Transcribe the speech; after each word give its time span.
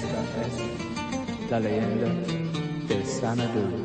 Esta 0.00 0.46
es 0.46 1.50
la 1.50 1.60
leyenda 1.60 2.08
del 2.88 3.04
sanador. 3.04 3.81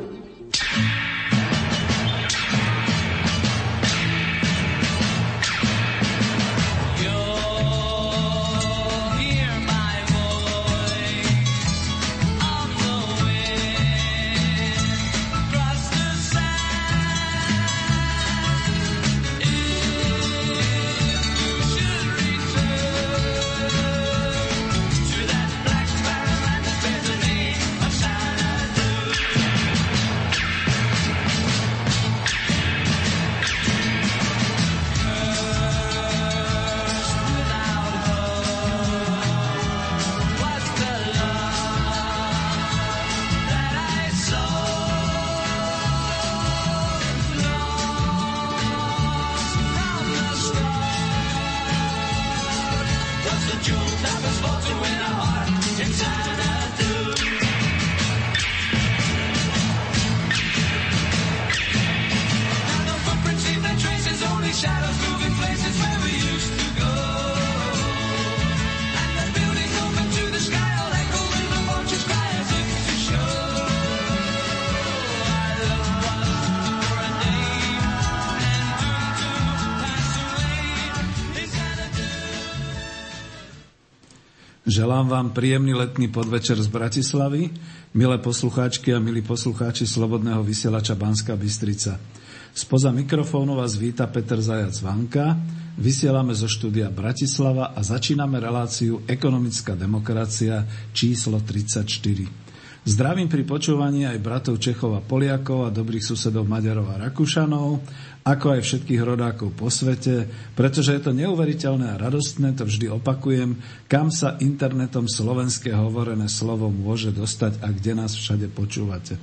Želám 84.98 85.14
vám 85.14 85.30
príjemný 85.30 85.78
letný 85.78 86.10
podvečer 86.10 86.58
z 86.58 86.66
Bratislavy, 86.74 87.54
milé 87.94 88.18
poslucháčky 88.18 88.90
a 88.90 88.98
milí 88.98 89.22
poslucháči 89.22 89.86
Slobodného 89.86 90.42
vysielača 90.42 90.98
Banska 90.98 91.38
Bystrica. 91.38 92.02
Spoza 92.50 92.90
mikrofónu 92.90 93.54
vás 93.54 93.78
víta 93.78 94.10
Peter 94.10 94.42
Zajac 94.42 94.74
Vanka, 94.82 95.38
vysielame 95.78 96.34
zo 96.34 96.50
štúdia 96.50 96.90
Bratislava 96.90 97.78
a 97.78 97.80
začíname 97.86 98.42
reláciu 98.42 99.06
Ekonomická 99.06 99.78
demokracia 99.78 100.66
číslo 100.90 101.38
34. 101.46 102.48
Zdravím 102.82 103.30
pri 103.30 103.46
počúvaní 103.46 104.02
aj 104.02 104.18
bratov 104.18 104.58
Čechov 104.58 104.98
a 104.98 105.04
Poliakov 105.04 105.68
a 105.68 105.70
dobrých 105.70 106.02
susedov 106.02 106.42
Maďarov 106.42 106.90
a 106.90 107.06
Rakúšanov, 107.06 107.86
ako 108.28 108.60
aj 108.60 108.60
všetkých 108.60 109.00
rodákov 109.00 109.56
po 109.56 109.72
svete, 109.72 110.28
pretože 110.52 110.92
je 110.92 111.00
to 111.00 111.16
neuveriteľné 111.16 111.96
a 111.96 112.00
radostné, 112.00 112.52
to 112.52 112.68
vždy 112.68 112.92
opakujem, 112.92 113.56
kam 113.88 114.12
sa 114.12 114.36
internetom 114.44 115.08
slovenské 115.08 115.72
hovorené 115.72 116.28
slovo 116.28 116.68
môže 116.68 117.08
dostať 117.08 117.64
a 117.64 117.72
kde 117.72 117.92
nás 117.96 118.12
všade 118.12 118.52
počúvate. 118.52 119.16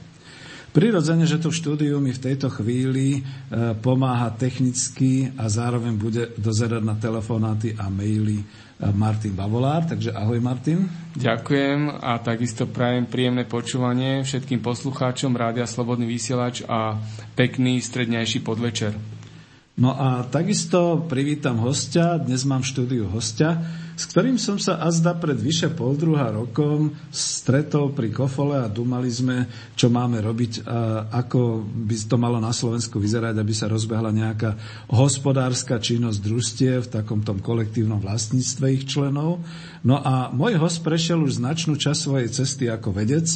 Prirodzene, 0.76 1.24
že 1.24 1.40
v 1.40 1.56
štúdiu 1.56 2.04
mi 2.04 2.12
v 2.12 2.20
tejto 2.20 2.52
chvíli 2.52 3.16
e, 3.16 3.22
pomáha 3.80 4.28
technicky 4.36 5.32
a 5.40 5.48
zároveň 5.48 5.96
bude 5.96 6.36
dozerať 6.36 6.84
na 6.84 7.00
telefonáty 7.00 7.72
a 7.80 7.88
maily 7.88 8.44
Martin 8.94 9.32
Bavolár. 9.32 9.88
Takže 9.88 10.12
ahoj 10.12 10.40
Martin. 10.44 10.92
Ďakujem 11.16 12.04
a 12.04 12.20
takisto 12.20 12.68
prajem 12.68 13.08
príjemné 13.08 13.48
počúvanie 13.48 14.28
všetkým 14.28 14.60
poslucháčom 14.60 15.32
Rádia 15.32 15.64
Slobodný 15.64 16.04
vysielač 16.04 16.68
a 16.68 17.00
pekný 17.40 17.80
strednejší 17.80 18.44
podvečer. 18.44 19.15
No 19.76 19.92
a 19.92 20.24
takisto 20.24 21.04
privítam 21.04 21.60
hostia, 21.60 22.16
dnes 22.16 22.48
mám 22.48 22.64
v 22.64 22.72
štúdiu 22.72 23.12
hostia, 23.12 23.60
s 24.00 24.08
ktorým 24.08 24.40
som 24.40 24.56
sa 24.56 24.80
azda 24.80 25.12
pred 25.20 25.36
vyše 25.36 25.68
pol 25.68 26.00
rokom 26.00 26.96
stretol 27.12 27.92
pri 27.92 28.08
Kofole 28.08 28.56
a 28.56 28.72
dumali 28.72 29.12
sme, 29.12 29.44
čo 29.76 29.92
máme 29.92 30.24
robiť, 30.24 30.64
a 30.64 31.12
ako 31.20 31.68
by 31.68 31.96
to 32.08 32.16
malo 32.16 32.40
na 32.40 32.56
Slovensku 32.56 33.04
vyzerať, 33.04 33.36
aby 33.36 33.52
sa 33.52 33.68
rozbehla 33.68 34.16
nejaká 34.16 34.56
hospodárska 34.96 35.76
činnosť 35.76 36.20
družstie 36.24 36.80
v 36.80 36.92
takom 36.96 37.20
tom 37.20 37.44
kolektívnom 37.44 38.00
vlastníctve 38.00 38.66
ich 38.80 38.88
členov. 38.88 39.44
No 39.84 40.00
a 40.00 40.32
môj 40.32 40.56
host 40.56 40.88
prešiel 40.88 41.20
už 41.20 41.44
značnú 41.44 41.76
časť 41.76 42.00
svojej 42.00 42.30
cesty 42.32 42.72
ako 42.72 42.96
vedec, 42.96 43.28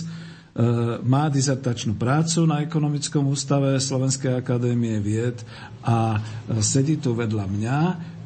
má 1.06 1.30
dizertačnú 1.30 1.96
prácu 1.96 2.44
na 2.50 2.66
Ekonomickom 2.66 3.30
ústave 3.30 3.78
Slovenskej 3.78 4.34
akadémie 4.34 4.98
vied 5.00 5.40
a 5.86 6.18
e, 6.18 6.60
sedí 6.60 6.98
tu 6.98 7.14
vedľa 7.14 7.46
mňa, 7.48 7.80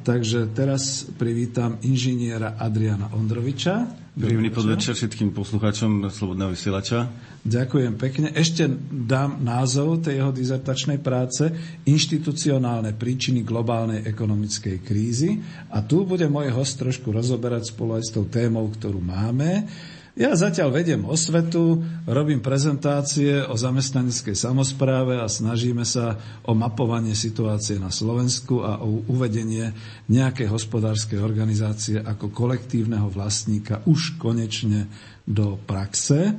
takže 0.08 0.50
teraz 0.56 1.06
privítam 1.20 1.78
inžiniera 1.84 2.56
Adriana 2.58 3.12
Ondroviča. 3.14 4.04
Príjemný 4.14 4.54
podvečer 4.54 4.94
všetkým 4.94 5.34
poslucháčom 5.34 6.06
Slobodného 6.14 6.54
vysielača. 6.54 7.10
Ďakujem 7.42 7.98
pekne. 7.98 8.30
Ešte 8.30 8.70
dám 8.94 9.42
názov 9.42 10.06
tej 10.06 10.22
jeho 10.22 10.30
dizertačnej 10.30 11.02
práce 11.02 11.50
Inštitucionálne 11.90 12.94
príčiny 12.94 13.42
globálnej 13.42 14.06
ekonomickej 14.06 14.86
krízy. 14.86 15.42
A 15.74 15.82
tu 15.82 16.06
bude 16.06 16.30
môj 16.30 16.54
host 16.54 16.78
trošku 16.78 17.10
rozoberať 17.10 17.74
spolu 17.74 17.98
aj 17.98 18.04
s 18.06 18.14
tou 18.14 18.30
témou, 18.30 18.70
ktorú 18.70 19.02
máme. 19.02 19.66
Ja 20.14 20.38
zatiaľ 20.38 20.78
vediem 20.78 21.10
osvetu, 21.10 21.82
robím 22.06 22.38
prezentácie 22.38 23.50
o 23.50 23.58
zamestnaneckej 23.58 24.38
samozpráve 24.38 25.18
a 25.18 25.26
snažíme 25.26 25.82
sa 25.82 26.22
o 26.46 26.54
mapovanie 26.54 27.18
situácie 27.18 27.82
na 27.82 27.90
Slovensku 27.90 28.62
a 28.62 28.78
o 28.78 29.02
uvedenie 29.10 29.74
nejakej 30.14 30.54
hospodárskej 30.54 31.18
organizácie 31.18 31.98
ako 31.98 32.30
kolektívneho 32.30 33.10
vlastníka 33.10 33.82
už 33.90 34.22
konečne 34.22 34.86
do 35.26 35.58
praxe. 35.58 36.38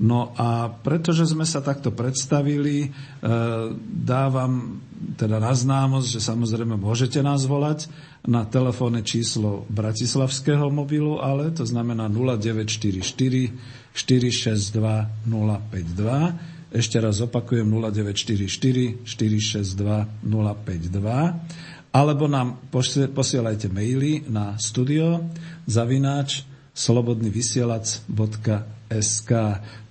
No 0.00 0.32
a 0.40 0.72
pretože 0.72 1.28
sme 1.28 1.44
sa 1.44 1.60
takto 1.60 1.92
predstavili, 1.92 2.88
e, 2.88 2.88
dávam 3.92 4.80
teda 5.18 5.42
na 5.42 5.50
známosť, 5.50 6.18
že 6.18 6.20
samozrejme 6.22 6.78
môžete 6.78 7.22
nás 7.22 7.44
volať 7.44 7.88
na 8.26 8.44
telefónne 8.46 9.02
číslo 9.02 9.66
bratislavského 9.68 10.70
mobilu, 10.70 11.18
ale 11.18 11.50
to 11.50 11.66
znamená 11.66 12.06
0944 12.06 13.02
462 13.92 15.26
052. 15.26 16.72
Ešte 16.72 16.96
raz 16.96 17.20
opakujem 17.20 17.68
0944 17.68 19.04
462 19.04 20.24
052. 20.24 21.92
Alebo 21.92 22.24
nám 22.24 22.56
posielajte 23.12 23.68
maily 23.68 24.24
na 24.32 24.56
studio 24.56 25.28
zavináč 25.68 26.48
slobodnyvysielac.sk 26.72 29.30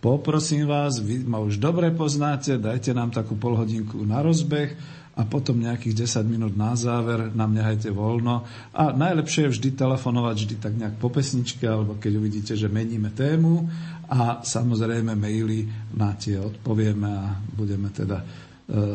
Poprosím 0.01 0.65
vás, 0.65 0.97
vy 0.97 1.21
ma 1.21 1.37
už 1.37 1.61
dobre 1.61 1.93
poznáte, 1.93 2.57
dajte 2.57 2.97
nám 2.97 3.13
takú 3.13 3.37
polhodinku 3.37 4.01
na 4.01 4.25
rozbeh 4.25 4.73
a 5.21 5.23
potom 5.29 5.61
nejakých 5.61 6.09
10 6.09 6.25
minút 6.25 6.53
na 6.57 6.73
záver 6.73 7.29
nám 7.37 7.53
nehajte 7.53 7.93
voľno. 7.93 8.41
A 8.73 8.89
najlepšie 8.89 9.45
je 9.45 9.53
vždy 9.53 9.69
telefonovať 9.77 10.35
vždy 10.41 10.55
tak 10.57 10.73
nejak 10.73 10.97
po 10.97 11.13
pesničke, 11.13 11.61
alebo 11.69 12.01
keď 12.01 12.17
uvidíte, 12.17 12.53
že 12.57 12.65
meníme 12.65 13.13
tému 13.13 13.69
a 14.09 14.41
samozrejme 14.41 15.13
maily 15.13 15.69
na 15.93 16.17
tie 16.17 16.41
odpovieme 16.41 17.05
a 17.05 17.37
budeme 17.53 17.93
teda 17.93 18.17
e, 18.17 18.25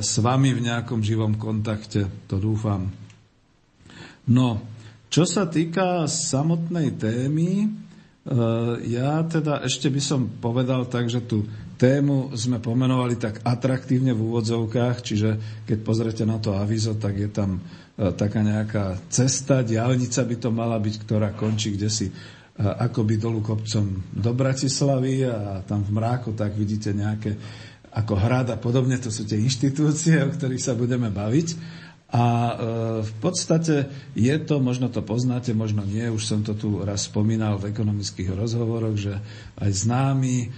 s 0.02 0.18
vami 0.18 0.50
v 0.50 0.66
nejakom 0.66 0.98
živom 0.98 1.38
kontakte, 1.38 2.26
to 2.26 2.42
dúfam. 2.42 2.90
No, 4.26 4.66
čo 5.06 5.22
sa 5.22 5.46
týka 5.46 6.10
samotnej 6.10 6.98
témy, 6.98 7.50
e, 7.62 7.68
ja 8.90 9.22
teda 9.22 9.62
ešte 9.62 9.86
by 9.94 10.02
som 10.02 10.26
povedal 10.42 10.90
tak, 10.90 11.06
že 11.06 11.22
tu 11.22 11.46
tému 11.76 12.32
sme 12.32 12.58
pomenovali 12.58 13.20
tak 13.20 13.44
atraktívne 13.44 14.16
v 14.16 14.24
úvodzovkách, 14.32 14.96
čiže 15.04 15.30
keď 15.68 15.78
pozrete 15.84 16.24
na 16.24 16.40
to 16.40 16.56
avizo, 16.56 16.96
tak 16.96 17.20
je 17.20 17.28
tam 17.28 17.60
e, 17.60 17.60
taká 18.16 18.40
nejaká 18.40 18.84
cesta, 19.12 19.60
diálnica 19.60 20.24
by 20.24 20.36
to 20.40 20.48
mala 20.48 20.80
byť, 20.80 20.94
ktorá 21.04 21.36
končí 21.36 21.76
kde 21.76 21.88
si 21.92 22.08
e, 22.08 22.12
akoby 22.64 23.20
dolu 23.20 23.44
kopcom 23.44 24.12
do 24.12 24.32
Bratislavy 24.32 25.28
a 25.28 25.60
tam 25.68 25.84
v 25.84 25.94
mráku 25.94 26.32
tak 26.32 26.56
vidíte 26.56 26.96
nejaké 26.96 27.36
ako 27.96 28.14
hrad 28.20 28.52
a 28.52 28.60
podobne, 28.60 29.00
to 29.00 29.08
sú 29.08 29.24
tie 29.24 29.40
inštitúcie, 29.40 30.20
o 30.26 30.32
ktorých 30.32 30.64
sa 30.64 30.76
budeme 30.76 31.08
baviť. 31.08 31.48
A 32.06 32.22
e, 32.22 32.54
v 33.02 33.12
podstate 33.18 33.90
je 34.14 34.36
to, 34.46 34.62
možno 34.62 34.86
to 34.86 35.02
poznáte, 35.02 35.50
možno 35.50 35.82
nie, 35.82 36.06
už 36.06 36.22
som 36.22 36.40
to 36.46 36.54
tu 36.54 36.78
raz 36.86 37.10
spomínal 37.10 37.58
v 37.58 37.74
ekonomických 37.74 38.30
rozhovoroch, 38.30 38.94
že 38.94 39.18
aj 39.58 39.70
známi 39.74 40.36
e, 40.38 40.48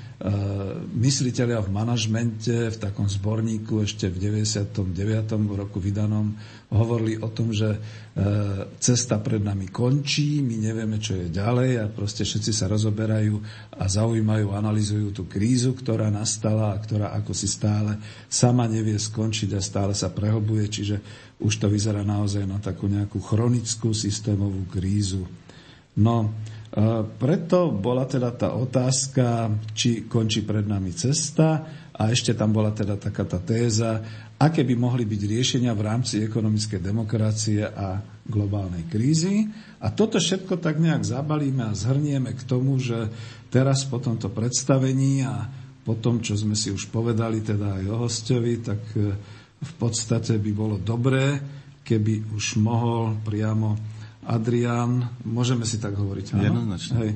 mysliteľia 0.98 1.62
v 1.62 1.70
manažmente 1.70 2.74
v 2.74 2.76
takom 2.82 3.06
zborníku 3.06 3.86
ešte 3.86 4.10
v 4.10 4.18
99. 4.18 4.82
roku 5.54 5.78
vydanom 5.78 6.34
hovorili 6.74 7.22
o 7.22 7.30
tom, 7.30 7.54
že 7.54 7.70
e, 7.70 7.78
cesta 8.82 9.22
pred 9.22 9.38
nami 9.38 9.70
končí, 9.70 10.42
my 10.42 10.58
nevieme, 10.58 10.98
čo 10.98 11.14
je 11.14 11.30
ďalej 11.30 11.70
a 11.78 11.84
proste 11.86 12.26
všetci 12.26 12.50
sa 12.50 12.66
rozoberajú 12.66 13.34
a 13.78 13.86
zaujímajú, 13.86 14.58
analizujú 14.58 15.14
tú 15.14 15.30
krízu, 15.30 15.78
ktorá 15.78 16.10
nastala 16.10 16.74
a 16.74 16.80
ktorá 16.82 17.14
ako 17.14 17.30
si 17.30 17.46
stále 17.46 18.02
sama 18.26 18.66
nevie 18.66 18.98
skončiť 18.98 19.54
a 19.54 19.62
stále 19.62 19.94
sa 19.94 20.10
prehobuje, 20.10 20.66
čiže 20.66 20.96
už 21.38 21.62
to 21.62 21.70
vyzerá 21.70 22.02
naozaj 22.02 22.42
na 22.42 22.58
takú 22.58 22.90
nejakú 22.90 23.22
chronickú 23.22 23.94
systémovú 23.94 24.66
krízu. 24.66 25.22
No, 25.94 26.34
preto 27.16 27.72
bola 27.72 28.04
teda 28.04 28.28
tá 28.36 28.52
otázka, 28.52 29.48
či 29.72 30.04
končí 30.04 30.44
pred 30.44 30.68
nami 30.68 30.92
cesta 30.92 31.64
a 31.96 32.12
ešte 32.12 32.36
tam 32.36 32.52
bola 32.52 32.70
teda 32.70 33.00
taká 33.00 33.24
tá 33.24 33.40
téza, 33.40 34.04
aké 34.38 34.62
by 34.62 34.74
mohli 34.78 35.08
byť 35.08 35.22
riešenia 35.24 35.72
v 35.74 35.82
rámci 35.82 36.22
ekonomickej 36.22 36.78
demokracie 36.78 37.64
a 37.64 37.98
globálnej 38.22 38.86
krízy. 38.86 39.48
A 39.82 39.90
toto 39.90 40.20
všetko 40.20 40.60
tak 40.60 40.78
nejak 40.78 41.02
zabalíme 41.02 41.66
a 41.66 41.74
zhrnieme 41.74 42.36
k 42.36 42.42
tomu, 42.44 42.76
že 42.78 43.08
teraz 43.48 43.82
po 43.88 43.98
tomto 43.98 44.28
predstavení 44.28 45.24
a 45.24 45.48
po 45.82 45.96
tom, 45.96 46.20
čo 46.20 46.36
sme 46.36 46.52
si 46.52 46.68
už 46.68 46.92
povedali 46.92 47.40
teda 47.40 47.80
aj 47.80 47.84
o 47.88 47.96
hostovi, 48.04 48.60
tak 48.60 48.80
e, 48.92 49.16
v 49.58 49.72
podstate 49.80 50.36
by 50.36 50.50
bolo 50.52 50.76
dobré, 50.76 51.40
keby 51.80 52.36
už 52.36 52.60
mohol 52.60 53.16
priamo 53.24 53.97
Adrián, 54.28 55.08
môžeme 55.24 55.64
si 55.64 55.80
tak 55.80 55.96
hovoriť, 55.96 56.36
áno? 56.36 56.44
Jednoznačne. 56.44 56.94
Hej. 57.00 57.10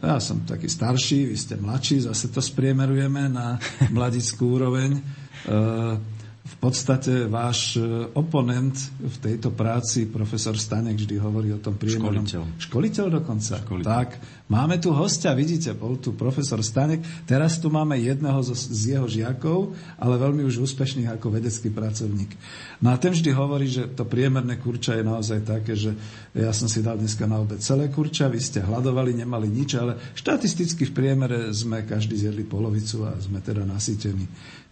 Ja 0.00 0.16
som 0.20 0.44
taký 0.44 0.68
starší, 0.68 1.28
vy 1.28 1.36
ste 1.36 1.56
mladší, 1.56 2.04
zase 2.04 2.28
to 2.28 2.40
spriemerujeme 2.44 3.32
na 3.32 3.56
mladickú 3.88 4.60
úroveň. 4.60 4.96
E, 4.96 5.00
v 6.50 6.56
podstate 6.58 7.30
váš 7.30 7.78
e, 7.78 8.10
oponent 8.18 8.74
v 8.98 9.16
tejto 9.22 9.54
práci, 9.54 10.10
profesor 10.10 10.58
Stanek, 10.58 10.98
vždy 10.98 11.16
hovorí 11.22 11.54
o 11.54 11.62
tom 11.62 11.78
priemernom... 11.78 12.26
Školiteľ. 12.26 12.42
Školiteľ 12.58 13.06
dokonca. 13.22 13.54
Školiteľ. 13.62 13.86
Tak, 13.86 14.08
máme 14.50 14.82
tu 14.82 14.90
hostia, 14.90 15.30
vidíte, 15.38 15.72
bol 15.78 16.02
tu 16.02 16.18
profesor 16.18 16.58
Stanek, 16.60 17.06
teraz 17.24 17.62
tu 17.62 17.70
máme 17.70 17.94
jedného 18.02 18.42
z, 18.42 18.50
z 18.56 18.82
jeho 18.98 19.06
žiakov, 19.06 19.78
ale 19.94 20.18
veľmi 20.18 20.42
už 20.42 20.66
úspešných 20.66 21.08
ako 21.14 21.38
vedecký 21.38 21.70
pracovník. 21.70 22.34
No 22.82 22.90
a 22.90 22.98
ten 22.98 23.14
vždy 23.14 23.30
hovorí, 23.30 23.70
že 23.70 23.86
to 23.94 24.02
priemerné 24.02 24.58
kurča 24.58 24.98
je 24.98 25.04
naozaj 25.06 25.46
také, 25.46 25.78
že 25.78 25.94
ja 26.34 26.50
som 26.50 26.66
si 26.66 26.82
dal 26.82 26.98
dneska 26.98 27.30
na 27.30 27.38
obed 27.38 27.62
celé 27.62 27.86
kurča, 27.92 28.26
vy 28.26 28.42
ste 28.42 28.64
hľadovali, 28.64 29.14
nemali 29.14 29.46
nič, 29.46 29.78
ale 29.78 29.96
štatisticky 30.18 30.88
v 30.88 30.92
priemere 30.96 31.54
sme 31.54 31.86
každý 31.86 32.18
zjedli 32.18 32.42
polovicu 32.42 33.06
a 33.06 33.14
sme 33.20 33.38
teda 33.38 33.62
nasýtení. 33.62 34.26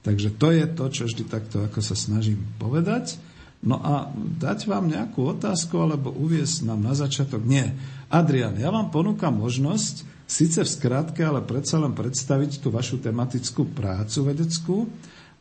Takže 0.07 0.35
to 0.39 0.49
je 0.55 0.65
to, 0.71 0.85
čo 0.89 1.03
vždy 1.11 1.25
takto 1.27 1.65
ako 1.67 1.81
sa 1.83 1.99
snažím 1.99 2.41
povedať. 2.63 3.19
No 3.59 3.83
a 3.83 4.07
dať 4.15 4.71
vám 4.71 4.87
nejakú 4.87 5.35
otázku 5.35 5.83
alebo 5.83 6.15
uviesť 6.15 6.71
nám 6.71 6.79
na 6.79 6.95
začiatok? 6.95 7.43
Nie. 7.43 7.75
Adrian, 8.07 8.55
ja 8.55 8.71
vám 8.71 8.95
ponúkam 8.95 9.35
možnosť, 9.35 10.07
síce 10.31 10.63
v 10.63 10.71
skratke, 10.71 11.27
ale 11.27 11.43
predsa 11.43 11.83
len 11.83 11.91
predstaviť 11.91 12.63
tú 12.63 12.71
vašu 12.71 13.03
tematickú 13.03 13.67
prácu 13.67 14.19
vedeckú 14.31 14.77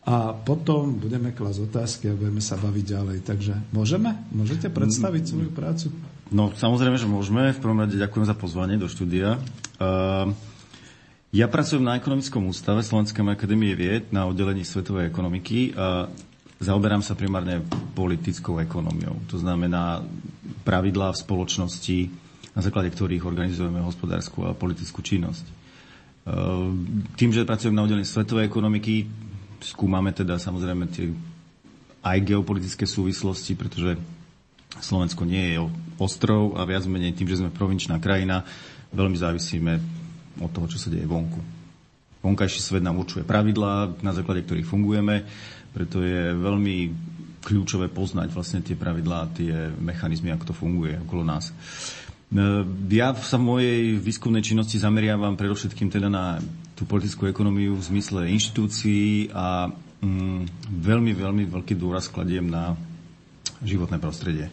a 0.08 0.32
potom 0.34 0.98
budeme 0.98 1.36
klas 1.36 1.60
otázky 1.60 2.10
a 2.10 2.18
budeme 2.18 2.40
sa 2.40 2.56
baviť 2.58 2.86
ďalej. 2.88 3.18
Takže 3.28 3.54
môžeme? 3.76 4.16
Môžete 4.32 4.72
predstaviť 4.72 5.24
svoju 5.28 5.52
prácu? 5.52 5.92
No, 6.32 6.50
samozrejme, 6.56 6.96
že 6.96 7.12
môžeme. 7.12 7.52
V 7.52 7.60
prvom 7.60 7.84
rade 7.84 8.00
ďakujem 8.00 8.26
za 8.26 8.36
pozvanie 8.36 8.80
do 8.80 8.88
štúdia. 8.88 9.36
Uh, 9.78 10.32
ja 11.38 11.46
pracujem 11.46 11.86
na 11.86 11.94
ekonomickom 11.94 12.50
ústave 12.50 12.82
Slovenskej 12.82 13.22
akadémie 13.22 13.78
vied 13.78 14.10
na 14.10 14.26
oddelení 14.26 14.66
svetovej 14.66 15.06
ekonomiky 15.06 15.78
a 15.78 16.10
zaoberám 16.58 17.06
sa 17.06 17.14
primárne 17.14 17.62
politickou 17.94 18.58
ekonómiou. 18.58 19.22
To 19.30 19.38
znamená 19.38 20.02
pravidlá 20.66 21.14
v 21.14 21.22
spoločnosti, 21.22 21.98
na 22.58 22.62
základe 22.66 22.90
ktorých 22.90 23.22
organizujeme 23.22 23.86
hospodárskú 23.86 24.50
a 24.50 24.58
politickú 24.58 25.06
činnosť. 25.06 25.46
E, 25.46 25.54
tým, 27.14 27.30
že 27.30 27.46
pracujem 27.46 27.78
na 27.78 27.86
oddelení 27.86 28.10
svetovej 28.10 28.50
ekonomiky, 28.50 29.06
skúmame 29.62 30.18
teda 30.18 30.42
samozrejme 30.42 30.90
tie 30.90 31.14
aj 32.02 32.18
geopolitické 32.26 32.90
súvislosti, 32.90 33.54
pretože 33.54 33.94
Slovensko 34.82 35.22
nie 35.22 35.54
je 35.54 35.62
ostrov 36.02 36.58
a 36.58 36.66
viac 36.66 36.82
menej 36.90 37.14
tým, 37.14 37.30
že 37.30 37.38
sme 37.38 37.54
provinčná 37.54 38.02
krajina, 38.02 38.42
veľmi 38.90 39.18
závisíme 39.22 39.97
od 40.42 40.52
toho, 40.54 40.68
čo 40.70 40.78
sa 40.78 40.90
deje 40.92 41.06
vonku. 41.06 41.40
Vonkajší 42.22 42.60
svet 42.60 42.84
nám 42.84 42.98
určuje 42.98 43.24
pravidlá, 43.24 44.02
na 44.02 44.12
základe 44.12 44.44
ktorých 44.44 44.68
fungujeme, 44.68 45.24
preto 45.72 46.02
je 46.02 46.34
veľmi 46.34 46.76
kľúčové 47.46 47.88
poznať 47.88 48.34
vlastne 48.34 48.60
tie 48.66 48.76
pravidlá, 48.76 49.32
tie 49.38 49.72
mechanizmy, 49.78 50.34
ako 50.34 50.52
to 50.52 50.56
funguje 50.58 51.00
okolo 51.00 51.24
nás. 51.24 51.54
E, 51.54 51.54
ja 52.92 53.16
sa 53.16 53.40
v 53.40 53.48
mojej 53.48 53.82
výskumnej 54.02 54.44
činnosti 54.44 54.82
zameriavam 54.82 55.40
predovšetkým 55.40 55.88
teda 55.88 56.12
na 56.12 56.42
tú 56.76 56.84
politickú 56.84 57.30
ekonómiu 57.30 57.78
v 57.78 57.88
zmysle 57.88 58.28
inštitúcií 58.34 59.32
a 59.32 59.72
mm, 60.04 60.74
veľmi, 60.84 61.14
veľmi 61.16 61.44
veľký 61.48 61.80
dôraz 61.80 62.12
kladiem 62.12 62.50
na 62.52 62.76
životné 63.64 63.98
prostredie 64.02 64.52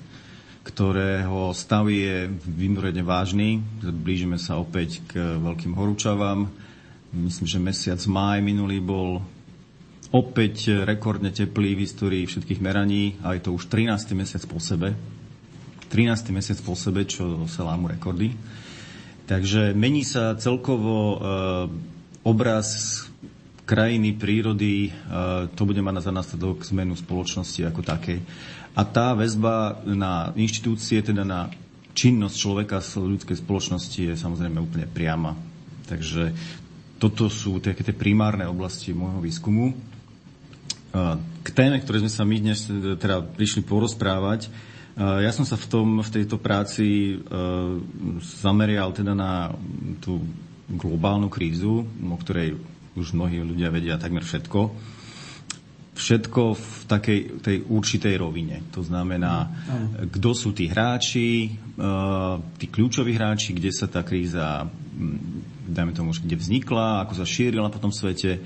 ktorého 0.64 1.52
stav 1.52 1.86
je 1.92 2.26
vymorene 2.48 3.04
vážny. 3.04 3.60
Blížime 3.84 4.40
sa 4.40 4.56
opäť 4.56 5.04
k 5.04 5.20
veľkým 5.38 5.76
horúčavám. 5.76 6.48
Myslím, 7.14 7.46
že 7.46 7.60
mesiac 7.60 8.00
máj 8.08 8.40
minulý 8.40 8.80
bol 8.80 9.20
opäť 10.10 10.72
rekordne 10.82 11.30
teplý 11.30 11.76
v 11.76 11.84
histórii 11.84 12.24
všetkých 12.24 12.64
meraní 12.64 13.20
a 13.20 13.36
je 13.36 13.44
to 13.44 13.54
už 13.54 13.68
13. 13.68 14.16
mesiac 14.16 14.42
po 14.48 14.56
sebe. 14.58 14.96
13. 15.92 16.34
mesiac 16.34 16.58
po 16.64 16.74
sebe, 16.74 17.06
čo 17.06 17.44
sa 17.46 17.68
lámu 17.68 17.92
rekordy. 17.92 18.34
Takže 19.24 19.76
mení 19.76 20.02
sa 20.02 20.36
celkovo 20.36 20.96
e, 20.96 21.16
obraz 22.26 23.00
krajiny, 23.64 24.12
prírody, 24.16 24.88
e, 24.88 24.90
to 25.56 25.62
bude 25.64 25.80
mať 25.80 26.04
za 26.04 26.12
následok 26.12 26.64
zmenu 26.68 26.94
spoločnosti 26.94 27.60
ako 27.64 27.80
takej. 27.80 28.20
A 28.76 28.82
tá 28.84 29.16
väzba 29.16 29.80
na 29.88 30.30
inštitúcie, 30.36 31.00
teda 31.00 31.24
na 31.24 31.48
činnosť 31.94 32.36
človeka 32.36 32.76
v 32.82 33.16
ľudskej 33.16 33.38
spoločnosti 33.40 34.00
je 34.12 34.14
samozrejme 34.14 34.58
úplne 34.60 34.86
priama. 34.90 35.32
Takže 35.86 36.34
toto 36.98 37.30
sú 37.30 37.62
také 37.62 37.86
tie 37.86 37.94
primárne 37.94 38.50
oblasti 38.50 38.90
môjho 38.90 39.22
výskumu. 39.22 39.70
K 41.44 41.48
téme, 41.54 41.78
ktoré 41.78 42.02
sme 42.02 42.10
sa 42.10 42.26
my 42.26 42.36
dnes 42.42 42.66
teda 42.98 43.22
prišli 43.22 43.62
porozprávať, 43.62 44.50
ja 44.98 45.30
som 45.34 45.46
sa 45.46 45.58
v, 45.58 45.66
tom, 45.70 45.88
v 46.02 46.10
tejto 46.10 46.38
práci 46.38 47.18
zamerial 48.22 48.94
teda 48.94 49.14
na 49.14 49.50
tú 49.98 50.22
globálnu 50.70 51.26
krízu, 51.30 51.82
o 51.86 52.16
ktorej 52.18 52.58
už 52.94 53.14
mnohí 53.14 53.42
ľudia 53.42 53.70
vedia 53.70 53.98
takmer 53.98 54.22
všetko 54.22 54.60
všetko 55.94 56.42
v 56.58 56.68
takej 56.90 57.18
tej 57.40 57.56
určitej 57.70 58.14
rovine. 58.18 58.66
To 58.74 58.82
znamená, 58.82 59.46
kto 60.10 60.34
sú 60.34 60.50
tí 60.50 60.66
hráči, 60.66 61.46
e, 61.46 61.50
tí 62.58 62.66
kľúčoví 62.66 63.14
hráči, 63.14 63.54
kde 63.54 63.70
sa 63.70 63.86
tá 63.86 64.02
kríza, 64.02 64.66
dajme 65.64 65.94
tomu, 65.94 66.10
kde 66.10 66.34
vznikla, 66.34 67.06
ako 67.06 67.12
sa 67.14 67.26
šírila 67.26 67.70
po 67.70 67.78
tom 67.78 67.94
svete 67.94 68.42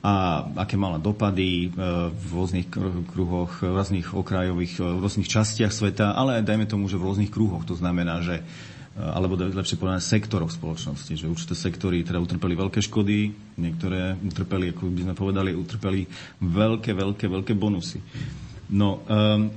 a 0.00 0.44
aké 0.64 0.80
mala 0.80 0.96
dopady 0.96 1.68
e, 1.68 1.78
v 2.10 2.30
rôznych 2.32 2.72
kruhoch, 3.12 3.60
v 3.60 3.76
rôznych 3.76 4.16
okrajových, 4.16 4.80
v 4.80 5.00
rôznych 5.00 5.28
častiach 5.28 5.72
sveta, 5.72 6.16
ale 6.16 6.40
aj 6.40 6.48
dajme 6.48 6.64
tomu, 6.64 6.88
že 6.88 6.96
v 6.96 7.12
rôznych 7.12 7.32
kruhoch. 7.32 7.68
To 7.68 7.76
znamená, 7.76 8.24
že 8.24 8.40
alebo 8.96 9.36
lepšie 9.36 9.76
povedané 9.76 10.00
sektoroch 10.00 10.48
spoločnosti, 10.48 11.12
že 11.12 11.28
určité 11.28 11.52
sektory 11.52 12.00
teda 12.00 12.16
utrpeli 12.16 12.56
veľké 12.56 12.80
škody, 12.80 13.28
niektoré 13.60 14.16
utrpeli, 14.16 14.72
ako 14.72 14.88
by 14.88 15.02
sme 15.04 15.14
povedali, 15.14 15.50
utrpeli 15.52 16.08
veľké, 16.40 16.96
veľké, 16.96 17.24
veľké 17.28 17.52
bonusy. 17.52 18.00
No, 18.72 19.04
um, 19.04 19.52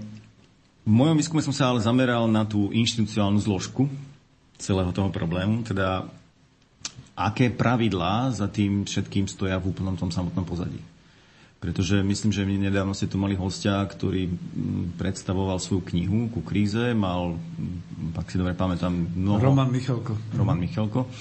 v 0.83 0.91
mojom 0.91 1.15
výskume 1.15 1.39
som 1.39 1.55
sa 1.55 1.71
ale 1.71 1.79
zameral 1.79 2.27
na 2.27 2.43
tú 2.43 2.67
inštitucionálnu 2.75 3.39
zložku 3.39 3.87
celého 4.59 4.91
toho 4.91 5.07
problému, 5.07 5.63
teda 5.63 6.03
aké 7.15 7.47
pravidlá 7.47 8.35
za 8.35 8.51
tým 8.51 8.83
všetkým 8.83 9.27
stoja 9.27 9.55
v 9.55 9.71
úplnom 9.71 9.95
tom 9.95 10.11
samotnom 10.11 10.43
pozadí. 10.43 10.79
Pretože 11.59 11.99
myslím, 11.99 12.31
že 12.31 12.47
my 12.47 12.55
nedávno 12.71 12.95
ste 12.95 13.11
tu 13.11 13.19
mali 13.19 13.35
hostia, 13.35 13.83
ktorý 13.83 14.31
predstavoval 14.95 15.59
svoju 15.59 15.83
knihu 15.91 16.31
ku 16.31 16.39
kríze, 16.39 16.95
mal, 16.95 17.35
mm, 17.35 18.15
ak 18.15 18.31
si 18.31 18.39
dobre 18.39 18.55
pamätám, 18.55 18.95
mnoho... 18.95 19.43
Roman 19.43 19.67
Michalko. 19.67 20.15
Roman 20.39 20.55
Michalko. 20.55 21.11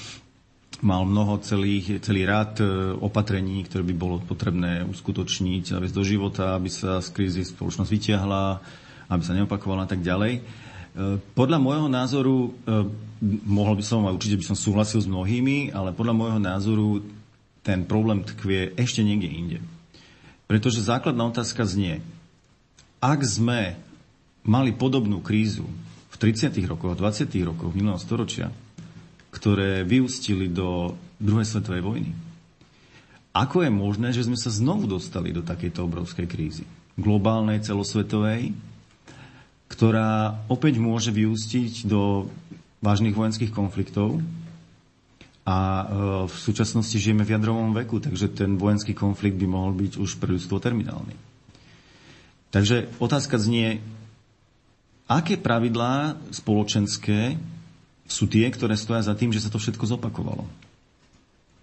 Mal 0.78 1.02
mnoho 1.02 1.42
celých, 1.42 1.98
celý 2.06 2.22
rád 2.22 2.62
e, 2.62 2.66
opatrení, 3.02 3.66
ktoré 3.66 3.82
by 3.82 3.94
bolo 3.98 4.22
potrebné 4.22 4.86
uskutočniť 4.86 5.74
a 5.74 5.82
do 5.82 6.02
života, 6.06 6.54
aby 6.54 6.70
sa 6.70 7.02
z 7.02 7.10
krízy 7.10 7.42
spoločnosť 7.42 7.90
vytiahla, 7.90 8.62
aby 9.10 9.22
sa 9.26 9.34
neopakovala 9.34 9.84
a 9.86 9.90
tak 9.90 10.06
ďalej. 10.06 10.38
Podľa 11.34 11.58
môjho 11.62 11.86
názoru, 11.86 12.58
mohol 13.46 13.78
by 13.78 13.84
som 13.86 14.02
a 14.02 14.10
určite 14.10 14.34
by 14.34 14.50
som 14.50 14.58
súhlasil 14.58 14.98
s 14.98 15.06
mnohými, 15.06 15.70
ale 15.70 15.94
podľa 15.94 16.14
môjho 16.14 16.40
názoru 16.42 17.06
ten 17.62 17.86
problém 17.86 18.26
tkvie 18.26 18.74
ešte 18.74 19.06
niekde 19.06 19.30
inde. 19.30 19.58
Pretože 20.48 20.80
základná 20.80 21.28
otázka 21.28 21.68
znie, 21.68 22.00
ak 23.04 23.20
sme 23.20 23.76
mali 24.42 24.72
podobnú 24.72 25.20
krízu 25.20 25.68
v 26.08 26.16
30. 26.16 26.56
rokoch, 26.64 26.96
20. 26.96 27.28
rokoch 27.44 27.70
minulého 27.76 28.00
storočia, 28.00 28.48
ktoré 29.28 29.84
vyústili 29.84 30.48
do 30.48 30.96
druhej 31.20 31.44
svetovej 31.44 31.84
vojny, 31.84 32.10
ako 33.36 33.62
je 33.62 33.70
možné, 33.70 34.08
že 34.10 34.24
sme 34.24 34.34
sa 34.34 34.48
znovu 34.48 34.88
dostali 34.88 35.30
do 35.30 35.44
takejto 35.44 35.84
obrovskej 35.84 36.26
krízy? 36.26 36.64
Globálnej, 36.98 37.62
celosvetovej, 37.62 38.50
ktorá 39.68 40.42
opäť 40.48 40.80
môže 40.80 41.12
vyústiť 41.12 41.86
do 41.86 42.26
vážnych 42.80 43.14
vojenských 43.14 43.52
konfliktov. 43.52 44.18
A 45.48 45.56
e, 45.56 45.84
v 46.28 46.36
súčasnosti 46.36 46.92
žijeme 47.00 47.24
v 47.24 47.32
jadrovom 47.32 47.72
veku, 47.72 48.04
takže 48.04 48.28
ten 48.36 48.60
vojenský 48.60 48.92
konflikt 48.92 49.40
by 49.40 49.48
mohol 49.48 49.72
byť 49.72 49.96
už 49.96 50.20
pre 50.20 50.36
ľudstvo 50.36 50.60
terminálny. 50.60 51.16
Takže 52.52 52.92
otázka 53.00 53.40
znie, 53.40 53.80
aké 55.08 55.40
pravidlá 55.40 56.20
spoločenské 56.36 57.40
sú 58.04 58.28
tie, 58.28 58.44
ktoré 58.52 58.76
stoja 58.76 59.04
za 59.04 59.16
tým, 59.16 59.32
že 59.32 59.40
sa 59.40 59.52
to 59.52 59.60
všetko 59.60 59.84
zopakovalo? 59.88 60.44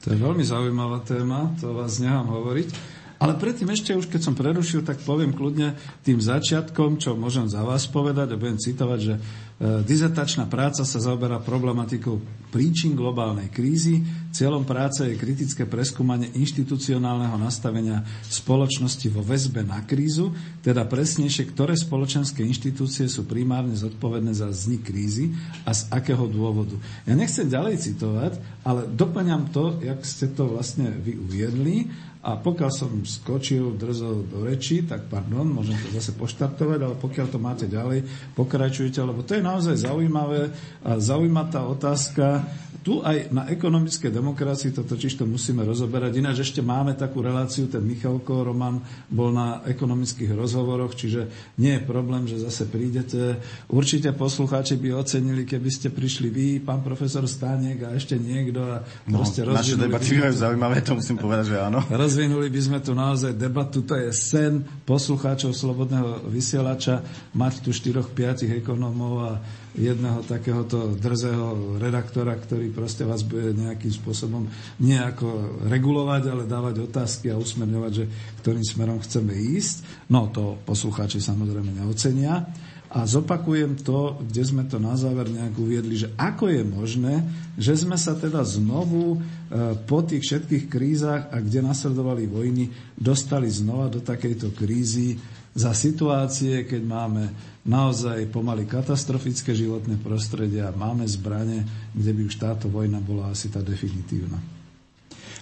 To 0.06 0.14
je 0.14 0.18
veľmi 0.18 0.46
zaujímavá 0.46 1.02
téma, 1.02 1.54
to 1.58 1.74
vás 1.74 1.98
nechám 1.98 2.30
hovoriť. 2.30 2.70
Ale 3.16 3.40
predtým 3.40 3.72
ešte 3.72 3.96
už, 3.96 4.12
keď 4.12 4.22
som 4.22 4.36
prerušil, 4.36 4.84
tak 4.84 5.00
poviem 5.02 5.32
kľudne 5.32 5.74
tým 6.04 6.20
začiatkom, 6.20 7.00
čo 7.00 7.16
môžem 7.16 7.48
za 7.48 7.64
vás 7.64 7.88
povedať 7.88 8.36
a 8.36 8.40
budem 8.40 8.60
citovať, 8.60 9.00
že 9.00 9.14
dizertačná 9.62 10.52
práca 10.52 10.84
sa 10.84 11.00
zaoberá 11.00 11.40
problematikou 11.40 12.20
príčin 12.52 12.92
globálnej 12.92 13.48
krízy. 13.48 14.04
Cieľom 14.36 14.68
práce 14.68 15.08
je 15.08 15.16
kritické 15.16 15.64
preskúmanie 15.64 16.28
inštitucionálneho 16.36 17.40
nastavenia 17.40 18.04
spoločnosti 18.28 19.08
vo 19.12 19.24
väzbe 19.24 19.64
na 19.64 19.80
krízu, 19.88 20.36
teda 20.60 20.84
presnejšie, 20.84 21.56
ktoré 21.56 21.76
spoločenské 21.80 22.44
inštitúcie 22.44 23.08
sú 23.08 23.24
primárne 23.24 23.80
zodpovedné 23.80 24.36
za 24.36 24.52
vznik 24.52 24.92
krízy 24.92 25.32
a 25.64 25.72
z 25.72 25.88
akého 25.88 26.28
dôvodu. 26.28 26.76
Ja 27.08 27.16
nechcem 27.16 27.48
ďalej 27.48 27.80
citovať, 27.80 28.40
ale 28.68 28.92
doplňam 28.92 29.56
to, 29.56 29.80
jak 29.80 30.04
ste 30.04 30.36
to 30.36 30.52
vlastne 30.52 30.92
vy 31.00 31.16
uviedli 31.16 31.88
a 32.26 32.42
pokiaľ 32.42 32.72
som 32.74 32.90
skočil 33.06 33.78
drzo 33.78 34.26
do 34.26 34.42
reči, 34.50 34.82
tak 34.82 35.06
pardon, 35.06 35.46
môžem 35.46 35.78
to 35.78 35.94
zase 35.94 36.10
poštartovať, 36.18 36.80
ale 36.82 36.96
pokiaľ 36.98 37.28
to 37.30 37.38
máte 37.38 37.70
ďalej, 37.70 38.02
pokračujte, 38.34 38.98
lebo 38.98 39.22
to 39.22 39.38
je 39.38 39.46
naozaj 39.46 39.86
zaujímavé 39.86 40.50
a 40.82 40.98
zaujíma 40.98 41.54
tá 41.54 41.62
otázka, 41.70 42.42
tu 42.86 43.02
aj 43.02 43.34
na 43.34 43.50
ekonomickej 43.50 44.14
demokracii 44.14 44.70
to 44.70 44.86
totiž 44.86 45.18
to 45.18 45.26
musíme 45.26 45.66
rozoberať. 45.66 46.22
Ináč 46.22 46.46
ešte 46.46 46.62
máme 46.62 46.94
takú 46.94 47.26
reláciu, 47.26 47.66
ten 47.66 47.82
Michalko 47.82 48.46
Roman 48.46 48.78
bol 49.10 49.34
na 49.34 49.66
ekonomických 49.66 50.38
rozhovoroch, 50.38 50.94
čiže 50.94 51.26
nie 51.58 51.74
je 51.74 51.82
problém, 51.82 52.30
že 52.30 52.38
zase 52.38 52.70
prídete. 52.70 53.42
Určite 53.74 54.14
poslucháči 54.14 54.78
by 54.78 55.02
ocenili, 55.02 55.50
keby 55.50 55.70
ste 55.74 55.90
prišli 55.90 56.30
vy, 56.30 56.48
pán 56.62 56.86
profesor 56.86 57.26
Stániek 57.26 57.90
a 57.90 57.98
ešte 57.98 58.22
niekto. 58.22 58.62
A 58.62 58.86
no, 59.10 59.26
naše 59.26 59.82
debaty 59.82 60.22
by 60.22 60.30
zaujímavé, 60.30 60.86
to 60.86 60.94
musím 60.94 61.18
povedať, 61.18 61.58
že 61.58 61.66
áno. 61.66 61.82
Rozvinuli 61.90 62.54
by 62.54 62.62
sme 62.62 62.80
tu 62.86 62.94
naozaj 62.94 63.34
debatu, 63.34 63.82
to 63.82 63.98
je 63.98 64.14
sen 64.14 64.62
poslucháčov 64.86 65.58
Slobodného 65.58 66.30
vysielača, 66.30 67.02
mať 67.34 67.66
tu 67.66 67.74
4-5 67.74 68.46
ekonómov 68.62 69.14
a 69.26 69.32
jedného 69.76 70.24
takéhoto 70.24 70.96
drzého 70.96 71.78
redaktora, 71.78 72.36
ktorý 72.40 72.72
proste 72.72 73.04
vás 73.04 73.28
bude 73.28 73.52
nejakým 73.52 73.92
spôsobom 73.92 74.48
nejako 74.80 75.62
regulovať, 75.68 76.24
ale 76.32 76.44
dávať 76.48 76.88
otázky 76.88 77.32
a 77.32 77.40
usmerňovať, 77.40 77.92
že 77.92 78.06
ktorým 78.44 78.66
smerom 78.66 79.00
chceme 79.04 79.36
ísť. 79.36 80.08
No 80.08 80.32
to 80.32 80.56
poslucháči 80.64 81.20
samozrejme 81.20 81.76
neocenia. 81.76 82.48
A 82.96 83.04
zopakujem 83.04 83.76
to, 83.84 84.24
kde 84.24 84.44
sme 84.48 84.64
to 84.72 84.80
na 84.80 84.96
záver 84.96 85.28
nejak 85.28 85.52
uviedli, 85.60 86.00
že 86.00 86.16
ako 86.16 86.48
je 86.48 86.64
možné, 86.64 87.16
že 87.60 87.76
sme 87.76 88.00
sa 88.00 88.16
teda 88.16 88.40
znovu 88.48 89.20
e, 89.20 89.76
po 89.84 90.00
tých 90.00 90.24
všetkých 90.24 90.72
krízach 90.72 91.28
a 91.28 91.44
kde 91.44 91.60
nasledovali 91.60 92.24
vojny, 92.24 92.72
dostali 92.96 93.52
znova 93.52 93.92
do 93.92 94.00
takejto 94.00 94.56
krízy 94.56 95.20
za 95.52 95.76
situácie, 95.76 96.64
keď 96.64 96.82
máme 96.88 97.24
naozaj 97.66 98.30
pomaly 98.30 98.70
katastrofické 98.70 99.58
životné 99.58 99.98
prostredie 99.98 100.62
a 100.62 100.70
máme 100.70 101.10
zbranie, 101.10 101.66
kde 101.98 102.12
by 102.14 102.22
už 102.30 102.36
táto 102.38 102.70
vojna 102.70 103.02
bola 103.02 103.34
asi 103.34 103.50
tá 103.50 103.66
definitívna. 103.66 104.38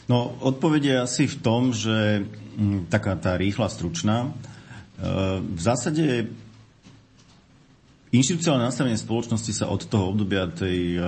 No, 0.08 0.36
odpoveď 0.44 0.82
je 0.84 0.96
asi 1.00 1.24
v 1.28 1.38
tom, 1.40 1.76
že 1.76 2.24
m, 2.24 2.28
mm, 2.60 2.80
taká 2.92 3.16
tá 3.20 3.36
rýchla, 3.36 3.72
stručná. 3.72 4.28
E, 4.28 4.30
v 5.44 5.62
zásade 5.62 6.28
inštitucionálne 8.12 8.68
nastavenie 8.68 9.00
spoločnosti 9.00 9.52
sa 9.52 9.72
od 9.72 9.84
toho 9.88 10.12
obdobia 10.12 10.48
tej 10.52 11.00
e, 11.00 11.08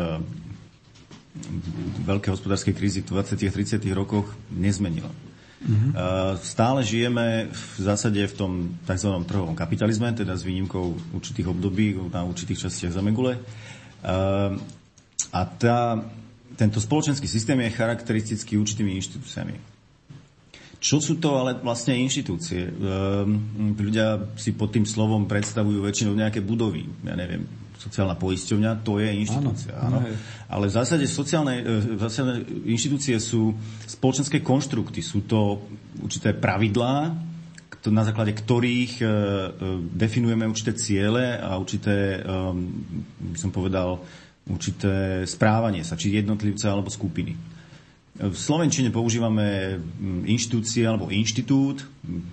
veľkej 2.08 2.32
hospodárskej 2.32 2.76
krízy 2.76 3.04
v 3.04 3.20
20. 3.20 3.36
a 3.36 3.52
30. 3.52 3.84
rokoch 3.92 4.32
nezmenilo. 4.52 5.12
Uh-huh. 5.56 6.36
Stále 6.44 6.84
žijeme 6.84 7.48
v 7.48 7.76
zásade 7.80 8.20
v 8.28 8.36
tom 8.36 8.52
tzv. 8.84 9.10
trhovom 9.24 9.56
kapitalizme, 9.56 10.12
teda 10.12 10.36
s 10.36 10.44
výnimkou 10.44 11.16
určitých 11.16 11.48
období 11.48 11.96
na 12.12 12.28
určitých 12.28 12.68
častiach 12.68 12.94
Zamegule. 12.94 13.40
A 15.32 15.42
tá, 15.58 16.00
tento 16.60 16.78
spoločenský 16.78 17.26
systém 17.26 17.58
je 17.64 17.74
charakteristický 17.74 18.60
určitými 18.60 18.94
inštitúciami. 19.00 19.56
Čo 20.78 21.02
sú 21.02 21.18
to 21.18 21.34
ale 21.34 21.58
vlastne 21.66 21.98
inštitúcie? 21.98 22.70
Ľudia 23.74 24.38
si 24.38 24.54
pod 24.54 24.70
tým 24.70 24.86
slovom 24.86 25.26
predstavujú 25.26 25.82
väčšinou 25.82 26.14
nejaké 26.14 26.46
budovy. 26.46 26.86
Ja 27.02 27.18
neviem, 27.18 27.50
sociálna 27.86 28.18
poisťovňa, 28.18 28.82
to 28.82 28.98
je 28.98 29.10
inštitúcia. 29.14 29.78
Áno, 29.78 30.02
áno. 30.02 30.10
Ale 30.50 30.66
v 30.66 30.74
zásade 30.74 31.06
sociálne, 31.06 31.62
e, 31.62 31.94
v 31.94 32.02
zásade 32.02 32.42
inštitúcie 32.66 33.22
sú 33.22 33.54
spoločenské 33.86 34.42
konštrukty, 34.42 35.06
sú 35.06 35.30
to 35.30 35.62
určité 36.02 36.34
pravidlá, 36.34 37.14
na 37.86 38.02
základe 38.02 38.34
ktorých 38.34 38.94
e, 38.98 39.06
e, 39.06 39.10
definujeme 39.94 40.50
určité 40.50 40.74
ciele 40.74 41.38
a 41.38 41.54
určité, 41.62 42.26
by 43.22 43.38
som 43.38 43.54
povedal, 43.54 44.02
určité 44.50 45.22
správanie 45.30 45.86
sa, 45.86 45.94
či 45.94 46.18
jednotlivca 46.18 46.74
alebo 46.74 46.90
skupiny. 46.90 47.38
V 48.16 48.34
Slovenčine 48.34 48.90
používame 48.96 49.78
inštitúcie 50.24 50.88
alebo 50.88 51.12
inštitút. 51.12 51.84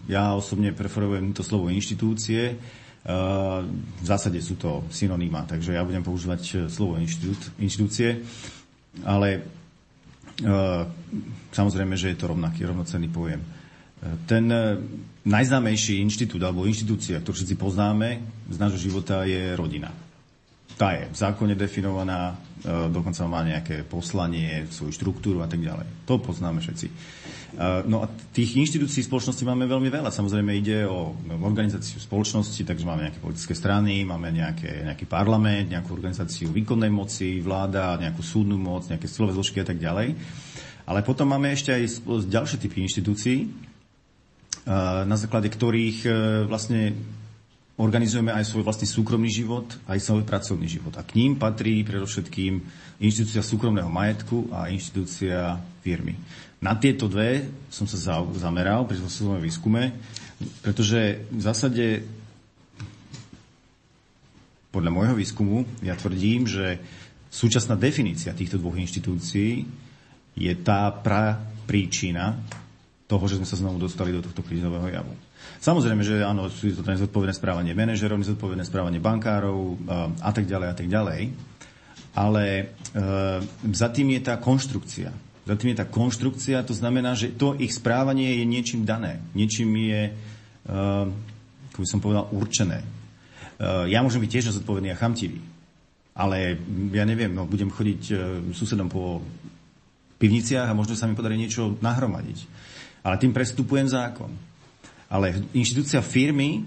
Ja 0.07 0.33
osobne 0.33 0.71
preferujem 0.71 1.35
to 1.35 1.43
slovo 1.43 1.69
inštitúcie 1.69 2.57
v 3.03 4.05
zásade 4.07 4.39
sú 4.39 4.55
to 4.55 4.87
synonýma, 4.87 5.43
takže 5.51 5.75
ja 5.75 5.83
budem 5.83 6.07
používať 6.07 6.43
e, 6.43 6.55
slovo 6.71 6.95
inštitúcie, 7.59 8.23
ale 9.03 9.29
e, 9.35 9.41
samozrejme, 11.51 11.99
že 11.99 12.15
je 12.15 12.19
to 12.23 12.31
rovnaký, 12.31 12.63
rovnocenný 12.63 13.11
pojem. 13.11 13.43
E, 13.43 13.49
ten 14.31 14.47
najznámejší 15.27 15.99
inštitút 15.99 16.47
alebo 16.47 16.63
inštitúcia, 16.63 17.19
ktorú 17.19 17.35
všetci 17.35 17.59
poznáme 17.59 18.23
z 18.47 18.57
nášho 18.63 18.79
života, 18.79 19.27
je 19.27 19.51
rodina. 19.59 19.91
Tá 20.79 20.95
je 20.95 21.11
v 21.11 21.17
zákone 21.19 21.55
definovaná, 21.55 22.35
dokonca 22.91 23.23
má 23.29 23.45
nejaké 23.45 23.87
poslanie, 23.87 24.67
svoju 24.73 24.91
štruktúru 24.91 25.39
a 25.45 25.47
tak 25.47 25.63
ďalej. 25.63 25.85
To 26.11 26.19
poznáme 26.19 26.59
všetci. 26.59 26.87
No 27.61 28.01
a 28.01 28.09
tých 28.33 28.57
inštitúcií 28.57 29.05
spoločnosti 29.05 29.45
máme 29.45 29.69
veľmi 29.69 29.93
veľa. 29.93 30.09
Samozrejme 30.09 30.57
ide 30.57 30.89
o 30.89 31.13
organizáciu 31.45 32.01
spoločnosti, 32.01 32.65
takže 32.65 32.89
máme 32.89 33.05
nejaké 33.05 33.21
politické 33.21 33.53
strany, 33.53 34.09
máme 34.09 34.33
nejaké, 34.33 34.89
nejaký 34.89 35.05
parlament, 35.05 35.69
nejakú 35.69 35.93
organizáciu 35.93 36.49
výkonnej 36.49 36.89
moci, 36.89 37.45
vláda, 37.45 38.01
nejakú 38.01 38.25
súdnu 38.25 38.57
moc, 38.57 38.89
nejaké 38.89 39.05
silové 39.05 39.37
zložky 39.37 39.61
a 39.61 39.69
tak 39.69 39.77
ďalej. 39.77 40.17
Ale 40.89 41.05
potom 41.05 41.29
máme 41.29 41.53
ešte 41.53 41.77
aj 41.77 42.09
ďalšie 42.25 42.57
typy 42.57 42.89
inštitúcií, 42.89 43.39
na 45.05 45.17
základe 45.19 45.51
ktorých 45.51 45.99
e, 46.07 46.11
vlastne 46.47 46.95
organizujeme 47.75 48.31
aj 48.31 48.47
svoj 48.47 48.63
vlastný 48.63 48.87
súkromný 48.87 49.27
život, 49.27 49.67
aj 49.91 49.99
svoj 49.99 50.23
pracovný 50.23 50.71
život. 50.71 50.95
A 50.95 51.03
k 51.03 51.19
ním 51.19 51.35
patrí 51.35 51.83
predovšetkým 51.83 52.63
inštitúcia 53.03 53.43
súkromného 53.43 53.91
majetku 53.91 54.55
a 54.55 54.71
inštitúcia 54.71 55.59
firmy. 55.83 56.15
Na 56.63 56.79
tieto 56.79 57.11
dve 57.11 57.43
som 57.75 57.91
sa 57.91 58.23
zameral 58.39 58.87
pri 58.87 59.03
svojom 59.03 59.43
výskume, 59.43 59.99
pretože 60.63 61.27
v 61.27 61.41
zásade 61.43 62.07
podľa 64.71 64.91
môjho 64.95 65.15
výskumu 65.19 65.67
ja 65.83 65.99
tvrdím, 65.99 66.47
že 66.47 66.79
súčasná 67.29 67.75
definícia 67.75 68.31
týchto 68.31 68.63
dvoch 68.63 68.79
inštitúcií 68.79 69.67
je 70.39 70.53
tá 70.63 70.89
pra 70.95 71.43
príčina 71.67 72.39
toho, 73.11 73.25
že 73.29 73.37
sme 73.37 73.49
sa 73.51 73.61
znovu 73.61 73.77
dostali 73.77 74.15
do 74.15 74.25
tohto 74.25 74.41
krízového 74.41 74.89
javu. 74.89 75.13
Samozrejme, 75.61 76.01
že 76.01 76.25
áno, 76.25 76.49
sú 76.49 76.73
to 76.73 76.87
nezodpovedné 76.87 77.35
správanie 77.37 77.77
manažerov, 77.77 78.23
nezodpovedné 78.23 78.65
správanie 78.65 79.03
bankárov 79.03 79.77
a 80.23 80.31
tak 80.33 80.49
ďalej 80.49 80.69
a 80.71 80.75
tak 80.79 80.89
ďalej. 80.89 81.23
Ale 82.13 82.45
e, 82.49 82.65
za 83.73 83.89
tým 83.93 84.17
je 84.17 84.21
tá 84.21 84.37
konštrukcia. 84.41 85.32
Za 85.43 85.59
tým 85.59 85.75
je 85.75 85.81
tá 85.83 85.87
konštrukcia, 85.87 86.63
to 86.63 86.71
znamená, 86.71 87.19
že 87.19 87.35
to 87.35 87.59
ich 87.59 87.75
správanie 87.75 88.39
je 88.39 88.45
niečím 88.47 88.87
dané. 88.87 89.19
Niečím 89.35 89.75
je, 89.75 90.03
e, 90.07 90.13
ako 91.75 91.79
by 91.83 91.89
som 91.89 91.99
povedal, 91.99 92.31
určené. 92.31 92.79
E, 92.79 92.87
ja 93.91 94.07
môžem 94.07 94.23
byť 94.23 94.31
tiež 94.31 94.47
nezodpovedný 94.55 94.95
a 94.95 95.01
chamtivý. 95.01 95.43
Ale 96.15 96.61
ja 96.95 97.03
neviem, 97.03 97.35
no, 97.35 97.51
budem 97.51 97.75
chodiť 97.75 98.03
e, 98.11 98.15
susedom 98.55 98.87
po 98.87 99.19
pivniciach 100.23 100.71
a 100.71 100.79
možno 100.79 100.95
sa 100.95 101.11
mi 101.11 101.19
podarí 101.19 101.35
niečo 101.35 101.75
nahromadiť. 101.83 102.39
Ale 103.03 103.19
tým 103.19 103.35
prestupujem 103.35 103.91
zákon. 103.91 104.31
Ale 105.11 105.43
inštitúcia 105.51 105.99
firmy, 106.07 106.63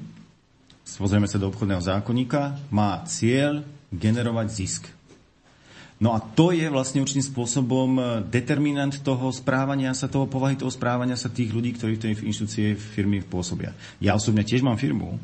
pozrieme 0.99 1.31
sa 1.31 1.39
do 1.39 1.47
obchodného 1.47 1.79
zákonníka, 1.79 2.59
má 2.75 2.99
cieľ 3.07 3.63
generovať 3.95 4.47
zisk. 4.51 4.94
No 5.95 6.11
a 6.11 6.19
to 6.19 6.51
je 6.51 6.67
vlastne 6.67 6.99
určitým 6.99 7.23
spôsobom 7.23 7.89
e, 7.95 8.01
determinant 8.27 8.91
toho 8.99 9.31
správania 9.31 9.95
sa, 9.95 10.11
toho 10.11 10.27
povahy 10.27 10.59
toho 10.59 10.67
správania 10.67 11.15
sa 11.15 11.31
tých 11.31 11.55
ľudí, 11.55 11.71
ktorí 11.71 11.95
v 11.95 12.01
tej 12.03 12.11
inštitúcie 12.19 12.75
firmy 12.75 13.23
pôsobia. 13.23 13.71
Ja 14.03 14.11
osobne 14.11 14.43
tiež 14.43 14.59
mám 14.59 14.75
firmu. 14.75 15.15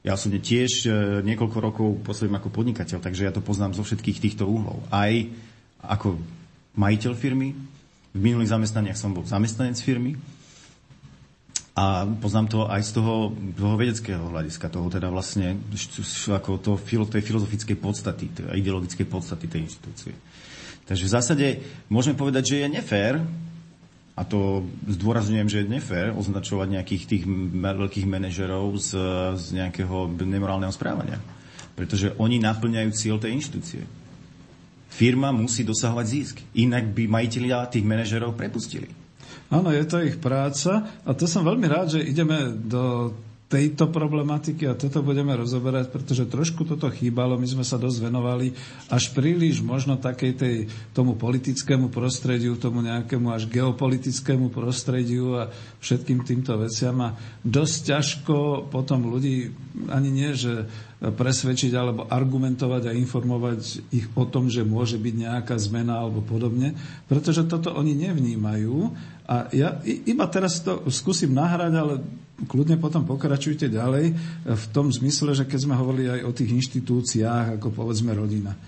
Ja 0.00 0.16
osobne 0.16 0.40
tiež 0.40 0.88
e, 0.88 1.20
niekoľko 1.28 1.58
rokov 1.60 1.88
pôsobím 2.08 2.40
ako 2.40 2.48
podnikateľ, 2.48 3.04
takže 3.04 3.28
ja 3.28 3.32
to 3.36 3.44
poznám 3.44 3.76
zo 3.76 3.84
všetkých 3.84 4.24
týchto 4.24 4.48
úhlov. 4.48 4.80
Aj 4.88 5.12
ako 5.84 6.16
majiteľ 6.80 7.12
firmy, 7.12 7.52
v 8.16 8.20
minulých 8.20 8.56
zamestnaniach 8.56 8.96
som 8.96 9.12
bol 9.12 9.28
zamestnanec 9.28 9.76
firmy, 9.76 10.16
a 11.78 12.02
poznám 12.18 12.46
to 12.50 12.58
aj 12.66 12.82
z 12.82 12.90
toho, 12.98 13.30
toho 13.54 13.78
vedeckého 13.78 14.34
hľadiska, 14.34 14.66
toho 14.66 14.90
teda 14.90 15.14
vlastne 15.14 15.54
ako 16.26 16.58
to, 16.58 16.74
tej 17.06 17.22
filozofickej 17.22 17.78
podstaty, 17.78 18.26
tej 18.34 18.50
ideologickej 18.58 19.06
podstaty 19.06 19.46
tej 19.46 19.70
inštitúcie. 19.70 20.10
Takže 20.90 21.06
v 21.06 21.14
zásade 21.14 21.46
môžeme 21.86 22.18
povedať, 22.18 22.50
že 22.50 22.56
je 22.66 22.68
nefér, 22.74 23.22
a 24.18 24.26
to 24.26 24.66
zdôrazňujem, 24.90 25.46
že 25.46 25.62
je 25.62 25.70
nefér 25.70 26.10
označovať 26.18 26.66
nejakých 26.74 27.02
tých 27.06 27.22
veľkých 27.54 28.10
manažerov 28.10 28.74
z, 28.82 28.90
z 29.38 29.46
nejakého 29.62 30.10
nemorálneho 30.18 30.74
správania. 30.74 31.22
Pretože 31.78 32.18
oni 32.18 32.42
naplňajú 32.42 32.90
cieľ 32.90 33.22
tej 33.22 33.38
inštitúcie. 33.38 33.86
Firma 34.90 35.30
musí 35.30 35.62
dosahovať 35.62 36.06
zisk. 36.10 36.42
Inak 36.58 36.90
by 36.90 37.06
majiteľia 37.06 37.70
tých 37.70 37.86
manažerov 37.86 38.34
prepustili. 38.34 38.90
Áno, 39.48 39.72
je 39.72 39.84
to 39.88 40.04
ich 40.04 40.20
práca 40.20 40.84
a 41.08 41.10
to 41.16 41.24
som 41.24 41.40
veľmi 41.40 41.64
rád, 41.64 41.96
že 41.96 42.04
ideme 42.04 42.52
do 42.52 43.16
tejto 43.48 43.88
problematiky 43.88 44.68
a 44.68 44.76
toto 44.76 45.00
budeme 45.00 45.32
rozoberať, 45.32 45.88
pretože 45.88 46.28
trošku 46.28 46.68
toto 46.68 46.92
chýbalo. 46.92 47.40
My 47.40 47.48
sme 47.48 47.64
sa 47.64 47.80
dosť 47.80 48.12
venovali 48.12 48.52
až 48.92 49.08
príliš 49.16 49.64
možno 49.64 49.96
takej 49.96 50.32
tej, 50.36 50.56
tomu 50.92 51.16
politickému 51.16 51.88
prostrediu, 51.88 52.60
tomu 52.60 52.84
nejakému 52.84 53.32
až 53.32 53.48
geopolitickému 53.48 54.52
prostrediu 54.52 55.40
a 55.40 55.42
všetkým 55.80 56.28
týmto 56.28 56.60
veciam 56.60 57.00
a 57.00 57.16
dosť 57.40 57.76
ťažko 57.88 58.68
potom 58.68 59.08
ľudí 59.08 59.48
ani 59.88 60.12
nie, 60.12 60.36
že 60.36 60.68
presvedčiť 60.98 61.72
alebo 61.78 62.10
argumentovať 62.10 62.90
a 62.90 62.96
informovať 62.98 63.86
ich 63.94 64.10
o 64.18 64.26
tom, 64.26 64.50
že 64.50 64.66
môže 64.66 64.98
byť 64.98 65.14
nejaká 65.14 65.54
zmena 65.54 66.02
alebo 66.02 66.26
podobne, 66.26 66.74
pretože 67.06 67.46
toto 67.46 67.70
oni 67.70 67.94
nevnímajú 67.94 68.90
a 69.30 69.46
ja 69.54 69.78
iba 69.86 70.26
teraz 70.26 70.58
to 70.58 70.90
skúsim 70.90 71.30
nahrať, 71.30 71.72
ale 71.78 71.94
kľudne 72.50 72.82
potom 72.82 73.06
pokračujte 73.06 73.70
ďalej 73.70 74.16
v 74.42 74.64
tom 74.74 74.90
zmysle, 74.90 75.38
že 75.38 75.46
keď 75.46 75.70
sme 75.70 75.78
hovorili 75.78 76.10
aj 76.10 76.20
o 76.26 76.34
tých 76.34 76.50
inštitúciách, 76.50 77.62
ako 77.62 77.70
povedzme 77.70 78.10
rodina. 78.18 78.58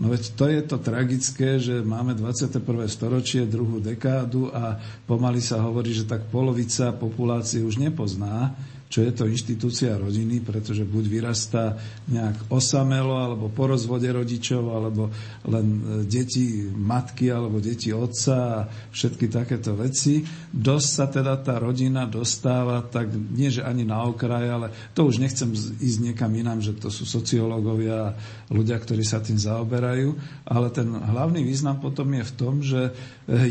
No 0.00 0.08
veď 0.08 0.22
to 0.32 0.44
je 0.48 0.60
to 0.64 0.76
tragické, 0.80 1.60
že 1.60 1.84
máme 1.84 2.16
21. 2.16 2.62
storočie, 2.88 3.44
druhú 3.44 3.84
dekádu 3.84 4.48
a 4.48 4.80
pomaly 5.04 5.44
sa 5.44 5.60
hovorí, 5.60 5.92
že 5.92 6.08
tak 6.08 6.24
polovica 6.32 6.96
populácie 6.96 7.60
už 7.60 7.76
nepozná 7.76 8.56
čo 8.90 9.06
je 9.06 9.14
to 9.14 9.30
inštitúcia 9.30 9.94
rodiny, 9.94 10.42
pretože 10.42 10.82
buď 10.82 11.04
vyrastá 11.06 11.78
nejak 12.10 12.50
osamelo, 12.50 13.22
alebo 13.22 13.46
po 13.46 13.70
rozvode 13.70 14.10
rodičov, 14.10 14.66
alebo 14.66 15.14
len 15.46 15.66
e, 15.70 15.80
deti 16.10 16.66
matky, 16.66 17.30
alebo 17.30 17.62
deti 17.62 17.94
otca 17.94 18.34
a 18.34 18.66
všetky 18.90 19.30
takéto 19.30 19.78
veci. 19.78 20.26
Dosť 20.50 20.88
sa 20.90 21.06
teda 21.06 21.38
tá 21.38 21.62
rodina 21.62 22.02
dostáva, 22.10 22.82
tak 22.82 23.14
nie, 23.14 23.54
že 23.54 23.62
ani 23.62 23.86
na 23.86 24.02
okraj, 24.02 24.46
ale 24.50 24.66
to 24.90 25.06
už 25.06 25.22
nechcem 25.22 25.54
ísť 25.54 25.98
niekam 26.10 26.34
inám, 26.34 26.58
že 26.58 26.74
to 26.74 26.90
sú 26.90 27.06
sociológovia 27.06 28.18
ľudia, 28.50 28.74
ktorí 28.74 29.06
sa 29.06 29.22
tým 29.22 29.38
zaoberajú, 29.38 30.18
ale 30.50 30.66
ten 30.74 30.90
hlavný 30.90 31.46
význam 31.46 31.78
potom 31.78 32.10
je 32.10 32.26
v 32.26 32.34
tom, 32.34 32.54
že 32.58 32.90
e, 32.90 32.92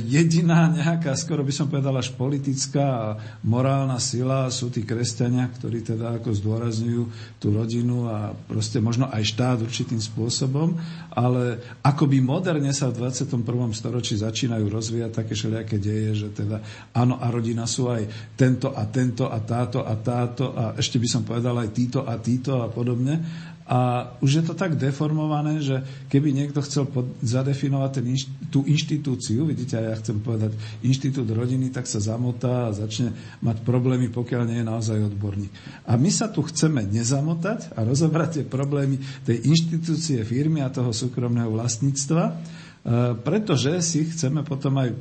jediná 0.03 0.67
nejaká, 0.67 1.15
skoro 1.15 1.47
by 1.47 1.53
som 1.55 1.71
povedal 1.71 1.95
až 1.95 2.11
politická 2.11 2.83
a 2.83 3.07
morálna 3.47 4.03
sila 4.03 4.51
sú 4.51 4.67
tí 4.67 4.83
kresťania, 4.83 5.28
kresťania, 5.29 5.45
ktorí 5.53 5.79
teda 5.85 6.17
ako 6.17 6.33
zdôrazňujú 6.33 7.03
tú 7.37 7.53
rodinu 7.53 8.09
a 8.09 8.33
proste 8.33 8.81
možno 8.81 9.05
aj 9.05 9.21
štát 9.21 9.57
určitým 9.61 10.01
spôsobom, 10.01 10.73
ale 11.13 11.61
akoby 11.85 12.17
moderne 12.17 12.73
sa 12.73 12.89
v 12.89 13.05
21. 13.05 13.45
storočí 13.77 14.17
začínajú 14.17 14.65
rozvíjať 14.65 15.11
také 15.13 15.37
všelijaké 15.37 15.77
deje, 15.77 16.25
že 16.25 16.27
teda 16.33 16.57
áno 16.97 17.21
a 17.21 17.29
rodina 17.29 17.69
sú 17.69 17.93
aj 17.93 18.33
tento 18.33 18.73
a 18.73 18.83
tento 18.89 19.29
a 19.29 19.37
táto 19.37 19.85
a 19.85 19.93
táto 20.01 20.49
a 20.57 20.73
ešte 20.73 20.97
by 20.97 21.07
som 21.07 21.21
povedal 21.21 21.53
aj 21.61 21.69
títo 21.69 21.99
a 22.01 22.17
títo 22.17 22.65
a 22.65 22.67
podobne 22.73 23.21
a 23.69 24.09
už 24.25 24.41
je 24.41 24.43
to 24.49 24.57
tak 24.57 24.81
deformované, 24.81 25.61
že 25.61 25.85
keby 26.09 26.33
niekto 26.33 26.57
chcel 26.65 26.89
pod, 26.89 27.05
zadefinovať 27.21 27.91
ten, 28.01 28.05
tú 28.49 28.65
inštitúciu, 28.65 29.45
vidíte, 29.45 29.77
ja 29.77 29.93
chcem 29.93 30.17
povedať 30.25 30.57
inštitút 30.81 31.29
rodiny, 31.29 31.69
tak 31.69 31.85
sa 31.85 32.01
zamotá 32.01 32.65
a 32.65 32.73
začne 32.73 33.13
mať 33.45 33.61
problémy, 33.61 34.09
pokiaľ 34.09 34.41
nie 34.49 34.65
je 34.65 34.69
naozaj 34.73 35.13
odborník. 35.13 35.53
A 35.85 36.01
my 36.01 36.09
sa 36.09 36.33
tu 36.33 36.41
chceme 36.49 36.81
nezamotať 36.81 37.77
a 37.77 37.85
rozobrať 37.85 38.41
tie 38.41 38.45
problémy 38.49 38.97
tej 39.21 39.45
inštitúcie 39.45 40.25
firmy 40.25 40.65
a 40.65 40.73
toho 40.73 40.89
súkromného 40.89 41.53
vlastníctva, 41.53 42.41
pretože 43.27 43.83
si 43.83 44.07
chceme 44.07 44.39
potom 44.41 44.79
aj 44.79 44.95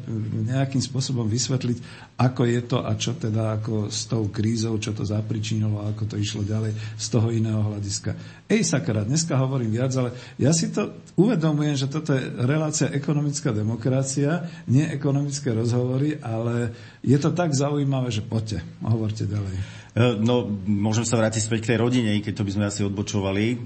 nejakým 0.50 0.82
spôsobom 0.82 1.30
vysvetliť, 1.30 1.78
ako 2.18 2.42
je 2.50 2.60
to 2.66 2.78
a 2.82 2.92
čo 2.98 3.14
teda 3.14 3.62
ako 3.62 3.86
s 3.86 4.10
tou 4.10 4.26
krízou, 4.34 4.74
čo 4.82 4.90
to 4.90 5.06
zapričinilo 5.06 5.86
ako 5.86 6.10
to 6.10 6.16
išlo 6.18 6.42
ďalej 6.42 6.74
z 6.74 7.06
toho 7.06 7.30
iného 7.30 7.62
hľadiska. 7.62 8.18
Ej, 8.50 8.66
sakra, 8.66 9.06
dneska 9.06 9.38
hovorím 9.38 9.78
viac, 9.78 9.94
ale 9.94 10.10
ja 10.42 10.50
si 10.50 10.74
to 10.74 10.90
uvedomujem, 11.14 11.78
že 11.78 11.86
toto 11.86 12.18
je 12.18 12.26
relácia 12.42 12.90
ekonomická 12.90 13.54
demokracia, 13.54 14.50
nie 14.66 14.82
ekonomické 14.82 15.54
rozhovory, 15.54 16.18
ale 16.18 16.74
je 17.06 17.14
to 17.14 17.30
tak 17.30 17.54
zaujímavé, 17.54 18.10
že 18.10 18.26
poďte, 18.26 18.58
hovorte 18.82 19.22
ďalej. 19.22 19.77
E, 19.98 20.14
no, 20.22 20.46
môžem 20.70 21.02
sa 21.02 21.18
vrátiť 21.18 21.42
späť 21.42 21.58
k 21.66 21.68
tej 21.74 21.78
rodine, 21.82 22.22
keď 22.22 22.34
to 22.38 22.46
by 22.46 22.52
sme 22.54 22.64
asi 22.70 22.86
odbočovali 22.86 23.44
e, 23.50 23.56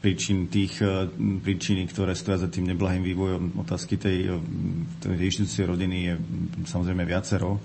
príčin 0.00 0.48
tých 0.48 0.80
e, 0.80 1.04
príčiny, 1.44 1.84
ktoré 1.92 2.16
stoja 2.16 2.40
za 2.40 2.48
tým 2.48 2.72
neblahým 2.72 3.04
vývojom 3.04 3.60
otázky 3.60 4.00
tej, 4.00 4.40
tej 5.04 5.66
rodiny 5.68 5.96
je 6.08 6.14
samozrejme 6.64 7.04
viacero. 7.04 7.60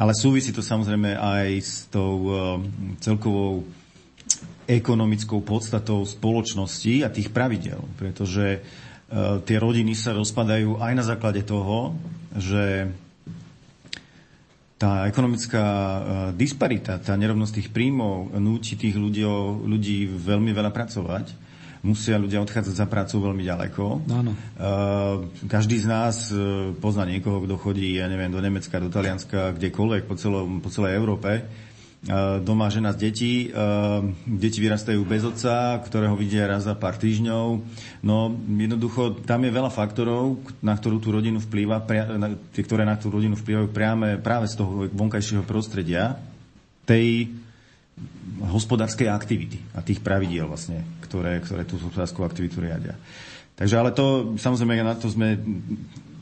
Ale 0.00 0.16
súvisí 0.16 0.56
to 0.56 0.64
samozrejme 0.64 1.12
aj 1.12 1.48
s 1.60 1.84
tou 1.92 2.32
celkovou 2.96 3.68
ekonomickou 4.64 5.44
podstatou 5.44 6.08
spoločnosti 6.08 7.04
a 7.04 7.12
tých 7.12 7.28
pravidel, 7.28 7.76
pretože 8.00 8.64
tie 9.44 9.56
rodiny 9.60 9.92
sa 9.92 10.16
rozpadajú 10.16 10.80
aj 10.80 10.92
na 10.96 11.04
základe 11.04 11.44
toho, 11.44 11.92
že 12.32 12.88
tá 14.82 15.06
ekonomická 15.06 15.62
e, 15.62 16.00
disparita, 16.34 16.98
tá 16.98 17.14
nerovnosť 17.14 17.62
tých 17.62 17.68
príjmov 17.70 18.34
núti 18.42 18.74
tých 18.74 18.98
ľudí, 18.98 19.22
ľudí 19.62 20.10
veľmi 20.10 20.50
veľa 20.50 20.74
pracovať. 20.74 21.54
Musia 21.86 22.18
ľudia 22.18 22.42
odchádzať 22.42 22.74
za 22.78 22.86
prácu 22.86 23.18
veľmi 23.18 23.42
ďaleko. 23.42 24.06
Áno. 24.06 24.38
Uh, 24.54 25.26
každý 25.50 25.82
z 25.82 25.90
nás 25.90 26.30
uh, 26.30 26.70
pozná 26.78 27.02
niekoho, 27.02 27.42
kto 27.42 27.58
chodí, 27.58 27.98
ja 27.98 28.06
neviem, 28.06 28.30
do 28.30 28.38
Nemecka, 28.38 28.78
do 28.78 28.86
Talianska, 28.86 29.50
kdekoľvek 29.58 30.06
po, 30.06 30.14
celom, 30.14 30.62
po 30.62 30.70
celej 30.70 30.94
Európe 30.94 31.42
doma 32.42 32.66
žena 32.66 32.90
z 32.90 32.98
detí. 32.98 33.34
Deti 34.26 34.58
vyrastajú 34.58 35.06
bez 35.06 35.22
otca, 35.22 35.78
ktorého 35.86 36.18
vidia 36.18 36.50
raz 36.50 36.66
za 36.66 36.74
pár 36.74 36.98
týždňov. 36.98 37.62
No 38.02 38.34
jednoducho, 38.34 39.22
tam 39.22 39.46
je 39.46 39.54
veľa 39.54 39.70
faktorov, 39.70 40.42
na 40.58 40.74
ktorú 40.74 40.98
tú 40.98 41.14
rodinu 41.14 41.38
vplýva, 41.38 41.86
ktoré 42.50 42.82
na 42.82 42.98
tú 42.98 43.06
rodinu 43.06 43.38
vplývajú 43.38 43.70
priame, 43.70 44.18
práve 44.18 44.50
z 44.50 44.58
toho 44.58 44.90
vonkajšieho 44.90 45.46
prostredia, 45.46 46.18
tej 46.82 47.30
hospodárskej 48.42 49.06
aktivity 49.06 49.62
a 49.78 49.86
tých 49.86 50.02
pravidiel 50.02 50.50
vlastne, 50.50 50.82
ktoré, 51.06 51.38
ktoré 51.38 51.62
tú 51.62 51.78
hospodárskú 51.78 52.26
aktivitu 52.26 52.58
riadia. 52.58 52.98
Takže 53.54 53.78
ale 53.78 53.94
to, 53.94 54.34
samozrejme, 54.34 54.82
na 54.82 54.98
to 54.98 55.06
sme 55.06 55.38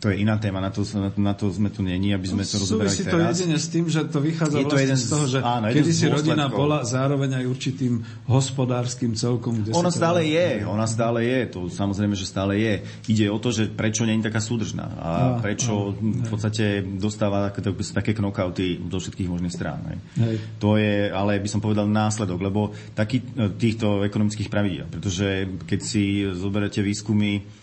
to 0.00 0.08
je 0.08 0.24
iná 0.24 0.40
téma, 0.40 0.64
na 0.64 0.72
to, 0.72 0.80
na, 0.96 1.12
na 1.12 1.34
to 1.36 1.52
sme 1.52 1.68
tu 1.68 1.84
není, 1.84 2.16
aby 2.16 2.24
sme 2.24 2.40
to 2.40 2.56
rozoberali 2.56 2.88
Súvisí 2.88 3.04
teraz. 3.04 3.36
to 3.36 3.44
jedine 3.44 3.56
s 3.60 3.68
tým, 3.68 3.84
že 3.84 4.00
to 4.08 4.18
vychádza 4.24 4.56
Je 4.56 4.64
to 4.64 4.72
vlastne 4.72 4.84
jeden 4.88 4.96
z 4.98 5.06
toho, 5.12 5.24
že 5.28 5.38
áno, 5.44 5.64
kedy 5.68 5.90
si 5.92 6.06
rodina 6.08 6.48
bola 6.48 6.80
zároveň 6.88 7.30
aj 7.36 7.44
určitým 7.44 8.00
hospodárskym 8.24 9.12
celkom. 9.12 9.60
Kde 9.60 9.76
Ona 9.76 9.92
si 9.92 10.00
to 10.00 10.00
stále 10.00 10.20
je, 10.24 10.64
ona 10.64 10.88
stále 10.88 11.20
je, 11.28 11.38
to 11.52 11.68
samozrejme, 11.68 12.16
že 12.16 12.24
stále 12.24 12.56
je. 12.56 12.80
Ide 13.12 13.28
o 13.28 13.36
to, 13.36 13.52
že 13.52 13.68
prečo 13.68 14.08
nie 14.08 14.16
je 14.16 14.24
taká 14.24 14.40
súdržná 14.40 14.88
a 14.88 15.10
Á, 15.10 15.44
prečo 15.44 15.92
v 15.92 16.28
podstate 16.32 16.80
dostáva 16.96 17.52
také, 17.52 17.60
také 17.92 18.16
knockouty 18.16 18.80
do 18.80 18.96
všetkých 18.96 19.28
možných 19.28 19.52
strán. 19.52 19.84
Hej. 19.84 19.98
Hej. 20.16 20.36
To 20.64 20.80
je, 20.80 21.12
ale 21.12 21.44
by 21.44 21.48
som 21.52 21.60
povedal, 21.60 21.84
následok, 21.84 22.40
lebo 22.40 22.72
taký 22.96 23.20
e, 23.20 23.52
týchto 23.52 24.00
ekonomických 24.08 24.48
pravidel, 24.48 24.88
pretože 24.88 25.44
keď 25.68 25.80
si 25.84 26.24
zoberete 26.32 26.80
výskumy, 26.80 27.59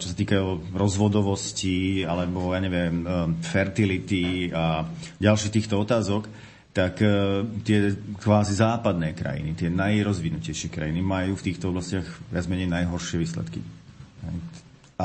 čo 0.00 0.06
sa 0.08 0.16
týkajú 0.16 0.72
rozvodovosti, 0.72 2.00
alebo 2.08 2.56
ja 2.56 2.64
neviem, 2.64 3.04
e, 3.04 3.06
fertility 3.44 4.48
a 4.48 4.88
ďalších 5.20 5.52
týchto 5.52 5.76
otázok, 5.84 6.24
tak 6.72 7.04
e, 7.04 7.44
tie 7.60 7.92
kvázi 8.24 8.56
západné 8.56 9.12
krajiny, 9.12 9.52
tie 9.52 9.68
najrozvinutejšie 9.68 10.72
krajiny 10.72 11.04
majú 11.04 11.36
v 11.36 11.44
týchto 11.52 11.68
oblastiach 11.68 12.08
viac 12.32 12.48
menej 12.48 12.72
najhoršie 12.72 13.20
výsledky. 13.20 13.60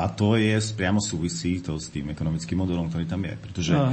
A 0.00 0.08
to 0.08 0.40
je 0.40 0.56
priamo 0.76 1.00
súvisí 1.00 1.60
to 1.60 1.76
s 1.76 1.92
tým 1.92 2.12
ekonomickým 2.12 2.56
modelom, 2.56 2.88
ktorý 2.88 3.04
tam 3.04 3.24
je. 3.24 3.34
Pretože 3.36 3.72
A, 3.76 3.92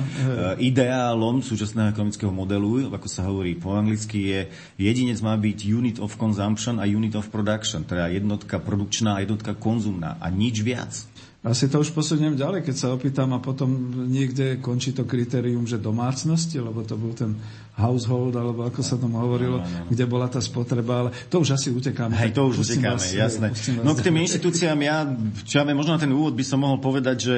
e, 0.57 0.71
ideálom 0.71 1.39
súčasného 1.43 1.91
ekonomického 1.91 2.31
modelu, 2.31 2.91
ako 2.91 3.07
sa 3.07 3.27
hovorí 3.27 3.55
po 3.55 3.75
anglicky, 3.75 4.31
je 4.31 4.39
jedinec 4.79 5.19
má 5.23 5.35
byť 5.35 5.59
unit 5.67 5.97
of 6.03 6.15
consumption 6.15 6.79
a 6.79 6.87
unit 6.87 7.15
of 7.15 7.27
production, 7.31 7.87
teda 7.87 8.11
jednotka 8.11 8.59
produkčná 8.59 9.19
a 9.19 9.23
jednotka 9.23 9.55
konzumná 9.55 10.19
a 10.19 10.27
nič 10.27 10.63
viac. 10.63 11.06
Asi 11.45 11.69
to 11.69 11.79
už 11.79 11.93
posuniem 11.93 12.33
ďalej, 12.33 12.65
keď 12.65 12.75
sa 12.75 12.87
opýtam 12.97 13.29
a 13.31 13.39
potom 13.39 13.69
niekde 14.09 14.57
končí 14.57 14.89
to 14.89 15.05
kritérium, 15.05 15.69
že 15.69 15.77
domácnosti, 15.77 16.57
lebo 16.57 16.81
to 16.81 16.97
bol 16.97 17.13
ten 17.13 17.37
household, 17.77 18.33
alebo 18.33 18.65
ako 18.65 18.81
sa 18.81 18.97
tomu 18.97 19.21
hovorilo, 19.21 19.61
kde 19.85 20.05
bola 20.09 20.25
tá 20.25 20.41
spotreba, 20.41 21.05
ale 21.05 21.09
to 21.29 21.37
už 21.37 21.53
asi 21.53 21.69
utekáme. 21.69 22.17
Hej, 22.17 22.33
to 22.33 22.49
už 22.49 22.65
utekáme, 22.65 22.97
vás, 22.97 23.13
jasné. 23.13 23.53
No 23.85 23.93
k 23.93 24.01
tým 24.01 24.17
inštitúciám, 24.17 24.79
ja, 24.81 25.05
čo 25.45 25.61
ja 25.61 25.63
viem, 25.63 25.77
možno 25.77 25.93
na 25.93 26.01
ten 26.01 26.09
úvod 26.09 26.33
by 26.33 26.41
som 26.41 26.57
mohol 26.57 26.81
povedať, 26.81 27.15
že 27.21 27.35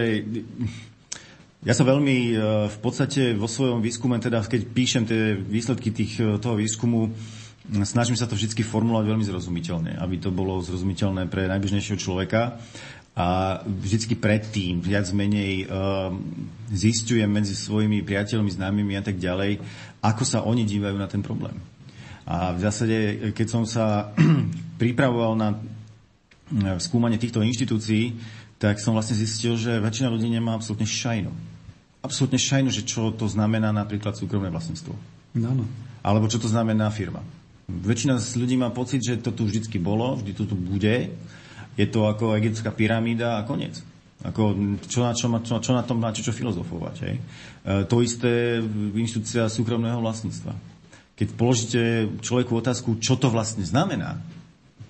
ja 1.60 1.76
sa 1.76 1.84
veľmi 1.84 2.18
e, 2.32 2.34
v 2.72 2.78
podstate 2.80 3.36
vo 3.36 3.52
svojom 3.52 3.84
výskume, 3.84 4.16
teda 4.24 4.40
keď 4.48 4.62
píšem 4.72 5.04
tie 5.04 5.36
výsledky 5.36 5.92
tých, 5.92 6.16
e, 6.24 6.40
toho 6.40 6.56
výskumu, 6.56 7.12
snažím 7.84 8.16
sa 8.16 8.26
to 8.26 8.40
vždy 8.40 8.64
formulovať 8.64 9.06
veľmi 9.12 9.26
zrozumiteľne, 9.28 9.92
aby 10.00 10.16
to 10.24 10.32
bolo 10.32 10.64
zrozumiteľné 10.64 11.28
pre 11.28 11.52
najbežnejšieho 11.52 12.00
človeka. 12.00 12.64
A 13.20 13.60
vždycky 13.68 14.16
predtým 14.16 14.80
viac 14.80 15.12
menej 15.12 15.68
uh, 15.68 16.16
zistujem 16.72 17.28
medzi 17.28 17.52
svojimi 17.52 18.00
priateľmi, 18.00 18.48
známymi 18.48 18.96
a 18.96 19.04
tak 19.04 19.20
ďalej, 19.20 19.60
ako 20.00 20.24
sa 20.24 20.48
oni 20.48 20.64
dívajú 20.64 20.96
na 20.96 21.12
ten 21.12 21.20
problém. 21.20 21.60
A 22.24 22.56
v 22.56 22.64
zásade, 22.64 22.98
keď 23.36 23.48
som 23.52 23.68
sa 23.68 24.16
pripravoval 24.82 25.36
na 25.36 25.60
skúmanie 26.80 27.20
týchto 27.20 27.44
inštitúcií, 27.44 28.16
tak 28.60 28.80
som 28.80 28.96
vlastne 28.96 29.16
zistil, 29.16 29.56
že 29.56 29.80
väčšina 29.80 30.12
ľudí 30.12 30.28
nemá 30.28 30.56
absolútne 30.56 30.88
šajnu. 30.88 31.32
Absolútne 32.04 32.40
šajnu, 32.40 32.70
že 32.72 32.84
čo 32.84 33.12
to 33.12 33.28
znamená 33.28 33.72
napríklad 33.72 34.16
súkromné 34.16 34.52
vlastníctvo. 34.52 34.96
Áno. 35.44 35.68
Alebo 36.04 36.32
čo 36.32 36.40
to 36.40 36.48
znamená 36.48 36.92
firma. 36.92 37.24
Väčšina 37.70 38.18
z 38.18 38.40
ľudí 38.40 38.56
má 38.58 38.74
pocit, 38.74 39.04
že 39.04 39.22
to 39.22 39.32
tu 39.32 39.46
vždycky 39.46 39.78
bolo, 39.78 40.18
vždy 40.18 40.32
to 40.34 40.44
tu 40.50 40.56
bude. 40.58 41.12
Je 41.80 41.88
to 41.88 42.04
ako 42.12 42.36
egyptská 42.36 42.76
pyramída 42.76 43.40
a 43.40 43.48
koniec. 43.48 43.80
Ako, 44.20 44.52
čo, 44.84 45.00
na, 45.00 45.16
čo, 45.16 45.32
čo, 45.32 45.64
čo 45.64 45.72
na 45.72 45.80
tom 45.88 46.04
má 46.04 46.12
čo, 46.12 46.20
čo 46.20 46.36
filozofovať. 46.36 46.96
Hej? 47.08 47.16
E, 47.16 47.22
to 47.88 48.04
isté 48.04 48.60
inštitúcia 48.92 49.48
súkromného 49.48 50.04
vlastníctva. 50.04 50.52
Keď 51.16 51.28
položíte 51.40 51.82
človeku 52.20 52.52
otázku, 52.60 53.00
čo 53.00 53.16
to 53.16 53.32
vlastne 53.32 53.64
znamená, 53.64 54.20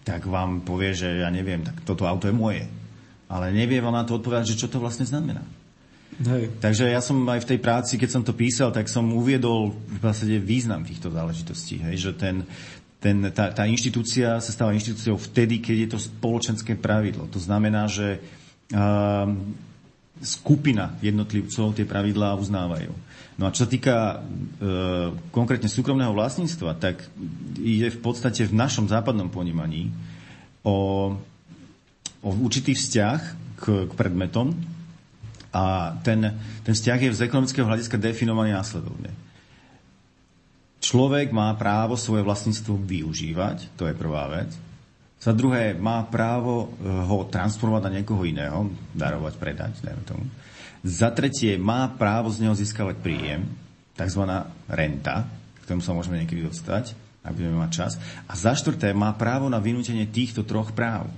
tak 0.02 0.25
vám 0.25 0.65
povie, 0.65 0.97
že 0.97 1.21
ja 1.21 1.30
neviem, 1.30 1.62
tak 1.62 1.78
toto 1.86 2.10
auto 2.10 2.25
je 2.25 2.34
moje. 2.34 2.65
Ale 3.30 3.54
nevie 3.54 3.78
vám 3.78 3.93
na 3.93 4.02
to 4.02 4.17
odpovedať, 4.17 4.58
že 4.58 4.65
čo 4.65 4.67
to 4.73 4.82
vlastne 4.82 5.06
znamená. 5.06 5.45
Hej. 6.19 6.52
Takže 6.60 6.89
ja 6.89 6.99
som 6.99 7.21
aj 7.30 7.45
v 7.45 7.49
tej 7.56 7.60
práci, 7.62 7.95
keď 7.95 8.10
som 8.10 8.23
to 8.25 8.34
písal, 8.36 8.73
tak 8.73 8.91
som 8.91 9.08
uviedol 9.13 9.71
v 9.71 10.02
zásade 10.04 10.36
význam 10.41 10.84
týchto 10.84 11.13
záležitostí. 11.13 11.80
Hej, 11.80 11.95
že 12.02 12.12
ten, 12.17 12.43
ten, 13.00 13.32
tá, 13.32 13.56
tá 13.56 13.64
inštitúcia 13.64 14.44
sa 14.44 14.52
stáva 14.52 14.76
inštitúciou 14.76 15.16
vtedy, 15.16 15.64
keď 15.64 15.76
je 15.76 15.90
to 15.96 16.00
spoločenské 16.00 16.76
pravidlo. 16.76 17.32
To 17.32 17.40
znamená, 17.40 17.88
že 17.88 18.20
uh, 18.20 19.28
skupina 20.20 21.00
jednotlivcov 21.00 21.80
tie 21.80 21.88
pravidlá 21.88 22.36
uznávajú. 22.36 22.92
No 23.40 23.48
a 23.48 23.56
čo 23.56 23.64
sa 23.64 23.72
týka 23.72 24.20
uh, 24.20 25.16
konkrétne 25.32 25.72
súkromného 25.72 26.12
vlastníctva, 26.12 26.76
tak 26.76 27.08
ide 27.56 27.88
v 27.88 28.00
podstate 28.04 28.44
v 28.44 28.54
našom 28.54 28.92
západnom 28.92 29.32
ponímaní 29.32 29.96
o, 30.68 31.16
o 32.20 32.30
určitý 32.44 32.76
vzťah 32.76 33.20
k, 33.64 33.64
k 33.88 33.92
predmetom, 33.96 34.52
a 35.50 35.98
ten, 36.06 36.22
ten 36.62 36.74
vzťah 36.78 37.00
je 37.02 37.18
z 37.18 37.26
ekonomického 37.26 37.66
hľadiska 37.66 37.98
definovaný 37.98 38.54
následovne. 38.54 39.10
Človek 40.80 41.36
má 41.36 41.52
právo 41.60 42.00
svoje 42.00 42.24
vlastníctvo 42.24 42.80
využívať, 42.80 43.76
to 43.76 43.84
je 43.88 43.96
prvá 43.96 44.32
vec. 44.32 44.50
Za 45.20 45.36
druhé, 45.36 45.76
má 45.76 46.00
právo 46.08 46.72
e, 46.80 46.88
ho 46.88 47.28
transformovať 47.28 47.84
na 47.84 47.96
niekoho 48.00 48.24
iného, 48.24 48.72
darovať, 48.96 49.36
predať, 49.36 49.74
dajme 49.84 50.04
tomu. 50.08 50.24
Za 50.80 51.12
tretie, 51.12 51.60
má 51.60 51.92
právo 51.92 52.32
z 52.32 52.48
neho 52.48 52.56
získavať 52.56 53.04
príjem, 53.04 53.44
tzv. 54.00 54.24
renta, 54.72 55.28
k 55.60 55.68
tomu 55.68 55.84
sa 55.84 55.92
môžeme 55.92 56.24
niekedy 56.24 56.48
dostať, 56.48 56.96
ak 57.20 57.36
budeme 57.36 57.60
mať 57.60 57.72
čas. 57.76 57.92
A 58.32 58.39
za 58.39 58.56
štvrté, 58.56 58.96
má 58.96 59.12
právo 59.20 59.52
na 59.52 59.60
vynútenie 59.60 60.08
týchto 60.08 60.48
troch 60.48 60.72
práv. 60.72 61.12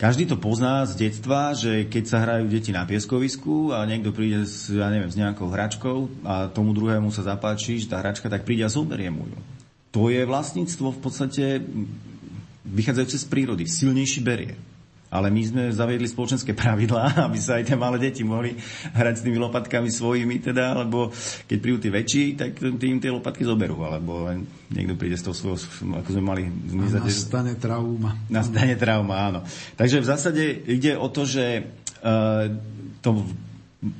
Každý 0.00 0.24
to 0.24 0.40
pozná 0.40 0.88
z 0.88 0.96
detstva, 0.96 1.52
že 1.52 1.84
keď 1.84 2.04
sa 2.08 2.24
hrajú 2.24 2.48
deti 2.48 2.72
na 2.72 2.88
pieskovisku 2.88 3.76
a 3.76 3.84
niekto 3.84 4.16
príde 4.16 4.48
s, 4.48 4.72
ja 4.72 4.88
neviem, 4.88 5.12
s 5.12 5.20
nejakou 5.20 5.52
hračkou 5.52 6.24
a 6.24 6.48
tomu 6.48 6.72
druhému 6.72 7.12
sa 7.12 7.20
zapáči, 7.20 7.76
že 7.76 7.92
tá 7.92 8.00
hračka, 8.00 8.32
tak 8.32 8.48
príde 8.48 8.64
a 8.64 8.72
zoberie 8.72 9.12
mu 9.12 9.28
ju. 9.28 9.36
To 9.92 10.08
je 10.08 10.24
vlastníctvo 10.24 10.96
v 10.96 11.00
podstate 11.04 11.44
vychádzajúce 12.64 13.16
z 13.20 13.26
prírody. 13.28 13.68
Silnejší 13.68 14.24
berie. 14.24 14.56
Ale 15.10 15.26
my 15.26 15.42
sme 15.42 15.62
zaviedli 15.74 16.06
spoločenské 16.06 16.54
pravidlá, 16.54 17.18
aby 17.26 17.38
sa 17.42 17.58
aj 17.58 17.66
tie 17.66 17.74
malé 17.74 17.98
deti 17.98 18.22
mohli 18.22 18.54
hrať 18.94 19.14
s 19.18 19.24
tými 19.26 19.42
lopatkami 19.42 19.90
svojimi, 19.90 20.38
teda, 20.38 20.78
alebo 20.78 21.10
keď 21.50 21.58
prídu 21.58 21.78
tí 21.82 21.90
väčší, 21.90 22.24
tak 22.38 22.54
tým 22.62 23.02
tie 23.02 23.10
lopatky 23.10 23.42
zoberú, 23.42 23.82
alebo 23.82 24.30
len 24.30 24.46
niekto 24.70 24.94
príde 24.94 25.18
s 25.18 25.26
tou 25.26 25.34
svojou, 25.34 25.58
ako 25.98 26.08
sme 26.14 26.22
mali... 26.22 26.42
A 26.46 27.02
nastane 27.02 27.58
trauma. 27.58 28.14
Nastane 28.30 28.78
trauma, 28.78 29.14
áno. 29.18 29.40
Takže 29.74 29.98
v 29.98 30.06
zásade 30.06 30.42
ide 30.70 30.94
o 30.94 31.10
to, 31.10 31.26
že 31.26 31.44
e, 31.58 31.62
to, 33.02 33.26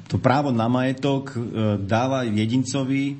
to 0.06 0.16
právo 0.22 0.54
na 0.54 0.70
majetok 0.70 1.34
e, 1.34 1.38
dáva 1.82 2.22
jedincovi 2.22 3.04
e, 3.10 3.14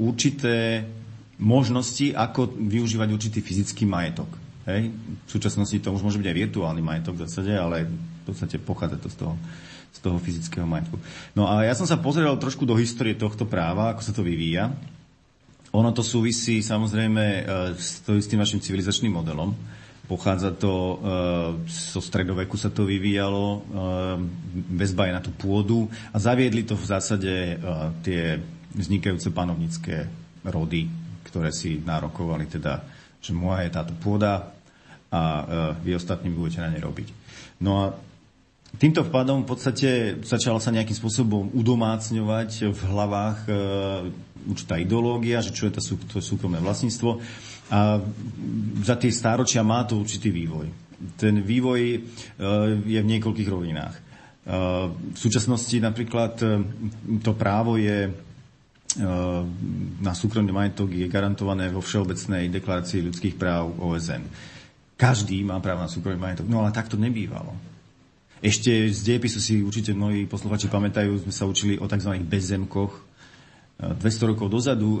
určité 0.00 0.88
možnosti, 1.36 2.16
ako 2.16 2.56
využívať 2.56 3.08
určitý 3.12 3.38
fyzický 3.44 3.84
majetok. 3.84 4.47
Hej? 4.68 4.92
V 5.24 5.30
súčasnosti 5.32 5.80
to 5.80 5.96
už 5.96 6.04
môže 6.04 6.20
byť 6.20 6.28
aj 6.28 6.36
virtuálny 6.44 6.82
majetok 6.84 7.16
v 7.16 7.22
zásade, 7.24 7.56
ale 7.56 7.88
v 7.88 8.22
podstate 8.28 8.60
pochádza 8.60 9.00
to 9.00 9.08
z 9.08 9.16
toho, 9.16 9.34
z 9.88 9.98
toho 10.04 10.16
fyzického 10.20 10.68
majetku. 10.68 11.00
No 11.32 11.48
a 11.48 11.64
ja 11.64 11.72
som 11.72 11.88
sa 11.88 11.96
pozrel 11.96 12.36
trošku 12.36 12.68
do 12.68 12.76
histórie 12.76 13.16
tohto 13.16 13.48
práva, 13.48 13.96
ako 13.96 14.04
sa 14.04 14.12
to 14.12 14.20
vyvíja. 14.20 14.68
Ono 15.72 15.90
to 15.92 16.04
súvisí 16.04 16.64
samozrejme 16.64 17.24
e, 17.24 17.42
s, 17.76 18.04
tým 18.04 18.40
našim 18.40 18.60
civilizačným 18.60 19.12
modelom. 19.12 19.52
Pochádza 20.08 20.56
to, 20.56 20.72
e, 20.72 20.96
zo 21.68 22.00
stredoveku 22.00 22.56
sa 22.56 22.72
to 22.72 22.88
vyvíjalo, 22.88 23.44
e, 23.52 23.60
väzba 24.76 25.08
je 25.08 25.16
na 25.16 25.22
tú 25.24 25.32
pôdu 25.36 25.88
a 26.12 26.16
zaviedli 26.16 26.64
to 26.64 26.72
v 26.72 26.88
zásade 26.88 27.60
tie 28.00 28.40
vznikajúce 28.72 29.28
panovnické 29.32 30.08
rody, 30.44 30.88
ktoré 31.28 31.52
si 31.52 31.80
nárokovali 31.84 32.48
teda, 32.48 32.80
že 33.20 33.36
moja 33.36 33.68
je 33.68 33.74
táto 33.76 33.92
pôda 34.00 34.57
a 35.08 35.22
e, 35.22 35.44
vy 35.84 35.96
ostatní 35.96 36.30
budete 36.30 36.60
na 36.60 36.72
nej 36.72 36.82
robiť. 36.84 37.08
No 37.64 37.72
a 37.82 37.84
Týmto 38.68 39.00
vpadom 39.00 39.48
v 39.48 39.48
podstate 39.48 40.20
začala 40.20 40.60
sa 40.60 40.68
nejakým 40.68 40.92
spôsobom 40.92 41.48
udomácňovať 41.56 42.68
v 42.68 42.80
hlavách 42.84 43.38
e, 43.48 43.52
určitá 44.44 44.76
ideológia, 44.76 45.40
že 45.40 45.56
čo 45.56 45.72
je 45.72 45.80
sú, 45.80 45.96
to 46.04 46.20
súkromné 46.20 46.60
vlastníctvo. 46.60 47.16
A 47.72 47.96
za 48.84 48.94
tie 49.00 49.08
stáročia 49.08 49.64
má 49.64 49.88
to 49.88 49.96
určitý 49.96 50.28
vývoj. 50.28 50.68
Ten 51.16 51.40
vývoj 51.40 51.80
e, 51.80 51.98
je 52.84 53.00
v 53.00 53.10
niekoľkých 53.16 53.48
rovinách. 53.48 53.96
V 55.12 55.18
súčasnosti 55.20 55.76
napríklad 55.76 56.40
to 57.20 57.32
právo 57.36 57.76
je 57.76 58.08
na 60.00 60.16
súkromný 60.16 60.48
majetok 60.56 60.88
je 60.88 61.04
garantované 61.04 61.68
vo 61.68 61.84
Všeobecnej 61.84 62.48
deklarácii 62.48 63.04
ľudských 63.04 63.36
práv 63.36 63.76
OSN. 63.76 64.24
Každý 64.98 65.46
má 65.46 65.62
právo 65.62 65.86
na 65.86 65.90
súkromný 65.90 66.18
majetok. 66.18 66.50
No 66.50 66.66
ale 66.66 66.74
tak 66.74 66.90
to 66.90 66.98
nebývalo. 66.98 67.54
Ešte 68.42 68.90
z 68.90 68.98
dejepisu 69.06 69.38
si 69.38 69.62
určite 69.62 69.94
mnohí 69.94 70.26
posluchači 70.26 70.66
pamätajú, 70.66 71.22
sme 71.22 71.34
sa 71.34 71.46
učili 71.46 71.78
o 71.78 71.86
tzv. 71.86 72.18
bezzemkoch. 72.22 73.06
200 73.78 74.30
rokov 74.34 74.50
dozadu 74.50 74.98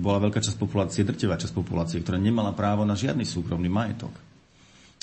bola 0.00 0.18
veľká 0.24 0.40
časť 0.40 0.56
populácie, 0.56 1.04
drtivá 1.04 1.36
časť 1.36 1.52
populácie, 1.52 2.00
ktorá 2.00 2.16
nemala 2.16 2.56
právo 2.56 2.88
na 2.88 2.96
žiadny 2.96 3.28
súkromný 3.28 3.68
majetok. 3.68 4.12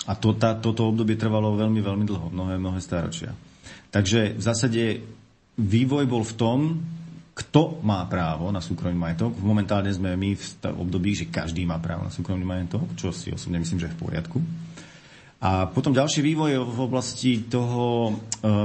A 0.09 0.17
to, 0.17 0.33
tá, 0.33 0.57
toto 0.57 0.89
obdobie 0.89 1.13
trvalo 1.13 1.53
veľmi, 1.53 1.77
veľmi 1.77 2.05
dlho, 2.09 2.33
mnohé, 2.33 2.57
mnohé 2.57 2.81
stáročia. 2.81 3.37
Takže 3.93 4.33
v 4.37 4.41
zásade 4.41 4.81
vývoj 5.61 6.09
bol 6.09 6.25
v 6.25 6.33
tom, 6.37 6.59
kto 7.37 7.85
má 7.85 8.01
právo 8.09 8.49
na 8.49 8.57
súkromný 8.57 8.97
majetok. 8.97 9.37
Momentálne 9.37 9.93
sme 9.93 10.17
my 10.17 10.33
v 10.33 10.45
období, 10.73 11.13
že 11.13 11.29
každý 11.29 11.69
má 11.69 11.77
právo 11.77 12.09
na 12.09 12.13
súkromný 12.13 12.41
majetok, 12.41 12.89
čo 12.97 13.13
si 13.13 13.29
osobne 13.29 13.61
myslím, 13.61 13.77
že 13.77 13.87
je 13.87 13.93
v 13.93 14.01
poriadku. 14.01 14.41
A 15.37 15.69
potom 15.69 15.93
ďalší 15.93 16.25
vývoj 16.25 16.65
v 16.65 16.79
oblasti 16.81 17.45
toho 17.45 18.09
e, 18.09 18.13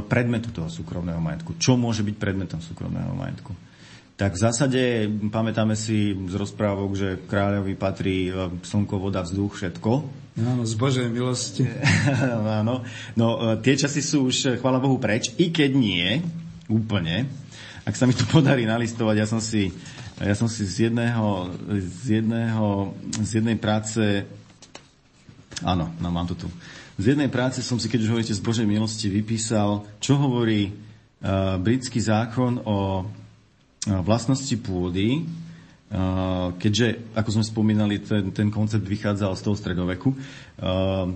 predmetu 0.08 0.48
toho 0.56 0.72
súkromného 0.72 1.20
majetku. 1.20 1.60
Čo 1.60 1.76
môže 1.76 2.00
byť 2.00 2.16
predmetom 2.16 2.64
súkromného 2.64 3.12
majetku? 3.12 3.52
Tak 4.16 4.32
v 4.32 4.40
zásade 4.40 4.82
pamätáme 5.28 5.76
si 5.76 6.16
z 6.16 6.32
rozprávok, 6.32 6.90
že 6.96 7.08
kráľovi 7.28 7.76
patrí 7.76 8.32
e, 8.32 8.56
slnko, 8.64 8.96
voda, 8.96 9.20
vzduch, 9.20 9.52
všetko. 9.52 9.90
Áno, 10.48 10.64
z 10.64 10.74
Božej 10.80 11.12
milosti. 11.12 11.68
Áno. 12.64 12.88
No, 13.20 13.52
e, 13.52 13.60
tie 13.60 13.76
časy 13.76 14.00
sú 14.00 14.32
už, 14.32 14.56
chvála 14.56 14.80
Bohu, 14.80 14.96
preč, 14.96 15.28
i 15.36 15.52
keď 15.52 15.76
nie 15.76 16.24
úplne 16.72 17.28
ak 17.82 17.94
sa 17.98 18.06
mi 18.06 18.14
to 18.14 18.22
podarí 18.30 18.62
nalistovať, 18.62 19.16
ja 19.18 19.26
som 19.26 19.42
si, 19.42 19.74
ja 20.22 20.34
som 20.38 20.46
si 20.46 20.62
z 20.62 20.90
jedného, 20.90 21.50
z 21.82 22.22
jedného, 22.22 22.94
z 23.18 23.30
jednej 23.42 23.58
práce, 23.58 24.22
áno, 25.66 25.90
no 25.98 26.08
mám 26.14 26.30
to 26.30 26.38
tu, 26.38 26.48
z 27.00 27.16
jednej 27.16 27.32
práce 27.32 27.64
som 27.64 27.80
si, 27.80 27.90
keď 27.90 28.06
už 28.06 28.10
hovoríte 28.14 28.36
z 28.36 28.44
Božej 28.44 28.66
milosti, 28.68 29.10
vypísal, 29.10 29.82
čo 29.98 30.14
hovorí 30.20 30.70
uh, 30.70 31.58
britský 31.58 31.98
zákon 31.98 32.62
o 32.62 33.02
uh, 33.02 33.04
vlastnosti 34.04 34.54
pôdy, 34.62 35.24
uh, 35.24 36.54
keďže, 36.60 37.16
ako 37.18 37.30
sme 37.34 37.44
spomínali, 37.48 37.98
ten, 38.04 38.30
ten 38.30 38.52
koncept 38.52 38.86
vychádzal 38.86 39.34
z 39.34 39.42
toho 39.42 39.56
stredoveku. 39.58 40.14
Uh, 40.60 41.10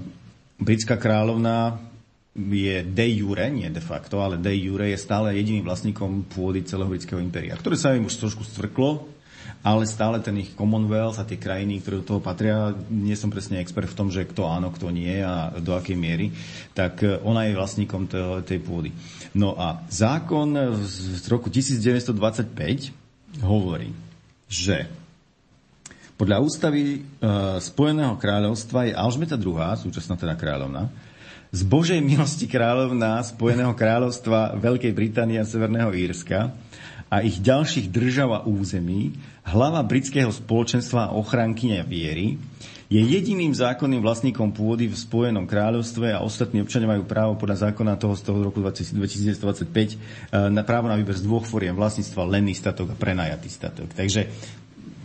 britská 0.57 0.97
kráľovná 0.97 1.77
je 2.37 2.85
de 2.85 3.07
jure, 3.17 3.49
nie 3.49 3.69
de 3.73 3.81
facto, 3.81 4.21
ale 4.21 4.37
de 4.37 4.53
jure 4.53 4.93
je 4.93 5.01
stále 5.01 5.33
jediným 5.33 5.65
vlastníkom 5.65 6.29
pôdy 6.29 6.63
celého 6.69 6.93
britského 6.93 7.17
impéria, 7.19 7.57
ktoré 7.57 7.81
sa 7.81 7.97
im 7.97 8.05
už 8.05 8.21
trošku 8.21 8.45
stvrklo, 8.45 9.09
ale 9.65 9.89
stále 9.89 10.21
ten 10.21 10.37
ich 10.39 10.53
Commonwealth 10.55 11.19
a 11.19 11.27
tie 11.27 11.41
krajiny, 11.41 11.81
ktoré 11.81 12.05
do 12.05 12.07
toho 12.07 12.21
patria, 12.23 12.77
nie 12.93 13.17
som 13.17 13.33
presne 13.33 13.59
expert 13.59 13.89
v 13.89 13.99
tom, 13.99 14.09
že 14.13 14.29
kto 14.29 14.47
áno, 14.47 14.71
kto 14.71 14.93
nie 14.93 15.19
a 15.25 15.51
do 15.59 15.75
akej 15.75 15.97
miery, 15.97 16.31
tak 16.77 17.03
e, 17.03 17.19
ona 17.25 17.49
je 17.49 17.59
vlastníkom 17.59 18.07
tej 18.45 18.61
pôdy. 18.63 18.93
No 19.35 19.57
a 19.57 19.83
zákon 19.91 20.55
z 20.87 21.25
roku 21.27 21.51
1925 21.51 23.43
hovorí, 23.43 23.91
že 24.47 24.87
podľa 26.17 26.41
ústavy 26.41 26.83
e, 26.97 26.99
Spojeného 27.61 28.17
kráľovstva 28.17 28.89
je 28.89 28.93
Alžbeta 28.95 29.37
II, 29.37 29.77
súčasná 29.77 30.15
teda 30.15 30.39
kráľovna, 30.39 30.89
z 31.55 31.61
Božej 31.63 32.01
milosti 32.03 32.51
kráľovná 32.51 33.23
Spojeného 33.23 33.73
kráľovstva 33.75 34.59
Veľkej 34.59 34.93
Británie 34.95 35.39
a 35.39 35.47
Severného 35.47 35.95
Írska 35.95 36.51
a 37.07 37.23
ich 37.23 37.39
ďalších 37.39 37.91
držav 37.91 38.31
a 38.35 38.45
území, 38.45 39.15
hlava 39.47 39.79
britského 39.87 40.31
spoločenstva 40.31 41.11
a 41.11 41.15
ochrankyňa 41.15 41.87
viery, 41.87 42.35
je 42.87 43.03
jediným 43.03 43.51
zákonným 43.51 43.99
vlastníkom 43.99 44.55
pôdy 44.55 44.87
v 44.87 44.95
Spojenom 44.95 45.43
kráľovstve 45.43 46.15
a 46.15 46.23
ostatní 46.23 46.63
občania 46.63 46.87
majú 46.87 47.03
právo 47.03 47.35
podľa 47.35 47.71
zákona 47.71 47.99
toho 47.99 48.15
z 48.15 48.23
toho 48.23 48.39
roku 48.47 48.63
2025 48.63 49.35
eh, 49.35 50.47
na 50.51 50.63
právo 50.63 50.87
na 50.87 50.95
výber 50.95 51.19
z 51.19 51.27
dvoch 51.27 51.43
foriem 51.43 51.75
vlastníctva, 51.75 52.31
lenný 52.31 52.55
statok 52.55 52.95
a 52.95 52.99
prenajatý 52.99 53.51
statok. 53.51 53.91
Takže 53.91 54.31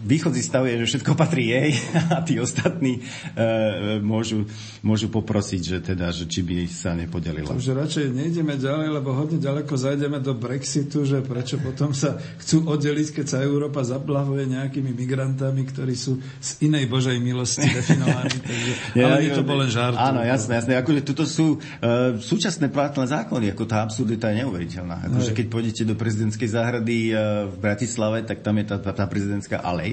východzí 0.02 0.42
stav 0.42 0.66
je, 0.66 0.82
že 0.84 0.98
všetko 0.98 1.14
patrí 1.14 1.54
jej 1.54 1.72
a 2.16 2.26
tí 2.26 2.42
ostatní 2.42 3.00
e, 3.38 4.02
môžu, 4.02 4.50
môžu 4.82 5.08
poprosiť, 5.14 5.62
že 5.62 5.78
teda, 5.94 6.10
že 6.10 6.26
či 6.26 6.42
by 6.42 6.66
sa 6.66 6.98
nepodelila. 6.98 7.54
Takže 7.54 7.72
radšej 7.78 8.06
nejdeme 8.10 8.58
ďalej, 8.58 8.88
lebo 8.98 9.14
hodne 9.14 9.38
ďaleko 9.38 9.74
zajdeme 9.78 10.18
do 10.20 10.34
Brexitu, 10.34 11.06
že 11.06 11.22
prečo 11.22 11.62
potom 11.62 11.94
sa 11.94 12.18
chcú 12.42 12.66
oddeliť, 12.66 13.22
keď 13.22 13.26
sa 13.26 13.38
Európa 13.46 13.86
zablavuje 13.86 14.50
nejakými 14.50 14.92
migrantami, 14.94 15.62
ktorí 15.70 15.94
sú 15.94 16.18
z 16.42 16.50
inej 16.66 16.90
Božej 16.90 17.22
milosti 17.22 17.70
definovaní. 17.78 18.38
Takže, 18.42 18.72
ja, 18.98 19.06
ale 19.16 19.30
je 19.30 19.32
to 19.38 19.46
bol 19.46 19.62
len 19.62 19.70
žart. 19.70 19.96
Áno, 19.98 20.26
jasné, 20.26 20.58
jasné. 20.58 20.74
Akože 20.82 21.02
tuto 21.06 21.24
sú 21.30 21.62
uh, 21.62 22.18
súčasné 22.18 22.74
platné 22.74 23.06
zákony, 23.06 23.54
ako 23.54 23.64
tá 23.70 23.86
absurdita 23.86 24.34
je 24.34 24.46
neuveriteľná. 24.46 25.08
Akože 25.12 25.32
keď 25.38 25.46
pôjdete 25.48 25.84
do 25.86 25.94
prezidentskej 25.94 26.50
záhrady 26.50 27.14
uh, 27.14 27.48
v 27.48 27.56
Bratislave, 27.62 28.26
tak 28.26 28.42
tam 28.42 28.58
je 28.58 28.66
tá, 28.66 28.78
tá, 28.82 28.92
tá 28.92 29.06
prezidentská 29.06 29.62
alej 29.62 29.91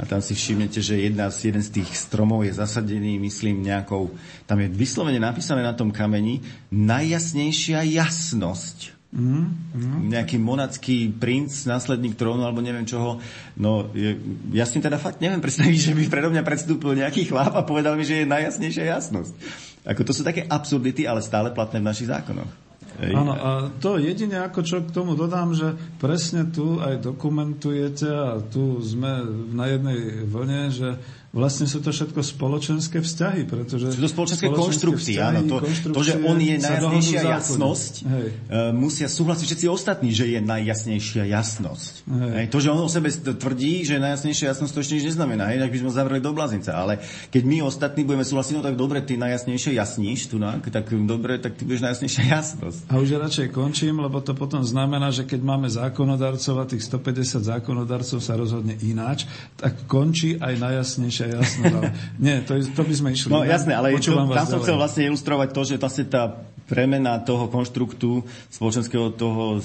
a 0.00 0.02
tam 0.08 0.18
si 0.18 0.34
všimnete, 0.34 0.82
že 0.82 0.98
jedna 0.98 1.30
z, 1.30 1.52
jeden 1.52 1.62
z 1.62 1.82
tých 1.82 1.90
stromov 1.94 2.42
je 2.42 2.56
zasadený, 2.56 3.22
myslím, 3.22 3.62
nejakou, 3.62 4.10
tam 4.50 4.58
je 4.58 4.68
vyslovene 4.72 5.22
napísané 5.22 5.62
na 5.62 5.76
tom 5.76 5.94
kameni, 5.94 6.42
najjasnejšia 6.74 7.86
jasnosť. 7.86 8.98
Mm, 9.12 9.44
mm. 9.76 9.98
Nejaký 10.08 10.40
monacký 10.40 11.12
princ, 11.12 11.52
následník 11.68 12.16
trónu, 12.16 12.48
alebo 12.48 12.64
neviem 12.64 12.88
čoho. 12.88 13.20
No, 13.60 13.92
je, 13.92 14.16
ja 14.56 14.64
si 14.64 14.80
teda 14.80 14.96
fakt 14.96 15.20
neviem 15.20 15.44
predstaviť, 15.44 15.92
že 15.92 15.92
by 15.92 16.08
predo 16.08 16.32
mňa 16.32 16.40
predstúpil 16.40 16.96
nejaký 16.96 17.28
chlap 17.28 17.52
a 17.52 17.62
povedal 17.62 17.92
mi, 17.92 18.08
že 18.08 18.24
je 18.24 18.32
najjasnejšia 18.32 18.88
jasnosť. 18.88 19.36
Ako 19.84 20.00
to 20.08 20.16
sú 20.16 20.24
také 20.24 20.48
absurdity, 20.48 21.04
ale 21.04 21.20
stále 21.20 21.52
platné 21.52 21.84
v 21.84 21.88
našich 21.92 22.08
zákonoch. 22.08 22.71
Áno, 23.00 23.32
a 23.32 23.50
to 23.80 23.96
jediné, 23.96 24.44
ako 24.44 24.60
čo 24.60 24.76
k 24.84 24.92
tomu 24.92 25.16
dodám, 25.16 25.56
že 25.56 25.72
presne 25.96 26.52
tu 26.52 26.76
aj 26.76 27.00
dokumentujete 27.00 28.08
a 28.08 28.36
tu 28.44 28.84
sme 28.84 29.24
na 29.56 29.64
jednej 29.72 30.28
vlne, 30.28 30.62
že 30.68 30.88
vlastne 31.32 31.64
sú 31.64 31.80
to 31.80 31.88
všetko 31.96 32.20
spoločenské 32.20 33.00
vzťahy, 33.00 33.48
pretože... 33.48 33.96
Sú 33.96 34.04
to 34.04 34.12
spoločenské, 34.12 34.52
konštrukcie, 34.52 35.16
áno. 35.16 35.48
To, 35.48 35.64
to, 35.64 36.00
že 36.04 36.20
on 36.20 36.36
je 36.36 36.60
najjasnejšia 36.60 37.20
jasnosť, 37.24 37.92
Hej. 38.04 38.26
Uh, 38.52 38.70
musia 38.76 39.08
súhlasiť 39.08 39.44
všetci 39.48 39.66
ostatní, 39.72 40.12
že 40.12 40.28
je 40.28 40.44
najjasnejšia 40.44 41.24
jasnosť. 41.32 41.92
Hej. 42.04 42.32
Hej. 42.36 42.46
To, 42.52 42.58
že 42.60 42.68
on 42.68 42.84
o 42.84 42.90
sebe 42.92 43.08
tvrdí, 43.08 43.88
že 43.88 43.96
je 43.96 44.04
najjasnejšia 44.04 44.46
jasnosť, 44.52 44.72
to 44.76 44.80
ešte 44.84 44.94
nič 45.00 45.04
neznamená. 45.08 45.48
Tak 45.56 45.72
by 45.72 45.78
sme 45.80 45.90
zavreli 45.90 46.20
do 46.20 46.36
bláznica. 46.36 46.70
Ale 46.76 47.00
keď 47.32 47.42
my 47.48 47.56
ostatní 47.64 48.04
budeme 48.04 48.28
súhlasiť, 48.28 48.52
no 48.52 48.62
tak 48.62 48.76
dobre, 48.76 49.00
ty 49.00 49.16
najjasnejšie 49.16 49.72
jasníš, 49.80 50.28
tu, 50.28 50.36
tak 50.36 50.84
dobre, 51.08 51.40
tak 51.40 51.56
ty 51.56 51.64
budeš 51.64 51.80
najjasnejšia 51.80 52.24
jasnosť. 52.28 52.92
A 52.92 53.00
už 53.00 53.16
radšej 53.16 53.48
končím, 53.56 54.04
lebo 54.04 54.20
to 54.20 54.36
potom 54.36 54.60
znamená, 54.60 55.08
že 55.08 55.24
keď 55.24 55.40
máme 55.40 55.72
zákonodarcov 55.72 56.54
a 56.60 56.68
tých 56.68 56.84
150 56.84 57.40
zákonodarcov 57.40 58.20
sa 58.20 58.36
rozhodne 58.36 58.76
ináč, 58.84 59.24
tak 59.56 59.88
končí 59.88 60.36
aj 60.36 60.60
najjasnejšia 60.60 61.21
jasnosť. 61.28 61.74
Ale 61.74 61.88
nie, 62.18 62.36
to, 62.42 62.52
to 62.72 62.82
by 62.82 62.94
sme 62.94 63.08
išli. 63.14 63.28
No 63.30 63.46
jasné, 63.46 63.72
ale 63.76 63.94
to, 63.98 64.14
tam 64.14 64.46
som 64.46 64.58
chcel 64.62 64.76
vlastne 64.80 65.02
ilustrovať 65.12 65.48
to, 65.52 65.60
že 65.62 65.74
vlastne 65.78 66.06
tá 66.10 66.22
premena 66.66 67.20
toho 67.20 67.52
konštruktu 67.52 68.24
spoločenského 68.48 69.12
toho 69.12 69.58
e, 69.58 69.60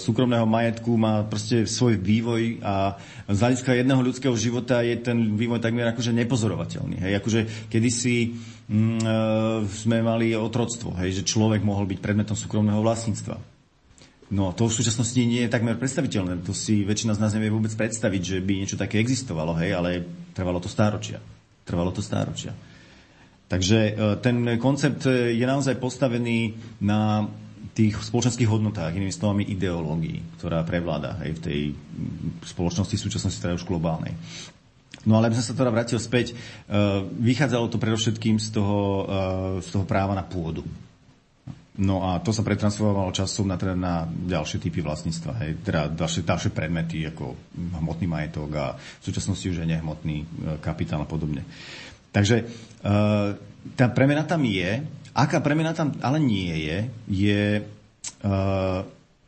súkromného 0.00 0.42
majetku 0.48 0.90
má 0.98 1.22
proste 1.22 1.62
svoj 1.68 2.00
vývoj 2.00 2.58
a 2.64 2.98
z 3.30 3.38
hľadiska 3.38 3.70
jedného 3.70 4.02
ľudského 4.02 4.34
života 4.34 4.82
je 4.82 4.98
ten 4.98 5.38
vývoj 5.38 5.62
takmer 5.62 5.94
akože 5.94 6.10
nepozorovateľný. 6.10 7.06
Hej, 7.06 7.12
akože 7.22 7.40
kedysi 7.70 8.34
mm, 8.66 8.98
e, 8.98 9.16
sme 9.70 10.02
mali 10.02 10.34
otroctvo, 10.34 10.98
hej, 11.04 11.22
že 11.22 11.28
človek 11.28 11.62
mohol 11.62 11.86
byť 11.86 11.98
predmetom 12.02 12.34
súkromného 12.34 12.82
vlastníctva. 12.82 13.53
No, 14.34 14.50
to 14.50 14.66
v 14.66 14.74
súčasnosti 14.82 15.22
nie 15.22 15.46
je 15.46 15.54
takmer 15.54 15.78
predstaviteľné. 15.78 16.42
To 16.42 16.50
si 16.50 16.82
väčšina 16.82 17.14
z 17.14 17.22
nás 17.22 17.30
nevie 17.38 17.54
vôbec 17.54 17.70
predstaviť, 17.70 18.22
že 18.34 18.36
by 18.42 18.52
niečo 18.58 18.74
také 18.74 18.98
existovalo, 18.98 19.54
hej, 19.62 19.78
ale 19.78 20.02
trvalo 20.34 20.58
to 20.58 20.66
stáročia. 20.66 21.22
Trvalo 21.62 21.94
to 21.94 22.02
stáročia. 22.02 22.50
Takže 23.46 23.78
e, 23.78 23.92
ten 24.18 24.58
koncept 24.58 25.06
e, 25.06 25.38
je 25.38 25.46
naozaj 25.46 25.78
postavený 25.78 26.58
na 26.82 27.30
tých 27.78 27.94
spoločenských 28.02 28.50
hodnotách, 28.50 28.98
inými 28.98 29.14
slovami 29.14 29.46
ideológií, 29.46 30.18
ktorá 30.42 30.66
prevláda 30.66 31.14
hej, 31.22 31.38
v 31.38 31.40
tej 31.40 31.60
spoločnosti 32.42 32.98
v 32.98 33.04
súčasnosti 33.06 33.38
teda 33.38 33.54
už 33.54 33.62
globálnej. 33.62 34.18
No 35.06 35.14
ale 35.20 35.30
by 35.30 35.38
som 35.38 35.54
sa 35.54 35.58
teda 35.62 35.70
vrátil 35.70 36.02
späť. 36.02 36.34
E, 36.34 36.34
vychádzalo 37.22 37.70
to 37.70 37.78
predovšetkým 37.78 38.42
z 38.42 38.50
toho, 38.50 39.06
z 39.62 39.68
toho 39.70 39.86
práva 39.86 40.18
na 40.18 40.26
pôdu. 40.26 40.66
No 41.74 42.06
a 42.06 42.22
to 42.22 42.30
sa 42.30 42.46
pretransformovalo 42.46 43.10
časom 43.10 43.50
na, 43.50 43.58
teda 43.58 43.74
na 43.74 44.06
ďalšie 44.06 44.62
typy 44.62 44.78
vlastníctva, 44.78 45.32
hej, 45.42 45.50
teda 45.66 45.90
ďalšie, 45.90 46.22
ďalšie 46.22 46.50
predmety 46.54 47.02
ako 47.10 47.34
hmotný 47.82 48.06
majetok 48.06 48.50
a 48.54 48.66
v 48.78 49.02
súčasnosti 49.02 49.42
už 49.42 49.58
je 49.58 49.66
nehmotný 49.66 50.22
e, 50.22 50.26
kapitál 50.62 51.02
a 51.02 51.10
podobne. 51.10 51.42
Takže 52.14 52.36
e, 52.38 52.44
tá 53.74 53.86
premena 53.90 54.22
tam 54.22 54.46
je, 54.46 54.86
aká 55.18 55.42
premena 55.42 55.74
tam 55.74 55.98
ale 55.98 56.22
nie 56.22 56.54
je, 56.62 56.78
je 57.10 57.42
e, 57.58 57.62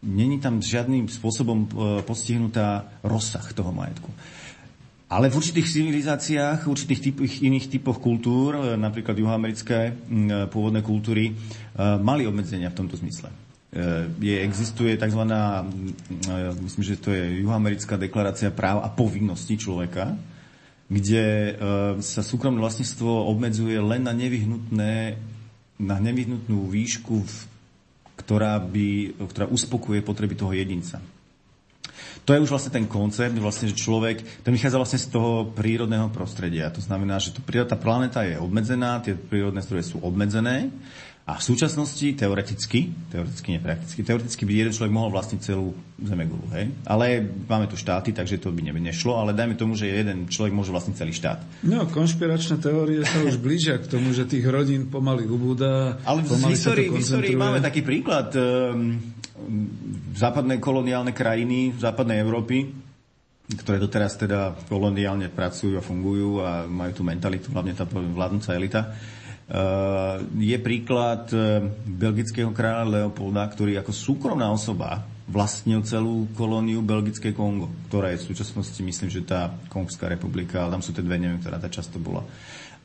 není 0.06 0.38
tam 0.38 0.62
žiadnym 0.62 1.11
spôsobom 1.11 1.66
postihnutá 2.06 2.87
rozsah 3.02 3.42
toho 3.50 3.74
majetku. 3.74 4.06
Ale 5.07 5.31
v 5.31 5.38
určitých 5.38 5.71
civilizáciách, 5.71 6.66
v 6.66 6.73
určitých 6.75 7.01
typ, 7.01 7.16
iných 7.23 7.71
typoch 7.71 8.03
kultúr, 8.03 8.59
e, 8.59 8.61
napríklad 8.75 9.14
juhoamerické 9.14 9.95
pôvodné 10.51 10.83
kultúry, 10.83 11.31
mali 11.79 12.27
obmedzenia 12.27 12.75
v 12.75 12.79
tomto 12.83 12.99
zmysle. 12.99 13.31
Je, 14.19 14.40
existuje 14.40 14.97
tzv. 14.97 15.23
myslím, 16.64 16.85
že 16.87 16.97
to 16.97 17.12
je 17.12 17.45
juhoamerická 17.45 18.01
deklarácia 18.01 18.49
práv 18.49 18.81
a 18.81 18.88
povinností 18.88 19.61
človeka, 19.61 20.16
kde 20.88 21.55
sa 22.01 22.23
súkromné 22.25 22.57
vlastníctvo 22.57 23.29
obmedzuje 23.29 23.77
len 23.77 24.01
na 24.01 24.16
nevyhnutné 24.16 25.21
na 25.77 26.01
nevyhnutnú 26.01 26.73
výšku, 26.73 27.21
ktorá, 28.16 28.57
by, 28.57 29.21
ktorá 29.29 29.47
uspokuje 29.49 30.01
potreby 30.01 30.35
toho 30.35 30.57
jedinca. 30.57 31.05
To 32.24 32.31
je 32.33 32.42
už 32.42 32.50
vlastne 32.50 32.72
ten 32.72 32.87
koncept, 32.88 33.37
vlastne, 33.37 33.68
že 33.68 33.76
človek, 33.76 34.42
ten 34.42 34.55
vychádza 34.55 34.81
vlastne 34.81 35.00
z 35.02 35.09
toho 35.12 35.50
prírodného 35.52 36.09
prostredia. 36.09 36.72
To 36.72 36.81
znamená, 36.81 37.20
že 37.20 37.35
tá 37.37 37.76
planéta 37.76 38.24
je 38.24 38.40
obmedzená, 38.40 39.05
tie 39.05 39.12
prírodné 39.12 39.61
zdroje 39.61 39.92
sú 39.94 39.96
obmedzené 40.00 40.72
a 41.26 41.42
v 41.42 41.42
súčasnosti, 41.42 42.07
teoreticky, 42.14 42.94
teoreticky 43.11 43.59
neprakticky, 43.59 44.07
teoreticky 44.07 44.46
by 44.46 44.52
jeden 44.62 44.70
človek 44.70 44.94
mohol 44.94 45.11
vlastniť 45.11 45.40
celú 45.42 45.74
Zemegulu, 45.98 46.46
hej? 46.55 46.70
Ale 46.87 47.18
máme 47.50 47.66
tu 47.66 47.74
štáty, 47.74 48.14
takže 48.14 48.38
to 48.38 48.55
by 48.55 48.62
nešlo, 48.62 49.18
ale 49.18 49.35
dajme 49.35 49.59
tomu, 49.59 49.74
že 49.74 49.90
jeden 49.90 50.31
človek 50.31 50.55
môže 50.55 50.70
vlastniť 50.70 50.94
celý 50.94 51.11
štát. 51.11 51.42
No, 51.66 51.83
konšpiračné 51.90 52.62
teórie 52.62 53.02
sa 53.02 53.26
už 53.26 53.42
blížia 53.42 53.83
k 53.83 53.90
tomu, 53.90 54.14
že 54.14 54.22
tých 54.22 54.46
rodín 54.46 54.87
pomaly 54.87 55.26
ubúda. 55.26 55.98
Ale 56.07 56.22
v 56.22 56.46
histórii, 56.46 56.94
v 56.94 57.02
histórii 57.02 57.35
máme 57.35 57.59
taký 57.59 57.83
príklad. 57.83 58.31
Um, 58.38 59.16
západné 60.16 60.59
koloniálne 60.59 61.12
krajiny 61.12 61.77
západnej 61.77 62.20
Európy, 62.20 62.72
ktoré 63.46 63.79
doteraz 63.79 64.18
teda 64.18 64.59
koloniálne 64.66 65.31
pracujú 65.31 65.79
a 65.79 65.85
fungujú 65.85 66.42
a 66.42 66.66
majú 66.66 66.92
tú 66.99 67.03
mentalitu, 67.07 67.55
hlavne 67.55 67.77
tá 67.77 67.87
vládnúca 67.87 68.57
elita, 68.57 68.90
Eh, 69.46 70.14
je 70.42 70.59
príklad 70.59 71.31
eh, 71.31 71.62
belgického 71.87 72.51
kráľa 72.51 73.07
Leopolda, 73.07 73.46
ktorý 73.46 73.79
ako 73.79 73.94
súkromná 73.94 74.51
osoba 74.51 75.07
vlastnil 75.31 75.87
celú 75.87 76.27
kolóniu 76.35 76.83
Belgické 76.83 77.31
Kongo, 77.31 77.70
ktorá 77.87 78.11
je 78.11 78.27
v 78.27 78.35
súčasnosti, 78.35 78.79
myslím, 78.83 79.07
že 79.07 79.22
tá 79.22 79.55
Kongská 79.70 80.11
republika, 80.11 80.66
ale 80.66 80.75
tam 80.75 80.83
sú 80.83 80.90
tie 80.90 81.07
dve, 81.07 81.22
neviem, 81.22 81.38
ktorá 81.38 81.62
tá 81.62 81.70
často 81.70 82.03
bola. 82.03 82.27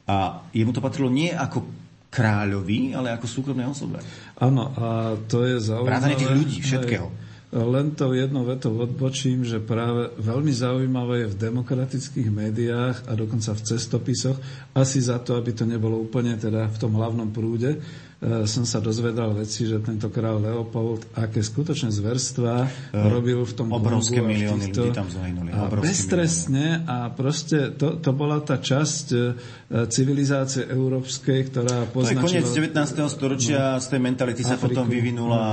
A 0.05 0.45
jemu 0.53 0.69
to 0.69 0.85
patrilo 0.85 1.09
nie 1.09 1.33
ako 1.33 1.65
kráľovi, 2.11 2.91
ale 2.91 3.15
ako 3.15 3.25
súkromnej 3.25 3.71
osobe. 3.71 4.03
Áno, 4.35 4.75
a 4.75 5.15
to 5.31 5.47
je 5.47 5.63
zaujímavé. 5.63 5.91
Vrátane 5.95 6.15
tých 6.19 6.35
ľudí, 6.35 6.57
všetkého. 6.59 7.07
Len 7.51 7.91
to 7.99 8.15
jednou 8.15 8.47
vetou 8.47 8.71
odbočím, 8.79 9.43
že 9.43 9.59
práve 9.59 10.07
veľmi 10.15 10.55
zaujímavé 10.55 11.27
je 11.27 11.31
v 11.35 11.39
demokratických 11.51 12.31
médiách 12.31 13.07
a 13.07 13.11
dokonca 13.11 13.51
v 13.51 13.65
cestopisoch, 13.67 14.39
asi 14.71 15.03
za 15.03 15.19
to, 15.19 15.35
aby 15.35 15.51
to 15.51 15.67
nebolo 15.67 15.99
úplne 15.99 16.39
teda 16.39 16.71
v 16.71 16.77
tom 16.79 16.95
hlavnom 16.95 17.27
prúde, 17.35 17.75
som 18.21 18.69
sa 18.69 18.77
dozvedal 18.77 19.33
veci, 19.33 19.65
že 19.65 19.81
tento 19.81 20.13
král 20.13 20.37
Leopold, 20.37 21.09
aké 21.17 21.41
skutočné 21.41 21.89
zverstva 21.89 22.53
e, 22.61 22.67
robil 22.93 23.41
v 23.41 23.53
tom 23.57 23.73
Obrovské 23.73 24.21
milióny 24.21 24.69
týchto, 24.69 24.93
ľudí 24.93 24.93
tam 24.93 25.09
zahynuli. 25.09 25.49
A 25.49 25.65
bezstresne 25.73 26.85
a 26.85 27.09
proste 27.09 27.73
to, 27.73 27.97
to 27.97 28.13
bola 28.13 28.37
tá 28.45 28.61
časť 28.61 29.05
e, 29.09 29.17
civilizácie 29.89 30.69
európskej, 30.69 31.49
ktorá 31.49 31.89
poznačila... 31.89 32.21
To 32.21 32.45
je 32.45 32.45
koniec 32.45 32.77
19. 32.77 33.09
storočia, 33.09 33.61
no, 33.73 33.81
z 33.81 33.87
tej 33.89 34.01
mentality 34.05 34.41
sa 34.45 34.53
Afriku, 34.53 34.69
potom 34.69 34.85
vyvinula 34.85 35.41
no. 35.41 35.49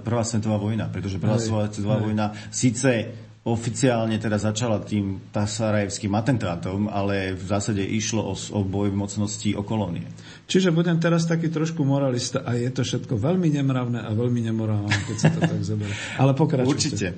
Prvá 0.00 0.24
svetová 0.24 0.56
vojna, 0.56 0.88
pretože 0.88 1.20
Prvá 1.20 1.36
svetová 1.36 2.00
vojna 2.00 2.32
síce 2.48 3.12
oficiálne 3.46 4.18
teda 4.18 4.40
začala 4.42 4.82
tým 4.82 5.30
Tasarajevským 5.30 6.10
atentátom, 6.16 6.90
ale 6.90 7.36
v 7.36 7.44
zásade 7.46 7.84
išlo 7.84 8.26
o, 8.26 8.34
o 8.34 8.60
boj 8.66 8.90
mocností 8.90 9.54
o 9.54 9.62
kolónie. 9.62 10.08
Čiže 10.46 10.70
budem 10.70 10.94
teraz 11.02 11.26
taký 11.26 11.50
trošku 11.50 11.82
moralista 11.82 12.46
a 12.46 12.54
je 12.54 12.70
to 12.70 12.86
všetko 12.86 13.18
veľmi 13.18 13.50
nemravné 13.50 13.98
a 13.98 14.10
veľmi 14.14 14.46
nemorálne, 14.46 14.94
keď 15.10 15.16
sa 15.18 15.28
to 15.34 15.42
tak 15.42 15.58
zoberie. 15.66 15.94
Ale 16.22 16.38
pokračujte. 16.38 16.70
Určite. 16.70 17.08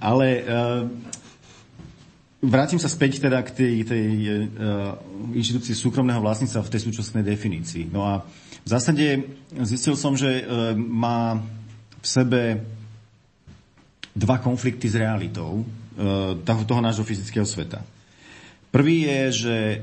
Ale 0.00 0.26
uh, 0.40 0.88
vrátim 2.40 2.80
sa 2.80 2.88
späť 2.88 3.20
teda 3.20 3.44
k 3.44 3.50
tej, 3.52 3.74
tej 3.84 4.06
uh, 4.24 4.96
inštitúcii 5.36 5.76
súkromného 5.76 6.24
vlastníctva 6.24 6.64
v 6.64 6.72
tej 6.72 6.80
súčasnej 6.88 7.20
definícii. 7.20 7.92
No 7.92 8.08
a 8.08 8.24
v 8.64 8.68
zásade 8.68 9.28
zistil 9.60 9.92
som, 9.92 10.16
že 10.16 10.40
uh, 10.40 10.72
má 10.76 11.36
v 12.00 12.06
sebe 12.08 12.64
dva 14.16 14.38
konflikty 14.38 14.90
s 14.90 14.98
realitou 14.98 15.62
e, 15.62 15.64
toho 16.44 16.80
nášho 16.82 17.06
fyzického 17.06 17.46
sveta. 17.46 17.82
Prvý 18.70 19.06
je, 19.06 19.20
že 19.32 19.56
e, 19.56 19.78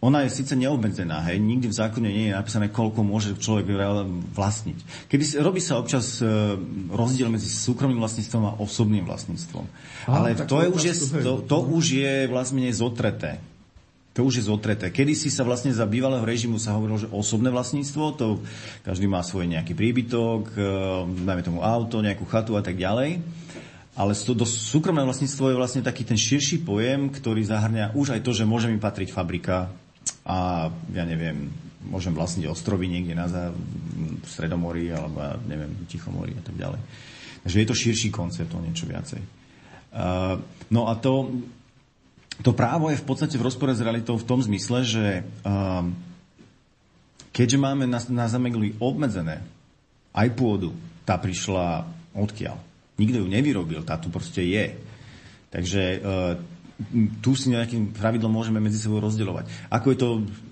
ona 0.00 0.24
je 0.24 0.32
síce 0.32 0.56
neobmedzená, 0.56 1.28
hej, 1.28 1.36
nikdy 1.36 1.68
v 1.68 1.76
zákone 1.76 2.08
nie 2.08 2.32
je 2.32 2.36
napísané, 2.36 2.72
koľko 2.72 3.04
môže 3.04 3.36
človek 3.36 3.68
vlastniť. 4.32 5.08
Kedy 5.12 5.44
robí 5.44 5.60
sa 5.60 5.76
občas 5.76 6.24
e, 6.24 6.56
rozdiel 6.88 7.28
medzi 7.28 7.44
súkromným 7.44 8.00
vlastníctvom 8.00 8.42
a 8.48 8.56
osobným 8.64 9.04
vlastníctvom. 9.04 9.64
Ale 10.08 10.32
to, 10.48 10.56
je 10.64 10.68
už 10.72 10.82
je, 10.88 10.94
to, 11.20 11.44
to 11.44 11.58
už 11.60 11.84
je 12.00 12.14
vlastne 12.32 12.64
zotreté. 12.72 13.44
To 14.16 14.24
už 14.24 14.40
je 14.40 14.48
zotreté. 14.48 14.88
Kedy 14.88 15.12
si 15.12 15.28
sa 15.28 15.44
vlastne 15.44 15.70
za 15.70 15.84
bývalého 15.84 16.24
režimu 16.24 16.56
sa 16.56 16.74
hovorilo, 16.80 17.04
že 17.04 17.12
osobné 17.12 17.52
vlastníctvo, 17.52 18.04
to 18.16 18.26
každý 18.80 19.04
má 19.04 19.20
svoj 19.20 19.52
nejaký 19.52 19.76
príbytok, 19.76 20.42
e, 20.56 20.60
dajme 21.28 21.44
tomu 21.44 21.60
auto, 21.60 22.00
nejakú 22.00 22.24
chatu 22.24 22.56
a 22.56 22.64
tak 22.64 22.80
ďalej. 22.80 23.20
Ale 24.00 24.16
to, 24.16 24.32
to 24.32 24.48
súkromné 24.48 25.04
vlastníctvo 25.04 25.52
je 25.52 25.60
vlastne 25.60 25.84
taký 25.84 26.08
ten 26.08 26.16
širší 26.16 26.64
pojem, 26.64 27.12
ktorý 27.12 27.44
zahrňa 27.44 27.92
už 27.92 28.16
aj 28.16 28.24
to, 28.24 28.32
že 28.32 28.48
môže 28.48 28.72
mi 28.72 28.80
patriť 28.80 29.12
fabrika 29.12 29.68
a 30.24 30.68
ja 30.92 31.04
neviem, 31.08 31.50
môžem 31.88 32.12
vlastniť 32.12 32.44
ostrovy 32.46 32.86
niekde 32.86 33.16
na 33.16 33.26
za, 33.26 33.50
v 33.50 34.26
Stredomorí 34.28 34.92
alebo 34.92 35.40
neviem, 35.48 35.72
Tichomorí 35.88 36.36
a 36.36 36.44
tak 36.44 36.56
ďalej. 36.56 36.80
Takže 37.40 37.56
je 37.56 37.68
to 37.68 37.76
širší 37.76 38.08
koncept 38.12 38.52
o 38.52 38.60
niečo 38.60 38.84
viacej. 38.84 39.20
Uh, 39.90 40.38
no 40.68 40.86
a 40.86 40.94
to, 40.94 41.40
to 42.44 42.52
právo 42.52 42.92
je 42.92 43.00
v 43.00 43.06
podstate 43.08 43.34
v 43.40 43.46
rozpore 43.48 43.72
s 43.72 43.82
realitou 43.82 44.14
v 44.20 44.28
tom 44.28 44.44
zmysle, 44.44 44.84
že 44.84 45.06
um, 45.42 45.96
keďže 47.32 47.58
máme 47.58 47.88
na, 47.88 47.98
na 48.12 48.28
Zemegli 48.28 48.76
obmedzené 48.78 49.40
aj 50.12 50.28
pôdu, 50.36 50.76
tá 51.08 51.16
prišla 51.16 51.88
odkiaľ. 52.14 52.60
Nikto 53.00 53.24
ju 53.24 53.26
nevyrobil, 53.26 53.80
tá 53.82 53.96
tu 53.96 54.12
proste 54.12 54.44
je. 54.44 54.76
Takže 55.50 55.82
uh, 55.98 56.36
tu 57.20 57.36
si 57.36 57.52
nejakým 57.52 57.92
pravidlom 57.92 58.32
môžeme 58.32 58.58
medzi 58.58 58.80
sebou 58.80 59.00
rozdeľovať. 59.04 59.68
Ako 59.68 59.86
je 59.92 59.98
to 59.98 60.08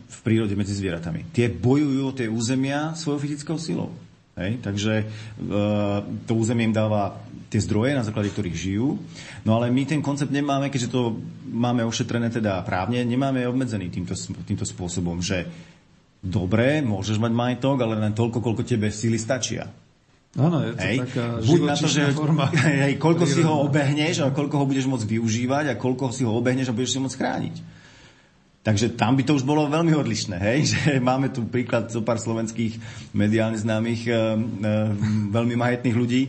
v 0.08 0.18
prírode 0.24 0.54
medzi 0.54 0.76
zvieratami? 0.76 1.28
Tie 1.32 1.48
bojujú 1.48 2.02
o 2.04 2.16
tie 2.16 2.28
územia 2.28 2.92
svojou 2.92 3.20
fyzickou 3.20 3.56
silou. 3.56 3.90
Hej? 4.38 4.62
Takže 4.62 4.92
e, 5.02 5.04
to 6.28 6.32
územie 6.38 6.70
im 6.70 6.76
dáva 6.76 7.18
tie 7.48 7.58
zdroje, 7.64 7.96
na 7.96 8.04
základe 8.04 8.30
ktorých 8.30 8.56
žijú. 8.56 9.00
No 9.42 9.56
ale 9.58 9.72
my 9.72 9.82
ten 9.88 10.04
koncept 10.04 10.30
nemáme, 10.30 10.68
keďže 10.68 10.92
to 10.92 11.16
máme 11.48 11.82
ošetrené 11.82 12.28
teda 12.28 12.60
právne, 12.62 13.02
nemáme 13.02 13.48
obmedzený 13.48 13.88
týmto, 13.88 14.14
týmto 14.44 14.68
spôsobom, 14.68 15.18
že 15.24 15.48
dobre, 16.20 16.84
môžeš 16.84 17.16
mať 17.16 17.32
majetok, 17.32 17.76
ale 17.82 17.96
len 17.96 18.12
toľko, 18.12 18.44
koľko 18.44 18.62
tebe 18.68 18.92
síly 18.92 19.16
stačia. 19.16 19.88
Áno, 20.38 20.62
je 20.62 20.72
to 20.79 20.87
hej. 20.87 20.96
taká 21.03 21.24
Buď 21.42 21.61
na 21.66 21.74
to, 21.74 21.88
že, 21.90 22.03
forma. 22.14 22.46
Hej, 22.87 22.94
koľko 23.03 23.27
prírodná. 23.27 23.35
si 23.35 23.40
ho 23.42 23.55
obehneš 23.66 24.16
a 24.22 24.31
koľko 24.31 24.55
ho 24.62 24.64
budeš 24.70 24.87
môcť 24.87 25.07
využívať 25.11 25.64
a 25.70 25.74
koľko 25.74 26.14
si 26.14 26.22
ho 26.22 26.31
obehneš 26.31 26.70
a 26.70 26.77
budeš 26.79 26.94
si 26.94 27.03
môcť 27.03 27.18
chrániť. 27.18 27.57
Takže 28.62 28.94
tam 28.94 29.18
by 29.18 29.22
to 29.27 29.35
už 29.35 29.42
bolo 29.42 29.66
veľmi 29.66 29.98
odlišné, 29.98 30.37
hej? 30.38 30.59
že 30.72 31.03
máme 31.03 31.35
tu 31.35 31.42
príklad 31.42 31.90
zo 31.90 32.07
pár 32.07 32.22
slovenských 32.22 32.79
mediálne 33.11 33.59
známych 33.59 34.07
e, 34.07 34.14
e, 34.14 34.16
veľmi 35.35 35.59
majetných 35.59 35.96
ľudí, 35.98 36.22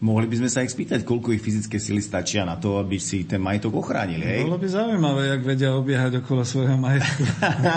Mohli 0.00 0.32
by 0.32 0.36
sme 0.40 0.48
sa 0.48 0.64
ich 0.64 0.72
spýtať, 0.72 1.04
koľko 1.04 1.36
ich 1.36 1.44
fyzické 1.44 1.76
sily 1.76 2.00
stačia 2.00 2.48
na 2.48 2.56
to, 2.56 2.80
aby 2.80 2.96
si 2.96 3.28
ten 3.28 3.36
majetok 3.36 3.84
ochránili. 3.84 4.24
Hej? 4.24 4.48
Bolo 4.48 4.56
by 4.56 4.68
zaujímavé, 4.72 5.22
jak 5.28 5.42
vedia 5.44 5.76
obiehať 5.76 6.24
okolo 6.24 6.40
svojho 6.40 6.80
majetku. 6.80 7.20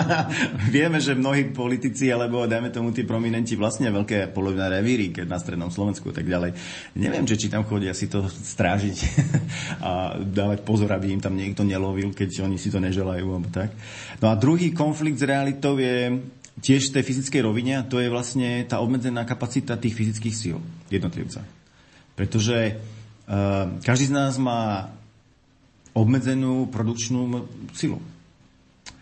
Vieme, 0.72 1.04
že 1.04 1.12
mnohí 1.12 1.52
politici, 1.52 2.08
alebo 2.08 2.48
dajme 2.48 2.72
tomu 2.72 2.96
tí 2.96 3.04
prominenti 3.04 3.60
vlastne 3.60 3.92
veľké 3.92 4.32
polovné 4.32 4.72
revíry, 4.72 5.12
keď 5.12 5.28
na 5.28 5.36
strednom 5.36 5.68
Slovensku 5.68 6.08
a 6.08 6.16
tak 6.16 6.24
ďalej. 6.24 6.56
Neviem, 6.96 7.28
že 7.28 7.36
či 7.36 7.52
tam 7.52 7.68
chodia 7.68 7.92
si 7.92 8.08
to 8.08 8.24
strážiť 8.24 8.96
a 9.84 10.16
dávať 10.16 10.64
pozor, 10.64 10.96
aby 10.96 11.12
im 11.12 11.20
tam 11.20 11.36
niekto 11.36 11.60
nelovil, 11.60 12.16
keď 12.16 12.48
oni 12.48 12.56
si 12.56 12.72
to 12.72 12.80
neželajú, 12.80 13.26
alebo 13.36 13.52
tak. 13.52 13.68
No 14.24 14.32
a 14.32 14.34
druhý 14.40 14.72
konflikt 14.72 15.20
s 15.20 15.28
realitou 15.28 15.76
je 15.76 16.24
tiež 16.64 16.88
v 16.88 16.94
tej 16.96 17.04
fyzickej 17.04 17.44
rovine, 17.44 17.76
a 17.76 17.84
to 17.84 18.00
je 18.00 18.08
vlastne 18.08 18.64
tá 18.64 18.80
obmedzená 18.80 19.28
kapacita 19.28 19.76
tých 19.76 19.92
fyzických 19.92 20.32
síl 20.32 20.56
jednotlivca. 20.88 21.63
Pretože 22.14 22.78
uh, 22.78 23.78
každý 23.82 24.10
z 24.10 24.16
nás 24.16 24.38
má 24.38 24.90
obmedzenú 25.94 26.66
produkčnú 26.70 27.46
silu. 27.74 28.02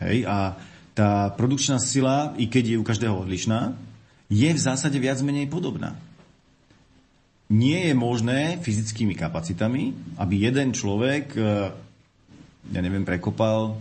Hej, 0.00 0.28
a 0.28 0.56
tá 0.92 1.32
produkčná 1.32 1.80
sila, 1.80 2.36
i 2.36 2.48
keď 2.48 2.76
je 2.76 2.80
u 2.80 2.84
každého 2.84 3.16
odlišná, 3.16 3.76
je 4.28 4.48
v 4.48 4.60
zásade 4.60 4.96
viac 5.00 5.20
menej 5.24 5.48
podobná. 5.48 5.96
Nie 7.52 7.92
je 7.92 7.94
možné 7.96 8.60
fyzickými 8.64 9.12
kapacitami, 9.12 9.92
aby 10.16 10.48
jeden 10.48 10.72
človek 10.72 11.36
uh, 11.36 11.72
ja 12.70 12.78
neviem, 12.78 13.02
prekopal 13.02 13.74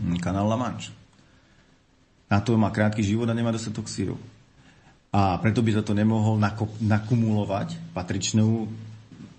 hm, 0.00 0.16
kanál 0.24 0.48
La 0.48 0.56
Manche. 0.56 0.88
Na 2.32 2.40
to 2.40 2.56
má 2.56 2.72
krátky 2.72 3.04
život 3.04 3.28
a 3.28 3.36
nemá 3.36 3.52
dostatok 3.52 3.86
síru. 3.90 4.16
A 5.14 5.38
preto 5.40 5.62
by 5.62 5.70
za 5.76 5.82
to 5.86 5.96
nemohol 5.96 6.36
nakumulovať 6.82 7.78
patričnú 7.96 8.68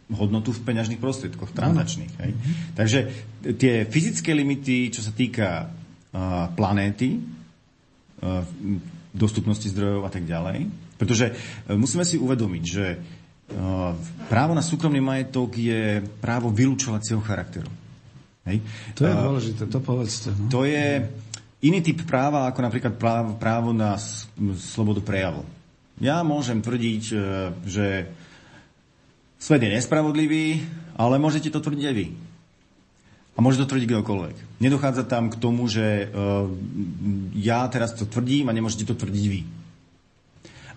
hodnotu 0.07 0.55
v 0.55 0.63
peňažných 0.63 1.03
prostriedkoch, 1.03 1.51
transakčných. 1.51 2.13
Hej. 2.24 2.32
Takže 2.80 2.99
tie 3.59 3.84
fyzické 3.84 4.32
limity, 4.32 4.88
čo 4.88 5.03
sa 5.03 5.11
týka 5.11 5.68
uh, 5.68 6.47
planéty, 6.55 7.20
uh, 7.20 8.47
dostupnosti 9.11 9.68
zdrojov 9.68 10.07
a 10.07 10.11
tak 10.11 10.24
ďalej, 10.24 10.72
pretože 10.95 11.36
uh, 11.36 11.76
musíme 11.76 12.07
si 12.07 12.15
uvedomiť, 12.15 12.63
že 12.63 12.86
uh, 12.95 13.91
právo 14.32 14.55
na 14.55 14.63
súkromný 14.63 15.03
majetok 15.03 15.59
je 15.59 15.99
právo 16.24 16.55
vylúčovacieho 16.55 17.20
charakteru. 17.20 17.70
Hej. 18.47 18.63
To 18.95 19.03
je 19.03 19.11
uh, 19.11 19.20
dôležité, 19.28 19.68
to 19.68 19.84
povedzte. 19.84 20.32
No. 20.32 20.47
To 20.47 20.63
je 20.63 21.03
iný 21.68 21.84
typ 21.84 22.07
práva, 22.07 22.47
ako 22.47 22.63
napríklad 22.63 22.95
právo, 22.95 23.36
právo 23.36 23.76
na 23.76 23.99
slobodu 24.55 25.03
prejavu. 25.03 25.43
Ja 25.98 26.22
môžem 26.22 26.62
tvrdiť, 26.62 27.04
že 27.66 27.88
Svet 29.38 29.62
je 29.62 29.70
nespravodlivý, 29.70 30.66
ale 30.98 31.22
môžete 31.22 31.54
to 31.54 31.62
tvrdiť 31.62 31.86
aj 31.86 31.95
vy. 31.95 32.08
A 33.38 33.45
môže 33.45 33.62
to 33.62 33.70
tvrdiť 33.70 33.86
kdokoľvek. 33.86 34.58
Nedochádza 34.58 35.06
tam 35.06 35.30
k 35.30 35.38
tomu, 35.38 35.70
že 35.70 36.10
uh, 36.10 36.50
ja 37.38 37.62
teraz 37.70 37.93
to 37.93 38.10
tvrdím 38.10 38.50
a 38.50 38.56
nemôžete 38.58 38.89
to 38.89 38.98
tvrdiť 38.98 39.26
vy. 39.30 39.41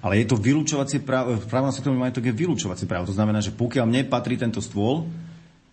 Ale 0.05 0.21
je 0.21 0.29
to 0.29 0.37
vylúčovacie 0.37 1.01
právo, 1.01 1.41
právo 1.49 1.73
na 1.73 1.77
súkromný 1.77 2.05
majetok 2.05 2.29
je 2.29 2.37
vylúčovacie 2.37 2.85
právo. 2.85 3.09
To 3.09 3.17
znamená, 3.17 3.41
že 3.41 3.57
pokiaľ 3.57 3.85
mne 3.89 4.13
patrí 4.13 4.37
tento 4.37 4.61
stôl 4.61 5.09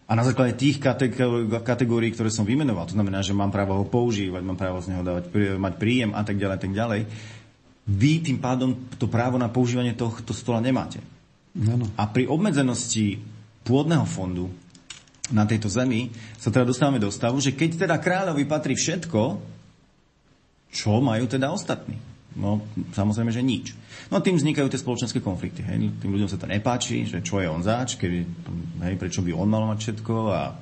a 0.08 0.16
na 0.16 0.24
základe 0.24 0.56
tých 0.56 0.80
kategórií, 0.80 2.16
ktoré 2.16 2.32
som 2.32 2.48
vymenoval, 2.48 2.88
to 2.88 2.96
znamená, 2.96 3.20
že 3.20 3.36
mám 3.36 3.52
právo 3.52 3.76
ho 3.76 3.84
používať, 3.84 4.40
mám 4.40 4.56
právo 4.56 4.80
z 4.80 4.96
neho 4.96 5.04
dávať, 5.04 5.28
mať 5.60 5.74
príjem 5.76 6.16
a 6.16 6.24
tak 6.24 6.40
ďalej, 6.40 6.60
tak 6.60 6.72
ďalej, 6.72 7.02
vy 7.88 8.20
tým 8.20 8.38
pádom 8.44 8.76
to 9.00 9.08
právo 9.08 9.40
na 9.40 9.48
používanie 9.48 9.96
tohto 9.96 10.36
stola 10.36 10.60
nemáte. 10.60 11.00
Ano. 11.56 11.88
A 11.96 12.06
pri 12.06 12.28
obmedzenosti 12.28 13.24
pôdneho 13.64 14.04
fondu 14.04 14.52
na 15.32 15.48
tejto 15.48 15.72
zemi 15.72 16.12
sa 16.38 16.52
teda 16.52 16.68
dostávame 16.68 17.00
do 17.00 17.10
stavu, 17.12 17.40
že 17.40 17.56
keď 17.56 17.88
teda 17.88 17.96
kráľovi 17.98 18.44
patrí 18.44 18.76
všetko, 18.76 19.40
čo 20.72 21.00
majú 21.00 21.26
teda 21.26 21.48
ostatní? 21.50 21.96
No, 22.38 22.62
samozrejme, 22.94 23.34
že 23.34 23.42
nič. 23.42 23.74
No 24.14 24.22
tým 24.22 24.38
vznikajú 24.38 24.70
tie 24.70 24.78
spoločenské 24.78 25.26
konflikty. 25.26 25.66
Hej. 25.66 25.90
Tým 25.98 26.14
ľuďom 26.14 26.30
sa 26.30 26.38
to 26.38 26.46
nepáči, 26.46 27.10
že 27.10 27.26
čo 27.26 27.42
je 27.42 27.50
on 27.50 27.66
zač, 27.66 27.98
keby, 27.98 28.20
hej, 28.86 28.94
prečo 29.02 29.26
by 29.26 29.34
on 29.34 29.50
mal 29.50 29.66
mať 29.74 29.80
všetko 29.82 30.16
a 30.30 30.54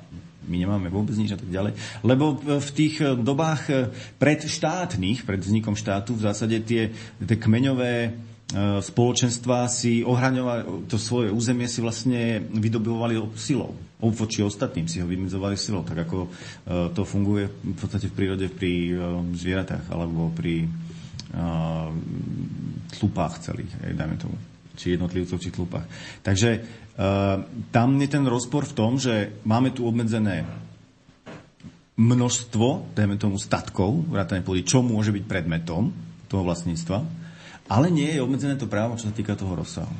my 0.46 0.56
nemáme 0.56 0.88
vôbec 0.88 1.18
nič 1.18 1.34
a 1.34 1.38
tak 1.38 1.50
ďalej. 1.50 1.74
Lebo 2.06 2.38
v 2.38 2.70
tých 2.72 3.02
dobách 3.20 3.92
predštátnych, 4.22 5.26
pred 5.26 5.42
vznikom 5.42 5.74
štátu, 5.74 6.14
v 6.14 6.24
zásade 6.26 6.62
tie, 6.62 6.94
tie 7.18 7.36
kmeňové 7.36 8.14
E, 8.46 8.78
spoločenstva 8.78 9.66
si 9.66 10.06
ohraňovali 10.06 10.86
to 10.86 11.02
svoje 11.02 11.34
územie, 11.34 11.66
si 11.66 11.82
vlastne 11.82 12.46
vydobivovali 12.54 13.34
silou. 13.34 13.74
Voči 13.98 14.46
ostatným 14.46 14.86
si 14.86 15.02
ho 15.02 15.06
vymedzovali 15.08 15.58
silou, 15.58 15.82
tak 15.82 16.06
ako 16.06 16.30
to 16.94 17.02
funguje 17.02 17.48
v 17.48 17.74
podstate 17.74 18.06
v 18.06 18.14
prírode 18.14 18.46
pri 18.52 18.92
zvieratách 19.34 19.88
alebo 19.88 20.30
pri 20.30 20.68
tlupách 22.92 23.34
celých, 23.40 23.72
dajme 23.96 24.20
tomu 24.20 24.36
či 24.76 24.94
jednotlivcov, 24.94 25.40
či 25.40 25.50
tlupách. 25.50 25.86
Takže 26.22 26.50
tam 27.72 27.88
je 28.00 28.08
ten 28.08 28.24
rozpor 28.24 28.64
v 28.64 28.76
tom, 28.76 28.96
že 28.96 29.36
máme 29.44 29.72
tu 29.72 29.84
obmedzené 29.84 30.48
množstvo, 31.96 32.92
dajme 32.92 33.16
tomu, 33.16 33.36
statkov, 33.40 34.04
vrátane 34.08 34.44
pôdy, 34.44 34.64
čo 34.64 34.84
môže 34.84 35.12
byť 35.12 35.24
predmetom 35.24 35.92
toho 36.28 36.42
vlastníctva 36.44 37.26
ale 37.66 37.90
nie 37.90 38.14
je 38.14 38.22
obmedzené 38.22 38.54
to 38.54 38.70
právo, 38.70 38.94
čo 38.94 39.10
sa 39.10 39.14
týka 39.14 39.34
toho 39.34 39.58
rozsahu. 39.58 39.90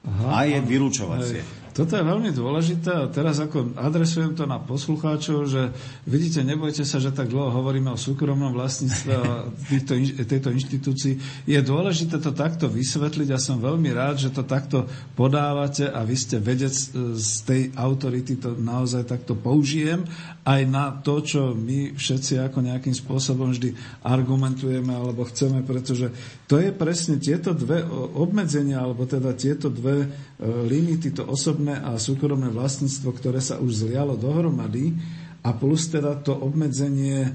Aha, 0.00 0.42
a 0.42 0.48
je 0.48 0.58
vylúčovacie. 0.64 1.42
Hej. 1.44 1.59
Toto 1.70 1.94
je 1.94 2.02
veľmi 2.02 2.34
dôležité 2.34 2.90
a 2.90 3.06
teraz 3.06 3.38
ako 3.38 3.78
adresujem 3.78 4.34
to 4.34 4.42
na 4.42 4.58
poslucháčov, 4.58 5.46
že 5.46 5.70
vidíte, 6.02 6.42
nebojte 6.42 6.82
sa, 6.82 6.98
že 6.98 7.14
tak 7.14 7.30
dlho 7.30 7.54
hovoríme 7.54 7.94
o 7.94 8.00
súkromnom 8.00 8.50
vlastníctve 8.50 9.12
a 9.14 9.46
týchto, 9.70 9.94
tejto 10.26 10.50
inštitúcii. 10.50 11.46
Je 11.46 11.60
dôležité 11.62 12.18
to 12.18 12.34
takto 12.34 12.66
vysvetliť 12.66 13.30
a 13.30 13.38
som 13.38 13.62
veľmi 13.62 13.86
rád, 13.94 14.18
že 14.18 14.34
to 14.34 14.42
takto 14.42 14.90
podávate 15.14 15.86
a 15.86 16.02
vy 16.02 16.16
ste 16.18 16.42
vedec 16.42 16.74
e, 16.74 17.14
z 17.14 17.30
tej 17.46 17.62
autority, 17.78 18.42
to 18.42 18.58
naozaj 18.58 19.06
takto 19.06 19.38
použijem 19.38 20.02
aj 20.42 20.62
na 20.66 20.90
to, 20.90 21.22
čo 21.22 21.54
my 21.54 21.94
všetci 21.94 22.42
ako 22.42 22.66
nejakým 22.66 22.96
spôsobom 22.96 23.54
vždy 23.54 23.78
argumentujeme 24.02 24.90
alebo 24.90 25.22
chceme, 25.30 25.62
pretože 25.62 26.10
to 26.50 26.58
je 26.58 26.74
presne 26.74 27.22
tieto 27.22 27.54
dve 27.54 27.86
obmedzenia, 28.18 28.82
alebo 28.82 29.06
teda 29.06 29.38
tieto 29.38 29.70
dve 29.70 30.02
e, 30.02 30.06
limity, 30.66 31.14
to 31.14 31.22
osobné 31.22 31.78
a 31.78 31.94
súkromné 31.94 32.50
vlastníctvo, 32.50 33.06
ktoré 33.14 33.38
sa 33.38 33.62
už 33.62 33.86
zlialo 33.86 34.18
dohromady. 34.18 34.98
A 35.46 35.54
plus 35.54 35.86
teda 35.86 36.18
to 36.18 36.34
obmedzenie 36.34 37.22
e, 37.22 37.30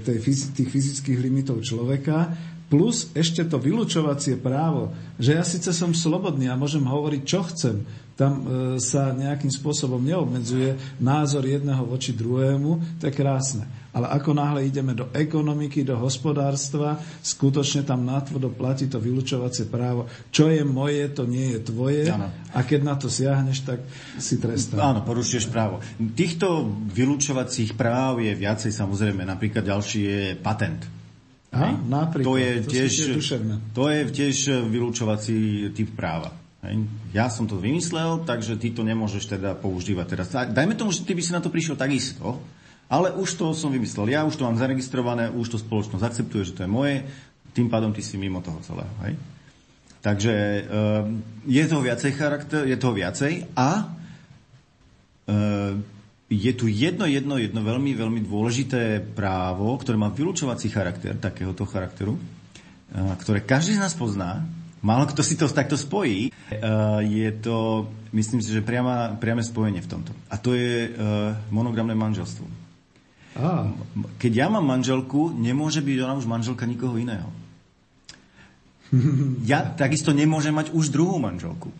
tej, 0.00 0.24
tých 0.56 0.72
fyzických 0.72 1.20
limitov 1.20 1.60
človeka, 1.60 2.32
plus 2.72 3.12
ešte 3.12 3.44
to 3.44 3.60
vylúčovacie 3.60 4.40
právo, 4.40 4.96
že 5.20 5.36
ja 5.36 5.44
síce 5.44 5.76
som 5.76 5.92
slobodný 5.92 6.48
a 6.48 6.56
môžem 6.56 6.88
hovoriť, 6.88 7.22
čo 7.28 7.44
chcem, 7.44 7.84
tam 8.20 8.32
e, 8.36 8.42
sa 8.76 9.16
nejakým 9.16 9.48
spôsobom 9.48 9.96
neobmedzuje 10.04 11.00
názor 11.00 11.48
jedného 11.48 11.80
voči 11.88 12.12
druhému, 12.12 13.00
to 13.00 13.08
je 13.08 13.16
krásne. 13.16 13.64
Ale 13.96 14.12
ako 14.12 14.36
náhle 14.36 14.68
ideme 14.68 14.92
do 14.92 15.08
ekonomiky, 15.10 15.82
do 15.82 15.96
hospodárstva, 15.96 17.00
skutočne 17.24 17.82
tam 17.82 18.04
natvrdo 18.04 18.52
platí 18.52 18.86
to 18.86 19.00
vylúčovacie 19.00 19.66
právo. 19.66 20.06
Čo 20.28 20.52
je 20.52 20.62
moje, 20.62 21.10
to 21.10 21.24
nie 21.24 21.56
je 21.56 21.60
tvoje. 21.64 22.06
Ano. 22.12 22.30
A 22.54 22.60
keď 22.62 22.80
na 22.84 22.94
to 22.94 23.10
siahneš, 23.10 23.64
tak 23.66 23.82
si 24.20 24.38
trestá. 24.38 24.78
Áno, 24.78 25.02
porušuješ 25.02 25.50
právo. 25.50 25.82
Týchto 25.98 26.70
vylúčovacích 26.92 27.74
práv 27.74 28.22
je 28.22 28.30
viacej 28.36 28.70
samozrejme. 28.70 29.26
Napríklad 29.26 29.64
ďalší 29.66 30.00
je 30.06 30.22
patent. 30.38 30.86
A, 31.50 31.74
napríklad, 31.74 32.30
to 32.30 32.38
je, 32.38 32.50
to, 32.62 32.70
tiež, 32.70 32.92
to 33.74 33.84
je 33.90 34.00
tiež 34.06 34.36
vylúčovací 34.70 35.66
typ 35.74 35.98
práva. 35.98 36.39
Ja 37.16 37.32
som 37.32 37.48
to 37.48 37.56
vymyslel, 37.56 38.28
takže 38.28 38.60
ty 38.60 38.68
to 38.68 38.84
nemôžeš 38.84 39.32
teda 39.32 39.56
používať 39.56 40.06
teraz. 40.12 40.28
Dajme 40.28 40.76
tomu, 40.76 40.92
že 40.92 41.08
ty 41.08 41.16
by 41.16 41.22
si 41.24 41.32
na 41.32 41.40
to 41.40 41.48
prišiel 41.48 41.72
takisto, 41.72 42.36
ale 42.92 43.16
už 43.16 43.40
to 43.40 43.56
som 43.56 43.72
vymyslel 43.72 44.12
ja, 44.12 44.28
už 44.28 44.36
to 44.36 44.44
mám 44.44 44.60
zaregistrované, 44.60 45.32
už 45.32 45.56
to 45.56 45.58
spoločnosť 45.62 46.04
akceptuje, 46.04 46.52
že 46.52 46.54
to 46.60 46.68
je 46.68 46.70
moje, 46.70 47.08
tým 47.56 47.72
pádom 47.72 47.96
ty 47.96 48.04
si 48.04 48.20
mimo 48.20 48.44
toho 48.44 48.60
celého. 48.60 48.92
Hej? 49.08 49.16
Takže 50.04 50.34
um, 50.36 51.24
je 51.48 51.64
toho 51.64 51.80
viacej 51.80 52.12
charakter, 52.12 52.68
je 52.68 52.76
toho 52.76 52.92
viacej 52.92 53.48
a 53.56 53.88
um, 55.24 55.80
je 56.30 56.52
tu 56.54 56.68
jedno, 56.68 57.08
jedno, 57.08 57.40
jedno 57.40 57.60
veľmi, 57.64 57.96
veľmi 57.96 58.20
dôležité 58.22 59.02
právo, 59.02 59.74
ktoré 59.80 59.98
má 59.98 60.12
vylúčovací 60.14 60.70
charakter, 60.70 61.18
takéhoto 61.18 61.66
charakteru, 61.66 62.14
ktoré 62.94 63.42
každý 63.42 63.74
z 63.74 63.82
nás 63.82 63.98
pozná, 63.98 64.46
Málo 64.80 65.04
kto 65.04 65.20
si 65.20 65.36
to 65.36 65.44
takto 65.48 65.76
spojí. 65.76 66.32
Uh, 66.32 67.04
je 67.04 67.28
to, 67.44 67.88
myslím 68.16 68.40
si, 68.40 68.48
že 68.48 68.64
priama, 68.64 69.16
priame 69.20 69.44
spojenie 69.44 69.84
v 69.84 69.90
tomto. 69.90 70.16
A 70.32 70.40
to 70.40 70.56
je 70.56 70.88
uh, 70.88 71.36
monogramné 71.52 71.92
manželstvo. 71.92 72.48
Ah. 73.36 73.70
Keď 74.18 74.32
ja 74.32 74.46
mám 74.50 74.66
manželku, 74.66 75.30
nemôže 75.30 75.84
byť 75.84 75.96
ona 76.02 76.18
už 76.18 76.26
manželka 76.26 76.66
nikoho 76.66 76.98
iného. 76.98 77.30
Ja 79.46 79.62
takisto 79.70 80.10
nemôžem 80.10 80.50
mať 80.50 80.74
už 80.74 80.90
druhú 80.90 81.22
manželku. 81.22 81.70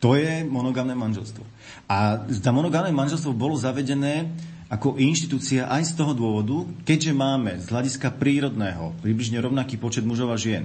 To 0.00 0.16
je 0.18 0.42
monogamné 0.42 0.96
manželstvo. 0.96 1.44
A 1.86 2.24
za 2.26 2.50
monogamné 2.50 2.90
manželstvo 2.90 3.36
bolo 3.36 3.54
zavedené 3.54 4.32
ako 4.72 4.96
inštitúcia 4.96 5.68
aj 5.68 5.92
z 5.92 6.00
toho 6.00 6.16
dôvodu, 6.16 6.64
keďže 6.88 7.12
máme 7.12 7.60
z 7.60 7.68
hľadiska 7.68 8.16
prírodného 8.16 8.96
približne 9.04 9.38
rovnaký 9.44 9.76
počet 9.76 10.02
mužov 10.08 10.32
a 10.32 10.40
žien, 10.40 10.64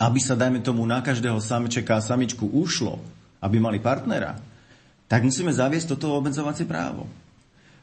aby 0.00 0.16
sa, 0.16 0.32
dajme 0.32 0.64
tomu, 0.64 0.88
na 0.88 1.04
každého 1.04 1.36
samčeka 1.44 2.00
a 2.00 2.04
samičku 2.04 2.48
ušlo, 2.48 2.96
aby 3.44 3.60
mali 3.60 3.76
partnera, 3.76 4.40
tak 5.04 5.20
musíme 5.20 5.52
zaviesť 5.52 5.92
toto 5.92 6.16
obmedzovacie 6.16 6.64
právo. 6.64 7.04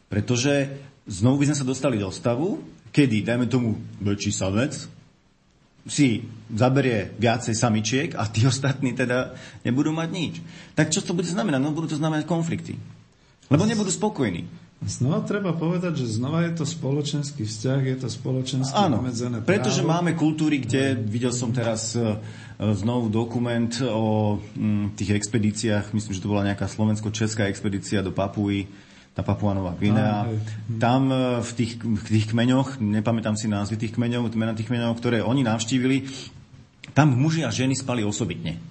Pretože 0.09 0.81
znovu 1.05 1.45
by 1.45 1.53
sme 1.53 1.59
sa 1.61 1.67
dostali 1.67 2.01
do 2.01 2.09
stavu, 2.09 2.57
kedy, 2.89 3.21
dajme 3.21 3.45
tomu, 3.45 3.77
väčší 4.01 4.33
samec 4.33 4.73
si 5.87 6.25
zaberie 6.51 7.15
viacej 7.15 7.55
samičiek 7.55 8.09
a 8.17 8.25
tí 8.27 8.43
ostatní 8.51 8.97
teda 8.97 9.37
nebudú 9.61 9.93
mať 9.93 10.09
nič. 10.09 10.33
Tak 10.73 10.89
čo 10.89 11.05
to 11.05 11.13
bude 11.13 11.29
znamenať? 11.29 11.61
No 11.61 11.71
budú 11.71 11.93
to 11.93 12.01
znamenať 12.01 12.25
konflikty. 12.25 12.75
Lebo 13.47 13.63
nebudú 13.63 13.93
spokojní. 13.93 14.66
Znova 14.77 15.25
treba 15.25 15.57
povedať, 15.57 16.05
že 16.05 16.21
znova 16.21 16.45
je 16.45 16.53
to 16.53 16.65
spoločenský 16.65 17.49
vzťah, 17.49 17.81
je 17.81 17.97
to 17.97 18.07
spoločenské 18.13 18.77
Áno, 18.77 19.01
obmedzené 19.01 19.41
právo. 19.41 19.49
pretože 19.49 19.81
máme 19.81 20.13
kultúry, 20.13 20.61
kde 20.61 20.93
videl 20.93 21.33
som 21.33 21.49
teraz 21.49 21.97
e, 21.97 22.13
znovu 22.61 23.09
dokument 23.09 23.73
o 23.89 24.37
m, 24.53 24.93
tých 24.93 25.17
expedíciách, 25.17 25.97
myslím, 25.97 26.13
že 26.13 26.21
to 26.21 26.29
bola 26.29 26.45
nejaká 26.45 26.69
slovensko-česká 26.69 27.49
expedícia 27.49 28.05
do 28.05 28.13
Papuji, 28.13 28.69
tá 29.17 29.25
Papuanová 29.25 29.73
Gvinea. 29.73 30.29
Tam 30.77 31.09
e, 31.09 31.41
v 31.41 31.51
tých, 31.57 31.81
v 31.81 32.07
tých 32.13 32.29
kmeňoch, 32.29 32.77
nepamätám 32.77 33.33
si 33.33 33.49
názvy 33.49 33.81
tých 33.81 33.97
kmeňov, 33.97 34.29
mena 34.37 34.53
tých 34.53 34.69
kmeňov, 34.69 34.93
ktoré 34.93 35.25
oni 35.25 35.41
navštívili, 35.41 36.05
tam 36.93 37.17
muži 37.17 37.41
a 37.41 37.49
ženy 37.49 37.73
spali 37.73 38.05
osobitne. 38.05 38.61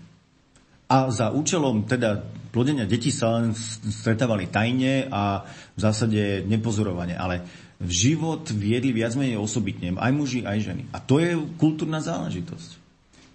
A 0.87 1.11
za 1.11 1.35
účelom 1.35 1.83
teda 1.83 2.23
plodenia 2.57 2.89
detí 2.89 3.13
sa 3.13 3.37
len 3.37 3.53
stretávali 3.53 4.49
tajne 4.49 5.13
a 5.13 5.45
v 5.77 5.81
zásade 5.85 6.41
nepozorovane. 6.49 7.13
Ale 7.13 7.45
v 7.77 7.93
život 7.93 8.49
viedli 8.49 8.97
viac 8.97 9.13
menej 9.13 9.37
osobitne, 9.37 9.93
aj 9.93 10.13
muži, 10.17 10.41
aj 10.49 10.65
ženy. 10.65 10.83
A 10.97 11.05
to 11.05 11.21
je 11.21 11.37
kultúrna 11.61 12.01
záležitosť. 12.01 12.86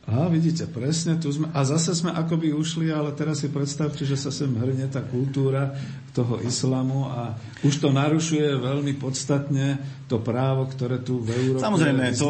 A 0.09 0.25
vidíte, 0.25 0.65
presne 0.65 1.21
tu 1.21 1.29
sme. 1.29 1.53
A 1.53 1.61
zase 1.61 1.93
sme 1.93 2.09
akoby 2.09 2.49
ušli, 2.57 2.89
ale 2.89 3.13
teraz 3.13 3.45
si 3.45 3.53
predstavte, 3.53 4.01
že 4.01 4.17
sa 4.17 4.33
sem 4.33 4.49
hrne 4.49 4.89
tá 4.89 5.05
kultúra 5.05 5.77
toho 6.17 6.41
islamu 6.41 7.05
a 7.05 7.37
už 7.61 7.77
to 7.77 7.93
narušuje 7.93 8.49
veľmi 8.57 8.97
podstatne 8.97 9.77
to 10.09 10.17
právo, 10.17 10.65
ktoré 10.73 11.05
tu 11.05 11.21
v 11.21 11.29
Európe 11.37 11.61
Samozrejme, 11.61 12.17
to, 12.17 12.27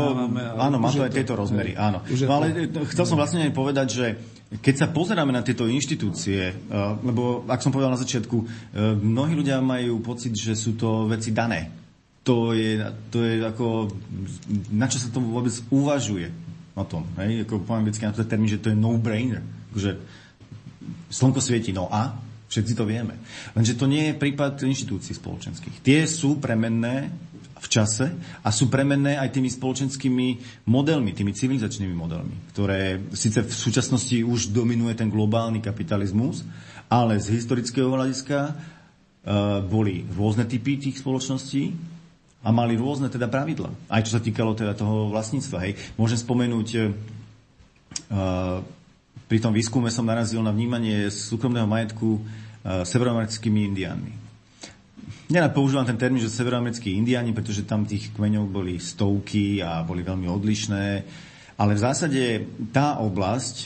áno, 0.60 0.78
má 0.84 0.92
to 0.92 1.08
aj 1.08 1.16
tieto 1.16 1.34
rozmery, 1.40 1.72
áno. 1.80 2.04
No, 2.04 2.44
ale 2.44 2.68
chcel 2.92 3.06
som 3.08 3.16
vlastne 3.16 3.48
povedať, 3.56 3.88
že 3.88 4.06
keď 4.60 4.76
sa 4.76 4.88
pozeráme 4.92 5.32
na 5.32 5.40
tieto 5.40 5.64
inštitúcie, 5.64 6.52
eh, 6.52 6.56
lebo 7.08 7.48
ak 7.48 7.64
som 7.64 7.72
povedal 7.72 7.96
na 7.96 8.04
začiatku, 8.04 8.36
eh, 8.36 8.48
mnohí 9.00 9.32
ľudia 9.32 9.64
majú 9.64 10.04
pocit, 10.04 10.36
že 10.36 10.60
sú 10.60 10.76
to 10.76 11.08
veci 11.08 11.32
dané. 11.32 11.72
To 12.28 12.54
je, 12.54 12.78
to 13.10 13.26
je 13.26 13.42
ako, 13.42 13.90
na 14.70 14.86
čo 14.86 15.02
sa 15.02 15.10
to 15.10 15.24
vôbec 15.24 15.56
uvažuje 15.74 16.51
o 16.76 16.84
tom. 16.88 17.04
Hej? 17.20 17.44
Ako 17.44 17.64
po 17.64 17.76
anglicky 17.76 18.04
na 18.08 18.16
to 18.16 18.24
termín, 18.24 18.52
že 18.52 18.62
to 18.62 18.72
je 18.72 18.78
no-brainer. 18.78 19.44
Že 19.76 20.00
slnko 21.12 21.40
svieti, 21.44 21.76
no 21.76 21.92
a? 21.92 22.16
Všetci 22.52 22.74
to 22.76 22.84
vieme. 22.84 23.16
Lenže 23.56 23.80
to 23.80 23.88
nie 23.88 24.12
je 24.12 24.20
prípad 24.20 24.60
inštitúcií 24.60 25.16
spoločenských. 25.16 25.80
Tie 25.80 26.04
sú 26.04 26.36
premenné 26.44 27.08
v 27.62 27.68
čase 27.70 28.12
a 28.42 28.50
sú 28.50 28.68
premenné 28.68 29.16
aj 29.22 29.38
tými 29.38 29.48
spoločenskými 29.48 30.28
modelmi, 30.68 31.14
tými 31.14 31.32
civilizačnými 31.32 31.94
modelmi, 31.94 32.36
ktoré 32.52 32.98
síce 33.14 33.46
v 33.46 33.54
súčasnosti 33.54 34.18
už 34.26 34.50
dominuje 34.50 34.98
ten 34.98 35.14
globálny 35.14 35.62
kapitalizmus, 35.62 36.42
ale 36.90 37.22
z 37.22 37.38
historického 37.38 37.94
hľadiska 37.94 38.40
uh, 38.50 38.54
boli 39.62 40.04
rôzne 40.18 40.50
typy 40.50 40.82
tých 40.82 41.00
spoločností, 41.00 41.91
a 42.42 42.50
mali 42.50 42.74
rôzne 42.74 43.08
teda 43.10 43.30
pravidla. 43.30 43.70
Aj 43.86 44.02
čo 44.02 44.18
sa 44.18 44.22
týkalo 44.22 44.58
teda 44.58 44.74
toho 44.74 45.14
vlastníctva. 45.14 45.58
Hej. 45.66 45.74
Môžem 45.96 46.18
spomenúť, 46.18 46.68
uh, 46.74 48.60
pri 49.30 49.38
tom 49.40 49.54
výskume 49.54 49.94
som 49.94 50.10
narazil 50.10 50.42
na 50.42 50.50
vnímanie 50.50 51.08
súkromného 51.14 51.70
majetku 51.70 52.18
uh, 52.18 52.22
severoamerickými 52.82 53.70
indiánmi. 53.70 54.22
Nerad 55.32 55.56
používam 55.56 55.88
ten 55.88 55.96
termín, 55.96 56.20
že 56.20 56.28
severoamerickí 56.28 56.92
indiáni, 56.92 57.32
pretože 57.32 57.64
tam 57.64 57.88
tých 57.88 58.12
kmeňov 58.12 58.52
boli 58.52 58.84
stovky 58.84 59.64
a 59.64 59.80
boli 59.80 60.04
veľmi 60.04 60.28
odlišné. 60.28 60.86
Ale 61.56 61.72
v 61.78 61.84
zásade 61.88 62.22
tá 62.76 63.00
oblasť 63.00 63.56
e, 63.56 63.66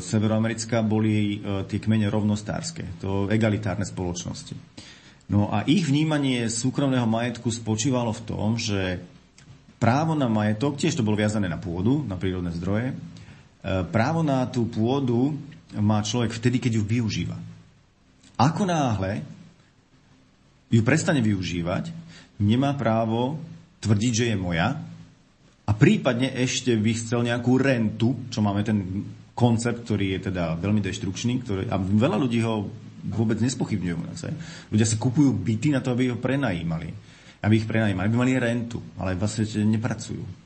severoamerická 0.00 0.80
boli 0.80 1.36
e, 1.36 1.68
tie 1.68 1.76
kmene 1.76 2.08
rovnostárske, 2.08 2.96
to 2.96 3.28
egalitárne 3.28 3.84
spoločnosti. 3.84 4.56
No 5.30 5.46
a 5.46 5.62
ich 5.62 5.86
vnímanie 5.86 6.50
súkromného 6.50 7.06
majetku 7.06 7.54
spočívalo 7.54 8.10
v 8.10 8.24
tom, 8.26 8.58
že 8.58 8.98
právo 9.78 10.18
na 10.18 10.26
majetok, 10.26 10.74
tiež 10.74 10.98
to 10.98 11.06
bolo 11.06 11.14
viazané 11.14 11.46
na 11.46 11.54
pôdu, 11.54 12.02
na 12.02 12.18
prírodné 12.18 12.50
zdroje, 12.50 12.90
e, 12.90 12.94
právo 13.94 14.26
na 14.26 14.42
tú 14.50 14.66
pôdu 14.66 15.38
má 15.78 16.02
človek 16.02 16.34
vtedy, 16.34 16.58
keď 16.58 16.72
ju 16.76 16.82
využíva. 16.82 17.38
Ako 18.34 18.66
náhle 18.66 19.22
ju 20.66 20.82
prestane 20.82 21.22
využívať, 21.22 21.94
nemá 22.42 22.74
právo 22.74 23.38
tvrdiť, 23.86 24.12
že 24.12 24.28
je 24.34 24.36
moja 24.36 24.82
a 25.62 25.70
prípadne 25.70 26.34
ešte 26.34 26.74
by 26.74 26.92
chcel 26.98 27.22
nejakú 27.22 27.54
rentu, 27.54 28.26
čo 28.34 28.42
máme 28.42 28.66
ten 28.66 29.06
koncept, 29.38 29.86
ktorý 29.86 30.18
je 30.18 30.34
teda 30.34 30.58
veľmi 30.58 30.82
deštrukčný, 30.82 31.46
ktorý, 31.46 31.70
a 31.70 31.78
veľa 31.78 32.18
ľudí 32.18 32.42
ho 32.42 32.66
vôbec 33.06 33.40
nespochybňujú 33.40 33.96
u 33.96 34.04
nás. 34.04 34.20
Ľudia 34.68 34.86
si 34.86 34.96
kupujú 35.00 35.32
byty 35.32 35.72
na 35.72 35.80
to, 35.80 35.92
aby 35.92 36.12
ho 36.12 36.20
prenajímali. 36.20 36.92
Aby 37.40 37.64
ich 37.64 37.68
prenajímali, 37.68 38.04
aby 38.04 38.18
mali 38.20 38.32
rentu, 38.36 38.80
ale 39.00 39.16
vlastne 39.16 39.48
nepracujú. 39.64 40.40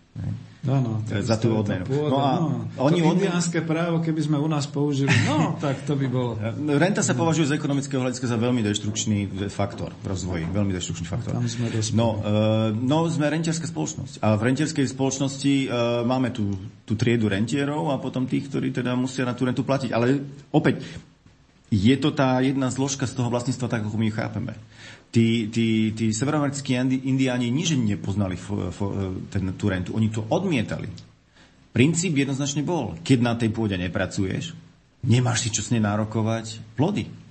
Áno, 0.64 1.04
za 1.04 1.36
tú 1.36 1.52
odmenu. 1.52 1.84
No 1.84 2.16
a 2.24 2.40
no, 2.40 2.64
oni 2.88 3.04
to 3.04 3.12
indiánske 3.12 3.60
právo, 3.60 4.00
keby 4.00 4.20
sme 4.24 4.36
u 4.40 4.48
nás 4.48 4.64
použili, 4.64 5.12
no, 5.28 5.52
tak 5.64 5.84
to 5.84 5.92
by 5.92 6.08
bolo... 6.08 6.40
Renta 6.80 7.04
sa 7.04 7.12
považuje 7.12 7.52
z 7.52 7.60
ekonomického 7.60 8.00
hľadiska 8.00 8.24
za 8.24 8.40
veľmi 8.40 8.64
deštrukčný 8.64 9.28
faktor 9.52 9.92
v 10.00 10.06
rozvoji. 10.08 10.48
Veľmi 10.48 10.72
deštrukčný 10.72 11.04
faktor. 11.04 11.36
Tam 11.36 11.44
sme 11.44 11.68
no, 11.92 12.16
uh, 12.16 12.72
no, 12.72 13.04
sme 13.12 13.28
rentierská 13.28 13.68
spoločnosť. 13.68 14.24
A 14.24 14.40
v 14.40 14.42
rentierskej 14.48 14.88
spoločnosti 14.88 15.68
uh, 15.68 16.00
máme 16.08 16.32
tú, 16.32 16.56
tú 16.88 16.96
triedu 16.96 17.28
rentierov 17.28 17.92
a 17.92 18.00
potom 18.00 18.24
tých, 18.24 18.48
ktorí 18.48 18.72
teda 18.72 18.96
musia 18.96 19.28
na 19.28 19.36
tú 19.36 19.44
rentu 19.44 19.68
platiť. 19.68 19.92
Ale 19.92 20.16
opäť, 20.48 20.80
je 21.74 21.96
to 21.98 22.14
tá 22.14 22.38
jedna 22.38 22.70
zložka 22.70 23.04
z 23.10 23.18
toho 23.18 23.28
vlastníctva, 23.28 23.66
tak 23.66 23.82
ako 23.82 23.98
my 23.98 24.06
ju 24.08 24.14
chápeme. 24.14 24.54
Tí, 25.10 25.46
tí, 25.50 25.94
tí 25.94 26.10
severoamerickí 26.10 26.74
indiáni 27.06 27.50
nič 27.50 27.74
nepoznali 27.74 28.38
fo, 28.38 28.70
fo, 28.70 28.90
ten, 29.30 29.54
tú 29.54 29.70
rentu. 29.70 29.94
Oni 29.94 30.10
to 30.10 30.26
odmietali. 30.26 30.90
Princíp 31.74 32.14
jednoznačne 32.14 32.62
bol, 32.62 32.94
keď 33.02 33.18
na 33.18 33.34
tej 33.34 33.50
pôde 33.50 33.74
nepracuješ, 33.74 34.54
nemáš 35.02 35.46
si 35.46 35.48
čo 35.50 35.62
s 35.62 35.74
nárokovať 35.74 36.78
plody. 36.78 37.23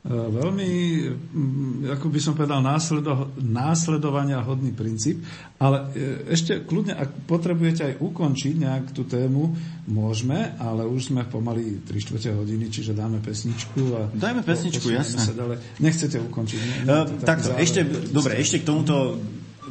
E, 0.00 0.08
veľmi, 0.08 0.70
mm, 1.12 1.92
ako 1.92 2.08
by 2.08 2.20
som 2.24 2.32
povedal, 2.32 2.64
následo, 2.64 3.36
následovania 3.36 4.40
hodný 4.40 4.72
princíp, 4.72 5.20
ale 5.60 5.92
e, 5.92 6.32
ešte 6.32 6.64
kľudne, 6.64 6.96
ak 6.96 7.28
potrebujete 7.28 7.84
aj 7.84 7.94
ukončiť 8.00 8.64
nejak 8.64 8.96
tú 8.96 9.04
tému, 9.04 9.52
môžeme, 9.92 10.56
ale 10.56 10.88
už 10.88 11.12
sme 11.12 11.28
pomaly 11.28 11.84
3 11.84 12.00
čtvrte 12.00 12.32
hodiny, 12.32 12.72
čiže 12.72 12.96
dáme 12.96 13.20
pesničku. 13.20 13.80
A 13.92 14.08
Dajme 14.16 14.40
pesničku, 14.40 14.88
jasne. 14.88 15.20
Sa 15.20 15.36
ďalej. 15.36 15.60
Nechcete 15.84 16.16
ukončiť? 16.32 16.60
Nie? 16.64 16.76
Uh, 16.88 17.04
takto, 17.20 17.52
ešte, 17.60 17.84
dobre, 18.08 18.40
ešte 18.40 18.64
k 18.64 18.64
tomuto 18.64 19.20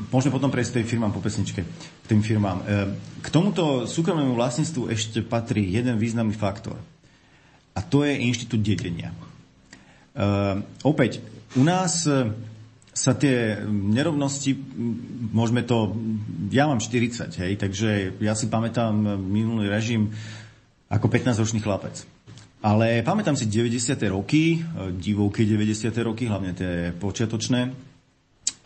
Môžeme 0.09 0.31
potom 0.31 0.47
prejsť 0.47 0.79
tej 0.79 0.85
firmám 0.89 1.11
po 1.11 1.19
pesničke, 1.19 1.61
k 1.67 2.05
tým 2.07 2.23
firmám. 2.23 2.63
K 3.19 3.27
tomuto 3.29 3.83
súkromnému 3.83 4.31
vlastníctvu 4.33 4.89
ešte 4.89 5.19
patrí 5.21 5.69
jeden 5.69 5.99
významný 5.99 6.33
faktor. 6.33 6.79
A 7.75 7.83
to 7.83 8.07
je 8.07 8.15
inštitút 8.17 8.63
dedenia. 8.63 9.11
Uh, 10.19 10.59
opäť, 10.83 11.23
u 11.55 11.63
nás 11.63 12.03
uh, 12.03 12.27
sa 12.99 13.15
tie 13.15 13.55
nerovnosti, 13.71 14.51
môžeme 15.31 15.63
to, 15.63 15.95
ja 16.51 16.67
mám 16.67 16.83
40, 16.83 17.31
hej, 17.31 17.55
takže 17.55 18.19
ja 18.19 18.35
si 18.35 18.51
pamätám 18.51 18.91
minulý 19.15 19.71
režim 19.71 20.11
ako 20.91 21.07
15-ročný 21.07 21.63
chlapec. 21.63 22.03
Ale 22.59 22.99
pamätám 23.07 23.39
si 23.39 23.47
90. 23.47 23.95
roky, 24.11 24.59
e, 24.59 24.91
divovky 24.99 25.47
90. 25.47 25.95
roky, 26.03 26.27
hlavne 26.27 26.51
tie 26.51 26.91
počiatočné. 26.91 27.71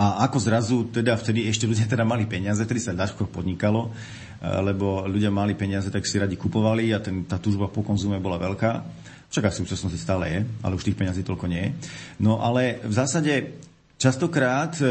A 0.02 0.26
ako 0.26 0.38
zrazu, 0.42 0.90
teda 0.90 1.14
vtedy 1.14 1.46
ešte 1.46 1.70
ľudia 1.70 1.86
teda 1.86 2.02
mali 2.02 2.26
peniaze, 2.26 2.66
vtedy 2.66 2.82
sa 2.82 2.98
ľahko 2.98 3.30
podnikalo, 3.30 3.94
lebo 4.42 5.06
ľudia 5.06 5.30
mali 5.30 5.54
peniaze, 5.54 5.94
tak 5.94 6.10
si 6.10 6.18
radi 6.18 6.34
kupovali 6.34 6.90
a 6.90 6.98
ten, 6.98 7.30
tá 7.30 7.38
túžba 7.38 7.70
po 7.70 7.86
konzume 7.86 8.18
bola 8.18 8.42
veľká. 8.42 8.72
Aj 9.34 9.50
v 9.50 9.62
súčasnosti 9.66 9.98
stále 9.98 10.26
je, 10.30 10.40
ale 10.62 10.76
už 10.78 10.86
tých 10.86 11.00
peňazí 11.00 11.26
toľko 11.26 11.50
nie 11.50 11.62
je. 11.66 11.72
No 12.22 12.38
ale 12.38 12.78
v 12.86 12.94
zásade 12.94 13.34
častokrát 13.98 14.78
e, 14.78 14.86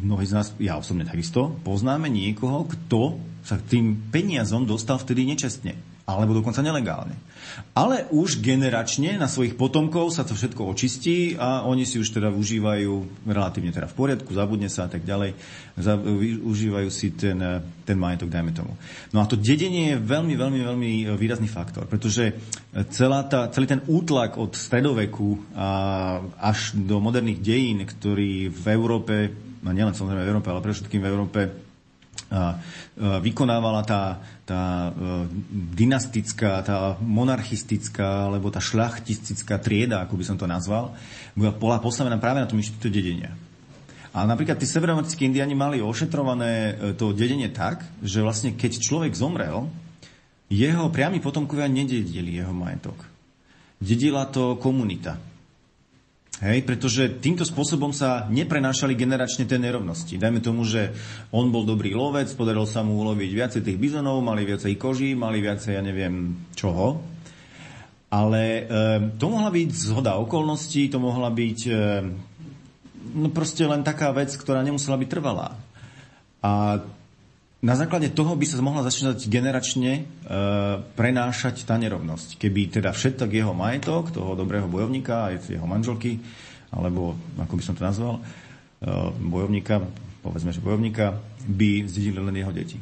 mnohí 0.00 0.24
z 0.24 0.32
nás, 0.32 0.56
ja 0.56 0.80
osobne 0.80 1.04
takisto, 1.04 1.52
poznáme 1.60 2.08
niekoho, 2.08 2.64
kto 2.64 3.20
sa 3.44 3.60
k 3.60 3.76
tým 3.76 3.86
peniazom 4.08 4.64
dostal 4.64 4.96
vtedy 4.96 5.28
nečestne 5.28 5.89
alebo 6.08 6.34
dokonca 6.34 6.64
nelegálne. 6.64 7.14
Ale 7.74 8.06
už 8.10 8.38
generačne 8.42 9.18
na 9.18 9.26
svojich 9.26 9.58
potomkov 9.58 10.14
sa 10.14 10.22
to 10.22 10.34
všetko 10.34 10.70
očistí 10.70 11.34
a 11.34 11.66
oni 11.66 11.82
si 11.86 11.98
už 11.98 12.14
teda 12.14 12.30
užívajú 12.30 13.26
relatívne 13.26 13.74
teda 13.74 13.90
v 13.90 13.96
poriadku, 13.98 14.30
zabudne 14.30 14.70
sa 14.70 14.86
a 14.86 14.90
tak 14.90 15.02
ďalej, 15.02 15.34
za, 15.78 15.98
užívajú 16.46 16.88
si 16.90 17.14
ten, 17.14 17.38
ten 17.86 17.96
majetok, 17.98 18.30
dajme 18.30 18.54
tomu. 18.54 18.74
No 19.10 19.22
a 19.22 19.26
to 19.26 19.38
dedenie 19.38 19.96
je 19.96 20.02
veľmi, 20.02 20.34
veľmi, 20.34 20.60
veľmi 20.62 20.90
výrazný 21.18 21.50
faktor, 21.50 21.86
pretože 21.90 22.34
celá 22.94 23.26
tá, 23.26 23.50
celý 23.50 23.66
ten 23.66 23.82
útlak 23.90 24.38
od 24.38 24.54
stredoveku 24.54 25.54
a 25.54 25.68
až 26.38 26.74
do 26.74 27.02
moderných 27.02 27.42
dejín, 27.42 27.82
ktorý 27.82 28.50
v 28.50 28.66
Európe, 28.70 29.14
no 29.62 29.74
nielen 29.74 29.94
samozrejme 29.94 30.22
v 30.22 30.30
Európe, 30.30 30.48
ale 30.50 30.62
pre 30.62 30.72
v 30.74 31.06
Európe 31.10 31.40
vykonávala 33.00 33.80
tá, 33.82 34.20
tá 34.44 34.92
dynastická, 35.72 36.60
tá 36.60 37.00
monarchistická, 37.00 38.28
alebo 38.28 38.52
tá 38.52 38.60
šlachtistická 38.60 39.56
trieda, 39.56 40.04
ako 40.04 40.20
by 40.20 40.24
som 40.24 40.36
to 40.36 40.44
nazval, 40.44 40.92
bola 41.34 41.80
postavená 41.80 42.20
práve 42.20 42.44
na 42.44 42.48
tom 42.48 42.60
inštitúte 42.60 42.92
dedenia. 42.92 43.32
A 44.10 44.26
napríklad 44.26 44.58
tí 44.58 44.66
severoamerickí 44.66 45.22
indiani 45.22 45.54
mali 45.54 45.78
ošetrované 45.78 46.52
e, 46.52 46.72
to 46.98 47.14
dedenie 47.14 47.46
tak, 47.46 47.86
že 48.02 48.18
vlastne 48.18 48.58
keď 48.58 48.82
človek 48.82 49.14
zomrel, 49.14 49.70
jeho 50.50 50.90
priami 50.90 51.22
potomkovia 51.22 51.70
nededili 51.70 52.42
jeho 52.42 52.50
majetok. 52.50 53.06
Dedila 53.78 54.26
to 54.26 54.58
komunita. 54.58 55.14
Hej, 56.40 56.64
pretože 56.64 57.20
týmto 57.20 57.44
spôsobom 57.44 57.92
sa 57.92 58.24
neprenášali 58.32 58.96
generačne 58.96 59.44
tie 59.44 59.60
nerovnosti. 59.60 60.16
Dajme 60.16 60.40
tomu, 60.40 60.64
že 60.64 60.88
on 61.36 61.52
bol 61.52 61.68
dobrý 61.68 61.92
lovec, 61.92 62.32
podarilo 62.32 62.64
sa 62.64 62.80
mu 62.80 62.96
uloviť 63.04 63.30
viacej 63.36 63.60
tých 63.60 63.76
bizonov, 63.76 64.24
mali 64.24 64.48
viacej 64.48 64.72
koží, 64.80 65.12
mali 65.12 65.44
viacej, 65.44 65.76
ja 65.76 65.84
neviem, 65.84 66.32
čoho. 66.56 67.04
Ale 68.08 68.42
e, 68.42 68.62
to 69.20 69.28
mohla 69.28 69.52
byť 69.52 69.68
zhoda 69.68 70.16
okolností, 70.16 70.88
to 70.88 70.96
mohla 70.96 71.28
byť 71.28 71.58
e, 71.68 71.72
no 73.20 73.28
proste 73.28 73.68
len 73.68 73.84
taká 73.84 74.08
vec, 74.08 74.32
ktorá 74.32 74.64
nemusela 74.64 74.96
byť 74.96 75.08
trvalá. 75.12 75.60
A 76.40 76.80
na 77.60 77.76
základe 77.76 78.08
toho 78.16 78.32
by 78.32 78.46
sa 78.48 78.64
mohla 78.64 78.80
začínať 78.80 79.28
generačne 79.28 79.92
e, 79.92 80.02
prenášať 80.96 81.68
tá 81.68 81.76
nerovnosť. 81.76 82.40
Keby 82.40 82.80
teda 82.80 82.96
všetok 82.96 83.28
jeho 83.28 83.52
majetok, 83.52 84.16
toho 84.16 84.32
dobrého 84.32 84.64
bojovníka, 84.64 85.28
aj 85.28 85.52
jeho 85.52 85.68
manželky, 85.68 86.24
alebo 86.72 87.20
ako 87.36 87.54
by 87.60 87.62
som 87.62 87.76
to 87.76 87.84
nazval, 87.84 88.16
e, 88.16 88.22
bojovníka, 89.20 89.84
povedzme, 90.24 90.56
že 90.56 90.64
bojovníka, 90.64 91.20
by 91.44 91.84
zdedili 91.84 92.16
len 92.16 92.36
jeho 92.40 92.48
deti. 92.48 92.80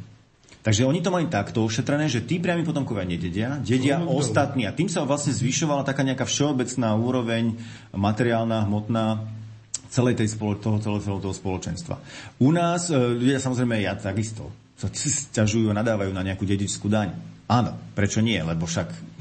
Takže 0.63 0.87
oni 0.87 1.03
to 1.03 1.11
mali 1.11 1.27
takto 1.27 1.67
ošetrené, 1.67 2.07
že 2.07 2.23
tí 2.23 2.39
priami 2.39 2.63
potomkovia 2.63 3.03
nededia, 3.03 3.59
dedia 3.59 3.99
no, 3.99 4.15
ostatní. 4.15 4.63
A 4.69 4.75
tým 4.75 4.87
sa 4.87 5.03
vlastne 5.03 5.35
zvyšovala 5.35 5.83
taká 5.83 6.07
nejaká 6.07 6.23
všeobecná 6.23 6.95
úroveň, 6.95 7.57
materiálna, 7.91 8.63
hmotná, 8.63 9.27
celej 9.91 10.21
tej 10.23 10.29
spolo- 10.39 10.61
toho, 10.61 10.79
celého, 10.79 11.03
celého 11.03 11.23
toho 11.25 11.35
spoločenstva. 11.35 11.97
U 12.39 12.55
nás, 12.55 12.93
e, 12.93 12.95
ja 13.27 13.41
samozrejme 13.41 13.81
ja 13.81 13.97
takisto, 13.97 14.68
sa 14.79 14.87
ťažujú 15.43 15.69
a 15.69 15.79
nadávajú 15.79 16.15
na 16.15 16.23
nejakú 16.23 16.47
dedičskú 16.47 16.87
daň. 16.87 17.13
Áno, 17.51 17.75
prečo 17.99 18.23
nie? 18.23 18.39
Lebo 18.39 18.65
však 18.65 19.19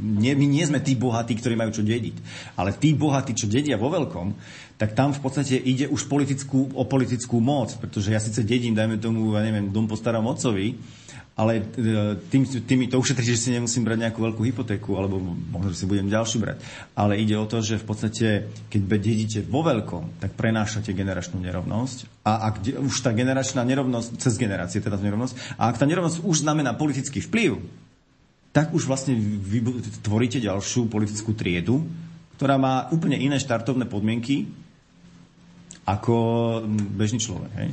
nie, 0.00 0.32
my 0.32 0.46
nie 0.48 0.64
sme 0.64 0.80
tí 0.80 0.96
bohatí, 0.96 1.36
ktorí 1.36 1.54
majú 1.54 1.70
čo 1.72 1.84
dediť. 1.84 2.16
Ale 2.56 2.74
tí 2.76 2.96
bohatí, 2.96 3.36
čo 3.36 3.46
dedia 3.46 3.76
vo 3.76 3.92
veľkom, 3.92 4.32
tak 4.80 4.96
tam 4.96 5.12
v 5.12 5.20
podstate 5.20 5.60
ide 5.60 5.86
už 5.88 6.08
politickú, 6.08 6.72
o 6.72 6.88
politickú 6.88 7.38
moc. 7.38 7.76
Pretože 7.76 8.12
ja 8.12 8.20
síce 8.20 8.40
dedím, 8.40 8.72
dajme 8.72 8.96
tomu, 8.96 9.36
ja 9.36 9.44
neviem, 9.44 9.68
dom 9.68 9.84
po 9.84 10.00
starom 10.00 10.24
otcovi, 10.26 10.80
ale 11.40 11.52
e, 11.56 11.62
tým, 12.28 12.44
tým 12.44 12.92
to 12.92 13.00
ušetrí, 13.00 13.24
že 13.24 13.40
si 13.40 13.56
nemusím 13.56 13.88
brať 13.88 14.04
nejakú 14.04 14.20
veľkú 14.20 14.44
hypotéku, 14.44 14.92
alebo 15.00 15.16
možno 15.24 15.72
si 15.72 15.88
budem 15.88 16.12
ďalšiu 16.12 16.36
brať. 16.36 16.60
Ale 16.92 17.16
ide 17.16 17.32
o 17.40 17.48
to, 17.48 17.64
že 17.64 17.80
v 17.80 17.86
podstate, 17.88 18.26
keď 18.68 18.80
dedíte 19.00 19.40
vo 19.48 19.64
veľkom, 19.64 20.20
tak 20.20 20.36
prenášate 20.36 20.92
generačnú 20.92 21.40
nerovnosť. 21.40 22.28
A 22.28 22.52
ak 22.52 22.84
už 22.84 22.96
tá 23.00 23.16
generačná 23.16 23.64
nerovnosť, 23.64 24.20
cez 24.20 24.36
generácie 24.36 24.84
teda 24.84 25.00
nerovnosť, 25.00 25.56
a 25.56 25.72
ak 25.72 25.80
tá 25.80 25.88
nerovnosť 25.88 26.20
už 26.20 26.44
znamená 26.44 26.76
politický 26.76 27.24
vplyv, 27.24 27.56
tak 28.52 28.76
už 28.76 28.84
vlastne 28.84 29.16
vy 29.16 29.64
tvoríte 30.04 30.42
ďalšiu 30.42 30.92
politickú 30.92 31.32
triedu, 31.32 31.88
ktorá 32.36 32.60
má 32.60 32.92
úplne 32.92 33.16
iné 33.16 33.40
štartovné 33.40 33.88
podmienky 33.88 34.44
ako 35.88 36.14
bežný 36.68 37.16
človek. 37.16 37.52
Hej? 37.56 37.70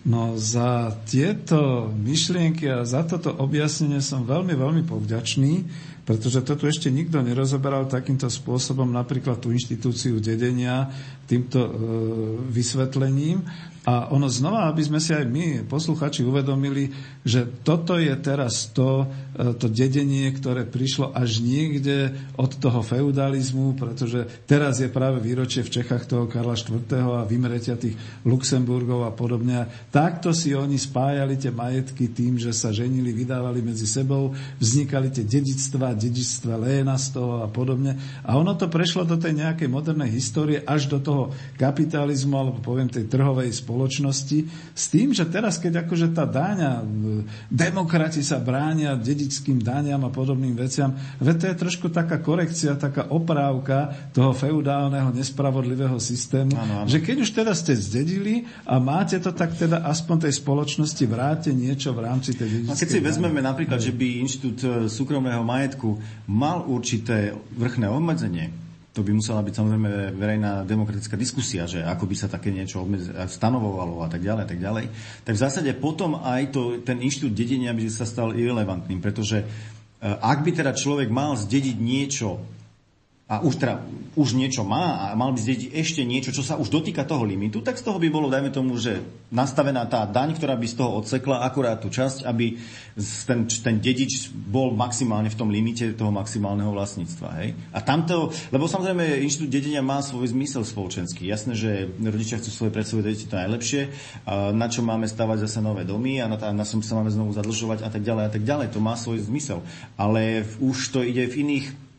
No 0.00 0.32
za 0.40 0.96
tieto 1.04 1.92
myšlienky 1.92 2.64
a 2.72 2.88
za 2.88 3.04
toto 3.04 3.36
objasnenie 3.36 4.00
som 4.00 4.24
veľmi, 4.24 4.56
veľmi 4.56 4.82
povďačný, 4.88 5.52
pretože 6.08 6.40
toto 6.40 6.64
ešte 6.64 6.88
nikto 6.88 7.20
nerozoberal 7.20 7.84
takýmto 7.84 8.32
spôsobom, 8.32 8.88
napríklad 8.88 9.44
tú 9.44 9.52
inštitúciu 9.52 10.16
dedenia 10.16 10.88
týmto 11.28 11.60
e, 11.60 11.70
vysvetlením. 12.48 13.44
A 13.88 14.12
ono 14.12 14.28
znova, 14.28 14.68
aby 14.68 14.84
sme 14.84 15.00
si 15.00 15.16
aj 15.16 15.24
my, 15.24 15.64
posluchači, 15.64 16.20
uvedomili, 16.20 16.92
že 17.24 17.48
toto 17.64 17.96
je 17.96 18.12
teraz 18.20 18.68
to, 18.76 19.08
e, 19.32 19.56
to 19.56 19.72
dedenie, 19.72 20.28
ktoré 20.36 20.68
prišlo 20.68 21.16
až 21.16 21.40
niekde 21.40 22.12
od 22.36 22.60
toho 22.60 22.84
feudalizmu, 22.84 23.80
pretože 23.80 24.28
teraz 24.44 24.84
je 24.84 24.92
práve 24.92 25.24
výročie 25.24 25.64
v 25.64 25.80
Čechách 25.80 26.04
toho 26.04 26.28
Karla 26.28 26.60
IV. 26.60 26.76
a 26.92 27.24
vymretia 27.24 27.80
tých 27.80 27.96
Luxemburgov 28.28 29.08
a 29.08 29.16
podobne. 29.16 29.64
Takto 29.88 30.36
si 30.36 30.52
oni 30.52 30.76
spájali 30.76 31.40
tie 31.40 31.48
majetky 31.48 32.12
tým, 32.12 32.36
že 32.36 32.52
sa 32.52 32.76
ženili, 32.76 33.16
vydávali 33.16 33.64
medzi 33.64 33.88
sebou, 33.88 34.36
vznikali 34.60 35.08
tie 35.08 35.24
dedictva, 35.24 35.96
dedičstva 35.96 36.60
Léna 36.60 37.00
z 37.00 37.16
toho 37.16 37.40
a 37.40 37.48
podobne. 37.48 37.96
A 38.28 38.36
ono 38.36 38.52
to 38.60 38.68
prešlo 38.68 39.08
do 39.08 39.16
tej 39.16 39.40
nejakej 39.40 39.72
modernej 39.72 40.12
histórie 40.12 40.60
až 40.68 40.84
do 40.92 41.00
toho 41.00 41.22
kapitalizmu, 41.56 42.36
alebo 42.36 42.60
poviem 42.60 42.92
tej 42.92 43.08
trhovej 43.08 43.48
spoločnosti 43.48 43.69
spoločnosti 43.70 44.38
s 44.74 44.84
tým, 44.90 45.14
že 45.14 45.30
teraz, 45.30 45.62
keď 45.62 45.86
akože 45.86 46.10
tá 46.10 46.26
dáňa, 46.26 46.82
demokrati 47.46 48.18
sa 48.26 48.42
bránia 48.42 48.98
dedičským 48.98 49.62
dáňam 49.62 50.02
a 50.02 50.10
podobným 50.10 50.58
veciam, 50.58 50.90
veď 51.22 51.36
to 51.38 51.46
je 51.46 51.60
trošku 51.62 51.86
taká 51.94 52.18
korekcia, 52.18 52.74
taká 52.74 53.06
oprávka 53.14 54.10
toho 54.10 54.34
feudálneho 54.34 55.14
nespravodlivého 55.14 56.02
systému, 56.02 56.58
ano, 56.58 56.82
ano. 56.82 56.90
že 56.90 56.98
keď 56.98 57.16
už 57.22 57.30
teda 57.30 57.52
ste 57.54 57.78
zdedili 57.78 58.42
a 58.66 58.82
máte 58.82 59.22
to, 59.22 59.30
tak 59.30 59.54
teda 59.54 59.86
aspoň 59.86 60.26
tej 60.26 60.42
spoločnosti 60.42 61.04
vráte 61.06 61.54
niečo 61.54 61.94
v 61.94 62.10
rámci 62.10 62.34
tej 62.34 62.66
dedičskej 62.66 62.74
A 62.74 62.80
keď 62.82 62.88
si 62.90 62.98
vezmeme 62.98 63.38
napríklad, 63.38 63.78
že 63.78 63.94
by 63.94 64.06
Inštitút 64.26 64.58
e, 64.66 64.68
súkromného 64.90 65.46
majetku 65.46 65.94
mal 66.26 66.66
určité 66.66 67.30
vrchné 67.54 67.86
obmedzenie, 67.86 68.69
to 68.90 69.06
by 69.06 69.14
musela 69.14 69.38
byť 69.46 69.54
samozrejme 69.54 69.88
verejná 70.18 70.66
demokratická 70.66 71.14
diskusia, 71.14 71.70
že 71.70 71.86
ako 71.86 72.10
by 72.10 72.16
sa 72.18 72.26
také 72.26 72.50
niečo 72.50 72.82
stanovovalo 73.30 74.02
a 74.02 74.10
tak 74.10 74.18
ďalej, 74.18 74.42
a 74.42 74.48
tak 74.50 74.58
ďalej. 74.58 74.84
Tak 75.22 75.34
v 75.38 75.42
zásade 75.46 75.70
potom 75.78 76.18
aj 76.18 76.50
to, 76.50 76.82
ten 76.82 76.98
inštitút 76.98 77.30
dedenia 77.30 77.70
by 77.70 77.86
sa 77.86 78.02
stal 78.02 78.34
irrelevantným, 78.34 78.98
pretože 78.98 79.42
eh, 79.42 79.46
ak 80.02 80.42
by 80.42 80.50
teda 80.50 80.74
človek 80.74 81.06
mal 81.06 81.38
zdediť 81.38 81.76
niečo, 81.78 82.42
a 83.30 83.38
už, 83.46 83.62
teda, 83.62 83.86
už 84.18 84.34
niečo 84.34 84.66
má 84.66 85.06
a 85.06 85.14
mal 85.14 85.30
by 85.30 85.38
zdediť 85.38 85.70
ešte 85.70 86.02
niečo, 86.02 86.34
čo 86.34 86.42
sa 86.42 86.58
už 86.58 86.66
dotýka 86.66 87.06
toho 87.06 87.22
limitu, 87.22 87.62
tak 87.62 87.78
z 87.78 87.86
toho 87.86 88.02
by 88.02 88.10
bolo, 88.10 88.26
dajme 88.26 88.50
tomu, 88.50 88.74
že 88.74 88.98
nastavená 89.30 89.86
tá 89.86 90.02
daň, 90.02 90.34
ktorá 90.34 90.58
by 90.58 90.66
z 90.66 90.74
toho 90.74 90.98
odsekla 90.98 91.46
akurát 91.46 91.78
tú 91.78 91.86
časť, 91.94 92.26
aby 92.26 92.58
ten, 92.98 93.46
ten 93.46 93.78
dedič 93.78 94.34
bol 94.34 94.74
maximálne 94.74 95.30
v 95.30 95.38
tom 95.38 95.46
limite 95.46 95.94
toho 95.94 96.10
maximálneho 96.10 96.74
vlastníctva. 96.74 97.28
Hej? 97.38 97.54
A 97.70 97.78
tamto, 97.86 98.34
lebo 98.50 98.66
samozrejme 98.66 99.22
inštitút 99.22 99.46
dedenia 99.46 99.78
má 99.78 100.02
svoj 100.02 100.34
zmysel 100.34 100.66
spoločenský. 100.66 101.30
Jasné, 101.30 101.54
že 101.54 101.86
rodičia 102.02 102.42
chcú 102.42 102.50
svoje 102.50 102.74
pre 102.74 102.82
svoje 102.82 103.14
deti 103.14 103.30
to 103.30 103.38
najlepšie, 103.38 103.94
na 104.58 104.66
čo 104.66 104.82
máme 104.82 105.06
stavať 105.06 105.46
zase 105.46 105.62
nové 105.62 105.86
domy 105.86 106.18
a 106.18 106.26
na, 106.26 106.34
na 106.50 106.66
čo 106.66 106.82
sa 106.82 106.98
máme 106.98 107.14
znovu 107.14 107.30
zadlžovať 107.30 107.86
a 107.86 107.94
tak 107.94 108.02
ďalej 108.02 108.24
a 108.26 108.30
tak 108.34 108.42
ďalej. 108.42 108.74
To 108.74 108.82
má 108.82 108.98
svoj 108.98 109.22
zmysel. 109.22 109.62
Ale 109.94 110.42
už 110.58 110.90
to 110.90 111.06
ide 111.06 111.30
v 111.30 111.46
iných 111.46 111.89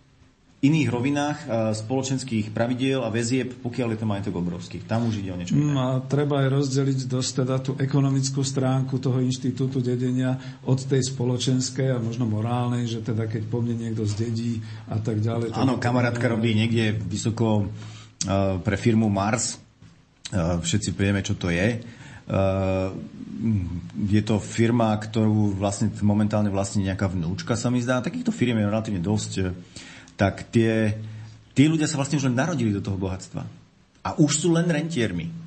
iných 0.61 0.93
rovinách 0.93 1.37
spoločenských 1.73 2.53
pravidiel 2.53 3.01
a 3.01 3.09
väzieb, 3.09 3.65
pokiaľ 3.65 3.87
je 3.91 3.99
to 3.99 4.05
majetok 4.05 4.35
obrovský. 4.37 4.77
Tam 4.85 5.09
už 5.09 5.17
ide 5.25 5.33
o 5.33 5.37
niečo 5.41 5.57
iné. 5.57 5.73
No 5.73 5.81
a 5.81 6.05
treba 6.05 6.45
aj 6.45 6.53
rozdeliť 6.53 7.09
dosť 7.09 7.31
teda 7.41 7.55
tú 7.65 7.71
ekonomickú 7.81 8.45
stránku 8.45 9.01
toho 9.01 9.25
inštitútu 9.25 9.81
dedenia 9.81 10.37
od 10.69 10.77
tej 10.77 11.01
spoločenskej 11.01 11.97
a 11.97 11.97
možno 11.97 12.29
morálnej, 12.29 12.85
že 12.85 13.01
teda 13.01 13.25
keď 13.25 13.49
po 13.49 13.65
mne 13.65 13.73
niekto 13.73 14.05
zdedí 14.05 14.61
a 14.85 15.01
tak 15.01 15.17
ďalej. 15.17 15.57
Áno, 15.57 15.81
kamarátka 15.81 16.29
robí 16.29 16.53
niekde 16.53 16.93
vysoko 16.93 17.65
pre 18.61 18.77
firmu 18.77 19.09
Mars. 19.09 19.57
Všetci 20.37 20.93
vieme, 20.93 21.25
čo 21.25 21.33
to 21.41 21.49
je. 21.49 21.81
Je 23.97 24.21
to 24.21 24.37
firma, 24.37 24.93
ktorú 24.93 25.57
vlastne 25.57 25.89
momentálne 26.05 26.53
vlastní 26.53 26.85
nejaká 26.85 27.09
vnúčka, 27.09 27.57
sa 27.57 27.73
mi 27.73 27.81
zdá. 27.81 27.97
Takýchto 27.97 28.29
firm 28.29 28.61
je 28.61 28.69
relatívne 28.69 29.01
dosť 29.01 29.57
tak 30.21 30.53
tie, 30.53 30.93
tí 31.57 31.65
ľudia 31.65 31.89
sa 31.89 31.97
vlastne 31.97 32.21
už 32.21 32.29
len 32.29 32.37
narodili 32.37 32.69
do 32.69 32.85
toho 32.85 32.93
bohatstva. 32.93 33.41
A 34.05 34.09
už 34.21 34.45
sú 34.45 34.53
len 34.53 34.69
rentiermi. 34.69 35.41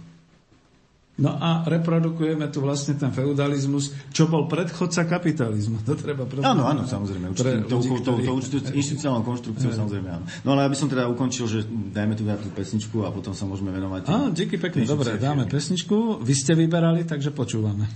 No 1.14 1.30
a 1.30 1.62
reprodukujeme 1.62 2.50
tu 2.50 2.58
vlastne 2.58 2.98
ten 2.98 3.14
feudalizmus, 3.14 3.94
čo 4.10 4.26
bol 4.26 4.50
predchodca 4.50 5.06
kapitalizmu. 5.06 5.86
To 5.86 5.94
treba 5.94 6.26
Áno, 6.42 6.66
áno, 6.66 6.82
samozrejme. 6.90 7.30
Určite, 7.30 7.70
to, 7.70 7.78
to, 7.78 7.94
to, 8.02 8.34
to, 8.50 8.74
inštitucionálnou 8.74 9.22
konštrukciou 9.22 9.70
je. 9.70 9.78
samozrejme 9.78 10.10
áno. 10.10 10.26
No 10.42 10.58
ale 10.58 10.66
aby 10.66 10.74
som 10.74 10.90
teda 10.90 11.06
ukončil, 11.06 11.46
že 11.46 11.62
dajme 11.70 12.18
tu 12.18 12.26
tú 12.26 12.50
pesničku 12.50 13.06
a 13.06 13.14
potom 13.14 13.30
sa 13.30 13.46
môžeme 13.46 13.70
venovať. 13.70 14.10
Á, 14.10 14.34
díky 14.34 14.58
pekne, 14.58 14.82
dobre, 14.90 15.14
dáme 15.14 15.46
pesničku. 15.46 16.18
Vy 16.18 16.34
ste 16.34 16.58
vyberali, 16.58 17.06
takže 17.06 17.30
počúvame. 17.30 17.86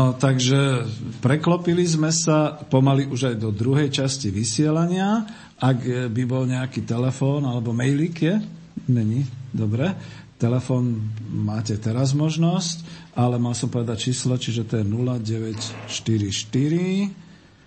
No 0.00 0.16
takže 0.16 0.88
preklopili 1.20 1.84
sme 1.84 2.08
sa 2.08 2.56
pomaly 2.56 3.04
už 3.12 3.28
aj 3.28 3.36
do 3.36 3.52
druhej 3.52 3.92
časti 3.92 4.32
vysielania. 4.32 5.28
Ak 5.60 5.84
by 5.84 6.22
bol 6.24 6.48
nejaký 6.48 6.88
telefón 6.88 7.44
alebo 7.44 7.76
mailík 7.76 8.16
je? 8.16 8.40
Není? 8.88 9.28
Dobre. 9.52 9.92
Telefón 10.40 11.12
máte 11.28 11.76
teraz 11.76 12.16
možnosť, 12.16 12.80
ale 13.12 13.36
mal 13.36 13.52
som 13.52 13.68
povedať 13.68 14.08
číslo, 14.08 14.40
čiže 14.40 14.64
to 14.64 14.80
je 14.80 14.88
0944 14.88 17.12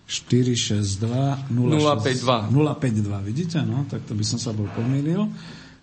462 0.09 1.53
052. 1.53 2.49
052, 2.49 3.29
vidíte? 3.29 3.61
No, 3.61 3.85
tak 3.85 4.09
to 4.09 4.17
by 4.17 4.25
som 4.25 4.41
sa 4.41 4.57
bol 4.57 4.65
pomýlil. 4.73 5.29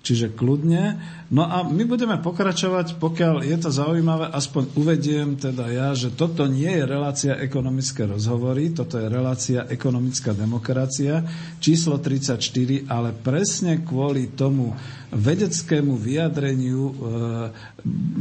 Čiže 0.00 0.32
kľudne. 0.32 0.96
No 1.28 1.44
a 1.44 1.60
my 1.60 1.84
budeme 1.84 2.16
pokračovať, 2.16 2.96
pokiaľ 2.96 3.44
je 3.44 3.56
to 3.60 3.68
zaujímavé, 3.68 4.32
aspoň 4.32 4.72
uvediem 4.80 5.36
teda 5.36 5.68
ja, 5.68 5.92
že 5.92 6.16
toto 6.16 6.48
nie 6.48 6.72
je 6.72 6.88
relácia 6.88 7.36
ekonomické 7.36 8.08
rozhovory, 8.08 8.72
toto 8.72 8.96
je 8.96 9.12
relácia 9.12 9.68
ekonomická 9.68 10.32
demokracia, 10.32 11.20
číslo 11.60 12.00
34, 12.00 12.40
ale 12.88 13.12
presne 13.12 13.84
kvôli 13.84 14.32
tomu 14.32 14.72
vedeckému 15.12 15.92
vyjadreniu 16.00 16.82
e, 16.88 16.92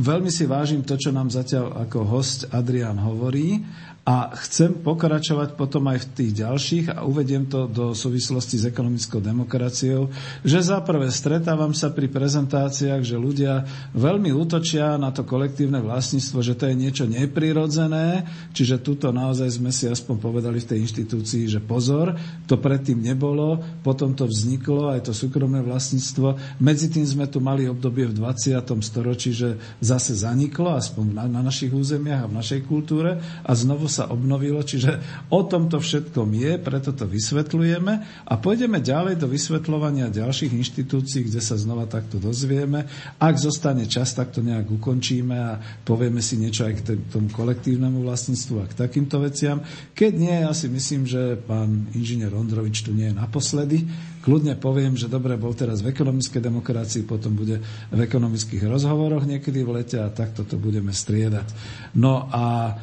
veľmi 0.04 0.28
si 0.28 0.44
vážim 0.44 0.84
to, 0.84 1.00
čo 1.00 1.16
nám 1.16 1.32
zatiaľ 1.32 1.80
ako 1.88 2.04
host 2.04 2.52
Adrian 2.52 3.00
hovorí 3.00 3.62
a 4.10 4.34
chcem 4.42 4.74
pokračovať 4.74 5.54
potom 5.54 5.86
aj 5.86 6.02
v 6.02 6.10
tých 6.18 6.32
ďalších 6.42 6.86
a 6.98 7.06
uvediem 7.06 7.46
to 7.46 7.70
do 7.70 7.94
súvislosti 7.94 8.58
s 8.58 8.66
ekonomickou 8.66 9.22
demokraciou, 9.22 10.10
že 10.42 10.66
zaprvé 10.66 11.14
stretávam 11.14 11.78
sa 11.78 11.94
pri 11.94 12.10
prezentáciách, 12.10 13.06
že 13.06 13.22
ľudia 13.22 13.70
veľmi 13.94 14.34
útočia 14.34 14.98
na 14.98 15.14
to 15.14 15.22
kolektívne 15.30 15.78
vlastníctvo, 15.86 16.42
že 16.42 16.58
to 16.58 16.74
je 16.74 16.76
niečo 16.82 17.06
neprirodzené, 17.06 18.26
čiže 18.50 18.82
tuto 18.82 19.14
naozaj 19.14 19.62
sme 19.62 19.70
si 19.70 19.86
aspoň 19.86 20.18
povedali 20.18 20.58
v 20.58 20.70
tej 20.74 20.80
inštitúcii, 20.90 21.46
že 21.46 21.62
pozor, 21.62 22.18
to 22.50 22.58
predtým 22.58 22.98
nebolo, 22.98 23.62
potom 23.86 24.18
to 24.18 24.26
vzniklo, 24.26 24.90
aj 24.90 25.06
to 25.06 25.14
súkromné 25.14 25.62
vlastníctvo. 25.62 26.58
Medzi 26.58 26.90
tým 26.90 27.06
sme 27.06 27.30
tu 27.30 27.46
mali 27.46 27.70
obdobie 27.70 28.10
v 28.10 28.18
20. 28.18 28.58
storočí, 28.82 29.38
že 29.38 29.62
zase 29.78 30.18
zaniklo, 30.18 30.74
aspoň 30.74 31.06
na, 31.14 31.24
na 31.30 31.42
našich 31.46 31.70
územiach 31.70 32.26
a 32.26 32.30
v 32.32 32.38
našej 32.42 32.66
kultúre 32.66 33.22
a 33.46 33.52
znovu 33.54 33.86
sa 33.99 33.99
sa 34.00 34.08
obnovilo, 34.08 34.64
čiže 34.64 35.04
o 35.28 35.44
tomto 35.44 35.84
všetkom 35.84 36.32
je, 36.32 36.56
preto 36.56 36.96
to 36.96 37.04
vysvetľujeme 37.04 37.94
a 38.24 38.34
pôjdeme 38.40 38.80
ďalej 38.80 39.20
do 39.20 39.28
vysvetľovania 39.28 40.08
ďalších 40.08 40.56
inštitúcií, 40.56 41.28
kde 41.28 41.44
sa 41.44 41.60
znova 41.60 41.84
takto 41.84 42.16
dozvieme. 42.16 42.88
Ak 43.20 43.36
zostane 43.36 43.84
čas, 43.92 44.16
tak 44.16 44.32
to 44.32 44.40
nejak 44.40 44.72
ukončíme 44.72 45.36
a 45.36 45.60
povieme 45.84 46.24
si 46.24 46.40
niečo 46.40 46.64
aj 46.64 46.74
k 46.80 46.96
tomu 47.12 47.28
kolektívnemu 47.36 48.00
vlastníctvu 48.00 48.56
a 48.64 48.70
k 48.72 48.80
takýmto 48.88 49.20
veciam. 49.20 49.60
Keď 49.92 50.14
nie, 50.16 50.36
ja 50.48 50.56
si 50.56 50.72
myslím, 50.72 51.04
že 51.04 51.36
pán 51.36 51.92
inžinier 51.92 52.32
Ondrovič 52.32 52.88
tu 52.88 52.96
nie 52.96 53.12
je 53.12 53.20
naposledy. 53.20 53.84
Kľudne 54.20 54.60
poviem, 54.60 55.00
že 55.00 55.12
dobre, 55.12 55.40
bol 55.40 55.56
teraz 55.56 55.80
v 55.84 55.92
ekonomickej 55.92 56.44
demokracii, 56.44 57.04
potom 57.08 57.36
bude 57.36 57.64
v 57.92 58.00
ekonomických 58.00 58.68
rozhovoroch 58.68 59.24
niekedy 59.24 59.64
v 59.64 59.80
lete 59.80 60.00
a 60.00 60.12
takto 60.12 60.44
to 60.44 60.60
budeme 60.60 60.92
striedať. 60.92 61.48
No 61.96 62.28
a 62.28 62.76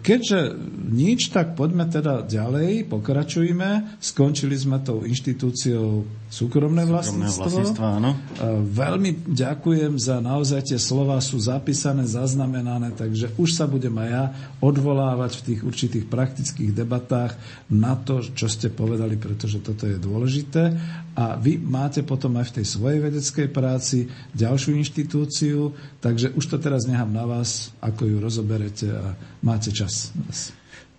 Keďže 0.00 0.56
nič, 0.88 1.36
tak 1.36 1.52
poďme 1.52 1.84
teda 1.84 2.24
ďalej, 2.24 2.88
pokračujme. 2.88 4.00
Skončili 4.00 4.56
sme 4.56 4.80
tou 4.80 5.04
inštitúciou 5.04 6.08
súkromné 6.32 6.88
vlastníctvo. 6.88 7.44
vlastníctvo 7.44 7.84
áno. 7.84 8.16
Veľmi 8.64 9.28
ďakujem 9.28 10.00
za 10.00 10.24
naozaj 10.24 10.72
tie 10.72 10.80
slova 10.80 11.20
sú 11.20 11.36
zapísané, 11.36 12.08
zaznamenané, 12.08 12.96
takže 12.96 13.36
už 13.36 13.52
sa 13.52 13.68
budem 13.68 13.92
aj 14.00 14.08
ja 14.08 14.24
odvolávať 14.64 15.32
v 15.36 15.44
tých 15.52 15.60
určitých 15.60 16.04
praktických 16.08 16.72
debatách 16.72 17.36
na 17.68 18.00
to, 18.00 18.24
čo 18.24 18.48
ste 18.48 18.72
povedali, 18.72 19.20
pretože 19.20 19.60
toto 19.60 19.84
je 19.84 20.00
dôležité. 20.00 20.72
A 21.18 21.34
vy 21.34 21.58
máte 21.58 22.06
potom 22.06 22.38
aj 22.38 22.54
v 22.54 22.56
tej 22.62 22.66
svojej 22.70 23.00
vedeckej 23.02 23.48
práci 23.50 24.06
ďalšiu 24.32 24.78
inštitúciu, 24.78 25.74
takže 25.98 26.32
už 26.38 26.44
to 26.46 26.56
teraz 26.62 26.86
nechám 26.86 27.10
na 27.10 27.26
vás, 27.26 27.74
ako 27.82 28.06
ju 28.06 28.16
rozoberete 28.22 28.86
a 28.94 29.18
máte 29.42 29.74
čas. 29.74 30.14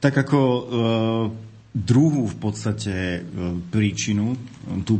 Tak 0.04 0.14
ako 0.28 0.40
e, 0.42 0.62
druhú 1.72 2.28
v 2.28 2.38
podstate 2.38 2.94
e, 2.94 3.20
príčinu, 3.72 4.36
tú 4.84 5.00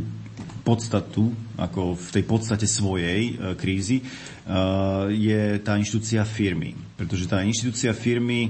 podstatu, 0.62 1.34
ako 1.58 1.98
v 1.98 2.08
tej 2.08 2.24
podstate 2.24 2.66
svojej 2.70 3.34
e, 3.34 3.58
krízy, 3.58 4.00
e, 4.00 4.04
je 5.12 5.42
tá 5.60 5.76
inštitúcia 5.76 6.24
firmy. 6.24 6.72
Pretože 6.96 7.28
tá 7.28 7.44
inštitúcia 7.44 7.92
firmy 7.92 8.48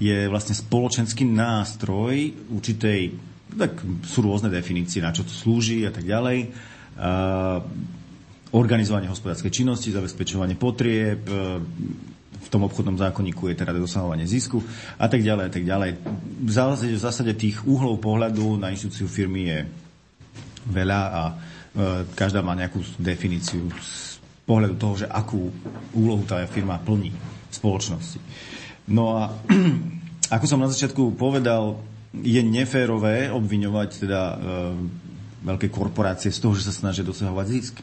je 0.00 0.26
vlastne 0.26 0.56
spoločenský 0.56 1.28
nástroj 1.28 2.34
určitej, 2.50 3.31
tak 3.58 3.78
sú 4.04 4.18
rôzne 4.24 4.48
definície, 4.48 5.04
na 5.04 5.12
čo 5.12 5.26
to 5.26 5.32
slúži 5.32 5.84
a 5.84 5.92
tak 5.92 6.04
ďalej. 6.04 6.38
E, 6.44 6.48
organizovanie 8.52 9.08
hospodárskej 9.08 9.52
činnosti, 9.52 9.94
zabezpečovanie 9.94 10.60
potrieb, 10.60 11.24
v 12.42 12.48
tom 12.52 12.68
obchodnom 12.68 12.98
zákonníku 12.98 13.48
je 13.48 13.56
teda 13.56 13.72
dosahovanie 13.72 14.28
zisku 14.28 14.60
a 14.98 15.06
tak 15.08 15.22
ďalej 15.24 15.44
a 15.48 15.52
tak 15.52 15.64
ďalej. 15.64 15.90
V 16.42 16.52
zásade, 16.52 16.92
v 16.92 17.00
zásade 17.00 17.32
tých 17.38 17.64
uhlov 17.64 18.02
pohľadu 18.02 18.60
na 18.60 18.74
inštitúciu 18.74 19.08
firmy 19.08 19.42
je 19.48 19.58
veľa 20.68 21.00
a 21.00 21.22
e, 21.28 21.32
každá 22.12 22.42
má 22.42 22.52
nejakú 22.58 22.82
definíciu 22.98 23.70
z 23.80 24.20
pohľadu 24.44 24.74
toho, 24.76 24.94
že 25.00 25.06
akú 25.06 25.48
úlohu 25.94 26.26
tá 26.26 26.42
firma 26.50 26.76
plní 26.82 27.14
v 27.14 27.54
spoločnosti. 27.54 28.18
No 28.90 29.16
a 29.16 29.30
ako 30.34 30.44
som 30.44 30.58
na 30.58 30.68
začiatku 30.68 31.14
povedal, 31.14 31.78
je 32.12 32.40
neférové 32.44 33.32
obviňovať 33.32 33.90
teda 34.04 34.20
e, 34.20 34.36
veľké 35.48 35.72
korporácie 35.72 36.28
z 36.28 36.38
toho, 36.44 36.52
že 36.52 36.68
sa 36.68 36.74
snažia 36.76 37.06
dosahovať 37.06 37.46
zisk. 37.48 37.74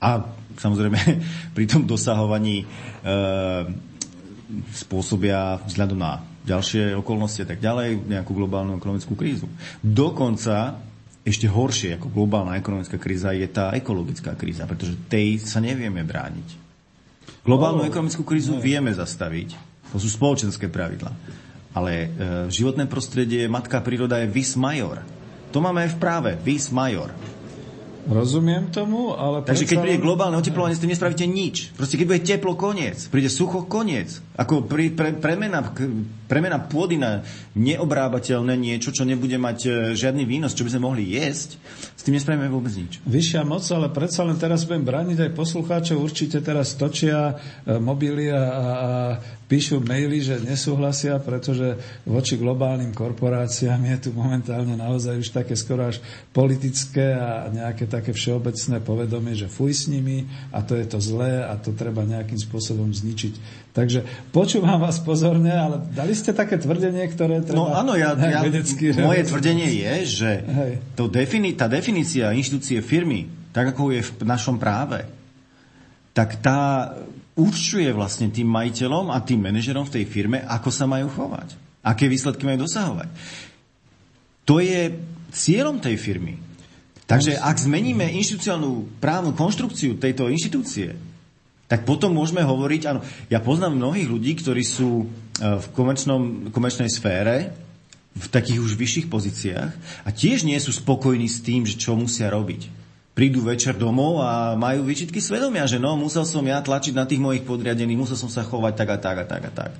A 0.00 0.24
samozrejme 0.56 0.98
pri 1.56 1.64
tom 1.68 1.84
dosahovaní 1.84 2.64
e, 2.64 2.66
spôsobia 4.72 5.60
vzhľadom 5.68 5.98
na 5.98 6.24
ďalšie 6.46 6.94
okolnosti 6.94 7.42
a 7.42 7.48
tak 7.48 7.58
ďalej 7.58 8.06
nejakú 8.06 8.32
globálnu 8.32 8.78
ekonomickú 8.78 9.18
krízu. 9.18 9.50
Dokonca 9.82 10.78
ešte 11.26 11.50
horšie 11.50 11.98
ako 11.98 12.06
globálna 12.14 12.54
ekonomická 12.54 13.02
kríza 13.02 13.34
je 13.34 13.50
tá 13.50 13.74
ekologická 13.74 14.38
kríza, 14.38 14.62
pretože 14.62 14.94
tej 15.10 15.42
sa 15.42 15.58
nevieme 15.58 16.06
brániť. 16.06 16.48
Globálnu 17.42 17.82
oh, 17.82 17.88
ekonomickú 17.90 18.22
krízu 18.22 18.54
ne. 18.54 18.62
vieme 18.62 18.94
zastaviť. 18.94 19.58
To 19.90 19.98
sú 19.98 20.06
spoločenské 20.06 20.70
pravidla. 20.70 21.10
Ale 21.76 21.92
e, 21.92 22.06
životné 22.48 22.88
prostredie, 22.88 23.44
matka 23.52 23.84
príroda 23.84 24.24
je 24.24 24.32
vis 24.32 24.56
major. 24.56 25.04
To 25.52 25.60
máme 25.60 25.84
aj 25.84 25.92
v 25.92 26.00
práve, 26.00 26.30
vis 26.40 26.72
major. 26.72 27.12
Rozumiem 28.06 28.70
tomu, 28.70 29.12
ale... 29.18 29.42
Takže 29.42 29.66
keď 29.66 29.78
príde 29.82 29.98
globálne 29.98 30.38
oteplovanie, 30.38 30.78
s 30.78 30.82
tým 30.82 30.94
nespravíte 30.94 31.26
nič. 31.26 31.74
Proste 31.74 31.98
keď 31.98 32.06
bude 32.06 32.22
teplo, 32.22 32.54
koniec. 32.54 33.02
Príde 33.10 33.26
sucho, 33.26 33.66
koniec. 33.66 34.22
Ako 34.36 34.68
pri, 34.68 34.92
pre, 34.92 35.16
premena, 35.16 35.64
premena 36.28 36.60
pôdy 36.60 37.00
na 37.00 37.24
neobrábateľné 37.56 38.52
niečo, 38.52 38.92
čo 38.92 39.08
nebude 39.08 39.40
mať 39.40 39.58
e, 39.64 39.68
žiadny 39.96 40.28
výnos, 40.28 40.52
čo 40.52 40.68
by 40.68 40.76
sme 40.76 40.84
mohli 40.84 41.16
jesť, 41.16 41.56
s 41.96 42.04
tým 42.04 42.20
nespravíme 42.20 42.52
vôbec 42.52 42.76
nič. 42.76 43.00
Vyššia 43.08 43.48
moc, 43.48 43.64
ale 43.72 43.88
predsa 43.88 44.28
len 44.28 44.36
teraz 44.36 44.68
budem 44.68 44.84
brániť 44.84 45.18
aj 45.24 45.30
poslucháčov, 45.32 46.04
určite 46.04 46.44
teraz 46.44 46.76
točia 46.76 47.32
e, 47.64 47.80
mobily 47.80 48.28
a, 48.28 48.42
a 48.44 48.90
píšu 49.46 49.78
maily, 49.78 50.18
že 50.18 50.42
nesúhlasia, 50.42 51.16
pretože 51.22 51.78
voči 52.02 52.34
globálnym 52.34 52.90
korporáciám 52.90 53.78
je 53.94 53.96
tu 54.04 54.10
momentálne 54.10 54.74
naozaj 54.74 55.22
už 55.22 55.30
také 55.30 55.54
skoro 55.54 55.86
až 55.86 56.02
politické 56.34 57.14
a 57.14 57.46
nejaké 57.48 57.86
také 57.86 58.10
všeobecné 58.10 58.82
povedomie, 58.82 59.38
že 59.38 59.46
fuj 59.46 59.72
s 59.72 59.84
nimi 59.86 60.26
a 60.50 60.66
to 60.66 60.74
je 60.74 60.86
to 60.90 60.98
zlé 60.98 61.46
a 61.46 61.54
to 61.56 61.70
treba 61.72 62.02
nejakým 62.02 62.38
spôsobom 62.38 62.90
zničiť. 62.90 63.64
Takže 63.76 64.08
počúvam 64.32 64.80
vás 64.80 64.96
pozorne, 65.04 65.52
ale 65.52 65.84
dali 65.92 66.16
ste 66.16 66.32
také 66.32 66.56
tvrdenie, 66.56 67.12
ktoré 67.12 67.44
treba... 67.44 67.60
No 67.60 67.64
áno, 67.76 67.92
ja, 67.92 68.16
ja, 68.16 68.40
moje 69.04 69.28
tvrdenie 69.28 69.68
je, 69.68 69.94
že 70.08 70.30
to 70.96 71.12
defini- 71.12 71.52
tá 71.52 71.68
definícia 71.68 72.32
inštitúcie 72.32 72.80
firmy, 72.80 73.28
tak 73.52 73.76
ako 73.76 73.92
je 73.92 74.00
v 74.00 74.24
našom 74.24 74.56
práve, 74.56 75.04
tak 76.16 76.40
tá 76.40 76.96
určuje 77.36 77.92
vlastne 77.92 78.32
tým 78.32 78.48
majiteľom 78.48 79.12
a 79.12 79.20
tým 79.20 79.44
manažerom 79.44 79.84
v 79.84 80.00
tej 80.00 80.04
firme, 80.08 80.40
ako 80.40 80.72
sa 80.72 80.88
majú 80.88 81.12
chovať. 81.12 81.52
Aké 81.84 82.08
výsledky 82.08 82.48
majú 82.48 82.64
dosahovať. 82.64 83.12
To 84.48 84.56
je 84.56 84.88
cieľom 85.36 85.84
tej 85.84 86.00
firmy. 86.00 86.40
Takže 87.04 87.36
ak 87.36 87.60
zmeníme 87.60 88.08
inštitucionálnu 88.08 88.98
právnu 89.04 89.36
konštrukciu 89.36 90.00
tejto 90.00 90.32
inštitúcie, 90.32 90.96
tak 91.66 91.82
potom 91.82 92.14
môžeme 92.14 92.46
hovoriť, 92.46 92.82
áno, 92.86 93.00
ja 93.26 93.42
poznám 93.42 93.74
mnohých 93.74 94.06
ľudí, 94.06 94.38
ktorí 94.38 94.62
sú 94.62 95.02
e, 95.02 95.06
v 95.42 95.66
komerčnom, 95.74 96.54
komerčnej 96.54 96.86
sfére, 96.86 97.50
v 98.16 98.26
takých 98.32 98.64
už 98.64 98.80
vyšších 98.80 99.06
pozíciách 99.12 99.72
a 100.06 100.08
tiež 100.08 100.48
nie 100.48 100.56
sú 100.56 100.72
spokojní 100.72 101.28
s 101.28 101.44
tým, 101.44 101.68
že 101.68 101.76
čo 101.76 101.92
musia 101.98 102.32
robiť 102.32 102.86
prídu 103.16 103.40
večer 103.40 103.72
domov 103.72 104.20
a 104.20 104.52
majú 104.60 104.84
výčitky 104.84 105.24
svedomia, 105.24 105.64
že 105.64 105.80
no, 105.80 105.96
musel 105.96 106.28
som 106.28 106.44
ja 106.44 106.60
tlačiť 106.60 106.92
na 106.92 107.08
tých 107.08 107.16
mojich 107.16 107.48
podriadených, 107.48 107.96
musel 107.96 108.20
som 108.20 108.28
sa 108.28 108.44
chovať 108.44 108.76
tak 108.76 108.88
a 108.92 108.98
tak 109.00 109.16
a 109.16 109.24
tak 109.24 109.42
a 109.48 109.52
tak. 109.52 109.72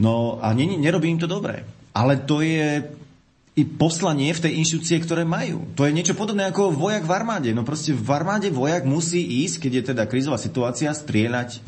No 0.00 0.40
a 0.40 0.56
ne, 0.56 0.64
nerobí 0.80 1.12
im 1.12 1.20
to 1.20 1.28
dobre. 1.28 1.60
Ale 1.92 2.24
to 2.24 2.40
je 2.40 2.88
i 3.58 3.66
poslanie 3.66 4.30
v 4.30 4.42
tej 4.46 4.52
inštitúcie, 4.62 5.02
ktoré 5.02 5.26
majú. 5.26 5.66
To 5.74 5.82
je 5.82 5.90
niečo 5.90 6.14
podobné 6.14 6.46
ako 6.46 6.70
vojak 6.70 7.02
v 7.02 7.12
armáde. 7.12 7.50
No 7.50 7.66
proste 7.66 7.90
v 7.90 8.10
armáde 8.14 8.54
vojak 8.54 8.86
musí 8.86 9.18
ísť, 9.42 9.66
keď 9.66 9.72
je 9.74 9.82
teda 9.90 10.02
krízová 10.06 10.38
situácia, 10.38 10.94
strieľať 10.94 11.58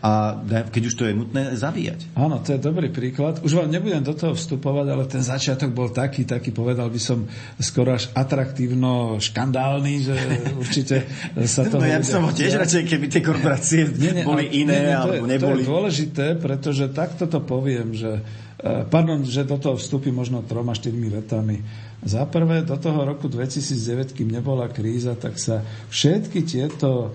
a 0.00 0.32
keď 0.72 0.82
už 0.88 0.94
to 0.96 1.04
je 1.04 1.12
nutné, 1.12 1.42
zabíjať. 1.60 2.16
Áno, 2.16 2.40
to 2.40 2.56
je 2.56 2.60
dobrý 2.60 2.88
príklad. 2.88 3.44
Už 3.44 3.52
vám 3.52 3.68
nebudem 3.68 4.00
do 4.00 4.16
toho 4.16 4.32
vstupovať, 4.32 4.86
ale 4.88 5.04
ten 5.04 5.20
začiatok 5.20 5.76
bol 5.76 5.92
taký, 5.92 6.24
taký 6.24 6.56
povedal 6.56 6.88
by 6.88 6.96
som 6.96 7.28
skoro 7.60 7.92
až 7.92 8.08
atraktívno 8.16 9.20
škandálny, 9.20 9.94
že 10.00 10.16
určite 10.56 11.04
sa 11.44 11.68
to... 11.68 11.76
No 11.80 11.84
ja 11.84 12.00
by 12.00 12.08
som 12.08 12.24
ho 12.24 12.32
tiež 12.32 12.56
radšej, 12.56 12.82
keby 12.88 13.06
tie 13.12 13.20
korporácie 13.20 13.92
nie, 13.92 14.12
nie, 14.16 14.24
boli 14.24 14.48
iné, 14.48 14.80
nie, 14.80 14.88
nie, 14.88 14.96
alebo 14.96 15.24
je, 15.28 15.32
neboli. 15.36 15.60
To 15.60 15.68
je 15.68 15.68
dôležité, 15.68 16.26
pretože 16.40 16.84
takto 16.96 17.28
to 17.28 17.44
poviem, 17.44 17.92
že 17.92 18.24
pardon, 18.92 19.24
že 19.24 19.48
do 19.48 19.56
toho 19.56 19.80
vstupí 19.80 20.12
možno 20.12 20.44
troma, 20.44 20.76
štyrmi 20.76 21.08
vetami. 21.08 21.58
Za 22.00 22.24
prvé, 22.24 22.64
do 22.64 22.80
toho 22.80 23.04
roku 23.04 23.28
2009, 23.28 24.16
kým 24.16 24.32
nebola 24.32 24.72
kríza, 24.72 25.12
tak 25.20 25.36
sa 25.36 25.60
všetky 25.92 26.48
tieto 26.48 26.88
e, 27.04 27.08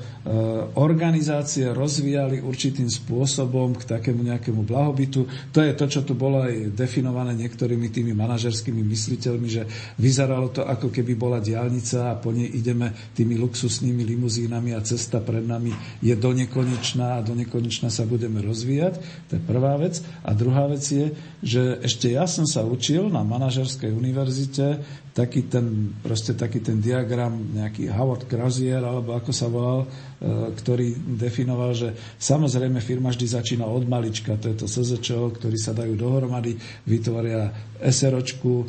organizácie 0.77 1.73
rozvíjali 1.73 2.45
určitým 2.45 2.85
spôsobom 2.85 3.73
k 3.73 3.97
takému 3.97 4.21
nejakému 4.21 4.61
blahobytu. 4.61 5.25
To 5.49 5.59
je 5.65 5.73
to, 5.73 5.85
čo 5.89 6.05
tu 6.05 6.13
bolo 6.13 6.45
aj 6.45 6.77
definované 6.77 7.33
niektorými 7.33 7.89
tými 7.89 8.13
manažerskými 8.13 8.85
mysliteľmi, 8.85 9.47
že 9.49 9.65
vyzeralo 9.97 10.53
to, 10.53 10.61
ako 10.61 10.93
keby 10.93 11.17
bola 11.17 11.41
diálnica 11.41 12.13
a 12.13 12.19
po 12.21 12.29
nej 12.29 12.45
ideme 12.45 12.93
tými 13.17 13.41
luxusnými 13.41 14.05
limuzínami 14.05 14.77
a 14.77 14.85
cesta 14.85 15.17
pred 15.17 15.49
nami 15.49 15.73
je 16.05 16.13
do 16.13 16.29
nekonečná 16.29 17.17
a 17.17 17.25
do 17.25 17.33
nekonečná 17.33 17.89
sa 17.89 18.05
budeme 18.05 18.37
rozvíjať. 18.45 19.01
To 19.33 19.41
je 19.41 19.41
prvá 19.41 19.81
vec. 19.81 20.05
A 20.21 20.37
druhá 20.37 20.69
vec 20.69 20.85
je, 20.85 21.09
že 21.45 21.77
ešte 21.85 22.09
ja 22.09 22.25
som 22.25 22.49
sa 22.49 22.65
učil 22.65 23.13
na 23.13 23.21
manažerskej 23.21 23.93
univerzite 23.93 24.81
taký 25.15 25.47
ten, 25.47 25.95
proste 26.03 26.35
taký 26.35 26.59
ten 26.59 26.83
diagram, 26.83 27.31
nejaký 27.31 27.87
Howard 27.87 28.27
Crozier, 28.27 28.83
alebo 28.83 29.15
ako 29.15 29.31
sa 29.31 29.47
volal, 29.47 29.87
e, 29.87 30.51
ktorý 30.59 30.91
definoval, 31.15 31.71
že 31.71 31.95
samozrejme 32.19 32.83
firma 32.83 33.15
vždy 33.15 33.23
začína 33.23 33.63
od 33.63 33.87
malička, 33.87 34.35
to 34.35 34.51
je 34.51 34.59
to 34.59 34.67
SZČO, 34.67 35.39
ktorí 35.39 35.55
sa 35.55 35.71
dajú 35.71 35.95
dohromady, 35.95 36.59
vytvoria 36.83 37.47
SROčku, 37.79 38.53
e, 38.59 38.65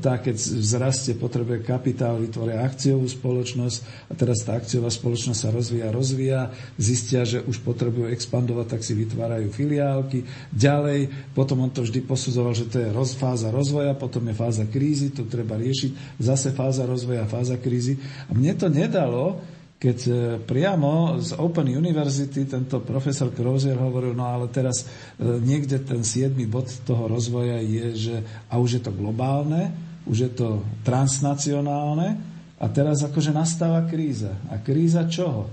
tá 0.00 0.16
keď 0.16 0.36
vzrastie, 0.40 1.12
potrebuje 1.12 1.68
kapitál, 1.68 2.24
vytvoria 2.24 2.64
akciovú 2.64 3.04
spoločnosť 3.04 4.08
a 4.08 4.12
teraz 4.16 4.48
tá 4.48 4.56
akciová 4.56 4.88
spoločnosť 4.88 5.36
sa 5.36 5.52
rozvíja, 5.52 5.92
rozvíja, 5.92 6.40
zistia, 6.80 7.28
že 7.28 7.44
už 7.44 7.60
potrebujú 7.60 8.08
expandovať, 8.16 8.66
tak 8.72 8.80
si 8.80 8.96
vytvárajú 8.96 9.52
filiálky. 9.52 10.24
Ďalej, 10.56 11.12
potom 11.36 11.68
on 11.68 11.72
to 11.72 11.84
vždy 11.84 12.00
posudzoval, 12.00 12.56
že 12.56 12.64
to 12.64 12.80
je 12.80 12.88
roz, 12.96 13.12
fáza 13.12 13.52
rozvoja, 13.52 13.92
potom 13.92 14.24
je 14.24 14.32
fáza 14.32 14.64
krízy, 14.64 15.12
to 15.12 15.28
treba 15.28 15.65
riešiť, 15.66 16.22
zase 16.22 16.54
fáza 16.54 16.86
rozvoja, 16.86 17.26
fáza 17.26 17.58
krízy. 17.58 17.98
A 18.30 18.34
mne 18.34 18.54
to 18.54 18.70
nedalo, 18.70 19.42
keď 19.76 19.98
e, 20.08 20.12
priamo 20.40 21.20
z 21.20 21.36
Open 21.36 21.68
University 21.68 22.48
tento 22.48 22.80
profesor 22.80 23.28
Crozier 23.34 23.76
hovoril, 23.76 24.16
no 24.16 24.24
ale 24.24 24.48
teraz 24.48 24.82
e, 24.82 24.86
niekde 25.42 25.84
ten 25.84 26.00
siedmy 26.00 26.48
bod 26.48 26.72
toho 26.88 27.10
rozvoja 27.10 27.60
je, 27.60 27.86
že 27.92 28.16
a 28.48 28.56
už 28.56 28.80
je 28.80 28.82
to 28.86 28.92
globálne, 28.96 29.74
už 30.08 30.16
je 30.16 30.30
to 30.32 30.64
transnacionálne 30.80 32.16
a 32.56 32.66
teraz 32.72 33.04
akože 33.04 33.36
nastáva 33.36 33.84
kríza. 33.84 34.32
A 34.48 34.56
kríza 34.56 35.04
čoho? 35.04 35.50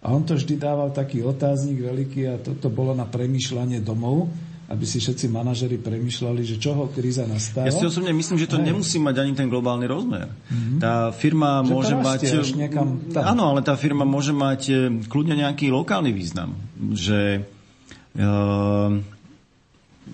A 0.00 0.10
on 0.10 0.24
to 0.24 0.34
vždy 0.34 0.56
dával 0.56 0.90
taký 0.90 1.22
otáznik 1.22 1.84
veľký 1.84 2.20
a 2.26 2.40
toto 2.40 2.72
bolo 2.72 2.96
na 2.96 3.06
premýšľanie 3.06 3.84
domov, 3.84 4.26
aby 4.70 4.84
si 4.86 5.02
všetci 5.02 5.26
manažeri 5.34 5.82
premyšľali, 5.82 6.46
že 6.46 6.62
čoho 6.62 6.86
kríza 6.94 7.26
nastáva. 7.26 7.66
Ja 7.66 7.74
si 7.74 7.82
osobne 7.82 8.14
myslím, 8.14 8.38
že 8.38 8.46
to 8.46 8.62
Aj. 8.62 8.62
nemusí 8.62 9.02
mať 9.02 9.26
ani 9.26 9.34
ten 9.34 9.50
globálny 9.50 9.90
rozmer. 9.90 10.30
Mm-hmm. 10.30 10.78
Tá 10.78 11.10
firma 11.10 11.66
že 11.66 11.74
môže 11.74 11.94
mať... 11.98 12.20
Niekam 12.54 13.10
tam. 13.10 13.34
Áno, 13.34 13.50
ale 13.50 13.66
tá 13.66 13.74
firma 13.74 14.06
môže 14.06 14.30
mať 14.30 14.60
e, 14.70 14.74
kľudne 15.10 15.34
nejaký 15.42 15.74
lokálny 15.74 16.14
význam. 16.14 16.54
Že 16.78 17.42
uh, 18.14 18.94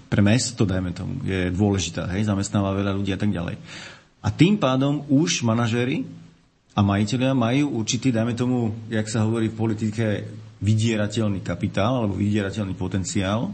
pre 0.09 0.23
mesto, 0.25 0.65
dajme 0.65 0.97
tomu, 0.97 1.21
je 1.29 1.53
dôležitá, 1.53 2.09
hej, 2.17 2.25
zamestnáva 2.25 2.73
veľa 2.73 2.97
ľudí 2.97 3.13
a 3.13 3.21
tak 3.21 3.37
ďalej. 3.37 3.61
A 4.25 4.29
tým 4.33 4.57
pádom 4.57 5.05
už 5.13 5.45
manažery 5.45 6.09
a 6.73 6.81
majiteľia 6.81 7.37
majú 7.37 7.85
určitý, 7.85 8.09
dajme 8.09 8.33
tomu, 8.33 8.73
jak 8.89 9.05
sa 9.13 9.29
hovorí 9.29 9.53
v 9.53 9.61
politike, 9.61 10.05
vydierateľný 10.65 11.45
kapitál 11.45 12.01
alebo 12.01 12.17
vydierateľný 12.17 12.73
potenciál, 12.73 13.53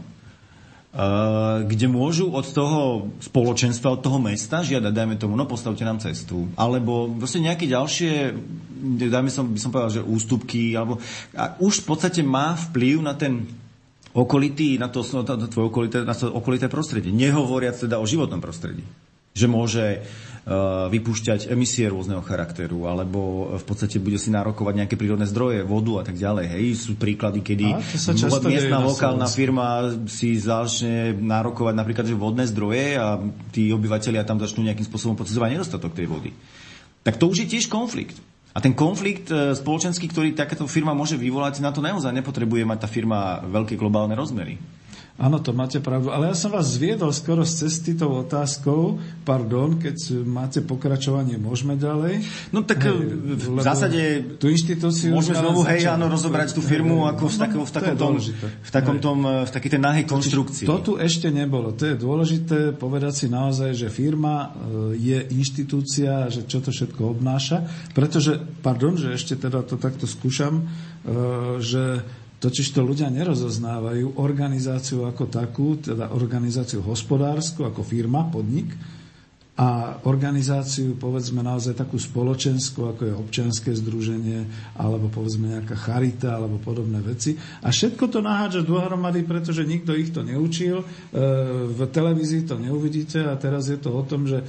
kde 1.65 1.89
môžu 1.89 2.29
od 2.29 2.45
toho 2.45 3.09
spoločenstva, 3.17 3.97
od 3.97 4.05
toho 4.05 4.21
mesta 4.21 4.61
žiadať, 4.61 4.93
dajme 4.93 5.15
tomu, 5.17 5.33
no 5.33 5.49
postavte 5.49 5.81
nám 5.81 5.97
cestu. 5.97 6.45
Alebo 6.53 7.09
proste 7.09 7.41
nejaké 7.41 7.65
ďalšie, 7.65 8.29
dajme 9.09 9.33
som, 9.33 9.49
by 9.49 9.57
som 9.57 9.73
povedal, 9.73 9.89
že 9.89 10.05
ústupky, 10.05 10.77
alebo 10.77 11.01
a 11.33 11.57
už 11.57 11.81
v 11.81 11.87
podstate 11.89 12.21
má 12.21 12.53
vplyv 12.69 13.01
na 13.01 13.17
ten 13.17 13.41
okolitý, 14.13 14.77
na 14.77 14.93
to, 14.93 15.01
na 15.01 15.25
to, 15.25 15.49
tvoje 15.49 15.73
okolité, 15.73 16.05
na 16.05 16.13
to 16.13 16.29
okolité 16.29 16.69
prostredie. 16.69 17.09
Nehovoriac 17.09 17.73
teda 17.73 17.97
o 17.97 18.05
životnom 18.05 18.37
prostredí. 18.37 18.85
Že 19.33 19.47
môže 19.49 19.85
Eh, 19.95 20.32
vypúšťať 20.91 21.47
emisie 21.55 21.87
rôzneho 21.87 22.19
charakteru, 22.19 22.91
alebo 22.91 23.47
v 23.55 23.63
podstate 23.63 23.95
bude 23.95 24.19
si 24.19 24.27
nárokovať 24.27 24.83
nejaké 24.83 24.95
prírodné 24.99 25.23
zdroje, 25.23 25.63
vodu 25.63 26.03
a 26.03 26.03
tak 26.03 26.19
ďalej. 26.19 26.45
Hej, 26.51 26.65
sú 26.83 26.99
príklady, 26.99 27.39
kedy 27.39 27.71
miestna 28.51 28.83
lokálna 28.83 29.31
firma 29.31 29.95
si 30.11 30.35
začne 30.35 31.15
nárokovať 31.15 31.73
napríklad 31.79 32.05
že 32.11 32.19
vodné 32.19 32.43
zdroje 32.51 32.99
a 32.99 33.23
tí 33.55 33.71
obyvateľia 33.71 34.27
tam 34.27 34.35
začnú 34.35 34.67
nejakým 34.67 34.83
spôsobom 34.83 35.15
pocitovať 35.15 35.55
nedostatok 35.55 35.95
tej 35.95 36.11
vody. 36.11 36.35
Tak 37.07 37.15
to 37.15 37.31
už 37.31 37.47
je 37.47 37.51
tiež 37.55 37.71
konflikt. 37.71 38.19
A 38.53 38.59
ten 38.59 38.75
konflikt 38.75 39.31
eh, 39.31 39.55
spoločenský, 39.55 40.11
ktorý 40.11 40.35
takáto 40.35 40.67
firma 40.67 40.91
môže 40.91 41.15
vyvolať, 41.15 41.63
na 41.63 41.71
to 41.71 41.79
naozaj 41.79 42.11
nepotrebuje 42.11 42.67
mať 42.67 42.79
tá 42.83 42.87
firma 42.91 43.39
veľké 43.47 43.79
globálne 43.79 44.13
rozmery. 44.13 44.59
Áno, 45.13 45.37
to 45.37 45.53
máte 45.53 45.77
pravdu. 45.77 46.09
Ale 46.09 46.33
ja 46.33 46.35
som 46.35 46.49
vás 46.49 46.73
zviedol 46.73 47.13
skoro 47.13 47.45
z 47.45 47.69
cesty 47.69 47.93
tou 47.93 48.17
otázkou, 48.17 48.97
pardon, 49.21 49.77
keď 49.77 50.25
máte 50.25 50.65
pokračovanie, 50.65 51.37
môžeme 51.37 51.77
ďalej? 51.77 52.25
No 52.49 52.65
tak 52.65 52.89
hej, 52.89 53.13
v 53.37 53.61
zásade 53.61 54.01
tú 54.41 54.49
inštitúciu 54.49 55.13
môžeme 55.13 55.37
znovu, 55.37 55.69
hej, 55.69 55.85
áno, 55.85 56.09
rozobrať 56.09 56.57
tú 56.57 56.65
firmu 56.65 57.05
hej, 57.05 57.13
ako 57.13 57.23
v, 57.29 57.35
takom, 57.37 57.61
v 57.61 57.71
takom 57.77 57.95
tom, 57.95 58.13
v 58.41 58.71
takom 58.73 58.97
tom, 58.97 59.17
v 59.45 59.51
takej 59.53 59.69
tej 59.77 59.81
nahej 59.85 60.05
konštrukcii. 60.09 60.65
To 60.65 60.81
tu 60.81 60.93
ešte 60.97 61.29
nebolo. 61.29 61.77
To 61.77 61.93
je 61.93 61.95
dôležité 61.95 62.73
povedať 62.73 63.13
si 63.13 63.27
naozaj, 63.29 63.77
že 63.77 63.93
firma 63.93 64.49
e, 64.49 64.97
je 64.97 65.17
inštitúcia, 65.29 66.33
že 66.33 66.49
čo 66.49 66.57
to 66.57 66.73
všetko 66.73 67.21
obnáša, 67.21 67.69
pretože, 67.93 68.41
pardon, 68.65 68.97
že 68.97 69.13
ešte 69.13 69.37
teda 69.37 69.61
to 69.61 69.77
takto 69.77 70.09
skúšam, 70.09 70.65
e, 71.05 71.61
že 71.61 72.01
Totiž 72.43 72.75
to 72.75 72.83
ľudia 72.83 73.07
nerozoznávajú 73.07 74.19
organizáciu 74.19 75.07
ako 75.07 75.31
takú, 75.31 75.79
teda 75.79 76.11
organizáciu 76.11 76.83
hospodárskú, 76.83 77.63
ako 77.63 77.87
firma, 77.87 78.27
podnik, 78.27 78.67
a 79.53 80.01
organizáciu, 80.09 80.97
povedzme 80.97 81.45
naozaj 81.45 81.77
takú 81.77 82.01
spoločenskú, 82.01 82.89
ako 82.89 83.01
je 83.05 83.13
občianské 83.13 83.69
združenie, 83.77 84.49
alebo 84.73 85.13
povedzme 85.13 85.45
nejaká 85.45 85.77
charita, 85.77 86.41
alebo 86.41 86.57
podobné 86.57 86.97
veci. 87.05 87.37
A 87.61 87.69
všetko 87.69 88.09
to 88.09 88.25
naháďa 88.25 88.65
dohromady, 88.65 89.21
pretože 89.21 89.61
nikto 89.61 89.93
ich 89.93 90.09
to 90.09 90.25
neučil. 90.25 90.81
E, 90.81 90.85
v 91.69 91.79
televízii 91.85 92.49
to 92.49 92.57
neuvidíte 92.57 93.21
a 93.29 93.37
teraz 93.37 93.69
je 93.69 93.77
to 93.77 93.93
o 93.93 94.01
tom, 94.01 94.25
že 94.25 94.41
e, 94.41 94.45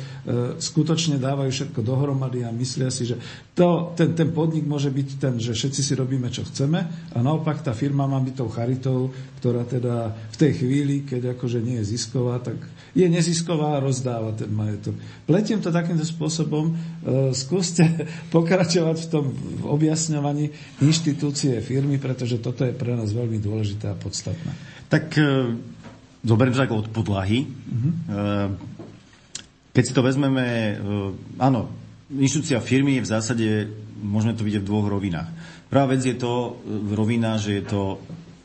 skutočne 0.57 1.21
dávajú 1.21 1.53
všetko 1.53 1.85
dohromady 1.85 2.49
a 2.49 2.57
myslia 2.57 2.89
si, 2.89 3.05
že 3.05 3.21
to, 3.53 3.93
ten, 3.93 4.17
ten 4.17 4.33
podnik 4.33 4.65
môže 4.65 4.89
byť 4.89 5.09
ten, 5.21 5.37
že 5.37 5.53
všetci 5.53 5.85
si 5.85 5.93
robíme, 5.93 6.33
čo 6.33 6.49
chceme 6.49 7.13
a 7.13 7.19
naopak 7.21 7.61
tá 7.61 7.77
firma 7.77 8.09
má 8.09 8.25
byť 8.25 8.35
tou 8.41 8.49
charitou, 8.49 9.13
ktorá 9.45 9.69
teda 9.69 10.17
v 10.33 10.37
tej 10.41 10.65
chvíli, 10.65 11.05
keď 11.05 11.37
akože 11.37 11.61
nie 11.61 11.77
je 11.85 11.93
zisková, 11.93 12.41
tak 12.41 12.57
je 12.95 13.07
nezisková 13.11 13.77
a 13.77 13.83
rozdáva 13.83 14.31
ten 14.39 14.49
majetok. 14.55 14.95
Pletiem 15.27 15.59
to 15.59 15.75
takýmto 15.75 16.07
spôsobom. 16.07 16.71
E, 16.71 16.73
skúste 17.35 17.83
pokračovať 18.35 18.97
v 19.05 19.11
tom 19.11 19.25
objasňovaní 19.67 20.55
inštitúcie 20.81 21.59
firmy, 21.59 21.99
pretože 21.99 22.39
toto 22.39 22.63
je 22.63 22.73
pre 22.73 22.95
nás 22.95 23.11
veľmi 23.11 23.43
dôležité 23.43 23.91
a 23.91 23.99
podstatné. 23.99 24.55
Tak 24.87 25.11
e, 25.19 25.59
zoberiem 26.23 26.55
to 26.55 26.63
tak 26.63 26.73
od 26.73 26.89
podlahy. 26.95 27.51
Uh-huh. 27.51 28.55
Keď 29.75 29.83
si 29.83 29.93
to 29.93 30.07
vezmeme, 30.07 30.79
áno, 31.35 31.67
inštitúcia 32.15 32.63
firmy 32.63 33.03
je 33.03 33.05
v 33.05 33.11
zásade, 33.11 33.49
môžeme 33.99 34.39
to 34.39 34.47
vidieť 34.47 34.63
v 34.63 34.71
dvoch 34.71 34.87
rovinách. 34.87 35.29
Prvá 35.67 35.91
vec 35.91 36.07
je 36.07 36.15
to 36.15 36.63
rovina, 36.95 37.35
že 37.43 37.59
je 37.59 37.65
to 37.67 37.99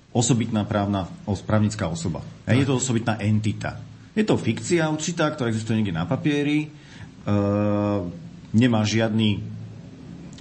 osobitná 0.09 0.65
právna, 0.65 1.05
právnická 1.45 1.85
osoba. 1.85 2.25
A 2.49 2.57
je 2.57 2.65
to 2.65 2.81
osobitná 2.81 3.21
entita. 3.21 3.77
Je 4.19 4.27
to 4.27 4.35
fikcia 4.35 4.83
určitá, 4.91 5.31
ktorá 5.31 5.47
existuje 5.47 5.79
niekde 5.79 5.95
na 5.95 6.03
papieri, 6.03 6.67
e, 6.67 6.69
nemá 8.51 8.83
žiadny 8.83 9.39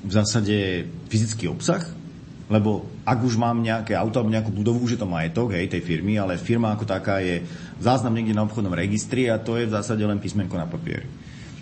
v 0.02 0.10
zásade 0.10 0.82
fyzický 1.06 1.46
obsah, 1.46 1.86
lebo 2.50 2.90
ak 3.06 3.22
už 3.22 3.38
mám 3.38 3.62
nejaké 3.62 3.94
auto 3.94 4.18
alebo 4.18 4.34
nejakú 4.34 4.50
budovu, 4.50 4.82
už 4.82 4.98
je 4.98 5.00
to 5.00 5.06
majetok 5.06 5.54
hej, 5.54 5.70
tej 5.70 5.86
firmy, 5.86 6.18
ale 6.18 6.42
firma 6.42 6.74
ako 6.74 6.90
taká 6.90 7.22
je 7.22 7.46
záznam 7.78 8.18
niekde 8.18 8.34
na 8.34 8.42
obchodnom 8.50 8.74
registri 8.74 9.30
a 9.30 9.38
to 9.38 9.54
je 9.54 9.70
v 9.70 9.74
zásade 9.78 10.02
len 10.02 10.18
písmenko 10.18 10.58
na 10.58 10.66
papieri. 10.66 11.06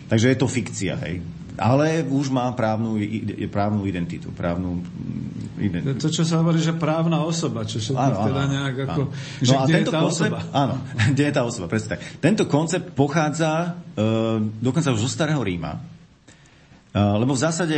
Takže 0.09 0.33
je 0.33 0.39
to 0.41 0.49
fikcia, 0.49 0.97
hej. 1.05 1.21
Ale 1.57 2.05
už 2.05 2.29
má 2.29 2.53
právnu, 2.53 3.01
právnu 3.49 3.89
identitu, 3.89 4.29
právnu 4.29 4.85
mm, 4.85 5.65
identitu. 5.65 5.97
To, 6.05 6.09
čo 6.13 6.23
sa 6.29 6.45
hovorí, 6.45 6.61
že 6.61 6.77
právna 6.77 7.25
osoba, 7.25 7.65
čo 7.65 7.81
sa 7.81 8.13
áno, 8.13 8.29
teda 8.29 8.43
nejak 8.45 8.77
ako... 8.85 9.03
Áno. 9.09 9.15
Že 9.41 9.55
no 9.57 9.61
tento 9.65 9.73
je 9.73 9.85
tá 9.89 10.01
koncept, 10.05 10.33
osoba? 10.37 10.39
Áno, 10.53 10.75
kde 11.17 11.25
je 11.25 11.33
tá 11.33 11.43
osoba, 11.49 11.67
presne 11.73 11.89
tak. 11.97 12.01
Tento 12.21 12.45
koncept 12.45 12.87
pochádza 12.93 13.73
uh, 13.73 14.37
dokonca 14.61 14.93
už 14.93 15.01
zo 15.01 15.11
starého 15.11 15.41
Ríma, 15.41 15.73
uh, 15.81 17.17
lebo 17.17 17.33
v 17.33 17.41
zásade 17.41 17.77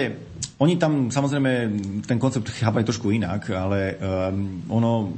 oni 0.59 0.75
tam 0.75 1.15
samozrejme 1.15 1.51
ten 2.03 2.19
koncept 2.19 2.51
chápajú 2.51 2.83
trošku 2.83 3.15
inak, 3.15 3.55
ale 3.55 3.95
um, 3.95 4.67
ono... 4.75 5.15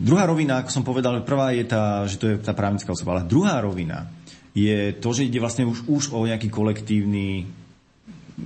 Druhá 0.00 0.24
rovina, 0.24 0.64
ako 0.64 0.70
som 0.72 0.84
povedal, 0.84 1.20
prvá 1.28 1.52
je 1.52 1.64
tá, 1.68 2.08
že 2.08 2.16
to 2.16 2.24
je 2.32 2.36
tá 2.40 2.56
právnická 2.56 2.88
osoba, 2.88 3.20
ale 3.20 3.28
druhá 3.28 3.60
rovina 3.60 4.08
je 4.54 4.92
to, 4.98 5.08
že 5.14 5.26
ide 5.30 5.38
vlastne 5.38 5.66
už, 5.66 5.86
už 5.86 6.04
o 6.14 6.26
nejaký 6.26 6.50
kolektívny 6.50 7.46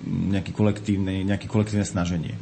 nejaký 0.05 0.50
kolektívne, 0.50 1.22
nejaké 1.22 1.46
kolektívne 1.46 1.86
snaženie. 1.86 2.34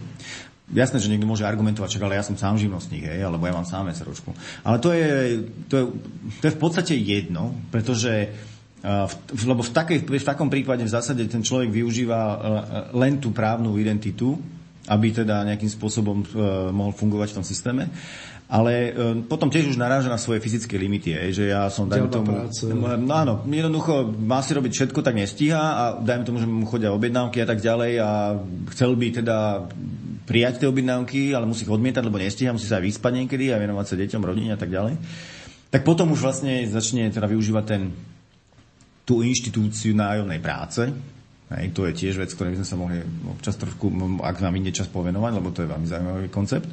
Jasné, 0.73 1.05
že 1.05 1.13
niekto 1.13 1.29
môže 1.29 1.45
argumentovať, 1.45 2.01
čak, 2.01 2.05
ale 2.09 2.17
ja 2.17 2.25
som 2.25 2.33
sám 2.33 2.57
živnostník, 2.57 3.05
hej, 3.05 3.21
alebo 3.21 3.45
ja 3.45 3.53
mám 3.53 3.69
sám 3.69 3.93
SROčku. 3.93 4.33
Ale 4.65 4.81
to 4.81 4.89
je, 4.97 5.09
to, 5.69 5.75
je, 5.77 5.85
to 6.41 6.45
je 6.49 6.55
v 6.57 6.61
podstate 6.61 6.97
jedno, 6.97 7.53
pretože 7.69 8.33
v, 8.83 9.43
lebo 9.47 9.63
v, 9.63 9.71
takej, 9.71 9.99
v 10.11 10.27
takom 10.27 10.51
prípade 10.51 10.83
v 10.83 10.91
zásade 10.91 11.23
ten 11.31 11.45
človek 11.45 11.71
využíva 11.71 12.19
e, 12.19 12.35
e, 12.35 12.41
len 12.99 13.23
tú 13.23 13.31
právnu 13.31 13.79
identitu, 13.79 14.35
aby 14.91 15.15
teda 15.15 15.47
nejakým 15.47 15.71
spôsobom 15.71 16.19
e, 16.19 16.27
mohol 16.75 16.91
fungovať 16.91 17.31
v 17.31 17.37
tom 17.39 17.47
systéme. 17.47 17.87
Ale 18.53 18.93
potom 19.33 19.49
tiež 19.49 19.73
už 19.73 19.81
naráža 19.81 20.13
na 20.13 20.21
svoje 20.21 20.45
fyzické 20.45 20.77
limity, 20.77 21.17
je, 21.17 21.41
že 21.41 21.45
ja 21.57 21.73
som, 21.73 21.89
dajme 21.89 22.13
tomu... 22.13 22.37
Práce. 22.37 22.69
No 22.69 23.15
áno, 23.17 23.41
jednoducho 23.49 24.13
má 24.13 24.45
si 24.45 24.53
robiť 24.53 24.73
všetko, 24.77 25.01
tak 25.01 25.17
nestíha 25.17 25.57
a 25.57 25.85
dajme 25.97 26.29
tomu, 26.29 26.37
že 26.37 26.45
mu 26.45 26.69
chodia 26.69 26.93
objednávky 26.93 27.41
a 27.41 27.49
tak 27.49 27.65
ďalej 27.65 27.93
a 28.05 28.37
chcel 28.77 28.93
by 28.93 29.09
teda 29.25 29.37
prijať 30.29 30.61
tie 30.61 30.69
objednávky, 30.69 31.33
ale 31.33 31.49
musí 31.49 31.65
ich 31.65 31.73
odmietať, 31.73 32.05
lebo 32.05 32.21
nestíha, 32.21 32.53
musí 32.53 32.69
sa 32.69 32.77
aj 32.77 32.93
vyspať 32.93 33.13
niekedy 33.25 33.57
a 33.57 33.57
venovať 33.57 33.87
sa 33.89 33.95
deťom, 33.97 34.21
rodine 34.21 34.53
a 34.53 34.61
tak 34.61 34.69
ďalej. 34.69 35.01
Tak 35.73 35.89
potom 35.89 36.13
už 36.13 36.21
vlastne 36.21 36.69
začne 36.69 37.09
teda 37.09 37.25
využívať 37.25 37.65
ten 37.65 37.89
tú 39.09 39.25
inštitúciu 39.25 39.97
nájomnej 39.97 40.45
práce. 40.45 40.93
Hej, 41.53 41.73
to 41.73 41.89
je 41.89 41.97
tiež 41.97 42.21
vec, 42.21 42.29
ktorej 42.33 42.53
by 42.53 42.59
sme 42.61 42.69
sa 42.69 42.77
mohli 42.77 43.01
občas 43.29 43.57
trošku, 43.57 43.89
ak 44.21 44.45
nám 44.45 44.61
ide 44.61 44.77
čas 44.77 44.89
povenovať, 44.93 45.33
lebo 45.37 45.49
to 45.53 45.65
je 45.65 45.73
veľmi 45.73 45.87
zaujímavý 45.89 46.29
koncept. 46.29 46.69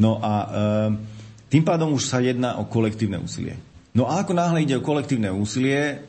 No 0.00 0.16
a 0.18 0.32
e, 0.32 0.48
tým 1.52 1.60
pádom 1.60 1.92
už 1.92 2.08
sa 2.08 2.24
jedná 2.24 2.56
o 2.56 2.64
kolektívne 2.64 3.20
úsilie. 3.20 3.60
No 3.92 4.08
a 4.08 4.24
ako 4.24 4.32
náhle 4.32 4.64
ide 4.64 4.80
o 4.80 4.86
kolektívne 4.86 5.28
úsilie, 5.28 6.08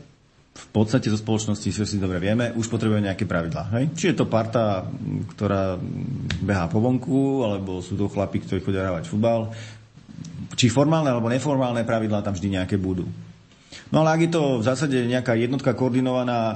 v 0.51 0.67
podstate 0.75 1.07
zo 1.07 1.15
spoločnosti, 1.15 1.71
čo 1.71 1.87
si 1.87 1.95
dobre 1.95 2.19
vieme, 2.19 2.51
už 2.51 2.67
potrebuje 2.67 3.07
nejaké 3.07 3.23
pravidlá. 3.23 3.71
Hej? 3.79 3.85
Či 3.95 4.05
je 4.11 4.15
to 4.19 4.27
parta, 4.27 4.83
ktorá 5.35 5.79
behá 6.43 6.67
po 6.67 6.83
vonku, 6.83 7.47
alebo 7.47 7.79
sú 7.79 7.95
to 7.95 8.11
chlapí, 8.11 8.43
ktorí 8.43 8.59
chodia 8.59 8.83
hrávať 8.83 9.07
futbal. 9.07 9.55
Či 10.51 10.67
formálne 10.67 11.07
alebo 11.07 11.31
neformálne 11.31 11.87
pravidlá 11.87 12.19
tam 12.19 12.35
vždy 12.35 12.59
nejaké 12.59 12.75
budú. 12.75 13.07
No 13.91 14.03
ale 14.03 14.19
ak 14.19 14.21
je 14.27 14.31
to 14.31 14.43
v 14.59 14.67
zásade 14.67 14.97
nejaká 15.07 15.35
jednotka 15.39 15.71
koordinovaná 15.71 16.39
e, 16.39 16.55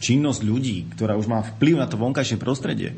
činnosť 0.00 0.40
ľudí, 0.40 0.88
ktorá 0.96 1.20
už 1.20 1.28
má 1.28 1.44
vplyv 1.44 1.76
na 1.76 1.88
to 1.88 2.00
vonkajšie 2.00 2.40
prostredie, 2.40 2.96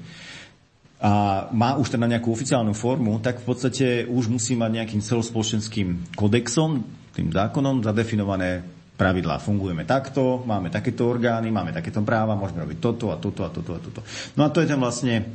a 1.02 1.46
má 1.50 1.74
už 1.74 1.98
teda 1.98 2.06
nejakú 2.06 2.30
oficiálnu 2.30 2.78
formu, 2.78 3.18
tak 3.18 3.42
v 3.42 3.46
podstate 3.50 3.86
už 4.06 4.30
musí 4.30 4.54
mať 4.54 4.70
nejakým 4.70 5.02
celospoločenským 5.02 6.14
kodexom, 6.14 6.78
tým 7.10 7.34
zákonom, 7.34 7.82
zadefinované 7.82 8.62
pravidlá. 8.94 9.42
Fungujeme 9.42 9.82
takto, 9.82 10.46
máme 10.46 10.70
takéto 10.70 11.10
orgány, 11.10 11.50
máme 11.50 11.74
takéto 11.74 12.06
práva, 12.06 12.38
môžeme 12.38 12.62
robiť 12.62 12.78
toto 12.78 13.10
a 13.10 13.18
toto 13.18 13.42
a 13.42 13.50
toto 13.50 13.74
a 13.74 13.80
toto. 13.82 14.00
No 14.38 14.46
a 14.46 14.48
to 14.54 14.62
je 14.62 14.70
tam 14.70 14.86
vlastne 14.86 15.26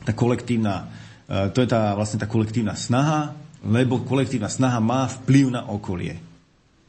tá 0.00 0.16
kolektívna, 0.16 0.88
e, 1.28 1.52
to 1.52 1.60
je 1.60 1.68
tá 1.68 1.92
vlastne 1.92 2.16
tá 2.16 2.24
kolektívna 2.24 2.72
snaha, 2.72 3.36
lebo 3.68 4.00
kolektívna 4.08 4.48
snaha 4.48 4.80
má 4.80 5.04
vplyv 5.12 5.52
na 5.52 5.68
okolie. 5.68 6.16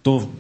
To 0.07 0.31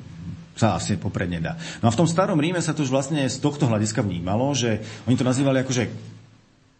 sa 0.55 0.79
asi 0.79 0.95
popredne 0.95 1.43
dá. 1.43 1.59
No 1.83 1.89
a 1.89 1.93
v 1.93 1.99
tom 1.99 2.07
starom 2.07 2.39
Ríme 2.39 2.63
sa 2.63 2.71
to 2.71 2.87
už 2.87 2.93
vlastne 2.93 3.25
z 3.27 3.37
tohto 3.43 3.67
hľadiska 3.67 4.05
vnímalo, 4.05 4.55
že 4.55 4.79
oni 5.03 5.19
to 5.19 5.27
nazývali 5.27 5.65
akože 5.65 6.12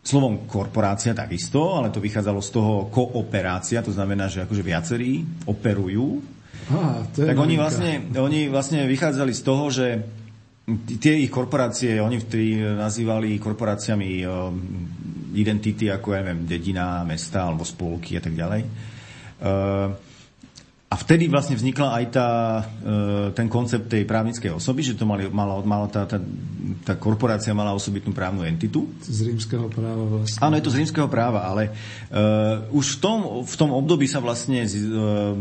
slovom 0.03 0.43
korporácia 0.43 1.15
takisto, 1.15 1.79
ale 1.79 1.87
to 1.87 2.03
vychádzalo 2.03 2.43
z 2.43 2.49
toho 2.51 2.73
kooperácia, 2.91 3.79
to 3.79 3.95
znamená, 3.95 4.27
že 4.27 4.43
akože 4.43 4.59
viacerí 4.59 5.23
operujú. 5.47 6.19
Á, 6.67 7.07
to 7.15 7.23
je 7.23 7.27
tak 7.31 7.39
oni 7.39 7.55
vlastne, 7.55 7.91
oni 8.11 8.51
vlastne 8.51 8.83
vychádzali 8.83 9.31
z 9.31 9.41
toho, 9.47 9.65
že 9.71 9.87
tie 10.99 11.23
ich 11.23 11.31
korporácie, 11.31 11.99
oni 11.99 12.19
vtedy 12.19 12.59
nazývali 12.59 13.39
korporáciami 13.39 14.23
um, 14.23 14.55
identity 15.35 15.91
ako, 15.91 16.15
ja 16.15 16.19
neviem, 16.23 16.47
dedina, 16.47 17.03
mesta 17.07 17.47
alebo 17.47 17.67
spolky 17.67 18.19
a 18.19 18.21
tak 18.23 18.35
ďalej. 18.35 18.61
Uh, 19.43 20.12
a 20.93 20.95
vtedy 20.95 21.25
vlastne 21.25 21.57
vznikla 21.57 21.89
aj 21.89 22.05
tá, 22.13 22.29
e, 22.61 22.63
ten 23.33 23.49
koncept 23.49 23.89
tej 23.89 24.05
právnickej 24.05 24.53
osoby, 24.53 24.85
že 24.85 24.93
to 24.93 25.09
mali, 25.09 25.25
mala, 25.25 25.57
mala 25.65 25.89
tá, 25.89 26.05
tá, 26.05 26.21
tá 26.85 26.93
korporácia 26.93 27.49
mala 27.49 27.73
osobitnú 27.73 28.13
právnu 28.13 28.45
entitu. 28.45 28.85
Z 29.01 29.25
rímskeho 29.25 29.73
práva 29.73 30.05
vlastne. 30.05 30.37
Áno, 30.45 30.53
je 30.53 30.61
to 30.61 30.69
z 30.69 30.85
rímskeho 30.85 31.09
práva, 31.09 31.49
ale 31.49 31.73
uh, 31.73 32.69
už 32.77 33.01
v 33.01 33.09
tom, 33.09 33.19
v 33.41 33.55
tom 33.57 33.73
období 33.73 34.05
sa 34.05 34.21
vlastne 34.21 34.69
uh, 34.69 35.33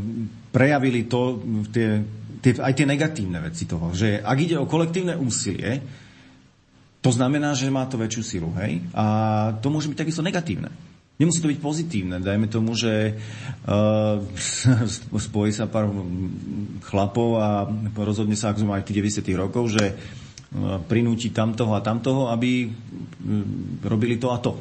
prejavili 0.57 1.05
to, 1.05 1.45
tie, 1.69 2.01
tie, 2.41 2.57
aj 2.57 2.73
tie 2.73 2.89
negatívne 2.89 3.45
veci 3.45 3.69
toho, 3.69 3.93
že 3.93 4.25
ak 4.25 4.39
ide 4.41 4.57
o 4.57 4.65
kolektívne 4.65 5.21
úsilie, 5.21 5.85
to 7.05 7.13
znamená, 7.13 7.53
že 7.53 7.69
má 7.69 7.85
to 7.85 8.01
väčšiu 8.01 8.23
silu, 8.25 8.49
hej? 8.57 8.81
A 8.97 9.05
to 9.61 9.69
môže 9.69 9.93
byť 9.93 10.01
takisto 10.01 10.25
negatívne. 10.25 10.73
Nemusí 11.23 11.39
to 11.39 11.55
byť 11.55 11.61
pozitívne. 11.63 12.19
Dajme 12.19 12.51
tomu, 12.51 12.75
že 12.75 13.15
uh, 13.15 14.19
spojí 15.31 15.55
sa 15.55 15.71
pár 15.71 15.87
chlapov 16.83 17.39
a 17.39 17.71
rozhodne 17.95 18.35
sa, 18.35 18.51
ako 18.51 18.67
sme 18.67 18.73
mali 18.75 18.83
tých 18.83 19.23
90 19.23 19.31
rokov, 19.39 19.71
že 19.71 19.95
uh, 19.95 20.83
prinúti 20.83 21.31
tamtoho 21.31 21.79
a 21.79 21.85
tamtoho, 21.85 22.27
aby 22.27 22.67
uh, 22.67 22.73
robili 23.87 24.19
to 24.19 24.35
a 24.35 24.43
to. 24.43 24.59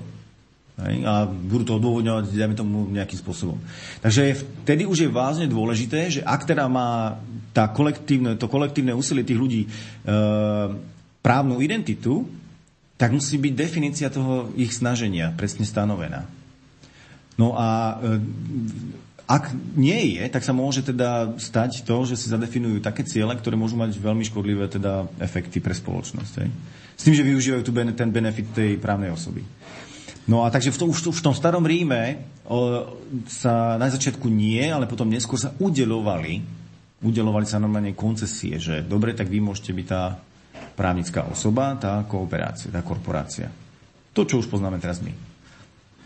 Hej? 0.86 1.02
A 1.02 1.26
budú 1.26 1.66
to 1.66 1.78
odôvodňovať, 1.82 2.30
dajme 2.30 2.54
tomu, 2.54 2.86
nejakým 2.94 3.18
spôsobom. 3.18 3.58
Takže 4.06 4.38
vtedy 4.62 4.86
už 4.86 5.10
je 5.10 5.10
vážne 5.10 5.50
dôležité, 5.50 6.14
že 6.14 6.22
ak 6.22 6.46
teda 6.46 6.70
má 6.70 7.18
tá 7.58 7.74
kolektívne, 7.74 8.38
to 8.38 8.46
kolektívne 8.46 8.94
úsilie 8.94 9.26
tých 9.26 9.42
ľudí 9.42 9.66
uh, 9.66 10.78
právnu 11.26 11.58
identitu, 11.58 12.30
tak 13.02 13.18
musí 13.18 13.42
byť 13.42 13.54
definícia 13.58 14.14
toho 14.14 14.54
ich 14.54 14.78
snaženia 14.78 15.34
presne 15.34 15.66
stanovená. 15.66 16.41
No 17.40 17.56
a 17.56 18.00
e, 18.00 18.20
ak 19.32 19.56
nie 19.80 20.20
je, 20.20 20.28
tak 20.28 20.44
sa 20.44 20.52
môže 20.52 20.84
teda 20.84 21.40
stať 21.40 21.88
to, 21.88 22.04
že 22.04 22.20
si 22.20 22.28
zadefinujú 22.28 22.84
také 22.84 23.08
ciele, 23.08 23.32
ktoré 23.32 23.56
môžu 23.56 23.80
mať 23.80 23.96
veľmi 23.96 24.28
škodlivé 24.28 24.68
teda 24.68 25.08
efekty 25.24 25.64
pre 25.64 25.72
spoločnosť. 25.72 26.34
Hej? 26.44 26.50
S 27.00 27.02
tým, 27.08 27.16
že 27.16 27.24
využívajú 27.24 27.62
tu 27.64 27.72
ten 27.72 28.12
benefit 28.12 28.52
tej 28.52 28.76
právnej 28.76 29.16
osoby. 29.16 29.40
No 30.28 30.44
a 30.44 30.52
takže 30.52 30.76
v 30.76 30.92
už 30.92 31.16
v 31.16 31.26
tom 31.26 31.34
starom 31.34 31.66
Ríme 31.66 32.28
o, 32.46 32.92
sa 33.26 33.80
na 33.80 33.90
začiatku 33.90 34.30
nie, 34.30 34.62
ale 34.68 34.86
potom 34.86 35.10
neskôr 35.10 35.40
sa 35.40 35.56
udelovali, 35.58 36.44
udelovali 37.02 37.48
sa 37.48 37.58
normálne 37.58 37.98
koncesie, 37.98 38.60
že 38.62 38.86
dobre, 38.86 39.18
tak 39.18 39.32
vy 39.32 39.42
môžete 39.42 39.74
byť 39.74 39.88
tá 39.88 40.20
právnická 40.78 41.26
osoba, 41.26 41.74
tá 41.80 42.04
kooperácia, 42.06 42.70
tá 42.70 42.86
korporácia. 42.86 43.50
To, 44.12 44.28
čo 44.28 44.44
už 44.44 44.52
poznáme 44.52 44.78
teraz 44.78 45.00
my. 45.02 45.31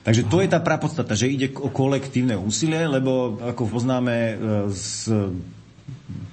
Takže 0.05 0.29
to 0.29 0.37
je 0.37 0.53
tá 0.53 0.61
prapodstata, 0.61 1.17
že 1.17 1.25
ide 1.25 1.49
o 1.57 1.73
kolektívne 1.73 2.37
úsilie, 2.37 2.85
lebo 2.85 3.41
ako 3.41 3.65
poznáme 3.65 4.13
e, 4.13 4.33
z, 4.69 5.09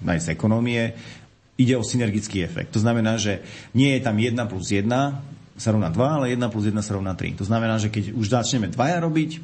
aj 0.04 0.18
z 0.20 0.26
ekonomie, 0.28 0.92
ide 1.56 1.80
o 1.80 1.84
synergický 1.84 2.44
efekt. 2.44 2.76
To 2.76 2.84
znamená, 2.84 3.16
že 3.16 3.40
nie 3.72 3.96
je 3.96 4.04
tam 4.04 4.20
1 4.20 4.36
plus 4.44 4.68
1 4.68 4.84
sa 5.56 5.68
rovná 5.72 5.88
2, 5.88 5.96
ale 6.04 6.36
1 6.36 6.52
plus 6.52 6.68
1 6.68 6.76
sa 6.84 6.92
rovná 6.92 7.16
3. 7.16 7.40
To 7.40 7.48
znamená, 7.48 7.80
že 7.80 7.88
keď 7.88 8.12
už 8.12 8.26
začneme 8.28 8.68
dvaja 8.68 9.00
robiť, 9.00 9.40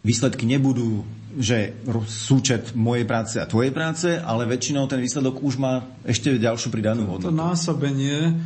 výsledky 0.00 0.48
nebudú, 0.48 1.04
že 1.36 1.76
súčet 2.08 2.76
mojej 2.76 3.08
práce 3.08 3.36
a 3.40 3.48
tvojej 3.48 3.72
práce, 3.72 4.16
ale 4.16 4.48
väčšinou 4.48 4.84
ten 4.88 5.00
výsledok 5.00 5.40
už 5.40 5.56
má 5.56 5.84
ešte 6.04 6.36
ďalšiu 6.36 6.68
pridanú 6.68 7.08
hodnotu. 7.08 7.32
To 7.32 7.36
násobenie 7.36 8.36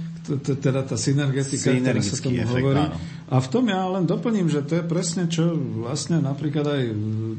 teda 0.43 0.83
tá 0.83 0.99
synergetika, 0.99 1.71
ktorá 1.71 2.03
sa 2.03 2.17
tomu 2.19 2.43
efekt, 2.43 2.53
hovorí. 2.59 2.85
Áno. 2.91 2.97
A 3.27 3.37
v 3.43 3.49
tom 3.51 3.65
ja 3.67 3.83
len 3.91 4.07
doplním, 4.07 4.47
že 4.47 4.63
to 4.63 4.79
je 4.79 4.85
presne, 4.87 5.27
čo 5.27 5.55
vlastne 5.83 6.23
napríklad 6.23 6.67
aj 6.67 6.83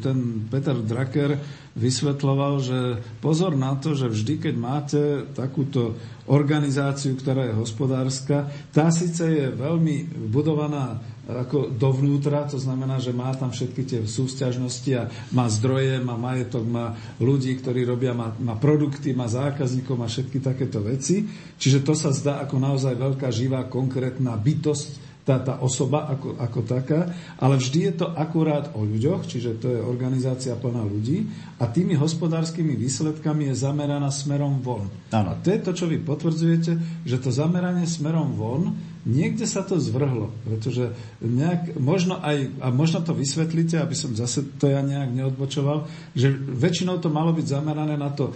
ten 0.03 0.17
Peter 0.51 0.75
Drucker 0.75 1.39
vysvetloval, 1.77 2.53
že 2.59 2.79
pozor 3.23 3.55
na 3.55 3.77
to, 3.79 3.95
že 3.95 4.11
vždy, 4.11 4.33
keď 4.39 4.55
máte 4.59 5.01
takúto 5.31 5.95
organizáciu, 6.27 7.15
ktorá 7.15 7.47
je 7.47 7.59
hospodárska, 7.59 8.51
tá 8.75 8.91
síce 8.91 9.23
je 9.23 9.47
veľmi 9.47 10.27
budovaná 10.27 10.99
ako 11.27 11.75
dovnútra, 11.75 12.47
to 12.47 12.55
znamená, 12.55 13.03
že 13.03 13.11
má 13.11 13.35
tam 13.35 13.51
všetky 13.51 13.83
tie 13.83 13.99
súťažnosti 14.07 14.91
a 14.95 15.11
má 15.35 15.51
zdroje, 15.51 15.99
má 15.99 16.15
majetok, 16.15 16.63
má 16.63 16.95
ľudí, 17.19 17.51
ktorí 17.59 17.83
robia, 17.83 18.15
má, 18.15 18.31
má 18.39 18.55
produkty, 18.55 19.11
má 19.11 19.27
zákazníkov, 19.27 19.99
má 19.99 20.07
všetky 20.07 20.39
takéto 20.39 20.79
veci. 20.79 21.27
Čiže 21.59 21.83
to 21.83 21.91
sa 21.99 22.15
zdá 22.15 22.39
ako 22.47 22.55
naozaj 22.63 22.95
veľká, 22.95 23.27
živá, 23.27 23.67
konkrétna 23.67 24.39
bytosť, 24.39 25.07
tá, 25.27 25.43
tá 25.43 25.59
osoba 25.59 26.07
ako, 26.07 26.39
ako 26.39 26.59
taká, 26.63 27.11
ale 27.35 27.59
vždy 27.59 27.79
je 27.91 27.93
to 27.99 28.07
akurát 28.15 28.71
o 28.79 28.87
ľuďoch, 28.87 29.27
čiže 29.27 29.59
to 29.59 29.67
je 29.67 29.79
organizácia 29.83 30.55
plná 30.55 30.87
ľudí 30.87 31.27
a 31.59 31.67
tými 31.67 31.99
hospodárskymi 31.99 32.79
výsledkami 32.79 33.51
je 33.51 33.59
zameraná 33.59 34.07
smerom 34.07 34.63
von. 34.63 34.87
Áno. 35.11 35.35
A 35.35 35.39
to 35.43 35.51
je 35.51 35.59
to, 35.59 35.75
čo 35.75 35.91
vy 35.91 35.99
potvrdzujete, 35.99 37.03
že 37.03 37.17
to 37.19 37.35
zameranie 37.35 37.83
smerom 37.83 38.39
von 38.39 38.71
niekde 39.07 39.47
sa 39.47 39.63
to 39.63 39.79
zvrhlo, 39.79 40.35
pretože 40.43 40.91
nejak, 41.23 41.79
možno 41.79 42.19
aj, 42.19 42.51
a 42.59 42.67
možno 42.75 42.99
to 42.99 43.15
vysvetlíte, 43.15 43.79
aby 43.79 43.95
som 43.95 44.11
zase 44.11 44.43
to 44.59 44.67
ja 44.67 44.83
nejak 44.83 45.15
neodbočoval, 45.15 45.87
že 46.11 46.35
väčšinou 46.35 46.99
to 46.99 47.07
malo 47.07 47.31
byť 47.31 47.47
zamerané 47.47 47.95
na 47.95 48.11
to 48.11 48.35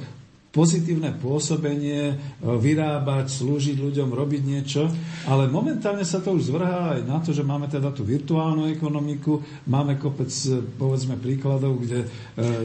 pozitívne 0.51 1.15
pôsobenie, 1.15 2.01
e, 2.11 2.15
vyrábať, 2.43 3.31
slúžiť 3.31 3.79
ľuďom, 3.79 4.11
robiť 4.11 4.41
niečo, 4.43 4.91
ale 5.25 5.47
momentálne 5.47 6.03
sa 6.03 6.19
to 6.19 6.35
už 6.35 6.51
zvrhá 6.51 6.99
aj 6.99 7.01
na 7.07 7.23
to, 7.23 7.31
že 7.31 7.47
máme 7.47 7.71
teda 7.71 7.95
tú 7.95 8.03
virtuálnu 8.03 8.67
ekonomiku, 8.67 9.39
máme 9.71 9.95
kopec, 9.95 10.27
e, 10.27 10.59
povedzme, 10.75 11.15
príkladov, 11.15 11.79
kde 11.79 12.03
e, 12.03 12.07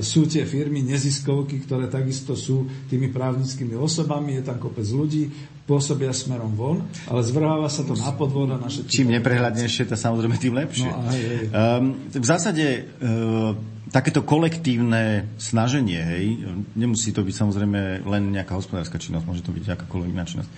sú 0.02 0.26
tie 0.26 0.42
firmy 0.42 0.82
neziskovky, 0.82 1.62
ktoré 1.62 1.86
takisto 1.86 2.34
sú 2.34 2.66
tými 2.90 3.14
právnickými 3.14 3.78
osobami, 3.78 4.42
je 4.42 4.50
tam 4.50 4.58
kopec 4.58 4.86
ľudí, 4.90 5.30
pôsobia 5.66 6.14
smerom 6.14 6.54
von, 6.54 6.78
ale 7.10 7.26
zvrháva 7.26 7.66
sa 7.66 7.82
to 7.82 7.98
na 7.98 8.14
podvod 8.14 8.54
a 8.54 8.58
naše... 8.58 8.86
Čím 8.86 9.14
neprehľadnejšie, 9.18 9.90
to 9.90 9.98
samozrejme 9.98 10.38
tým 10.38 10.54
lepšie. 10.54 10.90
No, 10.90 11.02
aj, 11.10 11.18
aj. 11.18 11.44
Um, 11.50 11.84
v 12.14 12.26
zásade 12.26 12.66
uh, 13.02 13.75
takéto 13.90 14.26
kolektívne 14.26 15.30
snaženie, 15.38 16.00
hej, 16.02 16.24
nemusí 16.74 17.14
to 17.14 17.22
byť 17.22 17.34
samozrejme 17.34 18.02
len 18.02 18.22
nejaká 18.34 18.58
hospodárska 18.58 18.98
činnosť, 18.98 19.26
môže 19.26 19.46
to 19.46 19.54
byť 19.54 19.78
akákoľvek 19.78 20.10
iná 20.10 20.26
činnosť. 20.26 20.50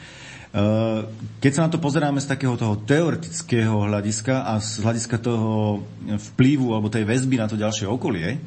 Uh, 0.48 1.04
keď 1.44 1.52
sa 1.52 1.64
na 1.68 1.72
to 1.72 1.76
pozeráme 1.76 2.24
z 2.24 2.30
takého 2.32 2.56
toho 2.56 2.80
teoretického 2.80 3.84
hľadiska 3.84 4.48
a 4.48 4.56
z 4.64 4.80
hľadiska 4.80 5.20
toho 5.20 5.84
vplyvu 6.32 6.72
alebo 6.72 6.88
tej 6.88 7.04
väzby 7.04 7.36
na 7.36 7.44
to 7.44 7.60
ďalšie 7.60 7.84
okolie, 7.84 8.40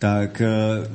tak 0.00 0.40
uh, 0.40 0.88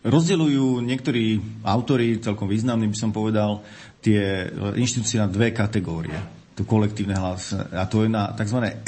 Rozdeľujú 0.00 0.80
niektorí 0.80 1.36
autory, 1.60 2.16
celkom 2.24 2.48
významní 2.48 2.88
by 2.88 2.96
som 2.96 3.12
povedal, 3.12 3.60
tie 4.00 4.48
inštitúcie 4.80 5.20
na 5.20 5.28
dve 5.28 5.52
kategórie. 5.52 6.16
To 6.56 6.64
kolektívne 6.64 7.12
hlas. 7.12 7.52
A 7.52 7.84
to 7.84 8.04
je 8.04 8.08
na 8.08 8.32
tzv. 8.32 8.80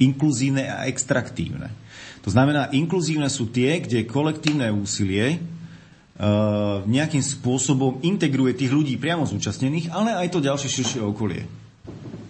Inkluzívne 0.00 0.66
a 0.66 0.88
extraktívne. 0.88 1.68
To 2.24 2.32
znamená, 2.32 2.72
inkluzívne 2.72 3.28
sú 3.28 3.48
tie, 3.52 3.80
kde 3.80 4.08
kolektívne 4.08 4.68
úsilie 4.72 5.40
uh, 5.40 6.84
nejakým 6.84 7.20
spôsobom 7.20 8.00
integruje 8.04 8.56
tých 8.56 8.72
ľudí 8.72 8.96
priamo 8.96 9.24
zúčastnených, 9.24 9.92
ale 9.92 10.16
aj 10.16 10.28
to 10.32 10.44
ďalšie 10.44 10.68
širšie 10.68 11.00
okolie. 11.04 11.44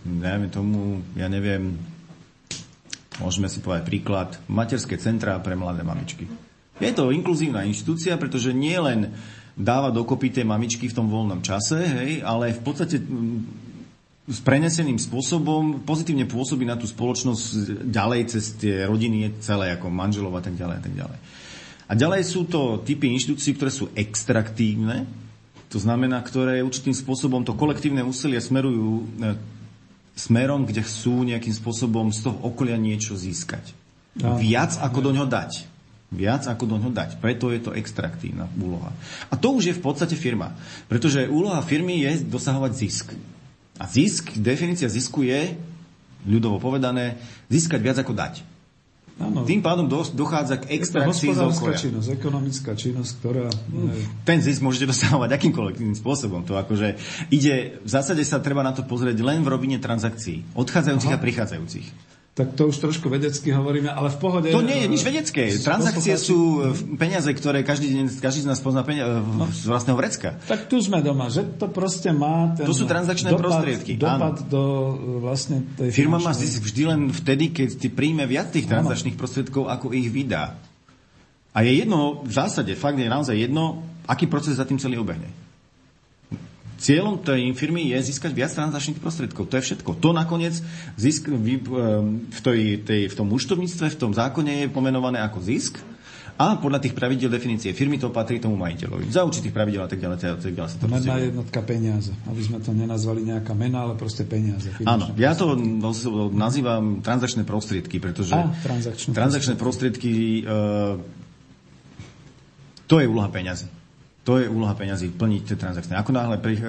Dajme 0.06 0.50
tomu, 0.50 1.02
ja 1.14 1.30
neviem, 1.30 1.78
môžeme 3.22 3.46
si 3.46 3.62
povedať 3.62 3.86
príklad, 3.86 4.28
materské 4.50 4.98
centrá 4.98 5.38
pre 5.38 5.54
mladé 5.54 5.86
mamičky 5.86 6.26
je 6.80 6.92
to 6.96 7.12
inkluzívna 7.12 7.68
inštitúcia, 7.68 8.16
pretože 8.16 8.56
nie 8.56 8.74
len 8.80 9.12
dáva 9.52 9.92
dokopy 9.92 10.32
tie 10.32 10.44
mamičky 10.48 10.88
v 10.88 10.96
tom 10.96 11.12
voľnom 11.12 11.44
čase, 11.44 11.76
hej, 11.76 12.10
ale 12.24 12.56
v 12.56 12.60
podstate 12.64 12.96
s 14.28 14.38
preneseným 14.44 15.00
spôsobom 15.00 15.82
pozitívne 15.82 16.28
pôsobí 16.28 16.68
na 16.68 16.76
tú 16.76 16.84
spoločnosť 16.84 17.84
ďalej 17.88 18.20
cez 18.30 18.44
tie 18.60 18.84
rodiny 18.84 19.40
celé, 19.40 19.72
ako 19.74 19.88
manželov 19.88 20.36
a 20.36 20.42
tak 20.44 20.54
ďalej 20.54 20.76
a 20.76 20.82
tak 20.82 20.94
ďalej. 20.94 21.18
A 21.90 21.92
ďalej 21.98 22.22
sú 22.22 22.46
to 22.46 22.78
typy 22.86 23.10
inštitúcií, 23.10 23.58
ktoré 23.58 23.72
sú 23.72 23.90
extraktívne, 23.98 25.10
to 25.70 25.78
znamená, 25.78 26.18
ktoré 26.22 26.62
určitým 26.66 26.94
spôsobom 26.94 27.46
to 27.46 27.54
kolektívne 27.54 28.02
úsilie 28.02 28.42
smerujú 28.42 28.90
e, 28.98 29.02
smerom, 30.18 30.66
kde 30.66 30.82
chcú 30.82 31.22
nejakým 31.22 31.54
spôsobom 31.54 32.10
z 32.10 32.26
toho 32.26 32.38
okolia 32.42 32.74
niečo 32.74 33.14
získať. 33.14 33.70
Viac 34.18 34.82
ako 34.82 34.98
do 34.98 35.10
ňoho 35.14 35.30
dať 35.30 35.70
viac 36.10 36.42
ako 36.50 36.66
do 36.66 36.76
ňoho 36.76 36.90
dať. 36.90 37.22
Preto 37.22 37.54
je 37.54 37.62
to 37.62 37.70
extraktívna 37.70 38.50
úloha. 38.58 38.90
A 39.30 39.38
to 39.38 39.54
už 39.54 39.70
je 39.70 39.78
v 39.78 39.82
podstate 39.82 40.18
firma. 40.18 40.58
Pretože 40.90 41.30
úloha 41.30 41.62
firmy 41.62 42.02
je 42.02 42.26
dosahovať 42.26 42.72
zisk. 42.74 43.14
A 43.80 43.88
zisk, 43.88 44.36
definícia 44.36 44.92
zisku 44.92 45.24
je, 45.24 45.56
ľudovo 46.28 46.60
povedané, 46.60 47.16
získať 47.48 47.80
viac 47.80 47.96
ako 48.04 48.12
dať. 48.12 48.44
Ano. 49.20 49.44
Tým 49.44 49.60
pádom 49.60 49.84
dochádza 49.88 50.64
k 50.64 50.80
extrakcii 50.80 51.36
z 51.36 51.40
okolia. 51.44 51.76
činnosť, 51.76 52.08
ekonomická 52.08 52.72
činnosť, 52.72 53.10
ktorá... 53.20 53.52
Ten 54.24 54.40
zisk 54.40 54.64
môžete 54.64 54.88
dosahovať 54.88 55.36
akýmkoľvek 55.36 55.76
spôsobom. 56.00 56.44
To 56.48 56.56
akože 56.56 56.96
ide, 57.28 57.80
v 57.84 57.88
zásade 57.88 58.24
sa 58.24 58.40
treba 58.40 58.64
na 58.64 58.72
to 58.72 58.84
pozrieť 58.84 59.20
len 59.20 59.44
v 59.44 59.48
robine 59.52 59.76
transakcií. 59.76 60.56
Odchádzajúcich 60.56 61.12
Aha. 61.12 61.20
a 61.20 61.24
prichádzajúcich 61.24 62.19
tak 62.30 62.54
to 62.54 62.70
už 62.70 62.78
trošku 62.78 63.10
vedecky 63.10 63.50
hovoríme, 63.50 63.90
ale 63.90 64.06
v 64.06 64.18
pohode... 64.22 64.48
To 64.54 64.62
nie 64.62 64.86
je 64.86 64.88
nič 64.88 65.02
vedecké. 65.02 65.50
Transakcie 65.50 66.14
sú 66.14 66.62
e, 66.62 66.78
peniaze, 66.94 67.26
ktoré 67.26 67.66
každý 67.66 67.90
deň, 67.90 68.22
každý 68.22 68.46
z 68.46 68.48
nás 68.48 68.62
pozná 68.62 68.86
penia- 68.86 69.04
e, 69.04 69.18
no. 69.18 69.50
z 69.50 69.66
vlastného 69.66 69.98
vrecka. 69.98 70.38
Tak 70.46 70.70
tu 70.70 70.78
sme 70.78 71.02
doma, 71.02 71.26
že 71.26 71.42
to 71.58 71.66
proste 71.66 72.14
má 72.14 72.54
ten 72.54 72.64
To 72.64 72.72
sú 72.72 72.86
transakčné 72.86 73.34
dopad, 73.34 73.50
prostriedky. 73.50 73.98
Dopad 73.98 74.46
áno. 74.46 74.48
do 74.48 74.62
e, 74.62 74.92
vlastne 75.26 75.66
tej 75.74 75.90
Firma 75.90 76.22
má 76.22 76.30
zisk 76.30 76.62
vždy 76.62 76.82
len 76.86 77.00
vtedy, 77.10 77.50
keď 77.50 77.68
ty 77.82 77.88
príjme 77.90 78.22
viac 78.30 78.54
tých 78.54 78.70
transakčných 78.70 79.18
áno. 79.18 79.22
prostriedkov, 79.26 79.62
ako 79.66 79.90
ich 79.90 80.06
vydá. 80.06 80.54
A 81.50 81.66
je 81.66 81.82
jedno, 81.82 82.22
v 82.22 82.30
zásade, 82.30 82.78
fakt 82.78 82.94
je 82.94 83.10
naozaj 83.10 83.34
jedno, 83.34 83.82
aký 84.06 84.30
proces 84.30 84.54
za 84.54 84.62
tým 84.62 84.78
celý 84.78 85.02
obehne. 85.02 85.49
Cieľom 86.80 87.20
tej 87.20 87.52
firmy 87.52 87.92
je 87.92 88.00
získať 88.08 88.32
viac 88.32 88.56
transakčných 88.56 89.04
prostriedkov. 89.04 89.52
To 89.52 89.60
je 89.60 89.64
všetko. 89.68 90.00
To 90.00 90.16
nakoniec 90.16 90.56
zisk 90.96 91.28
v, 91.28 92.40
tej, 92.40 92.80
tej, 92.80 93.02
v 93.12 93.14
tom 93.14 93.28
účtovníctve, 93.28 93.92
v 93.92 93.98
tom 94.00 94.16
zákone 94.16 94.64
je 94.64 94.72
pomenované 94.72 95.20
ako 95.20 95.44
zisk 95.44 95.76
a 96.40 96.56
podľa 96.56 96.80
tých 96.80 96.96
pravidel 96.96 97.28
definície 97.28 97.76
firmy 97.76 98.00
to 98.00 98.08
patrí 98.08 98.40
tomu 98.40 98.56
majiteľovi. 98.56 99.12
Za 99.12 99.28
určitých 99.28 99.52
pravidel 99.52 99.84
a 99.84 99.88
tak 99.92 100.00
ďalej. 100.00 100.40
Tak 100.40 100.52
ďalej 100.56 100.72
to 100.80 100.88
Menná 100.88 101.20
jednotka 101.20 101.60
peniaze. 101.60 102.16
Aby 102.24 102.40
sme 102.48 102.58
to 102.64 102.72
nenazvali 102.72 103.28
nejaká 103.28 103.52
mena, 103.52 103.84
ale 103.84 103.92
proste 104.00 104.24
peniaze. 104.24 104.72
Áno, 104.88 105.12
ja 105.20 105.36
to 105.36 105.52
nazývam 106.32 107.04
transakčné 107.04 107.44
prostriedky, 107.44 108.00
pretože 108.00 108.32
a, 108.32 108.56
transakčné, 108.64 109.12
transakčné 109.12 109.54
prostriedky, 109.60 110.40
uh, 110.48 110.96
to 112.88 112.96
je 112.96 113.04
úloha 113.04 113.28
peňazí. 113.28 113.79
To 114.28 114.36
je 114.36 114.52
úloha 114.52 114.76
peňazí, 114.76 115.16
plniť 115.16 115.42
tie 115.48 115.56
transakcie. 115.56 115.96
Ako 115.96 116.12
náhle 116.12 116.36
pri, 116.36 116.60
e, 116.60 116.64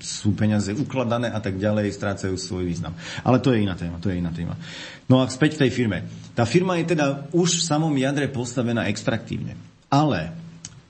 sú 0.00 0.32
peniaze 0.32 0.72
ukladané 0.72 1.28
a 1.28 1.36
tak 1.36 1.60
ďalej, 1.60 1.92
strácajú 1.92 2.40
svoj 2.40 2.64
význam. 2.64 2.96
Ale 3.20 3.36
to 3.36 3.52
je 3.52 3.60
iná 3.60 3.76
téma, 3.76 4.00
to 4.00 4.08
je 4.08 4.16
iná 4.16 4.32
téma. 4.32 4.56
No 5.04 5.20
a 5.20 5.28
späť 5.28 5.60
v 5.60 5.68
tej 5.68 5.70
firme. 5.76 6.08
Tá 6.32 6.48
firma 6.48 6.80
je 6.80 6.96
teda 6.96 7.28
už 7.36 7.60
v 7.60 7.66
samom 7.68 7.92
jadre 7.92 8.32
postavená 8.32 8.88
extraktívne. 8.88 9.60
Ale 9.92 10.32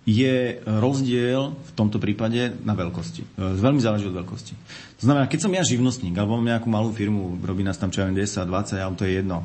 je 0.07 0.63
rozdiel 0.63 1.57
v 1.59 1.73
tomto 1.75 1.99
prípade 1.99 2.55
na 2.63 2.79
veľkosti. 2.79 3.27
E, 3.27 3.59
veľmi 3.59 3.83
záleží 3.83 4.07
od 4.07 4.15
veľkosti. 4.15 4.55
To 5.01 5.03
znamená, 5.11 5.27
keď 5.27 5.41
som 5.43 5.53
ja 5.59 5.67
živnostník, 5.67 6.15
alebo 6.15 6.39
mám 6.39 6.55
nejakú 6.55 6.71
malú 6.71 6.95
firmu, 6.95 7.35
robí 7.43 7.67
nás 7.67 7.83
tam 7.83 7.91
čo 7.91 8.07
10, 8.07 8.15
20, 8.15 8.79
alebo 8.79 8.95
to 8.95 9.11
je 9.11 9.19
jedno. 9.19 9.43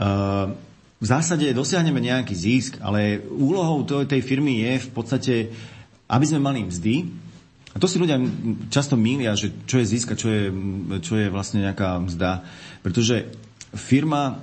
Uh, 0.00 0.56
v 1.00 1.06
zásade 1.08 1.48
dosiahneme 1.56 1.96
nejaký 1.96 2.36
zisk, 2.36 2.76
ale 2.84 3.24
úlohou 3.32 3.82
tej 4.04 4.20
firmy 4.20 4.60
je 4.68 4.84
v 4.84 4.88
podstate, 4.92 5.34
aby 6.12 6.24
sme 6.28 6.44
mali 6.44 6.60
mzdy, 6.60 7.08
a 7.70 7.78
to 7.78 7.86
si 7.86 8.02
ľudia 8.02 8.18
často 8.68 8.98
mília, 8.98 9.32
že 9.38 9.54
čo 9.64 9.78
je 9.78 9.86
zisk 9.86 10.12
a 10.12 10.18
čo 10.18 10.28
je, 10.28 10.44
čo 11.00 11.14
je 11.16 11.30
vlastne 11.30 11.62
nejaká 11.62 12.02
mzda. 12.02 12.42
Pretože 12.82 13.30
firma, 13.78 14.42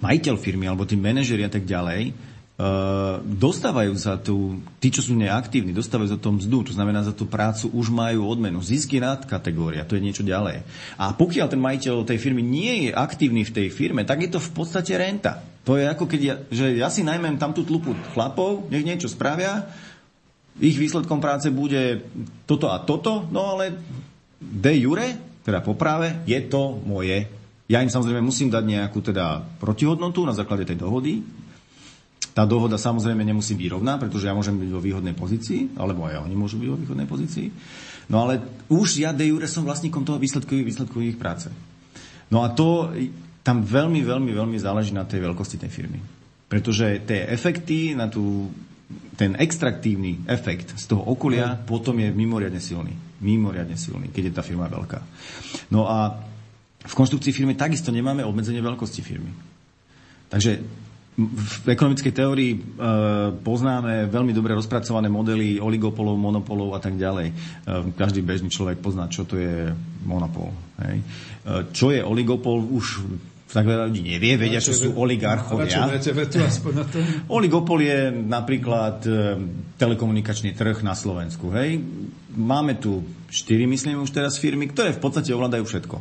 majiteľ 0.00 0.34
firmy 0.40 0.64
alebo 0.64 0.88
tí 0.88 0.96
manažeri 0.96 1.44
a 1.46 1.52
tak 1.52 1.64
ďalej, 1.64 2.30
Uh, 2.60 3.24
dostávajú 3.24 3.96
za 3.96 4.20
tú, 4.20 4.60
tí, 4.84 4.92
čo 4.92 5.00
sú 5.00 5.16
neaktívni, 5.16 5.72
dostávajú 5.72 6.12
za 6.12 6.20
to 6.20 6.28
mzdu, 6.28 6.68
to 6.68 6.76
znamená 6.76 7.00
za 7.00 7.16
tú 7.16 7.24
prácu 7.24 7.72
už 7.72 7.88
majú 7.88 8.28
odmenu. 8.28 8.60
Zisk 8.60 8.92
je 8.92 9.00
nad 9.00 9.16
kategória, 9.24 9.88
to 9.88 9.96
je 9.96 10.04
niečo 10.04 10.20
ďalej. 10.20 10.60
A 11.00 11.16
pokiaľ 11.16 11.48
ten 11.48 11.56
majiteľ 11.56 12.04
tej 12.04 12.20
firmy 12.20 12.44
nie 12.44 12.84
je 12.84 12.90
aktívny 12.92 13.48
v 13.48 13.54
tej 13.56 13.72
firme, 13.72 14.04
tak 14.04 14.28
je 14.28 14.36
to 14.36 14.44
v 14.44 14.52
podstate 14.52 14.92
renta. 14.92 15.40
To 15.68 15.76
je 15.76 15.84
ako 15.84 16.04
keď 16.08 16.20
ja, 16.20 16.34
že 16.48 16.66
ja 16.76 16.88
si 16.88 17.04
najmem 17.04 17.36
tam 17.36 17.52
tú 17.52 17.66
tlupu 17.68 17.92
chlapov, 18.16 18.68
nech 18.72 18.84
niečo 18.84 19.12
spravia, 19.12 19.68
ich 20.60 20.76
výsledkom 20.76 21.20
práce 21.22 21.48
bude 21.52 22.04
toto 22.44 22.68
a 22.72 22.80
toto, 22.82 23.28
no 23.32 23.56
ale 23.56 23.76
de 24.40 24.72
jure, 24.76 25.38
teda 25.44 25.64
po 25.64 25.76
práve, 25.76 26.20
je 26.28 26.40
to 26.48 26.80
moje. 26.84 27.28
Ja 27.70 27.80
im 27.80 27.92
samozrejme 27.92 28.24
musím 28.24 28.50
dať 28.50 28.64
nejakú 28.66 28.98
teda 29.00 29.40
protihodnotu 29.62 30.26
na 30.26 30.34
základe 30.34 30.66
tej 30.66 30.80
dohody, 30.80 31.22
Tá 32.30 32.46
dohoda 32.46 32.78
samozrejme 32.78 33.26
nemusí 33.26 33.58
byť 33.58 33.68
rovná, 33.74 33.98
pretože 33.98 34.30
ja 34.30 34.36
môžem 34.36 34.54
byť 34.54 34.70
vo 34.70 34.80
výhodnej 34.80 35.18
pozícii, 35.18 35.74
alebo 35.74 36.06
aj 36.06 36.22
oni 36.22 36.36
môžu 36.38 36.62
byť 36.62 36.68
vo 36.70 36.78
výhodnej 36.78 37.08
pozícii. 37.10 37.50
No 38.06 38.22
ale 38.22 38.38
už 38.70 39.02
ja 39.02 39.10
de 39.10 39.26
jure 39.34 39.50
som 39.50 39.66
vlastníkom 39.66 40.06
toho 40.06 40.18
výsledku, 40.22 40.54
výsledku 40.54 41.02
ich 41.02 41.18
práce. 41.18 41.50
No 42.30 42.46
a 42.46 42.54
to 42.54 42.94
tam 43.50 43.66
veľmi, 43.66 44.06
veľmi, 44.06 44.30
veľmi 44.30 44.58
záleží 44.62 44.94
na 44.94 45.02
tej 45.02 45.26
veľkosti 45.26 45.58
tej 45.58 45.74
firmy. 45.74 45.98
Pretože 46.46 47.02
tie 47.02 47.26
efekty 47.34 47.98
na 47.98 48.06
tú, 48.06 48.46
ten 49.18 49.34
extraktívny 49.34 50.22
efekt 50.30 50.78
z 50.78 50.86
toho 50.86 51.02
okolia 51.02 51.58
no. 51.58 51.66
potom 51.66 51.98
je 51.98 52.14
mimoriadne 52.14 52.62
silný. 52.62 52.94
Mimoriadne 53.18 53.74
silný, 53.74 54.14
keď 54.14 54.30
je 54.30 54.36
tá 54.38 54.42
firma 54.46 54.70
veľká. 54.70 55.02
No 55.74 55.90
a 55.90 56.14
v 56.78 56.94
konštrukcii 56.94 57.34
firmy 57.34 57.58
takisto 57.58 57.90
nemáme 57.90 58.22
obmedzenie 58.22 58.62
veľkosti 58.62 59.02
firmy. 59.02 59.34
Takže 60.30 60.62
v 61.20 61.66
ekonomickej 61.74 62.14
teórii 62.14 62.52
e, 62.54 62.58
poznáme 63.34 64.08
veľmi 64.08 64.32
dobre 64.32 64.54
rozpracované 64.54 65.10
modely 65.10 65.58
oligopolov, 65.60 66.16
monopolov 66.16 66.78
a 66.78 66.80
tak 66.80 66.96
ďalej. 66.96 67.28
E, 67.28 67.34
každý 67.98 68.22
bežný 68.22 68.48
človek 68.48 68.78
pozná, 68.80 69.10
čo 69.10 69.26
to 69.26 69.36
je 69.36 69.74
monopol. 70.06 70.54
Hej. 70.80 70.96
E, 70.96 71.04
čo 71.74 71.92
je 71.92 72.00
oligopol, 72.00 72.62
už 72.62 73.04
tak 73.50 73.66
veľa 73.66 73.90
ľudí 73.90 74.02
nevie, 74.06 74.38
vedia, 74.38 74.62
čo 74.62 74.70
sú 74.70 74.94
oligarchovia. 74.94 75.90
Oligopol 77.38 77.82
je 77.82 78.14
napríklad 78.14 79.02
e, 79.02 79.10
telekomunikačný 79.74 80.54
trh 80.54 80.86
na 80.86 80.94
Slovensku. 80.94 81.50
Hej. 81.50 81.82
Máme 82.38 82.78
tu 82.78 83.02
štyri, 83.26 83.66
myslím 83.66 84.06
už 84.06 84.14
teraz, 84.14 84.38
firmy, 84.38 84.70
ktoré 84.70 84.94
v 84.94 85.02
podstate 85.02 85.34
ovládajú 85.34 85.66
všetko. 85.66 85.96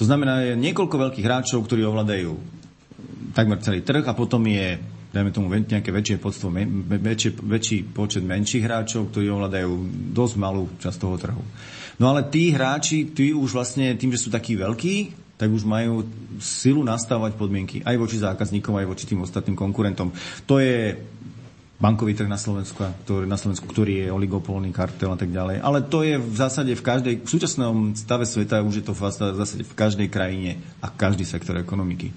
To 0.00 0.02
znamená, 0.08 0.40
je 0.48 0.52
niekoľko 0.56 0.96
veľkých 0.96 1.26
hráčov, 1.28 1.68
ktorí 1.68 1.84
ovládajú 1.84 2.32
takmer 3.36 3.60
celý 3.60 3.84
trh 3.84 4.00
a 4.08 4.16
potom 4.16 4.40
je 4.48 4.80
dajme 5.10 5.34
tomu 5.34 5.50
nejaké 5.50 5.90
väčšie 5.90 6.22
podstvo, 6.22 6.54
väčšie, 6.54 7.30
väčší 7.34 7.78
počet 7.90 8.22
menších 8.22 8.62
hráčov, 8.62 9.10
ktorí 9.10 9.26
ovládajú 9.26 9.70
dosť 10.14 10.34
malú 10.38 10.70
časť 10.78 10.98
toho 11.02 11.18
trhu. 11.18 11.42
No 11.98 12.14
ale 12.14 12.30
tí 12.30 12.54
hráči, 12.54 13.10
tí 13.10 13.34
už 13.34 13.50
vlastne 13.50 13.98
tým, 13.98 14.14
že 14.14 14.22
sú 14.22 14.30
takí 14.30 14.54
veľkí, 14.54 14.96
tak 15.40 15.48
už 15.48 15.64
majú 15.64 16.04
silu 16.36 16.84
nastavovať 16.84 17.32
podmienky 17.40 17.80
aj 17.80 17.96
voči 17.96 18.20
zákazníkom, 18.20 18.76
aj 18.76 18.84
voči 18.92 19.08
tým 19.08 19.24
ostatným 19.24 19.56
konkurentom. 19.56 20.12
To 20.44 20.60
je 20.60 21.00
bankový 21.80 22.12
trh 22.12 22.28
na 22.28 22.36
Slovensku, 22.36 22.76
ktorý, 23.08 23.24
na 23.24 23.40
Slovensku, 23.40 23.64
ktorý 23.64 24.04
je 24.04 24.08
oligopolný 24.12 24.68
kartel 24.68 25.16
a 25.16 25.16
tak 25.16 25.32
ďalej. 25.32 25.64
Ale 25.64 25.80
to 25.88 26.04
je 26.04 26.20
v 26.20 26.36
zásade 26.36 26.76
v 26.76 26.84
každej, 26.84 27.14
v 27.24 27.30
súčasnom 27.32 27.96
stave 27.96 28.28
sveta 28.28 28.60
už 28.60 28.84
je 28.84 28.84
to 28.84 28.92
v 28.92 29.00
zásade 29.16 29.64
v 29.64 29.72
každej 29.72 30.12
krajine 30.12 30.60
a 30.84 30.92
každý 30.92 31.24
sektor 31.24 31.56
ekonomiky. 31.56 32.12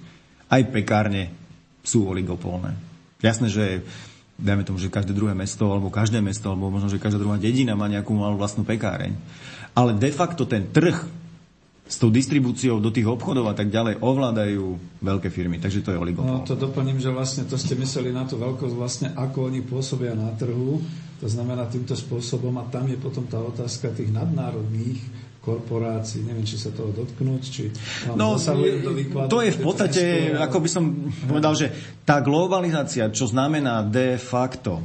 Aj 0.51 0.59
pekárne 0.67 1.31
sú 1.79 2.11
oligopolné. 2.11 2.75
Jasné, 3.23 3.47
že 3.47 3.87
dajme 4.35 4.67
tomu, 4.67 4.83
že 4.83 4.91
každé 4.91 5.15
druhé 5.15 5.31
mesto, 5.31 5.71
alebo 5.71 5.87
každé 5.87 6.19
mesto, 6.19 6.51
alebo 6.51 6.67
možno, 6.67 6.91
že 6.91 6.99
každá 6.99 7.23
druhá 7.23 7.39
dedina 7.39 7.71
má 7.79 7.87
nejakú 7.87 8.11
malú 8.11 8.35
vlastnú 8.35 8.67
pekáreň. 8.67 9.15
Ale 9.71 9.95
de 9.95 10.11
facto 10.11 10.43
ten 10.43 10.67
trh 10.67 11.22
s 11.93 12.01
tou 12.01 12.09
distribúciou 12.09 12.81
do 12.81 12.89
tých 12.89 13.05
obchodov 13.05 13.53
a 13.53 13.53
tak 13.53 13.69
ďalej 13.69 14.01
ovládajú 14.01 14.65
veľké 15.05 15.29
firmy. 15.29 15.61
Takže 15.61 15.85
to 15.85 15.93
je 15.93 16.01
oligopol. 16.01 16.25
No 16.25 16.41
to 16.41 16.57
doplním, 16.57 16.97
že 16.97 17.13
vlastne 17.13 17.45
to 17.45 17.53
ste 17.53 17.77
mysleli 17.77 18.09
na 18.09 18.25
tú 18.25 18.41
veľkosť, 18.41 18.73
vlastne 18.73 19.07
ako 19.13 19.53
oni 19.53 19.61
pôsobia 19.61 20.17
na 20.17 20.33
trhu, 20.33 20.81
to 21.21 21.29
znamená 21.29 21.69
týmto 21.69 21.93
spôsobom 21.93 22.49
a 22.57 22.65
tam 22.73 22.89
je 22.89 22.97
potom 22.97 23.29
tá 23.29 23.37
otázka 23.37 23.93
tých 23.93 24.09
nadnárodných 24.09 25.05
korporácií, 25.45 26.25
neviem, 26.25 26.47
či 26.47 26.57
sa 26.57 26.73
toho 26.73 26.89
dotknúť, 26.89 27.41
či 27.45 27.69
no, 28.17 28.41
do 28.41 28.91
výkladu. 28.95 29.29
To 29.29 29.45
je 29.45 29.53
v 29.53 29.61
podstate, 29.61 30.03
ako 30.33 30.57
by 30.65 30.69
som 30.71 30.83
povedal, 31.29 31.53
že 31.53 31.67
tá 32.01 32.25
globalizácia, 32.25 33.11
čo 33.13 33.29
znamená 33.29 33.85
de 33.85 34.17
facto 34.17 34.81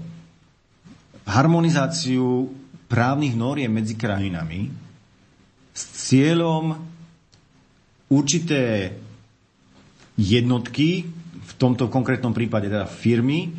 harmonizáciu 1.24 2.52
právnych 2.85 3.32
noriem 3.32 3.70
medzi 3.72 3.97
krajinami, 3.97 4.68
s 5.72 6.10
cieľom 6.10 6.88
určité 8.12 8.93
jednotky, 10.18 11.06
v 11.48 11.52
tomto 11.56 11.89
konkrétnom 11.89 12.35
prípade 12.36 12.68
teda 12.68 12.85
firmy, 12.85 13.55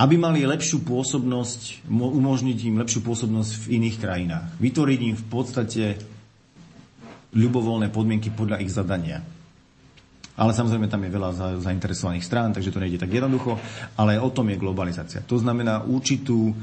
aby 0.00 0.14
mali 0.18 0.42
lepšiu 0.42 0.82
pôsobnosť, 0.82 1.86
umožniť 1.86 2.58
im 2.66 2.80
lepšiu 2.82 3.04
pôsobnosť 3.04 3.52
v 3.62 3.66
iných 3.78 3.96
krajinách. 4.00 4.46
Vytvoriť 4.58 5.00
im 5.04 5.14
v 5.14 5.26
podstate 5.30 5.84
ľubovoľné 7.32 7.92
podmienky 7.92 8.32
podľa 8.32 8.60
ich 8.64 8.72
zadania. 8.72 9.22
Ale 10.32 10.56
samozrejme 10.56 10.88
tam 10.88 11.04
je 11.04 11.12
veľa 11.12 11.60
zainteresovaných 11.60 12.24
strán, 12.24 12.56
takže 12.56 12.72
to 12.72 12.80
nejde 12.80 12.96
tak 12.96 13.12
jednoducho, 13.12 13.60
ale 14.00 14.16
o 14.16 14.32
tom 14.32 14.48
je 14.48 14.56
globalizácia. 14.56 15.20
To 15.28 15.36
znamená 15.36 15.84
určitú 15.84 16.56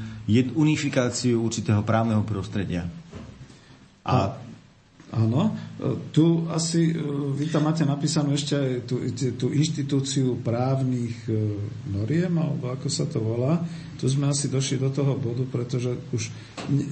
unifikáciu 0.58 1.38
určitého 1.38 1.86
právneho 1.86 2.26
prostredia. 2.26 2.90
A 4.02 4.34
Áno, 5.10 5.58
tu 6.14 6.46
asi, 6.54 6.94
e, 6.94 7.02
vy 7.34 7.50
tam 7.50 7.66
máte 7.66 7.82
napísanú 7.82 8.30
ešte 8.30 8.54
aj 8.54 8.70
tú, 8.86 9.02
tú 9.34 9.46
inštitúciu 9.50 10.38
právnych 10.38 11.18
e, 11.26 11.34
noriem, 11.90 12.30
alebo 12.38 12.70
ako 12.70 12.86
sa 12.86 13.10
to 13.10 13.18
volá. 13.18 13.58
Tu 13.98 14.06
sme 14.06 14.30
asi 14.30 14.46
došli 14.46 14.78
do 14.78 14.86
toho 14.86 15.18
bodu, 15.18 15.42
pretože 15.50 15.98
už 16.14 16.30
ne, 16.70 16.86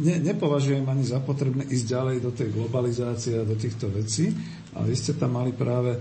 ne, 0.00 0.16
nepovažujem 0.32 0.80
ani 0.88 1.04
za 1.04 1.20
potrebné 1.20 1.68
ísť 1.68 1.84
ďalej 1.92 2.16
do 2.24 2.32
tej 2.32 2.48
globalizácie 2.56 3.36
a 3.36 3.44
do 3.44 3.52
týchto 3.52 3.92
vecí, 3.92 4.32
ale 4.72 4.88
vy 4.88 4.96
ste 4.96 5.12
tam 5.20 5.36
mali 5.36 5.52
práve, 5.52 5.92
e, 5.92 6.00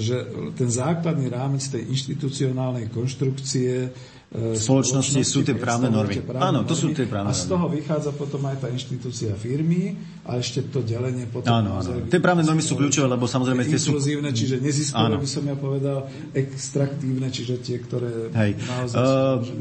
že 0.00 0.16
ten 0.56 0.72
základný 0.72 1.28
rámec 1.28 1.60
tej 1.60 1.92
inštitucionálnej 1.92 2.88
konštrukcie 2.88 3.92
v 4.36 4.52
spoločnosti 4.52 5.20
sú 5.24 5.40
tie 5.40 5.56
právne 5.56 5.88
normy. 5.88 6.20
Áno, 6.36 6.68
to 6.68 6.76
sú 6.76 6.92
tie 6.92 7.08
právne 7.08 7.32
normy. 7.32 7.40
A 7.40 7.44
z 7.44 7.48
toho 7.48 7.66
vychádza 7.72 8.12
potom 8.12 8.44
aj 8.44 8.56
tá 8.60 8.68
inštitúcia 8.68 9.32
firmy 9.32 9.96
a 10.28 10.36
ešte 10.36 10.68
to 10.68 10.84
delenie 10.84 11.24
potom... 11.24 11.56
Áno, 11.56 11.80
áno. 11.80 12.04
Tie 12.04 12.20
právne 12.20 12.44
normy 12.44 12.60
sú 12.60 12.76
kľúčové, 12.76 13.08
lebo 13.08 13.24
samozrejme 13.24 13.64
tie 13.64 13.80
sú... 13.80 13.96
Inkluzívne, 13.96 14.30
čiže 14.36 14.60
neziskové 14.60 15.16
by 15.16 15.28
som 15.30 15.44
ja 15.48 15.56
povedal, 15.56 15.98
extraktívne, 16.36 17.32
čiže 17.32 17.64
tie, 17.64 17.80
ktoré 17.80 18.28
Hej. 18.36 18.50
naozaj 18.60 18.96
uh, 19.00 19.40
sú 19.40 19.54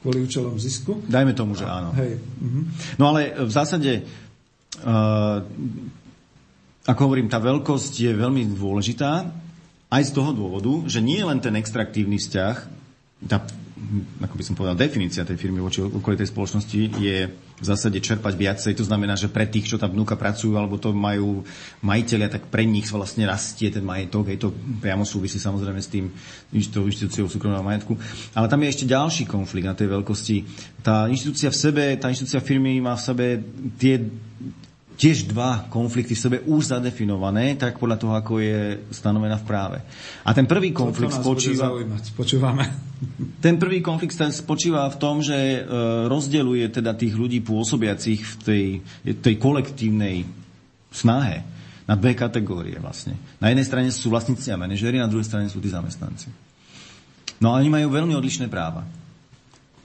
kvôli 0.00 0.18
účelom 0.24 0.56
zisku. 0.56 1.04
Dajme 1.06 1.36
tomu, 1.36 1.54
že 1.54 1.68
áno. 1.68 1.92
Hej. 1.94 2.18
Uh-huh. 2.18 2.64
No 2.98 3.14
ale 3.14 3.36
v 3.36 3.52
zásade 3.52 4.02
uh, 4.82 5.38
ako 6.82 7.00
hovorím, 7.06 7.30
tá 7.30 7.38
veľkosť 7.38 7.92
je 7.94 8.10
veľmi 8.10 8.42
dôležitá 8.58 9.30
aj 9.92 10.02
z 10.02 10.12
toho 10.16 10.34
dôvodu, 10.34 10.88
že 10.90 10.98
nie 10.98 11.22
len 11.22 11.38
ten 11.38 11.54
extraktívny 11.54 12.18
vzťah, 12.18 12.56
tá 13.30 13.46
ako 14.22 14.34
by 14.38 14.44
som 14.46 14.54
povedal, 14.54 14.78
definícia 14.78 15.26
tej 15.26 15.36
firmy 15.36 15.58
voči 15.58 15.82
okolitej 15.82 16.30
spoločnosti 16.30 16.80
je 17.02 17.26
v 17.32 17.64
zásade 17.64 17.98
čerpať 17.98 18.34
viacej. 18.34 18.72
To 18.78 18.86
znamená, 18.86 19.14
že 19.14 19.30
pre 19.30 19.46
tých, 19.46 19.70
čo 19.70 19.76
tam 19.78 19.94
vnúka 19.94 20.18
pracujú, 20.18 20.54
alebo 20.54 20.78
to 20.78 20.94
majú 20.94 21.42
majiteľia, 21.82 22.30
tak 22.30 22.50
pre 22.50 22.62
nich 22.66 22.86
vlastne 22.90 23.26
rastie 23.26 23.70
ten 23.70 23.82
majetok. 23.82 24.30
Je 24.30 24.38
to 24.38 24.54
priamo 24.82 25.06
súvisí 25.06 25.38
samozrejme 25.38 25.80
s 25.82 25.90
tým 25.90 26.10
tou 26.70 26.86
inštitúciou 26.86 27.26
súkromného 27.30 27.62
majetku. 27.62 27.94
Ale 28.34 28.50
tam 28.50 28.62
je 28.62 28.72
ešte 28.72 28.90
ďalší 28.90 29.24
konflikt 29.26 29.66
na 29.66 29.78
tej 29.78 29.90
veľkosti. 29.90 30.36
Tá 30.82 31.06
inštitúcia 31.06 31.50
v 31.50 31.58
sebe, 31.58 31.84
tá 31.98 32.10
inštitúcia 32.10 32.42
firmy 32.42 32.78
má 32.82 32.98
v 32.98 33.02
sebe 33.02 33.26
tie 33.78 33.98
tiež 34.96 35.28
dva 35.28 35.66
konflikty 35.72 36.14
v 36.14 36.22
sebe 36.22 36.36
už 36.44 36.76
zadefinované, 36.76 37.56
tak 37.56 37.80
podľa 37.80 37.96
toho, 37.98 38.14
ako 38.14 38.32
je 38.38 38.60
stanovená 38.92 39.40
v 39.40 39.46
práve. 39.48 39.78
A 40.22 40.30
ten 40.36 40.44
prvý 40.46 40.70
konflikt 40.70 41.16
spočíva... 41.16 41.72
Počúvame. 42.14 42.64
Ten 43.44 43.58
prvý 43.58 43.82
konflikt 43.82 44.14
spočíva 44.14 44.86
v 44.86 44.96
tom, 45.02 45.18
že 45.18 45.34
e, 45.34 45.60
rozdeluje 46.06 46.70
teda 46.70 46.94
tých 46.94 47.18
ľudí 47.18 47.42
pôsobiacich 47.42 48.22
v 48.22 48.34
tej, 48.46 48.66
tej 49.18 49.34
kolektívnej 49.42 50.22
snahe 50.94 51.42
na 51.90 51.98
dve 51.98 52.14
kategórie 52.14 52.78
vlastne. 52.78 53.18
Na 53.42 53.50
jednej 53.50 53.66
strane 53.66 53.90
sú 53.90 54.14
vlastníci 54.14 54.54
a 54.54 54.60
manažeri, 54.60 55.02
na 55.02 55.10
druhej 55.10 55.26
strane 55.26 55.50
sú 55.50 55.58
tí 55.58 55.66
zamestnanci. 55.66 56.30
No 57.42 57.50
a 57.50 57.58
oni 57.58 57.66
majú 57.66 57.90
veľmi 57.90 58.14
odlišné 58.14 58.46
práva. 58.46 58.86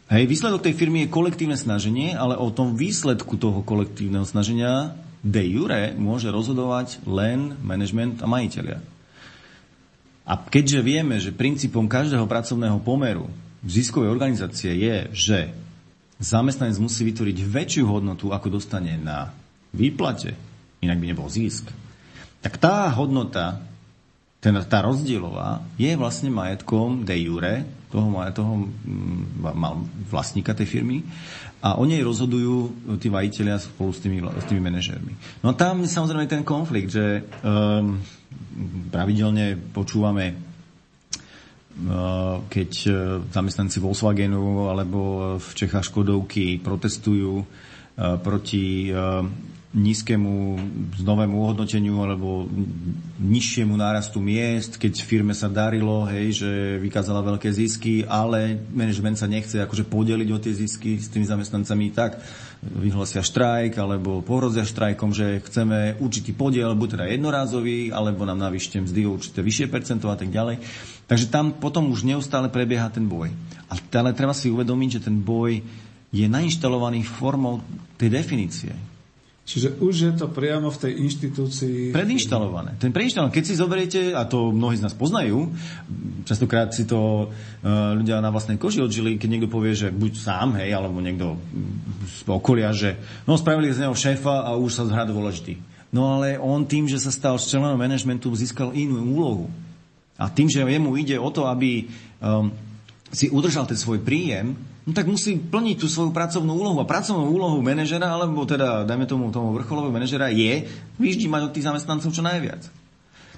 Hej, 0.07 0.23
výsledok 0.23 0.63
tej 0.63 0.71
firmy 0.71 1.03
je 1.03 1.11
kolektívne 1.11 1.59
snaženie, 1.59 2.15
ale 2.15 2.39
o 2.39 2.47
tom 2.47 2.79
výsledku 2.79 3.35
toho 3.35 3.59
kolektívneho 3.59 4.23
snaženia 4.23 4.95
de 5.19 5.43
jure 5.43 5.91
môže 5.99 6.31
rozhodovať 6.31 7.03
len 7.03 7.59
management 7.59 8.23
a 8.23 8.27
majiteľia. 8.31 8.79
A 10.23 10.33
keďže 10.39 10.79
vieme, 10.79 11.19
že 11.19 11.35
princípom 11.35 11.91
každého 11.91 12.23
pracovného 12.23 12.79
pomeru 12.79 13.27
ziskovej 13.67 14.07
organizácie 14.07 14.79
je, 14.79 14.97
že 15.11 15.37
zamestnanec 16.23 16.79
musí 16.79 17.03
vytvoriť 17.03 17.37
väčšiu 17.43 17.83
hodnotu, 17.91 18.31
ako 18.31 18.47
dostane 18.47 18.95
na 18.95 19.35
výplate, 19.75 20.39
inak 20.79 21.03
by 21.03 21.05
nebol 21.11 21.27
zisk, 21.27 21.67
tak 22.39 22.55
tá 22.63 22.87
hodnota, 22.95 23.59
tá 24.39 24.79
rozdielová, 24.87 25.67
je 25.75 25.91
vlastne 25.99 26.31
majetkom 26.31 27.03
de 27.03 27.15
jure 27.27 27.67
toho, 27.87 28.07
toho 28.35 28.53
mm, 28.67 29.43
vlastníka 30.11 30.51
tej 30.51 30.67
firmy 30.67 31.03
a 31.63 31.79
o 31.79 31.87
nej 31.87 32.03
rozhodujú 32.03 32.55
tí 33.01 33.07
majiteľia 33.07 33.57
spolu 33.57 33.91
s 33.95 33.99
tými, 34.03 34.19
s 34.21 34.45
tými 34.45 34.61
manažérmi. 34.61 35.41
No 35.41 35.51
a 35.51 35.57
tam 35.57 35.87
samozrejme 35.87 36.27
ten 36.27 36.43
konflikt, 36.43 36.91
že 36.93 37.23
um, 37.41 37.97
pravidelne 38.91 39.57
počúvame 39.71 40.47
keď 42.49 42.71
zamestnanci 43.29 43.77
Volkswagenu 43.77 44.65
alebo 44.65 44.99
v 45.37 45.49
Čechách 45.53 45.93
Škodovky 45.93 46.57
protestujú 46.57 47.45
proti 47.97 48.89
nízkemu 49.75 50.55
novému 51.03 51.43
uhodnoteniu 51.43 51.99
alebo 51.99 52.47
nižšiemu 53.19 53.75
nárastu 53.75 54.23
miest, 54.23 54.79
keď 54.79 55.03
firme 55.03 55.35
sa 55.35 55.51
darilo, 55.51 56.07
hej, 56.07 56.39
že 56.39 56.51
vykázala 56.79 57.19
veľké 57.19 57.51
zisky, 57.51 58.07
ale 58.07 58.63
management 58.71 59.19
sa 59.19 59.27
nechce 59.27 59.59
akože 59.59 59.83
podeliť 59.91 60.29
o 60.31 60.39
tie 60.39 60.55
zisky 60.55 60.95
s 60.95 61.11
tými 61.11 61.27
zamestnancami, 61.27 61.91
tak 61.91 62.15
vyhlasia 62.63 63.19
štrajk 63.19 63.75
alebo 63.75 64.23
pohrozia 64.23 64.63
štrajkom, 64.63 65.11
že 65.11 65.43
chceme 65.43 65.99
určitý 65.99 66.31
podiel, 66.31 66.71
buď 66.71 66.97
teda 66.97 67.05
jednorázový, 67.11 67.91
alebo 67.91 68.23
nám 68.23 68.39
navýšte 68.39 68.79
mzdy 68.79 69.03
určité 69.03 69.43
vyššie 69.43 69.67
percento 69.67 70.07
a 70.07 70.15
tak 70.15 70.31
ďalej. 70.31 70.63
Takže 71.11 71.27
tam 71.27 71.59
potom 71.59 71.91
už 71.91 72.07
neustále 72.07 72.47
prebieha 72.47 72.87
ten 72.87 73.03
boj. 73.03 73.35
Ale 73.67 74.15
treba 74.15 74.31
si 74.31 74.47
uvedomiť, 74.47 74.89
že 74.99 75.11
ten 75.11 75.19
boj 75.19 75.59
je 76.07 76.25
nainštalovaný 76.25 77.03
formou 77.03 77.59
tej 77.99 78.15
definície. 78.15 78.96
Čiže 79.47 79.79
už 79.79 79.95
je 79.95 80.13
to 80.19 80.27
priamo 80.27 80.67
v 80.67 80.75
tej 80.75 80.93
inštitúcii... 81.07 81.95
Predinštalované. 81.95 82.75
Ten 82.83 82.91
preinštalovaný. 82.91 83.31
Keď 83.31 83.43
si 83.47 83.55
zoberiete, 83.55 84.01
a 84.11 84.27
to 84.27 84.51
mnohí 84.51 84.75
z 84.75 84.83
nás 84.83 84.91
poznajú, 84.91 85.55
častokrát 86.27 86.75
si 86.75 86.83
to 86.83 87.31
uh, 87.31 87.95
ľudia 87.95 88.19
na 88.19 88.27
vlastnej 88.27 88.59
koži 88.59 88.83
odžili, 88.83 89.15
keď 89.15 89.29
niekto 89.31 89.47
povie, 89.47 89.71
že 89.71 89.87
buď 89.87 90.11
sám, 90.19 90.59
hej, 90.59 90.75
alebo 90.75 90.99
niekto 90.99 91.39
z 92.03 92.27
okolia, 92.27 92.75
že 92.75 92.99
no 93.23 93.39
spravili 93.39 93.71
z 93.71 93.87
neho 93.87 93.95
šéfa 93.95 94.51
a 94.51 94.59
už 94.59 94.71
sa 94.75 94.83
zhrá 94.83 95.07
dôležitý. 95.07 95.55
No 95.95 96.19
ale 96.19 96.35
on 96.35 96.67
tým, 96.67 96.91
že 96.91 96.99
sa 96.99 97.15
stal 97.15 97.39
členom 97.39 97.79
manažmentu, 97.79 98.27
získal 98.35 98.75
inú 98.75 98.99
úlohu. 99.15 99.47
A 100.19 100.27
tým, 100.27 100.51
že 100.51 100.59
jemu 100.59 100.99
ide 100.99 101.15
o 101.15 101.31
to, 101.31 101.47
aby 101.47 101.87
um, 102.19 102.51
si 103.15 103.31
udržal 103.31 103.63
ten 103.63 103.79
svoj 103.79 104.03
príjem, 104.03 104.59
no 104.87 104.91
tak 104.95 105.05
musí 105.05 105.35
plniť 105.35 105.83
tú 105.83 105.91
svoju 105.91 106.15
pracovnú 106.15 106.55
úlohu. 106.55 106.79
A 106.79 106.87
pracovnú 106.87 107.27
úlohu 107.27 107.59
manažera, 107.59 108.07
alebo 108.07 108.47
teda, 108.47 108.87
dajme 108.87 109.03
tomu, 109.03 109.27
tomu 109.35 109.51
vrcholového 109.59 109.91
manažera, 109.91 110.31
je 110.31 110.63
vyždímať 110.95 111.51
od 111.51 111.51
tých 111.51 111.67
zamestnancov 111.67 112.15
čo 112.15 112.23
najviac. 112.23 112.63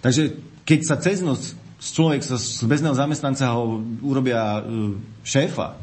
Takže 0.05 0.37
keď 0.63 0.79
sa 0.85 0.95
cez 1.01 1.25
noc 1.25 1.41
človek 1.79 2.21
sa 2.21 2.35
z 2.35 2.67
bezného 2.67 2.93
zamestnanca 2.93 3.55
ho 3.55 3.79
urobia 4.03 4.59
e, 4.59 4.99
šéfa, 5.23 5.79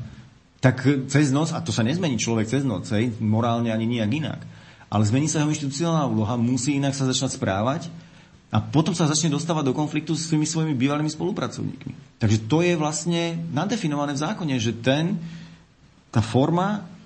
tak 0.61 0.85
cez 1.09 1.33
noc, 1.33 1.53
a 1.57 1.61
to 1.65 1.73
sa 1.73 1.85
nezmení 1.85 2.21
človek 2.21 2.47
cez 2.49 2.63
noc, 2.63 2.89
hej, 2.93 3.17
morálne 3.21 3.73
ani 3.73 3.89
nijak 3.89 4.13
inak, 4.13 4.41
ale 4.93 5.03
zmení 5.09 5.27
sa 5.27 5.41
jeho 5.43 5.53
inštitucionálna 5.53 6.07
úloha, 6.09 6.37
musí 6.37 6.77
inak 6.77 6.93
sa 6.93 7.09
začať 7.09 7.41
správať 7.41 7.83
a 8.53 8.61
potom 8.63 8.93
sa 8.93 9.09
začne 9.09 9.33
dostávať 9.33 9.73
do 9.73 9.75
konfliktu 9.77 10.15
s 10.15 10.31
tými 10.31 10.47
svojimi 10.47 10.77
bývalými 10.77 11.11
spolupracovníkmi. 11.11 12.21
Takže 12.21 12.39
to 12.47 12.63
je 12.63 12.79
vlastne 12.79 13.41
nadefinované 13.51 14.15
v 14.15 14.23
zákone, 14.23 14.55
že 14.61 14.77
ten, 14.79 15.19
tá 16.17 16.25
forma 16.25 16.97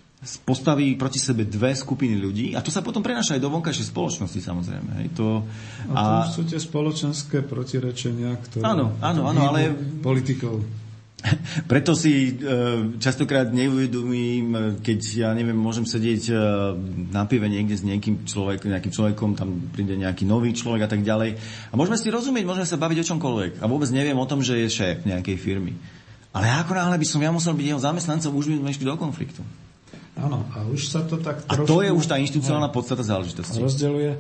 postaví 0.47 0.95
proti 0.95 1.19
sebe 1.19 1.49
dve 1.49 1.75
skupiny 1.75 2.15
ľudí 2.15 2.47
a 2.55 2.63
to 2.63 2.71
sa 2.71 2.85
potom 2.85 3.03
prenáša 3.03 3.35
aj 3.35 3.43
do 3.43 3.51
vonkajšej 3.51 3.91
spoločnosti 3.91 4.39
samozrejme. 4.39 4.91
Hej. 5.03 5.07
To, 5.19 5.43
a 5.91 5.99
to 5.99 6.13
a... 6.15 6.21
už 6.23 6.29
sú 6.31 6.43
tie 6.47 6.61
spoločenské 6.63 7.43
protirečenia, 7.43 8.39
ktoré... 8.39 8.63
Áno, 8.63 8.95
áno, 9.03 9.27
áno, 9.27 9.41
ale... 9.51 9.75
Politikov. 9.99 10.63
Preto 11.73 11.97
si 11.97 12.37
e, 12.37 12.53
častokrát 13.01 13.49
neuvedomím, 13.49 14.79
keď 14.85 15.01
ja 15.17 15.29
neviem, 15.33 15.57
môžem 15.57 15.89
sedieť 15.89 16.23
e, 16.31 16.35
na 17.11 17.25
pive 17.25 17.49
niekde 17.49 17.81
s 17.81 17.83
niekým 17.83 18.29
človek, 18.29 18.69
nejakým 18.69 18.93
človekom, 18.93 19.41
tam 19.41 19.73
príde 19.73 19.97
nejaký 19.97 20.29
nový 20.29 20.53
človek 20.53 20.85
a 20.85 20.91
tak 20.93 21.01
ďalej. 21.01 21.37
A 21.73 21.75
môžeme 21.75 21.97
si 21.97 22.13
rozumieť, 22.13 22.45
môžeme 22.45 22.69
sa 22.69 22.81
baviť 22.81 23.03
o 23.03 23.09
čomkoľvek. 23.09 23.53
A 23.61 23.65
vôbec 23.67 23.89
neviem 23.89 24.17
o 24.17 24.29
tom, 24.29 24.45
že 24.45 24.61
je 24.65 24.69
šéf 24.69 25.09
nejakej 25.09 25.37
firmy. 25.41 25.75
Ale 26.31 26.47
ako 26.63 26.79
náhle 26.79 26.95
by 26.95 27.07
som 27.07 27.19
ja 27.19 27.35
musel 27.35 27.55
byť 27.59 27.67
jeho 27.75 27.81
zamestnancom, 27.83 28.31
už 28.39 28.47
by 28.55 28.57
sme 28.63 28.71
išli 28.71 28.87
do 28.87 28.95
konfliktu. 28.95 29.43
Áno, 30.21 30.45
a 30.53 30.69
už 30.69 30.93
sa 30.93 31.01
to 31.01 31.17
tak 31.17 31.49
trošku... 31.49 31.65
A 31.65 31.69
to 31.69 31.81
je 31.81 31.91
už 31.91 32.05
tá 32.05 32.21
inštitucionálna 32.21 32.69
podstata 32.69 33.01
záležitosti. 33.01 33.57
Rozdeľuje. 33.57 34.11
E, 34.13 34.19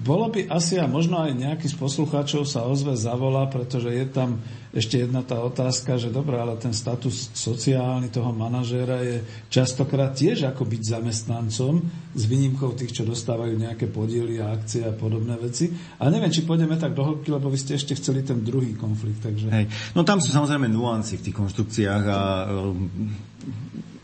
bolo 0.00 0.32
by 0.32 0.48
asi, 0.48 0.80
a 0.80 0.88
možno 0.88 1.20
aj 1.20 1.36
nejaký 1.36 1.68
z 1.68 1.76
poslucháčov 1.76 2.48
sa 2.48 2.64
ozve 2.64 2.96
zavolá, 2.96 3.44
pretože 3.52 3.92
je 3.92 4.06
tam 4.08 4.40
ešte 4.74 5.06
jedna 5.06 5.22
tá 5.22 5.38
otázka, 5.38 6.00
že 6.02 6.10
dobré, 6.10 6.34
ale 6.34 6.58
ten 6.58 6.74
status 6.74 7.30
sociálny 7.30 8.10
toho 8.10 8.34
manažéra 8.34 9.06
je 9.06 9.22
častokrát 9.46 10.16
tiež 10.18 10.50
ako 10.50 10.66
byť 10.66 10.82
zamestnancom, 10.82 11.72
s 12.14 12.22
výnimkou 12.26 12.74
tých, 12.74 12.90
čo 12.90 13.06
dostávajú 13.06 13.54
nejaké 13.54 13.86
podiely 13.86 14.42
a 14.42 14.50
akcie 14.50 14.82
a 14.82 14.90
podobné 14.90 15.38
veci. 15.38 15.70
A 16.02 16.10
neviem, 16.10 16.32
či 16.34 16.42
pôjdeme 16.42 16.74
tak 16.74 16.96
do 16.96 17.06
hĺbky, 17.06 17.30
lebo 17.30 17.52
vy 17.52 17.58
ste 17.60 17.78
ešte 17.78 17.94
chceli 17.94 18.26
ten 18.26 18.42
druhý 18.42 18.74
konflikt. 18.74 19.22
Takže... 19.22 19.46
Hej. 19.46 19.70
No 19.94 20.02
tam 20.02 20.18
sú 20.18 20.34
samozrejme 20.34 20.66
nuancy 20.66 21.22
v 21.22 21.30
tých 21.30 21.36
konštrukciách 21.38 22.04
a 22.10 22.18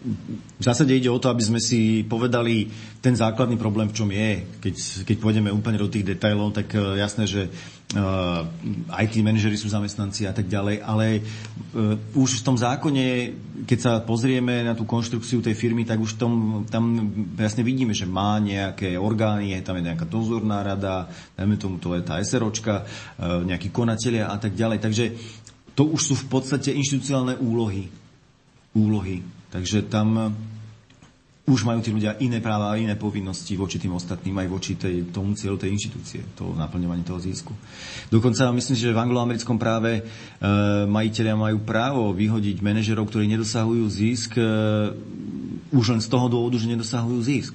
v 0.00 0.64
zásade 0.64 0.96
ide 0.96 1.12
o 1.12 1.20
to, 1.20 1.28
aby 1.28 1.44
sme 1.44 1.60
si 1.60 2.08
povedali 2.08 2.64
ten 3.04 3.12
základný 3.12 3.60
problém, 3.60 3.92
v 3.92 3.96
čom 4.00 4.08
je. 4.08 4.48
Keď, 4.56 5.04
keď 5.04 5.16
pôjdeme 5.20 5.52
úplne 5.52 5.76
do 5.76 5.92
tých 5.92 6.08
detailov, 6.16 6.56
tak 6.56 6.72
uh, 6.72 6.96
jasné, 6.96 7.28
že 7.28 7.52
uh, 7.52 8.48
IT 8.96 9.20
manažery 9.20 9.60
sú 9.60 9.68
zamestnanci 9.68 10.24
a 10.24 10.32
tak 10.32 10.48
ďalej, 10.48 10.80
ale 10.80 11.20
uh, 11.20 12.00
už 12.16 12.40
v 12.40 12.44
tom 12.48 12.56
zákone, 12.56 13.06
keď 13.68 13.78
sa 13.80 13.92
pozrieme 14.00 14.64
na 14.64 14.72
tú 14.72 14.88
konštrukciu 14.88 15.44
tej 15.44 15.52
firmy, 15.52 15.84
tak 15.84 16.00
už 16.00 16.16
tom, 16.16 16.64
tam 16.64 17.12
jasne 17.36 17.60
vidíme, 17.60 17.92
že 17.92 18.08
má 18.08 18.40
nejaké 18.40 18.96
orgány, 18.96 19.52
je 19.52 19.60
tam 19.60 19.76
je 19.76 19.84
nejaká 19.84 20.08
dozorná 20.08 20.64
rada, 20.64 21.12
dajme 21.36 21.60
tomu, 21.60 21.76
to 21.76 21.92
je 21.92 22.00
tá 22.00 22.16
SROčka, 22.24 22.88
nejakí 23.20 23.68
konatelia 23.68 24.32
a 24.32 24.40
tak 24.40 24.56
ďalej. 24.56 24.78
Takže 24.80 25.04
to 25.76 25.92
už 25.92 26.00
sú 26.00 26.14
v 26.16 26.40
podstate 26.40 26.72
inštitucionálne 26.72 27.36
úlohy. 27.36 27.92
Úlohy 28.72 29.39
Takže 29.50 29.90
tam 29.90 30.08
eh, 30.18 30.30
už 31.50 31.66
majú 31.66 31.82
tí 31.82 31.90
ľudia 31.90 32.14
iné 32.22 32.38
práva 32.38 32.70
a 32.70 32.78
iné 32.78 32.94
povinnosti 32.94 33.58
voči 33.58 33.82
tým 33.82 33.98
ostatným, 33.98 34.38
aj 34.38 34.48
voči 34.48 34.72
tej, 34.78 35.10
tomu 35.10 35.34
cieľu 35.34 35.58
tej 35.58 35.74
inštitúcie, 35.74 36.22
to 36.38 36.54
naplňovanie 36.54 37.02
toho 37.02 37.18
zisku. 37.18 37.50
Dokonca 38.06 38.54
myslím 38.54 38.78
že 38.78 38.94
v 38.94 39.02
angloamerickom 39.02 39.58
práve 39.58 39.98
e, 39.98 40.02
majiteľia 40.86 41.34
majú 41.34 41.58
právo 41.66 42.14
vyhodiť 42.14 42.62
manažerov, 42.62 43.10
ktorí 43.10 43.26
nedosahujú 43.34 43.84
zisk 43.90 44.38
e, 44.38 44.46
už 45.74 45.98
len 45.98 46.00
z 46.00 46.06
toho 46.06 46.30
dôvodu, 46.30 46.54
že 46.62 46.70
nedosahujú 46.70 47.18
zisk. 47.18 47.54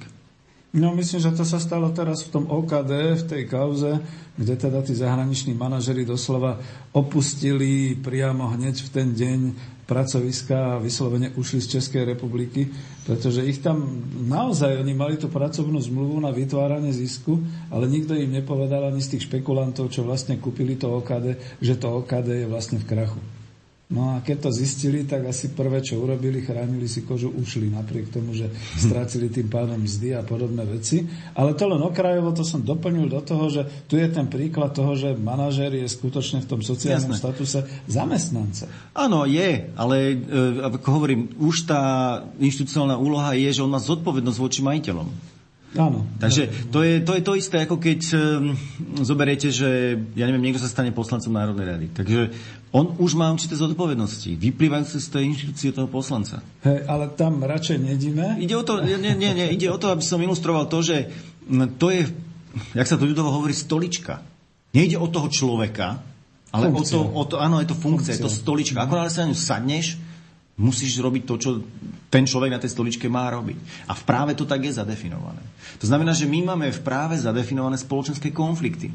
No 0.76 0.92
myslím, 0.92 1.24
že 1.24 1.32
to 1.32 1.48
sa 1.48 1.56
stalo 1.56 1.88
teraz 1.96 2.20
v 2.28 2.36
tom 2.36 2.44
OKD, 2.52 3.16
v 3.16 3.24
tej 3.24 3.42
kauze, 3.48 3.96
kde 4.36 4.54
teda 4.60 4.84
tí 4.84 4.92
zahraniční 4.92 5.56
manažeri 5.56 6.04
doslova 6.04 6.60
opustili 6.92 7.96
priamo 7.96 8.52
hneď 8.52 8.84
v 8.84 8.88
ten 8.92 9.08
deň 9.16 9.40
pracoviska 9.86 10.76
a 10.76 10.82
vyslovene 10.82 11.30
ušli 11.38 11.62
z 11.62 11.78
Českej 11.78 12.04
republiky, 12.04 12.66
pretože 13.06 13.46
ich 13.46 13.62
tam 13.62 14.02
naozaj, 14.26 14.82
oni 14.82 14.94
mali 14.98 15.14
tú 15.14 15.30
pracovnú 15.30 15.78
zmluvu 15.78 16.18
na 16.18 16.34
vytváranie 16.34 16.90
zisku, 16.90 17.38
ale 17.70 17.86
nikto 17.86 18.18
im 18.18 18.34
nepovedal 18.34 18.90
ani 18.90 18.98
z 18.98 19.16
tých 19.16 19.30
špekulantov, 19.30 19.94
čo 19.94 20.02
vlastne 20.02 20.42
kúpili 20.42 20.74
to 20.74 20.90
OKD, 20.90 21.58
že 21.62 21.78
to 21.78 22.02
OKD 22.02 22.44
je 22.44 22.46
vlastne 22.50 22.82
v 22.82 22.88
krachu. 22.90 23.35
No 23.86 24.18
a 24.18 24.18
keď 24.18 24.50
to 24.50 24.50
zistili, 24.50 25.06
tak 25.06 25.30
asi 25.30 25.54
prvé, 25.54 25.78
čo 25.78 26.02
urobili, 26.02 26.42
chránili 26.42 26.90
si 26.90 27.06
kožu, 27.06 27.30
ušli 27.30 27.70
napriek 27.70 28.10
tomu, 28.10 28.34
že 28.34 28.50
strácili 28.74 29.30
tým 29.30 29.46
pádom 29.46 29.78
mzdy 29.78 30.10
a 30.10 30.26
podobné 30.26 30.66
veci. 30.66 31.06
Ale 31.38 31.54
to 31.54 31.70
len 31.70 31.78
okrajovo, 31.78 32.34
to 32.34 32.42
som 32.42 32.66
doplnil 32.66 33.06
do 33.06 33.22
toho, 33.22 33.46
že 33.46 33.62
tu 33.86 33.94
je 33.94 34.10
ten 34.10 34.26
príklad 34.26 34.74
toho, 34.74 34.98
že 34.98 35.14
manažér 35.14 35.70
je 35.78 35.86
skutočne 35.86 36.42
v 36.42 36.50
tom 36.50 36.60
sociálnom 36.66 37.14
Jasné. 37.14 37.22
statuse 37.22 37.58
zamestnanca. 37.86 38.66
Áno, 38.90 39.22
je, 39.22 39.70
ale 39.78 40.18
e, 40.18 40.66
ako 40.66 40.88
hovorím, 40.90 41.30
už 41.38 41.70
tá 41.70 41.82
inštitucionálna 42.42 42.98
úloha 42.98 43.38
je, 43.38 43.54
že 43.54 43.62
on 43.62 43.70
má 43.70 43.78
zodpovednosť 43.78 44.38
voči 44.42 44.66
majiteľom. 44.66 45.36
Áno. 45.76 46.08
Takže 46.16 46.72
to 46.72 46.80
je, 46.80 47.04
to 47.04 47.12
je 47.14 47.22
to 47.22 47.32
isté, 47.36 47.56
ako 47.68 47.76
keď 47.76 48.00
um, 48.16 48.56
zoberiete, 49.04 49.52
že 49.52 50.00
ja 50.16 50.24
neviem, 50.24 50.48
niekto 50.48 50.64
sa 50.64 50.72
stane 50.72 50.90
poslancom 50.90 51.36
Národnej 51.36 51.66
rady. 51.68 51.86
Takže 51.92 52.20
on 52.74 52.98
už 52.98 53.14
má 53.14 53.30
určité 53.30 53.54
zodpovednosti, 53.54 54.34
vyplývajúce 54.36 54.98
z 54.98 55.08
tej 55.08 55.22
inštitúcie 55.32 55.70
toho 55.70 55.86
poslanca. 55.86 56.42
Hej, 56.66 56.82
ale 56.90 57.14
tam 57.14 57.40
radšej 57.40 57.78
nedíme. 57.78 58.36
Ide 58.42 58.54
o 58.58 58.64
to, 58.66 58.82
nie, 58.82 58.98
nie, 58.98 59.14
nie, 59.14 59.46
ide 59.54 59.70
o 59.70 59.78
to, 59.78 59.90
aby 59.94 60.02
som 60.02 60.18
ilustroval 60.18 60.66
to, 60.66 60.82
že 60.82 61.08
to 61.78 61.86
je, 61.94 62.10
jak 62.74 62.88
sa 62.90 62.98
to 62.98 63.06
ľudovo 63.06 63.30
hovorí, 63.30 63.54
stolička. 63.54 64.20
Nejde 64.74 64.98
o 64.98 65.06
toho 65.08 65.30
človeka, 65.30 66.02
ale 66.52 66.68
o 66.68 66.82
to, 66.82 67.00
o 67.00 67.24
to, 67.24 67.36
áno, 67.38 67.62
je 67.62 67.68
to 67.70 67.76
funkcia, 67.78 68.12
funkcia. 68.12 68.14
je 68.18 68.24
to 68.26 68.32
stolička. 68.32 68.82
Ako 68.82 68.94
náhle 68.98 69.12
sa 69.14 69.24
na 69.24 69.30
ňu 69.30 69.38
sadneš, 69.38 69.86
musíš 70.56 70.96
robiť 71.00 71.22
to, 71.28 71.34
čo 71.36 71.50
ten 72.08 72.24
človek 72.24 72.56
na 72.56 72.60
tej 72.60 72.72
stoličke 72.72 73.06
má 73.12 73.28
robiť. 73.28 73.88
A 73.88 73.92
v 73.92 74.02
práve 74.08 74.32
to 74.32 74.48
tak 74.48 74.64
je 74.64 74.72
zadefinované. 74.72 75.42
To 75.80 75.86
znamená, 75.86 76.16
že 76.16 76.24
my 76.24 76.54
máme 76.54 76.72
v 76.72 76.80
práve 76.80 77.20
zadefinované 77.20 77.76
spoločenské 77.76 78.32
konflikty. 78.32 78.88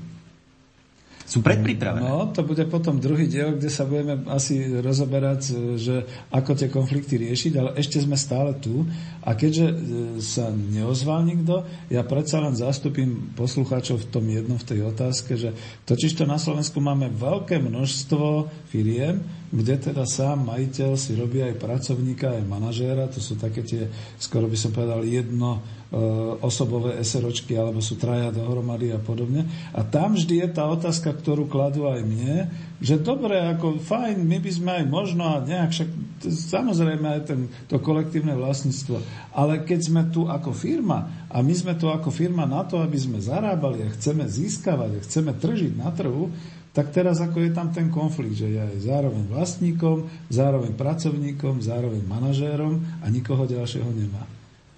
Sú 1.31 1.39
predpripravené. 1.39 2.03
No, 2.03 2.27
to 2.27 2.43
bude 2.43 2.67
potom 2.67 2.99
druhý 2.99 3.23
diel, 3.23 3.55
kde 3.55 3.71
sa 3.71 3.87
budeme 3.87 4.19
asi 4.27 4.67
rozoberať, 4.83 5.41
e, 5.47 5.53
že 5.79 5.95
ako 6.27 6.59
tie 6.59 6.67
konflikty 6.67 7.15
riešiť, 7.15 7.55
ale 7.55 7.69
ešte 7.79 8.03
sme 8.03 8.19
stále 8.19 8.51
tu. 8.59 8.83
A 9.23 9.31
keďže 9.31 9.65
e, 9.71 9.75
sa 10.19 10.51
neozval 10.51 11.23
nikto, 11.23 11.63
ja 11.87 12.03
predsa 12.03 12.43
len 12.43 12.51
zastupím 12.59 13.31
poslucháčov 13.39 14.03
v 14.03 14.09
tom 14.11 14.27
jednom, 14.27 14.59
v 14.59 14.67
tej 14.75 14.79
otázke, 14.91 15.39
že 15.39 15.55
totižto 15.87 16.27
na 16.27 16.35
Slovensku 16.35 16.83
máme 16.83 17.07
veľké 17.15 17.63
množstvo 17.63 18.51
firiem, 18.71 19.19
kde 19.51 19.75
teda 19.91 20.07
sám 20.07 20.47
majiteľ 20.47 20.95
si 20.95 21.11
robí 21.19 21.43
aj 21.43 21.59
pracovníka, 21.59 22.39
aj 22.39 22.47
manažéra, 22.47 23.11
to 23.11 23.19
sú 23.19 23.35
také 23.35 23.67
tie, 23.67 23.91
skoro 24.15 24.47
by 24.47 24.55
som 24.55 24.71
povedal, 24.71 25.03
jedno 25.03 25.59
e, 25.59 25.99
osobové 26.39 26.95
SROčky, 27.03 27.59
alebo 27.59 27.83
sú 27.83 27.99
traja 27.99 28.31
dohromady 28.31 28.95
a 28.95 28.99
podobne. 29.03 29.43
A 29.75 29.83
tam 29.83 30.15
vždy 30.15 30.47
je 30.47 30.47
tá 30.55 30.71
otázka, 30.71 31.11
ktorú 31.11 31.51
kladú 31.51 31.83
aj 31.91 31.99
mne, 31.99 32.47
že 32.79 32.95
dobre, 33.03 33.43
ako 33.43 33.83
fajn, 33.83 34.23
my 34.23 34.39
by 34.39 34.51
sme 34.55 34.71
aj 34.71 34.85
možno 34.87 35.23
a 35.27 35.43
nejak 35.43 35.75
však, 35.75 35.89
samozrejme 36.31 37.07
aj 37.19 37.21
ten, 37.27 37.51
to 37.67 37.75
kolektívne 37.83 38.31
vlastníctvo, 38.39 39.03
ale 39.35 39.67
keď 39.67 39.79
sme 39.83 40.01
tu 40.15 40.31
ako 40.31 40.55
firma 40.55 41.27
a 41.27 41.43
my 41.43 41.51
sme 41.51 41.75
tu 41.75 41.91
ako 41.91 42.07
firma 42.07 42.47
na 42.47 42.63
to, 42.63 42.79
aby 42.79 42.95
sme 42.95 43.19
zarábali 43.19 43.83
a 43.83 43.93
chceme 43.99 44.23
získavať 44.23 44.91
a 44.95 45.03
chceme 45.03 45.35
tržiť 45.35 45.75
na 45.75 45.91
trhu, 45.91 46.31
tak 46.71 46.95
teraz 46.95 47.19
ako 47.19 47.43
je 47.43 47.51
tam 47.51 47.67
ten 47.75 47.91
konflikt, 47.91 48.39
že 48.39 48.47
je 48.47 48.59
aj 48.59 48.87
zároveň 48.87 49.27
vlastníkom, 49.27 50.07
zároveň 50.31 50.71
pracovníkom, 50.79 51.59
zároveň 51.59 51.99
manažérom 52.07 52.79
a 53.03 53.11
nikoho 53.11 53.43
ďalšieho 53.43 53.91
nemá. 53.91 54.23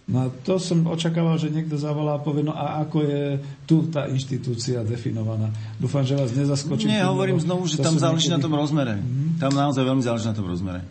No 0.03 0.27
a 0.27 0.33
to 0.43 0.59
som 0.59 0.83
očakával, 0.83 1.39
že 1.39 1.47
niekto 1.47 1.79
zavolá 1.79 2.19
a 2.19 2.23
povie, 2.23 2.43
no 2.43 2.51
a 2.51 2.83
ako 2.83 3.07
je 3.07 3.39
tu 3.63 3.87
tá 3.87 4.03
inštitúcia 4.11 4.83
definovaná. 4.83 5.47
Dúfam, 5.79 6.03
že 6.03 6.19
vás 6.19 6.35
nezaskočím. 6.35 6.91
Nie, 6.91 7.07
hovorím 7.07 7.39
znovu, 7.39 7.71
že 7.71 7.79
tam 7.79 7.95
záleží 7.95 8.27
niekedy... 8.27 8.35
na 8.35 8.43
tom 8.43 8.53
rozmere. 8.59 8.99
Mm-hmm. 8.99 9.39
Tam 9.39 9.51
naozaj 9.55 9.83
veľmi 9.87 10.03
záleží 10.03 10.27
na 10.27 10.35
tom 10.35 10.47
rozmere. 10.51 10.83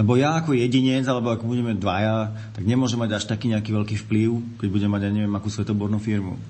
Lebo 0.00 0.16
ja 0.16 0.40
ako 0.40 0.56
jedinec, 0.56 1.04
alebo 1.04 1.36
ako 1.36 1.44
budeme 1.44 1.76
dvaja, 1.76 2.32
tak 2.56 2.64
nemôžem 2.64 2.96
mať 2.96 3.20
až 3.20 3.24
taký 3.28 3.52
nejaký 3.52 3.68
veľký 3.68 3.96
vplyv, 4.08 4.30
keď 4.56 4.68
budem 4.72 4.90
mať, 4.90 5.02
ja 5.06 5.10
neviem, 5.12 5.34
akú 5.36 5.52
svetobornú 5.52 6.00
firmu. 6.00 6.40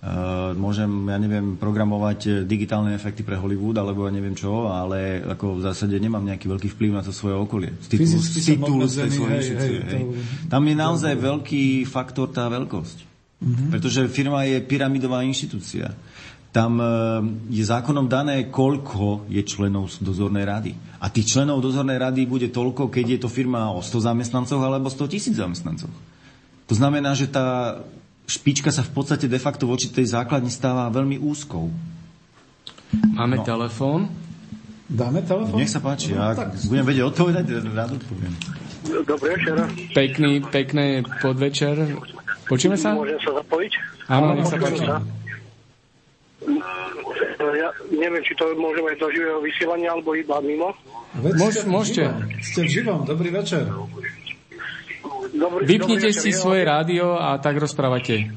Uh, 0.00 0.56
môžem, 0.56 0.88
ja 1.12 1.20
neviem, 1.20 1.60
programovať 1.60 2.18
eh, 2.24 2.32
digitálne 2.48 2.96
efekty 2.96 3.20
pre 3.20 3.36
Hollywood, 3.36 3.76
alebo 3.76 4.08
ja 4.08 4.12
neviem 4.16 4.32
čo, 4.32 4.72
ale 4.72 5.20
ako 5.20 5.60
v 5.60 5.68
zásade 5.68 5.92
nemám 6.00 6.24
nejaký 6.24 6.48
veľký 6.48 6.72
vplyv 6.72 6.96
na 6.96 7.04
to 7.04 7.12
svoje 7.12 7.36
okolie. 7.36 7.76
Z 7.84 8.00
titulu, 8.00 8.88
z 8.88 8.96
titulu 8.96 9.28
hej, 9.28 9.44
hej, 9.60 9.76
hej. 9.84 10.04
Tam 10.48 10.64
je 10.64 10.72
naozaj 10.72 11.20
veľký 11.20 11.84
faktor 11.84 12.32
tá 12.32 12.48
veľkosť. 12.48 12.96
Uh-huh. 13.44 13.68
Pretože 13.76 14.08
firma 14.08 14.48
je 14.48 14.64
pyramidová 14.64 15.20
inštitúcia. 15.20 15.92
Tam 16.48 16.80
uh, 16.80 17.20
je 17.52 17.60
zákonom 17.60 18.08
dané, 18.08 18.48
koľko 18.48 19.28
je 19.28 19.44
členov 19.44 19.92
dozornej 20.00 20.48
rady. 20.48 20.72
A 21.04 21.12
tých 21.12 21.28
členov 21.36 21.60
dozornej 21.60 22.00
rady 22.00 22.24
bude 22.24 22.48
toľko, 22.48 22.88
keď 22.88 23.04
je 23.04 23.18
to 23.20 23.28
firma 23.28 23.68
o 23.68 23.84
100 23.84 24.08
zamestnancov 24.08 24.64
alebo 24.64 24.88
100 24.88 25.12
tisíc 25.12 25.36
zamestnancov. 25.36 25.92
To 26.72 26.74
znamená, 26.78 27.12
že 27.12 27.28
tá 27.28 27.76
špička 28.30 28.70
sa 28.70 28.86
v 28.86 28.94
podstate 28.94 29.26
de 29.26 29.40
facto 29.42 29.66
voči 29.66 29.90
tej 29.90 30.14
základni 30.14 30.54
stáva 30.54 30.86
veľmi 30.94 31.18
úzkou. 31.18 31.66
Máme 33.18 33.42
no. 33.42 33.44
telefón. 33.46 34.06
Dáme 34.90 35.22
telefón? 35.22 35.58
Nech 35.58 35.70
sa 35.70 35.78
páči, 35.82 36.14
ja 36.14 36.34
tak... 36.34 36.54
budem 36.66 36.86
vedieť 36.86 37.04
odpovedať, 37.14 37.44
rád 37.74 37.90
odpoviem. 37.98 38.34
Dobrý 39.06 39.28
večer. 39.38 39.54
Pekný, 39.94 40.42
pekný 40.42 41.06
podvečer. 41.22 41.94
Počujeme 42.50 42.74
sa? 42.74 42.94
Môžem 42.98 43.18
sa 43.22 43.38
zapojiť? 43.38 43.72
Áno, 44.10 44.34
nech 44.34 44.50
sa 44.50 44.58
páči. 44.58 44.86
Ja 47.40 47.68
neviem, 47.94 48.22
či 48.26 48.34
to 48.34 48.50
môžeme 48.58 48.90
do 48.98 49.06
živého 49.14 49.38
vysielania, 49.38 49.94
alebo 49.94 50.14
iba 50.18 50.42
mimo. 50.42 50.74
Môž, 51.18 51.66
môžete. 51.66 52.10
Ste 52.42 52.66
v 52.66 52.70
živom, 52.70 53.06
dobrý 53.06 53.30
večer. 53.30 53.66
Dobrý, 53.66 54.10
Vypnite 55.62 56.10
dobrý 56.10 56.16
si 56.16 56.30
večer, 56.34 56.40
svoje 56.42 56.62
rádio 56.66 57.14
a 57.14 57.38
tak 57.38 57.62
rozprávate. 57.62 58.30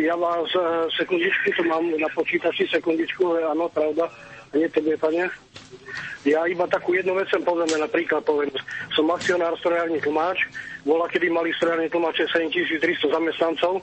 Ja 0.00 0.14
vás 0.16 0.48
uh, 0.56 0.88
sekundičku, 0.96 1.52
to 1.58 1.62
mám 1.68 1.84
na 1.96 2.08
počítači, 2.14 2.64
sekundičku, 2.70 3.36
áno, 3.42 3.68
pravda. 3.68 4.08
Nie 4.54 4.70
tebe, 4.72 4.96
pane. 4.96 5.28
Ja 6.24 6.46
iba 6.48 6.64
takú 6.66 6.96
jednu 6.96 7.14
vec 7.18 7.28
sem 7.28 7.42
poviem, 7.42 7.68
napríklad 7.76 8.22
poviem, 8.24 8.50
som 8.94 9.06
akcionár 9.12 9.54
strojárny 9.60 10.00
tlmáč, 10.00 10.42
bola, 10.86 11.10
kedy 11.10 11.26
mali 11.34 11.50
strojárne 11.58 11.90
tlmače 11.90 12.30
7300 12.30 13.10
zamestnancov. 13.10 13.82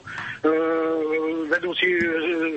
vedúci 1.52 2.00
e, 2.00 2.00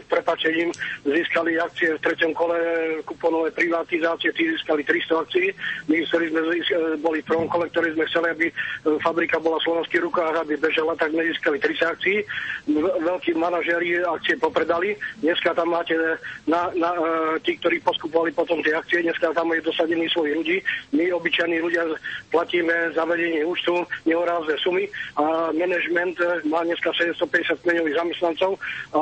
prepačením 0.08 0.72
získali 1.04 1.60
akcie 1.60 2.00
v 2.00 2.04
treťom 2.08 2.32
kole 2.32 2.56
kuponové 3.04 3.52
privatizácie, 3.52 4.32
tí 4.32 4.48
získali 4.56 4.88
300 4.88 5.24
akcií. 5.28 5.48
My, 5.92 6.00
ktorí 6.08 6.26
sme 6.32 6.42
získali, 6.48 6.84
boli 7.04 7.20
v 7.20 7.28
prvom 7.28 7.48
kole, 7.52 7.68
ktorí 7.68 7.92
sme 8.00 8.08
chceli, 8.08 8.28
aby 8.32 8.48
e, 8.48 8.54
fabrika 9.04 9.36
bola 9.44 9.60
v 9.60 9.68
slovenských 9.68 10.06
rukách, 10.08 10.36
aby 10.40 10.56
bežala, 10.56 10.96
tak 10.96 11.12
sme 11.12 11.28
získali 11.28 11.58
30 11.60 11.94
akcií. 12.00 12.18
Veľkí 13.04 13.36
manažéri 13.36 14.00
akcie 14.08 14.40
popredali. 14.40 14.96
Dneska 15.20 15.52
tam 15.60 15.76
máte 15.76 16.00
na, 16.48 16.72
na, 16.72 16.96
e, 16.96 17.44
tí, 17.44 17.60
ktorí 17.60 17.84
poskupovali 17.84 18.32
potom 18.32 18.64
tie 18.64 18.72
akcie, 18.72 19.04
dneska 19.04 19.36
tam 19.36 19.52
je 19.52 19.60
dosadený 19.60 20.08
svojich 20.16 20.36
ľudí. 20.40 20.58
My, 20.96 21.12
obyčajní 21.12 21.60
ľudia, 21.60 21.84
platíme 22.32 22.96
zavedenie 22.96 23.44
účtu, 23.44 23.84
nehoráme 24.08 24.37
naozaj 24.38 24.58
sumy. 24.62 24.86
A 25.18 25.50
management 25.52 26.22
eh, 26.22 26.46
má 26.46 26.62
dneska 26.62 26.94
750 26.94 27.66
kmeňových 27.66 27.98
zamestnancov 27.98 28.52
a 28.94 29.02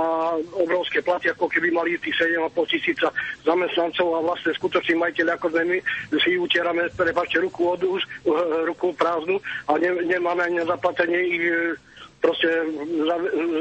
obrovské 0.56 1.03
platy, 1.03 1.28
ako 1.36 1.52
keby 1.52 1.76
mali 1.76 1.99
tých 1.99 2.16
7,5 2.16 2.72
tisíca 2.72 3.07
zamestnancov 3.44 4.07
a 4.16 4.20
vlastne 4.24 4.56
skutoční 4.56 4.95
majiteľi 4.95 5.32
ako 5.36 5.48
sme 5.52 5.64
my 5.68 5.78
si 6.24 6.40
utierame, 6.40 6.88
prepačte, 6.95 7.44
ruku 7.44 7.76
od 7.76 7.82
úz, 7.84 8.02
eh, 8.24 8.32
ruku 8.64 8.95
prázdnu 8.95 9.36
a 9.68 9.76
ne, 9.76 9.90
nemáme 10.07 10.48
ani 10.48 10.64
na 10.64 10.68
zaplatenie 10.72 11.20
ich 11.20 11.44
eh, 11.44 11.76
proste 12.26 12.49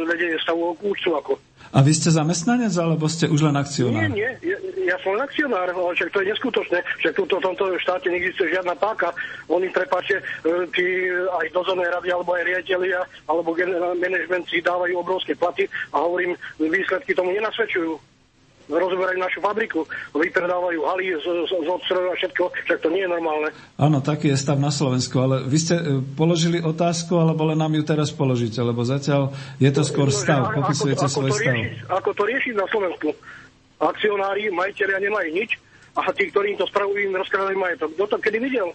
vedenie 0.08 0.40
stavu 0.40 0.72
účtu 0.80 1.12
ako. 1.12 1.36
A 1.74 1.82
vy 1.82 1.90
ste 1.90 2.08
zamestnanec, 2.14 2.70
alebo 2.78 3.10
ste 3.10 3.26
už 3.26 3.50
len 3.50 3.58
akcionár? 3.58 4.06
Nie, 4.06 4.08
nie, 4.14 4.30
ja, 4.46 4.58
ja 4.94 4.96
som 5.02 5.18
len 5.18 5.26
akcionár, 5.26 5.66
ale 5.66 5.92
však 5.98 6.14
to 6.14 6.22
je 6.22 6.30
neskutočné, 6.30 6.78
že 7.02 7.10
tu 7.10 7.26
v 7.26 7.34
tomto 7.34 7.66
štáte 7.82 8.06
neexistuje 8.14 8.54
žiadna 8.54 8.78
páka. 8.78 9.10
Oni, 9.50 9.66
prepáčte, 9.74 10.22
e, 10.22 10.24
tí 10.70 10.86
aj 11.10 11.50
dozorné 11.50 11.90
rady, 11.90 12.14
alebo 12.14 12.30
aj 12.38 12.46
riaditeľia, 12.46 13.02
alebo 13.26 13.58
management 13.98 14.46
si 14.46 14.62
dávajú 14.62 14.94
obrovské 15.02 15.34
platy 15.34 15.66
a 15.90 15.98
hovorím, 15.98 16.38
výsledky 16.62 17.10
tomu 17.10 17.34
nenasvedčujú 17.34 18.13
rozoberajú 18.68 19.18
našu 19.20 19.38
fabriku, 19.44 19.84
vypredávajú 20.16 20.80
haly 20.84 21.12
z, 21.20 21.26
z, 21.44 21.52
z 21.52 21.68
a 21.92 22.14
všetko, 22.16 22.42
však 22.64 22.78
to 22.80 22.88
nie 22.88 23.04
je 23.04 23.10
normálne. 23.10 23.48
Áno, 23.76 24.00
taký 24.00 24.32
je 24.32 24.38
stav 24.40 24.56
na 24.56 24.72
Slovensku, 24.72 25.16
ale 25.20 25.44
vy 25.44 25.58
ste 25.60 25.74
e, 25.76 25.84
položili 26.16 26.64
otázku, 26.64 27.12
alebo 27.16 27.44
len 27.48 27.60
nám 27.60 27.76
ju 27.76 27.84
teraz 27.84 28.08
položíte, 28.08 28.64
lebo 28.64 28.80
zatiaľ 28.84 29.34
je 29.60 29.70
to 29.72 29.82
skôr 29.84 30.08
no, 30.08 30.16
stav, 30.16 30.42
no, 30.48 30.64
popisujete 30.64 31.04
ako, 31.04 31.10
ako 31.10 31.14
svoj 31.14 31.30
stav. 31.36 31.54
Riešiť, 31.54 31.72
ako 31.92 32.10
to 32.16 32.22
riešiť 32.24 32.54
na 32.56 32.66
Slovensku? 32.72 33.08
Akcionári, 33.84 34.48
majiteľia 34.48 34.98
nemajú 35.02 35.30
nič 35.34 35.50
a 35.94 36.10
tí, 36.10 36.30
ktorí 36.32 36.56
im 36.56 36.58
to 36.58 36.66
spravujú, 36.66 36.98
im 37.04 37.20
rozkrádajú 37.20 37.56
majetok. 37.58 37.90
Kto 37.94 38.04
to 38.10 38.16
kedy 38.18 38.38
videl? 38.42 38.72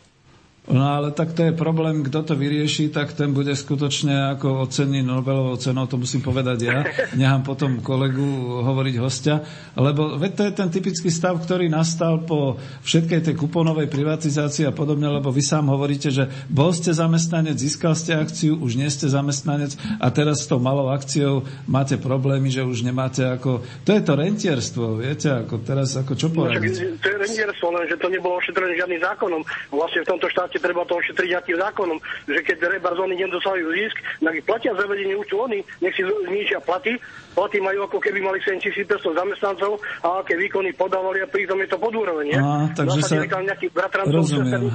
No 0.69 0.85
ale 0.85 1.09
tak 1.09 1.33
to 1.33 1.49
je 1.49 1.53
problém, 1.57 2.05
kto 2.05 2.21
to 2.21 2.37
vyrieši, 2.37 2.93
tak 2.93 3.17
ten 3.17 3.33
bude 3.33 3.57
skutočne 3.57 4.37
ako 4.37 4.69
ocenný 4.69 5.01
Nobelovou 5.01 5.57
cenou, 5.57 5.89
to 5.89 5.97
musím 5.97 6.21
povedať 6.21 6.57
ja. 6.61 6.85
Nechám 7.17 7.41
potom 7.41 7.81
kolegu 7.81 8.61
hovoriť 8.61 8.95
hostia, 9.01 9.41
lebo 9.73 10.21
veď 10.21 10.31
to 10.37 10.43
je 10.45 10.53
ten 10.53 10.69
typický 10.69 11.09
stav, 11.09 11.41
ktorý 11.41 11.73
nastal 11.73 12.21
po 12.21 12.61
všetkej 12.85 13.25
tej 13.25 13.33
kuponovej 13.33 13.89
privatizácii 13.89 14.69
a 14.69 14.73
podobne, 14.73 15.09
lebo 15.09 15.33
vy 15.33 15.41
sám 15.41 15.73
hovoríte, 15.73 16.13
že 16.13 16.29
bol 16.53 16.69
ste 16.69 16.93
zamestnanec, 16.93 17.57
získal 17.57 17.97
ste 17.97 18.13
akciu, 18.13 18.61
už 18.61 18.77
nie 18.77 18.93
ste 18.93 19.09
zamestnanec 19.09 19.73
a 19.97 20.13
teraz 20.13 20.45
s 20.45 20.49
tou 20.53 20.61
malou 20.61 20.93
akciou 20.93 21.49
máte 21.65 21.97
problémy, 21.97 22.53
že 22.53 22.61
už 22.61 22.85
nemáte 22.85 23.25
ako... 23.25 23.65
To 23.65 23.89
je 23.89 24.01
to 24.05 24.13
rentierstvo, 24.13 25.01
viete, 25.01 25.33
ako 25.33 25.65
teraz 25.65 25.97
ako 25.97 26.13
čo 26.13 26.29
poradiť? 26.29 26.93
No, 26.93 27.01
to 27.01 27.07
je 27.09 27.17
rentierstvo, 27.25 27.67
len 27.73 27.89
že 27.89 27.97
to 27.97 28.07
nebolo 28.13 28.37
ošetrené 28.37 28.77
žiadnym 28.77 29.01
zákonom. 29.01 29.41
Vlastne 29.73 30.05
v 30.05 30.09
tomto 30.13 30.29
štáte 30.29 30.58
treba 30.59 30.83
to 30.85 30.99
ošetriť 30.99 31.29
nejakým 31.33 31.57
zákonom, 31.57 31.97
že 32.27 32.39
keď 32.43 32.57
rebarzóny 32.79 33.15
nedosahujú 33.17 33.67
zisk, 33.73 33.97
tak 34.19 34.33
ich 34.35 34.45
platia 34.45 34.71
zavedenie 34.75 35.15
účtu 35.15 35.35
oni, 35.39 35.59
nech 35.81 35.95
si 35.95 36.03
znižia 36.03 36.59
platy, 36.63 36.99
platy 37.33 37.57
majú 37.63 37.87
ako 37.87 37.97
keby 38.03 38.19
mali 38.19 38.39
7500 38.43 39.15
zamestnancov 39.15 39.79
a 40.03 40.19
aké 40.21 40.35
výkony 40.35 40.75
podávali 40.75 41.23
a 41.23 41.27
pritom 41.27 41.57
je 41.63 41.67
to 41.71 41.77
pod 41.79 41.93
úroveň. 41.95 42.35
Á, 42.35 42.69
takže 42.75 42.99
sa... 43.01 43.15
nejaký 43.23 43.71
bratrancov 43.71 44.27
rozumiem, 44.27 44.67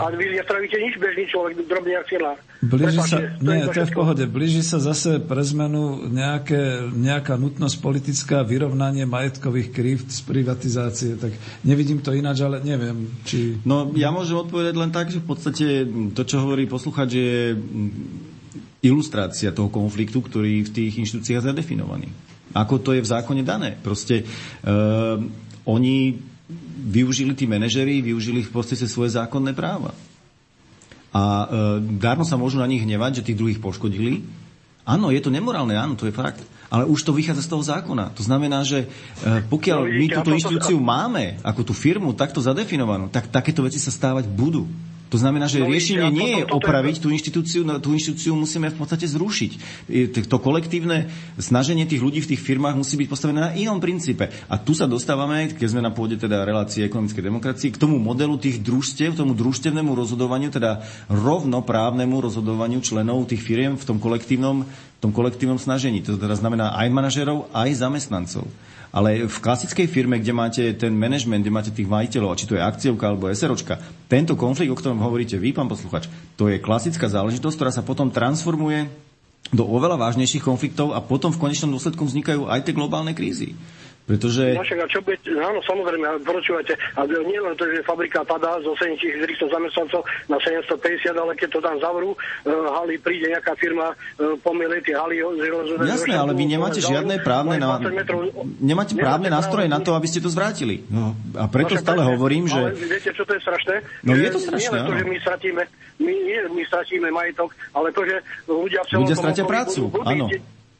a 0.00 0.04
vy 0.14 0.24
nestravíte 0.32 0.76
nič, 0.80 0.94
bežný 0.96 1.24
človek, 1.28 1.52
drobný 1.68 1.94
akcionár. 2.00 2.36
Blíži 2.58 3.00
sa, 3.06 3.22
nie, 3.38 3.62
to 3.70 3.70
je 3.70 3.86
v 3.86 3.94
pohode. 3.94 4.24
Blíži 4.26 4.62
sa 4.66 4.82
zase 4.82 5.22
pre 5.22 5.46
zmenu 5.46 6.10
nejaké, 6.10 6.90
nejaká 6.90 7.38
nutnosť 7.38 7.76
politická, 7.78 8.42
vyrovnanie 8.42 9.06
majetkových 9.06 9.68
krívd 9.70 10.08
z 10.10 10.20
privatizácie, 10.26 11.10
tak 11.20 11.36
nevidím 11.62 12.02
to 12.02 12.10
ináč, 12.16 12.42
ale 12.42 12.58
neviem, 12.64 13.14
či... 13.22 13.62
No, 13.62 13.94
ja 13.94 14.10
môžem 14.10 14.42
odpovedať 14.42 14.74
len 14.74 14.90
tak, 14.90 15.14
že 15.14 15.17
v 15.18 15.26
podstate 15.26 15.66
to, 16.14 16.22
čo 16.24 16.42
hovorí 16.42 16.64
posluchač, 16.66 17.10
je 17.12 17.54
ilustrácia 18.82 19.50
toho 19.50 19.68
konfliktu, 19.68 20.22
ktorý 20.22 20.62
v 20.66 20.70
tých 20.70 20.92
inštitúciách 21.02 21.42
je 21.42 21.48
zadefinovaný. 21.50 22.08
Ako 22.54 22.80
to 22.80 22.94
je 22.96 23.04
v 23.04 23.10
zákone 23.10 23.42
dané. 23.44 23.76
Proste 23.76 24.22
e, 24.22 24.24
oni 25.68 26.16
využili 26.88 27.36
tí 27.36 27.44
manažery, 27.44 28.00
využili 28.00 28.40
v 28.40 28.50
podstate 28.54 28.88
svoje 28.88 29.18
zákonné 29.18 29.52
práva. 29.52 29.92
A 31.12 31.22
e, 31.22 31.46
dárno 31.98 32.24
sa 32.24 32.40
môžu 32.40 32.62
na 32.62 32.70
nich 32.70 32.80
hnevať, 32.80 33.20
že 33.20 33.26
tých 33.32 33.38
druhých 33.38 33.60
poškodili. 33.60 34.24
Áno, 34.88 35.12
je 35.12 35.20
to 35.20 35.28
nemorálne, 35.28 35.76
áno, 35.76 35.98
to 35.98 36.08
je 36.08 36.14
fakt. 36.14 36.40
Ale 36.68 36.84
už 36.88 37.00
to 37.04 37.16
vychádza 37.16 37.44
z 37.44 37.52
toho 37.52 37.64
zákona. 37.64 38.12
To 38.16 38.22
znamená, 38.24 38.64
že 38.64 38.84
e, 38.84 39.42
pokiaľ 39.48 39.80
no, 39.84 39.92
my 39.92 40.06
túto 40.08 40.32
inštitúciu 40.32 40.78
máme, 40.80 41.40
ako 41.44 41.66
tú 41.66 41.74
firmu 41.76 42.14
takto 42.16 42.40
zadefinovanú, 42.40 43.12
tak 43.12 43.28
takéto 43.28 43.60
veci 43.66 43.76
sa 43.76 43.92
stávať 43.92 44.30
budú. 44.30 44.68
To 45.08 45.16
znamená, 45.16 45.48
že 45.48 45.64
no, 45.64 45.72
riešenie 45.72 46.08
nie 46.12 46.30
je 46.40 46.44
opraviť 46.44 47.00
tú 47.00 47.08
inštitúciu, 47.08 47.64
no, 47.64 47.80
tú 47.80 47.96
inštitúciu 47.96 48.36
musíme 48.36 48.68
v 48.68 48.76
podstate 48.76 49.08
zrušiť. 49.08 49.52
To 50.28 50.36
kolektívne 50.36 51.08
snaženie 51.40 51.88
tých 51.88 52.04
ľudí 52.04 52.20
v 52.20 52.36
tých 52.36 52.44
firmách 52.44 52.76
musí 52.76 53.00
byť 53.00 53.08
postavené 53.08 53.40
na 53.40 53.50
inom 53.56 53.80
princípe. 53.80 54.28
A 54.52 54.60
tu 54.60 54.76
sa 54.76 54.84
dostávame, 54.84 55.48
keď 55.56 55.68
sme 55.72 55.80
na 55.80 55.88
pôde 55.88 56.20
teda 56.20 56.44
relácie 56.44 56.84
ekonomickej 56.84 57.24
demokracie, 57.24 57.72
k 57.72 57.80
tomu 57.80 57.96
modelu 57.96 58.36
tých 58.36 58.60
družstiev, 58.60 59.16
tomu 59.16 59.32
družstevnému 59.32 59.96
rozhodovaniu, 59.96 60.52
teda 60.52 60.84
rovnoprávnemu 61.08 62.20
rozhodovaniu 62.20 62.84
členov 62.84 63.32
tých 63.32 63.40
firiem 63.40 63.80
v 63.80 63.84
tom 63.88 63.96
kolektívnom, 63.96 64.68
v 64.68 65.00
tom 65.00 65.16
kolektívnom 65.16 65.56
snažení. 65.56 66.04
To 66.04 66.20
teda 66.20 66.36
znamená 66.36 66.76
aj 66.76 66.88
manažerov, 66.92 67.48
aj 67.56 67.80
zamestnancov. 67.80 68.44
Ale 68.88 69.28
v 69.28 69.36
klasickej 69.40 69.84
firme, 69.84 70.16
kde 70.16 70.32
máte 70.32 70.62
ten 70.72 70.96
management, 70.96 71.44
kde 71.44 71.52
máte 71.52 71.70
tých 71.72 71.84
majiteľov, 71.84 72.40
či 72.40 72.48
to 72.48 72.56
je 72.56 72.64
akciovka 72.64 73.04
alebo 73.04 73.28
SROčka, 73.28 73.76
tento 74.08 74.32
konflikt, 74.32 74.72
o 74.72 74.78
ktorom 74.80 75.00
hovoríte 75.04 75.36
vy, 75.36 75.52
pán 75.52 75.68
posluchač, 75.68 76.08
to 76.40 76.48
je 76.48 76.56
klasická 76.56 77.04
záležitosť, 77.04 77.56
ktorá 77.60 77.72
sa 77.72 77.84
potom 77.84 78.08
transformuje 78.08 78.88
do 79.48 79.64
oveľa 79.64 79.96
vážnejších 79.96 80.44
konfliktov 80.44 80.92
a 80.92 81.00
potom 81.00 81.32
v 81.32 81.40
konečnom 81.40 81.72
dôsledku 81.72 82.04
vznikajú 82.04 82.48
aj 82.48 82.68
tie 82.68 82.76
globálne 82.76 83.16
krízy. 83.16 83.56
Pretože... 84.08 84.56
No 84.56 84.64
však, 84.64 84.80
a 84.80 84.86
čo 84.88 85.04
bude, 85.04 85.20
áno, 85.36 85.60
samozrejme, 85.68 86.24
počúvajte, 86.24 86.72
a 86.96 87.04
nie 87.04 87.36
len 87.36 87.52
to, 87.60 87.68
že 87.68 87.84
fabrika 87.84 88.24
padá 88.24 88.56
z 88.64 88.72
8400 88.72 89.52
zamestnancov 89.52 90.00
na 90.32 90.40
750, 90.40 91.12
ale 91.12 91.36
keď 91.36 91.48
to 91.52 91.60
tam 91.60 91.76
zavrú, 91.76 92.16
uh, 92.16 92.72
haly, 92.72 92.96
príde 92.96 93.28
nejaká 93.28 93.52
firma, 93.60 93.92
uh, 93.92 94.32
pomielie 94.40 94.80
tie 94.80 94.96
haly. 94.96 95.20
Jasné, 95.84 96.16
ale 96.16 96.32
vy 96.32 96.44
nemáte 96.48 96.80
žiadne 96.80 97.20
právne, 97.20 97.60
na... 97.60 97.76
nemáte 98.64 98.96
právne 98.96 99.28
nástroje 99.28 99.68
na 99.68 99.84
to, 99.84 99.92
aby 99.92 100.08
ste 100.08 100.24
to 100.24 100.32
zvrátili. 100.32 100.88
No, 100.88 101.12
a 101.36 101.44
preto 101.52 101.76
no, 101.76 101.84
stále 101.84 102.00
hovorím, 102.00 102.48
že... 102.48 102.56
Ale 102.56 102.72
viete, 102.80 103.12
čo 103.12 103.28
to 103.28 103.36
je 103.36 103.44
strašné? 103.44 103.74
No 104.08 104.16
je 104.16 104.30
to 104.32 104.40
strašné, 104.40 104.76
Nie 104.80 104.88
to, 104.88 104.94
že 104.96 105.04
my 105.04 105.16
stratíme, 105.20 105.62
my, 106.00 106.12
nie, 106.16 106.40
my 106.48 106.62
stratíme 106.64 107.08
majetok, 107.12 107.52
ale 107.76 107.92
to, 107.92 108.08
že 108.08 108.16
ľudia 108.48 108.80
v 108.80 108.88
celom 108.88 109.04
ľudia 109.04 109.16
stratia 109.20 109.44
prácu, 109.44 109.92
áno. 110.00 110.32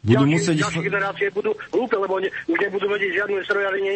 Budú 0.09 0.25
ďalšie, 0.25 0.35
musieť... 0.35 0.57
ďalšie 0.65 0.85
generácie 0.89 1.27
budú 1.31 1.51
hlúpe, 1.77 1.97
lebo 2.01 2.15
ne, 2.19 2.29
už 2.49 2.59
nebudú 2.59 2.87
vedieť 2.89 3.13
žiadnu 3.23 3.35
strojári, 3.45 3.79
ne, 3.85 3.93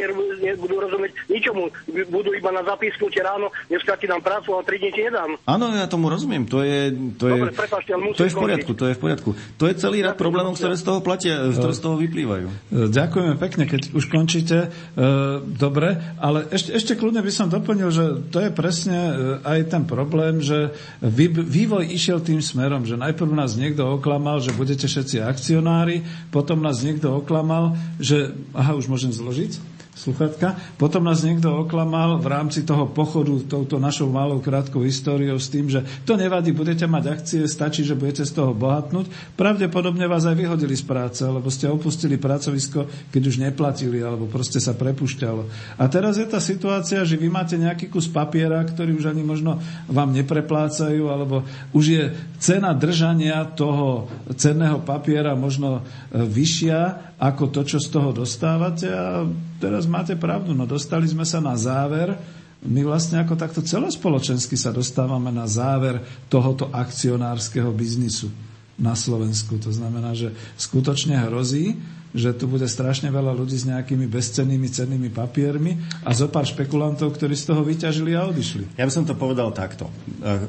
nebudú 0.53 0.75
rozumieť 0.77 1.13
ničomu. 1.33 1.65
Budú 2.13 2.31
iba 2.37 2.51
na 2.53 2.63
tie 2.77 3.23
ráno, 3.25 3.49
dneska 3.69 3.97
ti 3.97 4.07
dám 4.09 4.21
prácu, 4.21 4.53
ale 4.57 4.63
tri 4.69 4.77
dní 4.77 4.91
ti 4.93 5.03
nedám. 5.09 5.31
Áno, 5.49 5.73
ja 5.73 5.89
tomu 5.89 6.13
rozumiem. 6.13 6.45
To 6.49 6.61
je, 6.61 6.93
to 7.17 7.25
je, 7.33 7.39
Dobre, 7.41 7.53
prepáčte, 7.57 7.93
to 7.97 8.25
je 8.25 8.31
v 8.33 8.39
poriadku, 8.39 8.71
to 8.77 8.85
je 8.89 8.95
v 8.95 9.01
poriadku. 9.01 9.31
To 9.57 9.65
je 9.71 9.75
celý 9.79 9.99
rad 10.05 10.17
problémov, 10.21 10.59
ktoré 10.59 10.77
z 10.77 10.85
toho 10.85 11.01
platia, 11.01 11.49
ktoré 11.49 11.73
z 11.73 11.83
toho 11.83 11.97
vyplývajú. 11.97 12.49
E, 12.49 12.55
ďakujeme 12.93 13.35
pekne, 13.41 13.65
keď 13.65 13.81
už 13.97 14.05
končíte. 14.13 14.69
E, 14.69 15.07
dobre, 15.43 15.97
ale 16.21 16.49
ešte, 16.53 16.71
ešte 16.77 16.93
kľudne 16.99 17.25
by 17.25 17.33
som 17.33 17.49
doplnil, 17.49 17.89
že 17.89 18.05
to 18.29 18.39
je 18.43 18.51
presne 18.53 18.99
e, 18.99 19.15
aj 19.47 19.59
ten 19.73 19.83
problém, 19.89 20.43
že 20.43 20.75
vývoj 21.03 21.89
išiel 21.89 22.21
tým 22.21 22.43
smerom, 22.43 22.85
že 22.85 22.99
najprv 22.99 23.31
nás 23.33 23.57
niekto 23.57 23.87
oklamal, 23.87 24.43
že 24.43 24.53
budete 24.53 24.91
všetci 24.91 25.23
akcionári, 25.23 26.02
potom 26.31 26.61
nás 26.63 26.81
niekto 26.83 27.19
oklamal, 27.19 27.75
že... 27.99 28.33
Aha, 28.53 28.77
už 28.77 28.87
môžem 28.87 29.11
zložiť? 29.11 29.72
Sluchatka. 29.93 30.57
Potom 30.81 31.05
nás 31.05 31.21
niekto 31.21 31.53
oklamal 31.53 32.17
v 32.17 32.27
rámci 32.33 32.65
toho 32.65 32.89
pochodu 32.89 33.45
touto 33.45 33.77
našou 33.77 34.09
malou 34.09 34.41
krátkou 34.41 34.81
históriou 34.81 35.37
s 35.37 35.53
tým, 35.53 35.69
že 35.69 35.85
to 36.09 36.17
nevadí, 36.17 36.57
budete 36.57 36.89
mať 36.89 37.05
akcie, 37.13 37.41
stačí, 37.45 37.85
že 37.85 37.93
budete 37.93 38.25
z 38.25 38.33
toho 38.33 38.57
bohatnúť. 38.57 39.37
Pravdepodobne 39.37 40.09
vás 40.09 40.25
aj 40.25 40.33
vyhodili 40.33 40.73
z 40.73 40.85
práce, 40.89 41.21
lebo 41.21 41.53
ste 41.53 41.69
opustili 41.69 42.17
pracovisko, 42.17 43.13
keď 43.13 43.23
už 43.23 43.37
neplatili, 43.45 44.01
alebo 44.01 44.25
proste 44.33 44.65
sa 44.65 44.73
prepušťalo. 44.73 45.77
A 45.77 45.85
teraz 45.93 46.17
je 46.17 46.25
tá 46.25 46.41
situácia, 46.41 47.05
že 47.05 47.21
vy 47.21 47.29
máte 47.29 47.61
nejaký 47.61 47.93
kus 47.93 48.09
papiera, 48.09 48.65
ktorý 48.65 48.97
už 48.97 49.13
ani 49.13 49.21
možno 49.21 49.61
vám 49.93 50.17
nepreplácajú, 50.17 51.05
alebo 51.13 51.45
už 51.77 51.85
je 51.85 52.03
cena 52.41 52.73
držania 52.73 53.45
toho 53.53 54.09
cenného 54.33 54.81
papiera 54.81 55.37
možno 55.37 55.85
e, 56.11 56.25
vyššia 56.25 57.12
ako 57.23 57.55
to, 57.55 57.63
čo 57.63 57.79
z 57.79 57.87
toho 57.87 58.11
dostávate 58.11 58.91
a 58.91 59.23
teraz 59.63 59.87
máte 59.87 60.19
pravdu, 60.19 60.51
no 60.59 60.67
dostali 60.67 61.07
sme 61.07 61.23
sa 61.23 61.39
na 61.39 61.55
záver, 61.55 62.19
my 62.67 62.83
vlastne 62.83 63.23
ako 63.23 63.39
takto 63.39 63.63
celospoločensky 63.63 64.59
sa 64.59 64.75
dostávame 64.75 65.31
na 65.31 65.47
záver 65.47 66.03
tohoto 66.27 66.67
akcionárskeho 66.75 67.71
biznisu 67.71 68.27
na 68.75 68.99
Slovensku. 68.99 69.55
To 69.63 69.71
znamená, 69.71 70.19
že 70.19 70.35
skutočne 70.59 71.15
hrozí, 71.31 71.79
že 72.11 72.35
tu 72.35 72.51
bude 72.51 72.67
strašne 72.67 73.09
veľa 73.09 73.39
ľudí 73.39 73.55
s 73.55 73.67
nejakými 73.71 74.11
bezcennými 74.11 74.69
cennými 74.69 75.11
papiermi 75.11 75.79
a 76.03 76.11
zo 76.15 76.27
pár 76.27 76.45
špekulantov, 76.45 77.15
ktorí 77.15 77.39
z 77.39 77.55
toho 77.55 77.63
vyťažili 77.63 78.19
a 78.19 78.27
odišli. 78.27 78.79
Ja 78.79 78.85
by 78.87 78.93
som 78.93 79.07
to 79.07 79.15
povedal 79.15 79.55
takto. 79.55 79.89
E, 80.21 80.47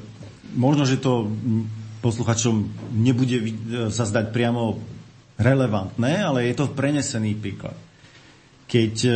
možno, 0.58 0.84
že 0.84 1.00
to 1.00 1.30
posluchačom 2.04 2.68
nebude 3.00 3.56
sa 3.90 4.04
zdať 4.04 4.36
priamo 4.36 4.76
relevantné, 5.38 6.22
ale 6.22 6.49
je 6.49 6.55
to 6.57 6.73
prenesený 6.73 7.34
príklad. 7.38 7.77
Keď 8.69 8.93
e, 9.05 9.14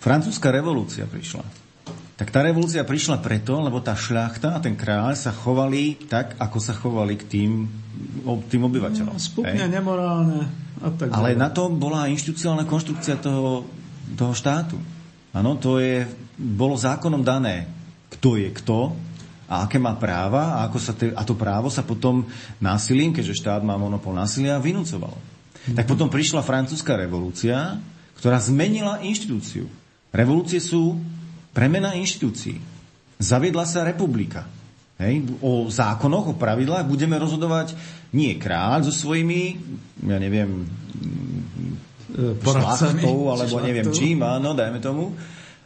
francúzska 0.00 0.48
revolúcia 0.52 1.04
prišla, 1.04 1.44
tak 2.16 2.28
tá 2.30 2.44
revolúcia 2.44 2.86
prišla 2.86 3.18
preto, 3.18 3.58
lebo 3.58 3.82
tá 3.82 3.98
šľachta 3.98 4.54
a 4.54 4.62
ten 4.62 4.78
kráľ 4.78 5.16
sa 5.16 5.34
chovali 5.34 6.06
tak, 6.06 6.38
ako 6.38 6.58
sa 6.62 6.76
chovali 6.76 7.18
k 7.18 7.24
tým, 7.26 7.50
tým 8.46 8.62
obyvateľom. 8.68 9.16
No, 9.16 9.20
spupne, 9.20 9.66
nemorálne 9.66 10.46
a 10.82 10.90
tak 10.90 11.14
Ale 11.14 11.38
na 11.38 11.48
to 11.50 11.70
bola 11.70 12.10
inštitucionálna 12.10 12.66
konštrukcia 12.66 13.18
toho, 13.22 13.66
toho 14.18 14.34
štátu. 14.34 14.76
Áno, 15.32 15.56
to 15.56 15.80
je, 15.80 16.04
bolo 16.36 16.76
zákonom 16.76 17.24
dané, 17.24 17.70
kto 18.12 18.36
je 18.36 18.48
kto, 18.52 18.92
a 19.52 19.68
aké 19.68 19.76
má 19.76 19.92
práva 20.00 20.56
a, 20.56 20.64
ako 20.64 20.78
sa 20.80 20.96
te, 20.96 21.12
a 21.12 21.22
to 21.28 21.36
právo 21.36 21.68
sa 21.68 21.84
potom 21.84 22.24
násilím, 22.56 23.12
keďže 23.12 23.44
štát 23.44 23.60
má 23.60 23.76
monopol 23.76 24.16
násilia, 24.16 24.56
vynúcovalo. 24.56 25.12
Mm-hmm. 25.12 25.76
Tak 25.76 25.84
potom 25.84 26.08
prišla 26.08 26.40
francúzska 26.40 26.96
revolúcia, 26.96 27.76
ktorá 28.16 28.40
zmenila 28.40 29.04
inštitúciu. 29.04 29.68
Revolúcie 30.08 30.56
sú 30.56 30.96
premena 31.52 31.92
inštitúcií. 31.92 32.56
Zaviedla 33.20 33.68
sa 33.68 33.84
republika. 33.84 34.48
Hej? 34.96 35.28
O 35.44 35.68
zákonoch, 35.68 36.32
o 36.32 36.40
pravidlách 36.40 36.88
budeme 36.88 37.20
rozhodovať 37.20 37.76
nie 38.16 38.40
kráľ 38.40 38.88
so 38.88 38.92
svojimi, 38.92 39.60
ja 40.08 40.16
neviem, 40.16 40.64
šlachtou, 42.40 43.32
alebo 43.32 43.56
neviem 43.60 43.88
čím, 43.92 44.24
áno, 44.24 44.52
dajme 44.52 44.80
tomu, 44.80 45.12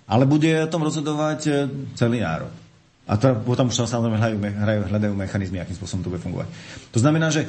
ale 0.07 0.27
bude 0.27 0.51
o 0.63 0.71
tom 0.71 0.87
rozhodovať 0.87 1.41
e, 1.47 1.53
celý 1.99 2.23
národ. 2.23 2.66
A 3.07 3.15
to, 3.15 3.39
potom 3.47 3.71
už 3.71 3.87
samozrejme 3.87 4.19
hľadajú, 4.19 4.39
hľadajú, 4.43 4.81
hľadajú 4.91 5.15
mechanizmy, 5.15 5.63
akým 5.63 5.79
spôsobom 5.79 6.03
to 6.03 6.11
bude 6.11 6.23
fungovať. 6.23 6.51
To 6.91 6.99
znamená, 6.99 7.31
že 7.31 7.47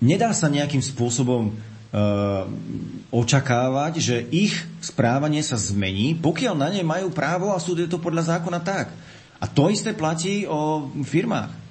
nedá 0.00 0.32
sa 0.32 0.48
nejakým 0.48 0.80
spôsobom 0.80 1.52
uh, 1.52 2.48
očakávať, 3.12 3.92
že 4.00 4.16
ich 4.32 4.56
správanie 4.80 5.44
sa 5.44 5.60
zmení, 5.60 6.16
pokiaľ 6.16 6.54
na 6.56 6.68
ne 6.72 6.80
majú 6.80 7.12
právo 7.12 7.52
a 7.52 7.60
sú 7.60 7.76
to 7.76 8.00
podľa 8.00 8.36
zákona 8.40 8.60
tak. 8.64 8.88
A 9.36 9.44
to 9.44 9.68
isté 9.68 9.92
platí 9.92 10.48
o 10.48 10.88
firmách. 11.04 11.63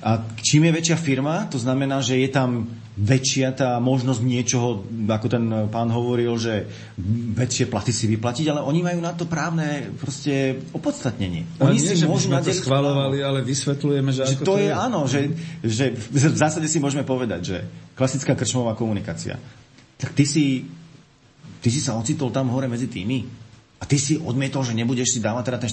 A 0.00 0.20
čím 0.40 0.68
je 0.68 0.76
väčšia 0.80 0.96
firma, 0.96 1.44
to 1.46 1.60
znamená, 1.60 2.00
že 2.00 2.16
je 2.16 2.28
tam 2.32 2.66
väčšia 2.94 3.52
tá 3.52 3.70
možnosť 3.82 4.20
niečoho, 4.22 4.86
ako 5.10 5.26
ten 5.26 5.44
pán 5.68 5.90
hovoril, 5.90 6.38
že 6.40 6.70
väčšie 7.34 7.66
platy 7.68 7.90
si 7.90 8.06
vyplatiť, 8.06 8.54
ale 8.54 8.62
oni 8.64 8.80
majú 8.80 9.00
na 9.02 9.12
to 9.12 9.26
právne 9.26 9.92
proste 9.98 10.62
opodstatnenie. 10.70 11.58
Oni 11.58 11.76
nie, 11.76 11.84
si 11.84 12.06
môžu 12.06 12.30
to 12.30 12.54
schvalovali, 12.54 13.20
ale 13.20 13.42
vysvetľujeme, 13.42 14.10
že, 14.14 14.22
že 14.24 14.36
to, 14.40 14.56
to 14.56 14.62
je. 14.62 14.70
Áno, 14.70 15.04
že, 15.10 15.26
že 15.60 15.92
v 15.92 16.38
zásade 16.38 16.64
si 16.70 16.78
môžeme 16.78 17.02
povedať, 17.02 17.40
že 17.42 17.56
klasická 17.98 18.38
krčmová 18.38 18.78
komunikácia. 18.78 19.36
Tak 19.98 20.14
ty 20.16 20.24
si, 20.24 20.64
ty 21.60 21.68
si 21.68 21.80
sa 21.82 21.98
ocitol 21.98 22.30
tam 22.30 22.48
hore 22.54 22.70
medzi 22.70 22.86
tými 22.88 23.43
a 23.84 23.86
ty 23.86 24.00
si 24.00 24.16
odmietol, 24.16 24.64
že 24.64 24.72
nebudeš 24.72 25.12
si 25.12 25.18
dávať 25.20 25.52
teda 25.52 25.58
ten 25.60 25.70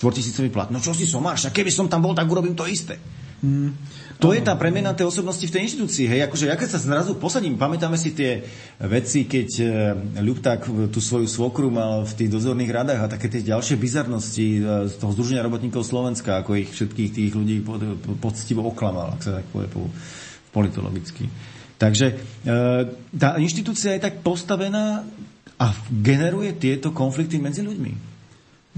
štvortisícový 0.00 0.48
plat. 0.48 0.72
No 0.72 0.80
čo 0.80 0.96
si 0.96 1.04
somáš? 1.04 1.44
A 1.44 1.52
keby 1.52 1.68
som 1.68 1.84
tam 1.84 2.00
bol, 2.00 2.16
tak 2.16 2.24
urobím 2.24 2.56
to 2.56 2.64
isté. 2.64 2.96
Hmm. 3.44 3.76
To 4.18 4.32
je 4.32 4.40
tá 4.40 4.56
premena 4.56 4.96
tej 4.96 5.12
osobnosti 5.12 5.44
v 5.44 5.52
tej 5.52 5.62
inštitúcii. 5.68 6.08
Hej, 6.08 6.20
akože 6.26 6.48
ja 6.48 6.56
keď 6.56 6.68
sa 6.72 6.80
zrazu 6.80 7.20
posadím, 7.20 7.60
pamätáme 7.60 8.00
si 8.00 8.16
tie 8.16 8.42
veci, 8.82 9.28
keď 9.28 9.48
e, 9.60 9.64
Ľupták 10.24 10.90
tú 10.90 10.98
svoju 10.98 11.28
svokru 11.30 11.70
mal 11.70 12.02
v 12.02 12.16
tých 12.18 12.32
dozorných 12.32 12.72
radách 12.72 13.00
a 13.04 13.12
také 13.12 13.30
tie 13.30 13.46
ďalšie 13.46 13.78
bizarnosti 13.78 14.58
e, 14.58 14.60
z 14.88 14.94
toho 14.98 15.14
Združenia 15.14 15.44
robotníkov 15.44 15.86
Slovenska, 15.86 16.40
ako 16.40 16.58
ich 16.58 16.72
všetkých 16.72 17.10
tých 17.12 17.30
ľudí 17.36 17.62
poctivo 18.18 18.66
oklamal, 18.66 19.14
ak 19.14 19.22
sa 19.22 19.38
tak 19.38 19.46
povie 19.54 19.70
po, 19.70 19.86
politologicky. 20.50 21.30
Takže 21.78 22.06
e, 22.10 22.14
tá 23.14 23.38
inštitúcia 23.38 23.94
je 23.94 24.02
tak 24.02 24.26
postavená 24.26 25.06
a 25.58 25.74
generuje 25.90 26.54
tieto 26.54 26.94
konflikty 26.94 27.42
medzi 27.42 27.66
ľuďmi. 27.66 28.08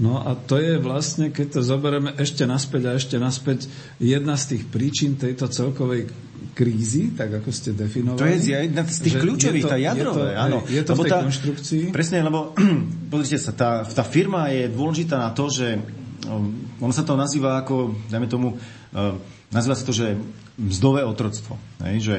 No 0.01 0.17
a 0.17 0.33
to 0.33 0.57
je 0.57 0.81
vlastne, 0.81 1.29
keď 1.29 1.59
to 1.59 1.61
zoberieme 1.61 2.17
ešte 2.17 2.49
naspäť 2.49 2.89
a 2.89 2.91
ešte 2.97 3.21
naspäť, 3.21 3.69
jedna 4.01 4.33
z 4.33 4.57
tých 4.57 4.63
príčin 4.65 5.13
tejto 5.13 5.45
celkovej 5.45 6.09
krízy, 6.57 7.13
tak 7.13 7.37
ako 7.37 7.53
ste 7.53 7.77
definovali. 7.77 8.17
To 8.17 8.25
je 8.25 8.65
jedna 8.65 8.81
z 8.81 8.97
tých 8.97 9.15
kľúčových, 9.21 9.63
tá 9.69 9.77
to, 9.77 10.25
áno. 10.25 10.57
Je 10.65 10.81
to 10.81 10.97
v 10.97 11.05
tej 11.05 11.11
tá, 11.13 11.19
konštrukcii? 11.21 11.83
Presne, 11.93 12.25
lebo 12.25 12.57
pozrite 13.13 13.37
sa, 13.37 13.53
tá, 13.53 13.85
tá 13.85 14.01
firma 14.01 14.49
je 14.49 14.73
dôležitá 14.73 15.21
na 15.21 15.29
to, 15.37 15.53
že 15.53 15.77
um, 16.25 16.49
ono 16.81 16.93
sa 16.95 17.05
to 17.05 17.13
nazýva 17.13 17.61
ako, 17.61 17.93
dajme 18.09 18.25
tomu, 18.25 18.57
uh, 18.57 19.15
nazýva 19.53 19.77
sa 19.77 19.85
to, 19.85 19.93
že 19.93 20.17
mzdové 20.57 21.05
otroctvo. 21.05 21.61
Hej, 21.85 21.97
že 22.01 22.15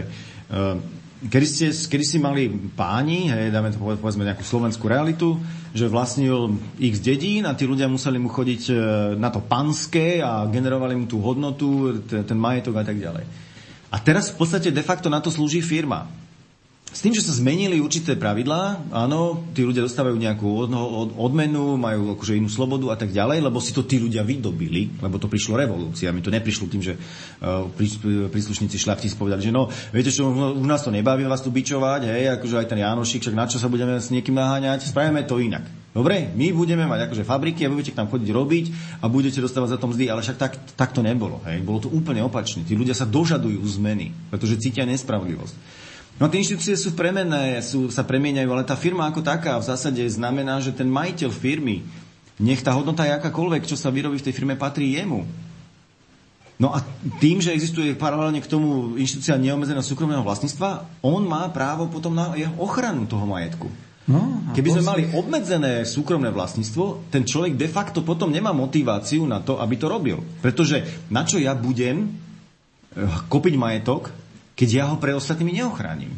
uh, 0.54 0.78
Kedy, 1.22 1.46
ste, 1.46 1.66
kedy 1.70 2.02
si 2.02 2.18
mali 2.18 2.50
páni, 2.74 3.30
hej, 3.30 3.54
dáme 3.54 3.70
to 3.70 3.78
povedzme 3.78 4.26
nejakú 4.26 4.42
slovenskú 4.42 4.90
realitu, 4.90 5.38
že 5.70 5.86
vlastnil 5.86 6.58
x 6.82 6.98
dedín 6.98 7.46
a 7.46 7.54
tí 7.54 7.62
ľudia 7.62 7.86
museli 7.86 8.18
mu 8.18 8.26
chodiť 8.26 8.62
e, 8.66 8.74
na 9.22 9.30
to 9.30 9.38
panské 9.38 10.18
a 10.18 10.50
generovali 10.50 10.98
mu 10.98 11.06
tú 11.06 11.22
hodnotu, 11.22 12.02
ten 12.10 12.34
majetok 12.34 12.82
a 12.82 12.84
tak 12.84 12.98
ďalej. 12.98 13.22
A 13.92 13.96
teraz 14.02 14.34
v 14.34 14.42
podstate 14.42 14.74
de 14.74 14.82
facto 14.82 15.06
na 15.06 15.22
to 15.22 15.30
slúži 15.30 15.62
firma. 15.62 16.10
S 16.92 17.00
tým, 17.00 17.16
že 17.16 17.24
sa 17.24 17.32
zmenili 17.32 17.80
určité 17.80 18.20
pravidlá, 18.20 18.92
áno, 18.92 19.48
tí 19.56 19.64
ľudia 19.64 19.80
dostávajú 19.80 20.12
nejakú 20.12 20.44
odmenu, 21.16 21.80
majú 21.80 22.12
akože 22.12 22.36
inú 22.36 22.52
slobodu 22.52 22.92
a 22.92 22.96
tak 23.00 23.16
ďalej, 23.16 23.40
lebo 23.40 23.64
si 23.64 23.72
to 23.72 23.80
tí 23.80 23.96
ľudia 23.96 24.20
vydobili, 24.20 25.00
lebo 25.00 25.16
to 25.16 25.24
prišlo 25.24 25.56
revolúcia. 25.56 26.12
Mi 26.12 26.20
to 26.20 26.28
neprišlo 26.28 26.68
tým, 26.68 26.84
že 26.84 27.00
uh, 27.00 27.64
príslušníci 28.28 28.76
šľachtic 28.76 29.16
povedali, 29.16 29.40
že 29.40 29.56
no, 29.56 29.72
viete 29.88 30.12
čo, 30.12 30.28
u 30.28 30.66
nás 30.68 30.84
to 30.84 30.92
nebaví 30.92 31.24
vás 31.24 31.40
tu 31.40 31.48
bičovať, 31.48 32.12
hej, 32.12 32.22
akože 32.36 32.60
aj 32.60 32.68
ten 32.68 32.84
Janošik, 32.84 33.24
však 33.24 33.40
na 33.40 33.48
čo 33.48 33.56
sa 33.56 33.72
budeme 33.72 33.96
s 33.96 34.12
niekým 34.12 34.36
naháňať, 34.36 34.84
spravíme 34.84 35.24
to 35.24 35.40
inak. 35.40 35.64
Dobre, 35.96 36.28
my 36.36 36.56
budeme 36.56 36.84
mať 36.84 37.08
akože 37.08 37.24
fabriky 37.24 37.64
a 37.64 37.72
budete 37.72 37.92
k 37.92 38.00
nám 38.00 38.08
chodiť 38.08 38.28
robiť 38.32 38.64
a 39.00 39.08
budete 39.12 39.44
dostávať 39.44 39.76
za 39.76 39.78
to 39.80 39.92
mzdy, 39.92 40.08
ale 40.08 40.24
však 40.24 40.36
tak, 40.40 40.52
tak 40.72 40.92
to 40.96 41.04
nebolo. 41.04 41.40
Hej. 41.44 41.60
Bolo 41.64 41.84
to 41.84 41.92
úplne 41.92 42.24
opačné. 42.24 42.64
Tí 42.64 42.72
ľudia 42.72 42.96
sa 42.96 43.04
dožadujú 43.04 43.60
zmeny, 43.80 44.08
pretože 44.32 44.56
cítia 44.56 44.88
nespravodlivosť. 44.88 45.81
No 46.20 46.28
tie 46.28 46.44
inštitúcie 46.44 46.76
sú 46.76 46.92
premenné, 46.92 47.60
sú, 47.64 47.88
sa 47.88 48.04
premieňajú, 48.04 48.48
ale 48.52 48.68
tá 48.68 48.76
firma 48.76 49.08
ako 49.08 49.24
taká 49.24 49.56
v 49.58 49.68
zásade 49.68 50.02
znamená, 50.06 50.60
že 50.60 50.76
ten 50.76 50.86
majiteľ 50.86 51.30
firmy, 51.32 51.82
nech 52.38 52.60
tá 52.60 52.74
hodnota 52.76 53.06
je 53.08 53.16
akákoľvek, 53.16 53.66
čo 53.66 53.76
sa 53.76 53.88
vyrobí 53.88 54.20
v 54.20 54.26
tej 54.28 54.34
firme, 54.36 54.54
patrí 54.54 54.94
jemu. 54.94 55.24
No 56.62 56.70
a 56.70 56.78
tým, 57.18 57.42
že 57.42 57.50
existuje 57.50 57.98
paralelne 57.98 58.38
k 58.38 58.46
tomu 58.46 58.94
inštitúcia 58.94 59.34
neomezeného 59.34 59.82
súkromného 59.82 60.22
vlastníctva, 60.22 61.02
on 61.02 61.26
má 61.26 61.48
právo 61.50 61.90
potom 61.90 62.14
na 62.14 62.38
jeho 62.38 62.54
ochranu 62.62 63.08
toho 63.10 63.26
majetku. 63.26 63.66
No, 64.06 64.42
Keby 64.54 64.78
sme 64.78 64.82
mali 64.82 65.02
obmedzené 65.14 65.86
súkromné 65.86 66.34
vlastníctvo, 66.34 67.10
ten 67.10 67.22
človek 67.22 67.54
de 67.54 67.70
facto 67.70 68.02
potom 68.02 68.30
nemá 68.34 68.50
motiváciu 68.50 69.22
na 69.26 69.38
to, 69.38 69.62
aby 69.62 69.74
to 69.78 69.86
robil. 69.86 70.22
Pretože 70.42 71.06
na 71.10 71.22
čo 71.22 71.38
ja 71.38 71.54
budem 71.54 72.10
eh, 72.10 73.10
kopiť 73.26 73.54
majetok, 73.54 74.21
keď 74.62 74.70
ja 74.70 74.86
ho 74.86 74.96
pre 75.02 75.10
ostatnými 75.10 75.58
neochránim. 75.58 76.14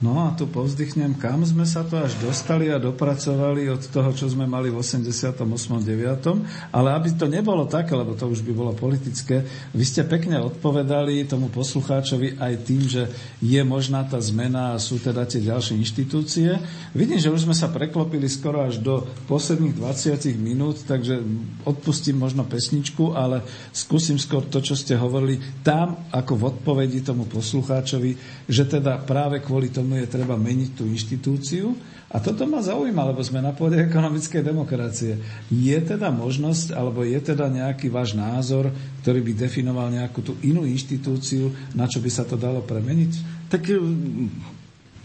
No 0.00 0.16
a 0.16 0.32
tu 0.32 0.48
povzdychnem, 0.48 1.12
kam 1.20 1.44
sme 1.44 1.68
sa 1.68 1.84
to 1.84 2.00
až 2.00 2.16
dostali 2.24 2.72
a 2.72 2.80
dopracovali 2.80 3.68
od 3.68 3.84
toho, 3.84 4.16
čo 4.16 4.32
sme 4.32 4.48
mali 4.48 4.72
v 4.72 4.80
88. 4.80 5.44
9. 5.44 6.72
Ale 6.72 6.88
aby 6.96 7.12
to 7.12 7.28
nebolo 7.28 7.68
také, 7.68 7.92
lebo 7.92 8.16
to 8.16 8.24
už 8.24 8.40
by 8.40 8.52
bolo 8.56 8.72
politické, 8.72 9.44
vy 9.76 9.84
ste 9.84 10.08
pekne 10.08 10.40
odpovedali 10.40 11.28
tomu 11.28 11.52
poslucháčovi 11.52 12.40
aj 12.40 12.52
tým, 12.64 12.88
že 12.88 13.12
je 13.44 13.60
možná 13.60 14.00
tá 14.08 14.16
zmena 14.24 14.72
a 14.72 14.80
sú 14.80 14.96
teda 14.96 15.28
tie 15.28 15.44
ďalšie 15.44 15.76
inštitúcie. 15.76 16.48
Vidím, 16.96 17.20
že 17.20 17.28
už 17.28 17.44
sme 17.44 17.52
sa 17.52 17.68
preklopili 17.68 18.24
skoro 18.24 18.64
až 18.64 18.80
do 18.80 19.04
posledných 19.28 19.76
20 19.76 20.16
minút, 20.40 20.80
takže 20.88 21.20
odpustím 21.68 22.16
možno 22.16 22.48
pesničku, 22.48 23.12
ale 23.12 23.44
skúsim 23.68 24.16
skôr 24.16 24.48
to, 24.48 24.64
čo 24.64 24.72
ste 24.72 24.96
hovorili 24.96 25.60
tam, 25.60 26.08
ako 26.08 26.32
v 26.40 26.46
odpovedi 26.56 27.04
tomu 27.04 27.28
poslucháčovi, 27.28 28.16
že 28.48 28.64
teda 28.64 28.96
práve 29.04 29.44
kvôli 29.44 29.68
tomu 29.68 29.89
tomu 29.90 30.06
je 30.06 30.06
treba 30.06 30.38
meniť 30.38 30.70
tú 30.78 30.86
inštitúciu. 30.86 31.74
A 32.14 32.22
toto 32.22 32.46
ma 32.46 32.62
zaujíma, 32.62 33.10
lebo 33.10 33.18
sme 33.26 33.42
na 33.42 33.50
pôde 33.50 33.74
ekonomickej 33.82 34.46
demokracie. 34.46 35.18
Je 35.50 35.74
teda 35.82 36.14
možnosť, 36.14 36.78
alebo 36.78 37.02
je 37.02 37.18
teda 37.18 37.50
nejaký 37.50 37.90
váš 37.90 38.14
názor, 38.14 38.70
ktorý 39.02 39.18
by 39.26 39.32
definoval 39.50 39.90
nejakú 39.90 40.22
tú 40.22 40.38
inú 40.46 40.62
inštitúciu, 40.62 41.50
na 41.74 41.90
čo 41.90 41.98
by 41.98 42.06
sa 42.06 42.22
to 42.22 42.38
dalo 42.38 42.62
premeniť? 42.62 43.12
Tak 43.50 43.62
e, 43.66 43.82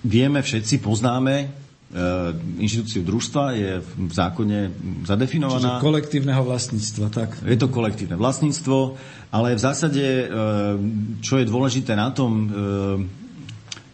vieme, 0.05 0.45
všetci 0.45 0.81
poznáme 0.81 1.33
e, 1.41 1.47
inštitúciu 2.61 3.01
družstva 3.01 3.43
je 3.57 3.71
v 3.81 4.13
zákone 4.13 4.59
zadefinovaná. 5.05 5.81
Čiže 5.81 5.85
kolektívneho 5.85 6.41
vlastníctva, 6.45 7.05
tak? 7.09 7.29
Je 7.41 7.57
to 7.57 7.73
kolektívne 7.73 8.17
vlastníctvo, 8.17 8.77
ale 9.33 9.57
v 9.57 9.61
zásade, 9.61 10.05
e, 10.05 10.25
čo 11.25 11.41
je 11.41 11.45
dôležité 11.49 11.97
na 11.97 12.09
tom, 12.13 12.49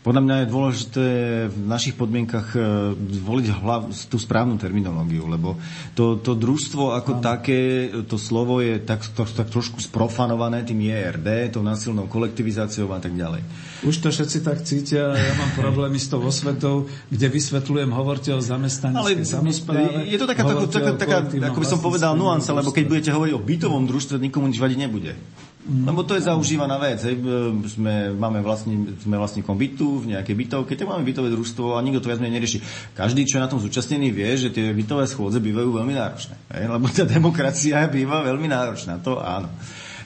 podľa 0.02 0.22
mňa 0.26 0.36
je 0.42 0.48
dôležité 0.50 1.06
v 1.54 1.58
našich 1.70 1.94
podmienkach 1.94 2.58
e, 2.58 2.60
zvoliť 2.98 3.48
hlav, 3.62 3.94
tú 4.10 4.18
správnu 4.18 4.58
terminológiu, 4.58 5.30
lebo 5.30 5.62
to, 5.94 6.18
to 6.18 6.34
družstvo 6.34 6.98
ako 6.98 7.18
Áno. 7.18 7.24
také, 7.24 7.86
to 8.10 8.18
slovo 8.18 8.66
je 8.66 8.82
tak, 8.82 9.06
to, 9.14 9.30
tak 9.30 9.54
trošku 9.54 9.78
sprofanované 9.78 10.66
tým 10.66 10.90
ERD, 10.90 11.54
tou 11.54 11.62
násilnou 11.62 12.10
kolektivizáciou 12.10 12.90
a 12.90 12.98
tak 12.98 13.14
ďalej. 13.14 13.46
Už 13.86 14.02
to 14.02 14.10
všetci 14.10 14.38
tak 14.42 14.66
cítia, 14.66 15.14
ja 15.14 15.34
mám 15.38 15.54
problémy 15.54 16.02
s 16.02 16.10
tou 16.10 16.22
osvetou, 16.26 16.90
kde 17.14 17.28
vysvetľujem, 17.30 17.94
hovorte 17.94 18.34
o 18.34 18.42
zamestnaneckej 18.42 19.22
samozpráve. 19.22 20.10
Je 20.10 20.18
to 20.18 20.26
taká, 20.26 20.50
taká, 20.50 20.66
taká, 20.98 21.18
taká 21.30 21.46
ako 21.54 21.60
by 21.62 21.68
som 21.70 21.78
povedal, 21.78 22.18
nuansa, 22.18 22.58
lebo 22.58 22.74
keď 22.74 22.86
budete 22.90 23.10
hovoriť 23.14 23.34
o 23.38 23.42
bytovom 23.42 23.86
družstve, 23.86 24.18
nikomu 24.18 24.50
nič 24.50 24.58
vadiť 24.58 24.78
nebude. 24.82 25.14
Lebo 25.62 26.02
to 26.02 26.18
je 26.18 26.26
zaužívaná 26.26 26.82
vec. 26.82 27.06
Hej. 27.06 27.22
Sme, 27.70 28.10
máme 28.18 28.42
vlastní, 28.42 28.98
sme 28.98 29.22
vlastníkom 29.22 29.54
bytu 29.54 30.02
v 30.02 30.18
nejakej 30.18 30.36
bytovke, 30.36 30.74
tak 30.74 30.90
máme 30.90 31.06
bytové 31.06 31.30
družstvo 31.30 31.78
a 31.78 31.84
nikto 31.86 32.02
to 32.02 32.10
viac 32.10 32.18
menej 32.18 32.42
nerieši. 32.42 32.60
Každý, 32.98 33.30
čo 33.30 33.38
je 33.38 33.46
na 33.46 33.52
tom 33.52 33.62
zúčastnený, 33.62 34.10
vie, 34.10 34.30
že 34.42 34.50
tie 34.50 34.74
bytové 34.74 35.06
schôdze 35.06 35.38
bývajú 35.38 35.70
veľmi 35.70 35.94
náročné. 35.94 36.36
Hej. 36.58 36.66
Lebo 36.66 36.86
tá 36.90 37.06
demokracia 37.06 37.86
býva 37.94 38.26
veľmi 38.26 38.48
náročná. 38.50 38.98
To 39.06 39.22
áno. 39.22 39.54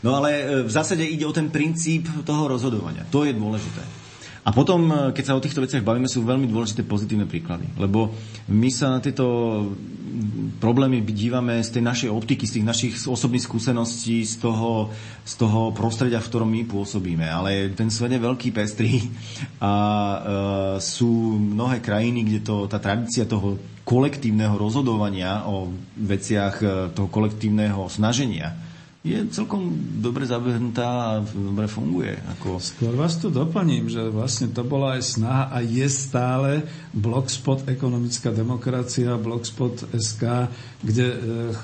No 0.04 0.20
ale 0.20 0.30
e, 0.36 0.44
v 0.68 0.72
zásade 0.72 1.08
ide 1.08 1.24
o 1.24 1.32
ten 1.32 1.48
princíp 1.48 2.06
toho 2.28 2.52
rozhodovania. 2.52 3.08
To 3.10 3.24
je 3.24 3.32
dôležité. 3.32 4.05
A 4.46 4.54
potom, 4.54 4.86
e, 4.88 4.96
keď 5.18 5.24
sa 5.26 5.36
o 5.38 5.42
týchto 5.42 5.66
veciach 5.66 5.82
bavíme, 5.82 6.06
sú 6.06 6.22
veľmi 6.22 6.46
dôležité 6.46 6.86
pozitívne 6.86 7.26
príklady. 7.26 7.66
Lebo 7.82 8.14
my 8.54 8.70
sa 8.70 8.94
na 8.94 9.02
tieto 9.02 9.26
problémy 10.62 11.04
dívame 11.04 11.60
z 11.60 11.76
tej 11.76 11.84
našej 11.84 12.10
optiky, 12.14 12.48
z 12.48 12.62
tých 12.62 12.66
našich 12.66 12.94
osobných 13.04 13.44
skúseností, 13.44 14.24
z 14.24 14.40
toho, 14.40 14.94
z 15.26 15.34
toho 15.36 15.76
prostredia, 15.76 16.24
v 16.24 16.30
ktorom 16.30 16.50
my 16.50 16.62
pôsobíme. 16.70 17.26
Ale 17.26 17.74
ten 17.74 17.92
svet 17.92 18.16
je 18.16 18.22
veľký 18.22 18.54
pestrý 18.54 19.02
a 19.60 19.74
e, 19.74 20.18
sú 20.80 21.36
mnohé 21.36 21.82
krajiny, 21.82 22.24
kde 22.24 22.40
to, 22.46 22.56
tá 22.70 22.78
tradícia 22.78 23.28
toho 23.28 23.58
kolektívneho 23.86 24.56
rozhodovania 24.58 25.46
o 25.50 25.74
veciach 25.98 26.56
e, 26.62 26.66
toho 26.94 27.10
kolektívneho 27.10 27.90
snaženia 27.90 28.65
je 29.06 29.22
celkom 29.30 29.70
dobre 30.02 30.26
zabehnutá 30.26 30.90
a 30.90 31.10
dobre 31.22 31.70
funguje. 31.70 32.18
Ako... 32.36 32.58
Skôr 32.58 32.98
vás 32.98 33.22
tu 33.22 33.30
doplním, 33.30 33.86
že 33.86 34.02
vlastne 34.10 34.50
to 34.50 34.66
bola 34.66 34.98
aj 34.98 35.04
snaha 35.06 35.44
a 35.54 35.62
je 35.62 35.86
stále 35.86 36.66
Blogspot 36.90 37.70
Ekonomická 37.70 38.34
demokracia, 38.34 39.14
Blogspot 39.22 39.94
SK, 39.94 40.50
kde 40.82 41.06
e, 41.06 41.18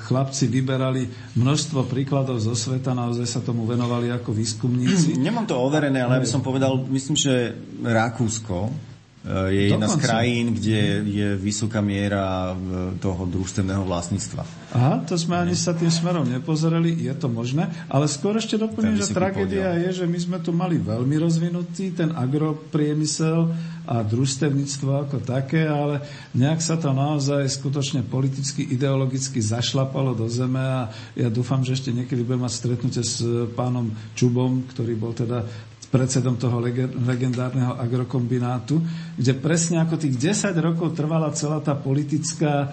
chlapci 0.06 0.46
vyberali 0.46 1.10
množstvo 1.34 1.90
príkladov 1.90 2.38
zo 2.38 2.54
sveta, 2.54 2.94
naozaj 2.94 3.26
sa 3.26 3.42
tomu 3.42 3.66
venovali 3.66 4.14
ako 4.14 4.38
výskumníci. 4.38 5.18
Nemám 5.18 5.50
to 5.50 5.58
overené, 5.58 5.98
ale 6.06 6.22
ja 6.22 6.24
by 6.24 6.30
som 6.30 6.46
povedal, 6.46 6.78
myslím, 6.94 7.18
že 7.18 7.58
Rakúsko 7.82 8.91
je 9.22 9.70
jedna 9.70 9.86
z 9.86 10.02
krajín, 10.02 10.58
kde 10.58 11.06
je 11.06 11.28
vysoká 11.38 11.78
miera 11.78 12.52
eh, 12.52 12.98
toho 12.98 13.30
družstevného 13.30 13.86
vlastníctva. 13.86 14.42
Aha, 14.74 15.06
to 15.06 15.14
sme 15.14 15.38
ani 15.38 15.54
sa 15.54 15.78
tým 15.78 15.94
smerom 15.94 16.26
nepozerali, 16.26 16.96
je 17.06 17.14
to 17.14 17.30
možné, 17.30 17.70
ale 17.86 18.10
skôr 18.10 18.40
ešte 18.40 18.58
doplním, 18.58 18.98
že 18.98 19.14
tragédia 19.14 19.78
podiel. 19.78 19.84
je, 19.86 19.90
že 20.02 20.06
my 20.10 20.18
sme 20.18 20.38
tu 20.42 20.50
mali 20.56 20.82
veľmi 20.82 21.22
rozvinutý 21.22 21.94
ten 21.94 22.10
agropriemysel 22.16 23.52
a 23.86 24.02
družstevníctvo 24.02 24.90
ako 25.06 25.18
také, 25.22 25.70
ale 25.70 26.02
nejak 26.34 26.64
sa 26.64 26.80
to 26.82 26.90
naozaj 26.90 27.46
skutočne 27.46 28.02
politicky, 28.08 28.64
ideologicky 28.74 29.38
zašlapalo 29.38 30.18
do 30.18 30.26
zeme 30.32 30.62
a 30.62 30.90
ja 31.14 31.30
dúfam, 31.30 31.62
že 31.62 31.78
ešte 31.78 31.94
niekedy 31.94 32.26
budem 32.26 32.48
mať 32.48 32.54
stretnutie 32.58 33.04
s 33.06 33.22
pánom 33.54 33.92
Čubom, 34.18 34.66
ktorý 34.72 34.94
bol 34.98 35.14
teda 35.14 35.46
predsedom 35.92 36.40
toho 36.40 36.64
legendárneho 37.04 37.76
agrokombinátu, 37.76 38.80
kde 39.20 39.36
presne 39.36 39.84
ako 39.84 40.00
tých 40.00 40.40
10 40.40 40.56
rokov 40.64 40.96
trvala 40.96 41.36
celá 41.36 41.60
tá 41.60 41.76
politická 41.76 42.72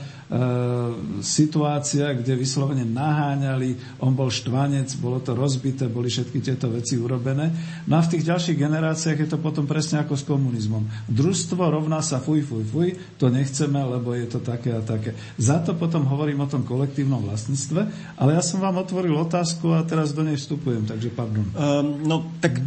situácia, 1.24 2.12
kde 2.12 2.36
vyslovene 2.36 2.84
naháňali, 2.84 4.00
on 4.05 4.12
bol 4.12 4.28
štvanec, 4.28 4.92
bolo 5.00 5.24
to 5.24 5.32
rozbité, 5.32 5.88
boli 5.88 6.12
všetky 6.12 6.44
tieto 6.44 6.68
veci 6.68 7.00
urobené. 7.00 7.48
No 7.88 7.96
a 7.96 8.05
v 8.05 8.12
tých 8.12 8.28
ďalších 8.28 8.60
generáciách 8.60 9.24
je 9.24 9.28
to 9.32 9.40
potom 9.40 9.64
presne 9.64 10.05
ako 10.05 10.20
s 10.20 10.28
komunizmom. 10.28 10.84
Družstvo 11.09 11.64
rovná 11.72 12.05
sa 12.05 12.20
fuj, 12.20 12.44
fuj, 12.44 12.64
fuj, 12.68 12.88
to 13.16 13.32
nechceme, 13.32 13.80
lebo 13.80 14.12
je 14.12 14.28
to 14.28 14.44
také 14.44 14.76
a 14.76 14.84
také. 14.84 15.16
Za 15.40 15.64
to 15.64 15.72
potom 15.72 16.05
hovorím 16.05 16.44
o 16.44 16.50
tom 16.50 16.60
kolektívnom 16.60 17.24
vlastníctve, 17.24 17.80
ale 18.20 18.36
ja 18.36 18.44
som 18.44 18.60
vám 18.60 18.84
otvoril 18.84 19.16
otázku 19.16 19.72
a 19.72 19.80
teraz 19.88 20.12
do 20.12 20.20
nej 20.20 20.36
vstupujem, 20.36 20.84
takže 20.84 21.09
pardon. 21.09 21.48
Um, 21.56 22.05
no 22.05 22.28
tak 22.44 22.60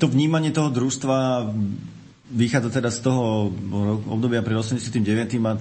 to 0.00 0.08
vnímanie 0.08 0.56
toho 0.56 0.72
družstva 0.72 1.52
vychádza 2.34 2.82
teda 2.82 2.90
z 2.90 2.98
toho 3.06 3.54
obdobia 4.10 4.42
pred 4.42 4.58
89. 4.58 4.98
a 5.46 5.52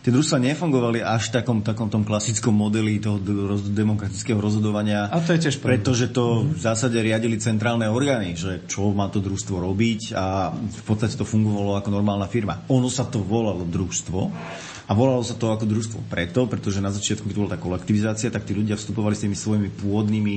tie 0.00 0.10
družstva 0.10 0.40
nefungovali 0.40 1.04
až 1.04 1.28
v 1.28 1.32
takom, 1.36 1.58
takom 1.60 1.92
tom 1.92 2.02
klasickom 2.02 2.56
modeli 2.56 2.96
toho 2.96 3.20
demokratického 3.60 4.40
rozhodovania. 4.40 5.12
A 5.12 5.20
to 5.20 5.36
je 5.36 5.48
tiež 5.48 5.60
Pretože 5.60 6.08
to 6.08 6.48
v 6.48 6.60
zásade 6.60 6.96
riadili 6.96 7.36
centrálne 7.36 7.84
orgány, 7.92 8.32
že 8.32 8.64
čo 8.64 8.88
má 8.96 9.12
to 9.12 9.20
družstvo 9.20 9.60
robiť 9.60 10.16
a 10.16 10.56
v 10.56 10.82
podstate 10.88 11.14
to 11.14 11.28
fungovalo 11.28 11.76
ako 11.76 11.92
normálna 11.92 12.26
firma. 12.26 12.64
Ono 12.72 12.88
sa 12.88 13.04
to 13.04 13.20
volalo 13.20 13.68
družstvo 13.68 14.20
a 14.88 14.92
volalo 14.96 15.20
sa 15.20 15.36
to 15.36 15.52
ako 15.52 15.68
družstvo 15.68 15.98
preto, 16.08 16.48
pretože 16.48 16.80
na 16.80 16.90
začiatku, 16.90 17.28
keď 17.28 17.36
bola 17.36 17.52
tá 17.52 17.60
kolektivizácia, 17.60 18.32
tak 18.32 18.48
tí 18.48 18.56
ľudia 18.56 18.80
vstupovali 18.80 19.12
s 19.12 19.28
tými 19.28 19.36
svojimi 19.36 19.68
pôvodnými 19.76 20.34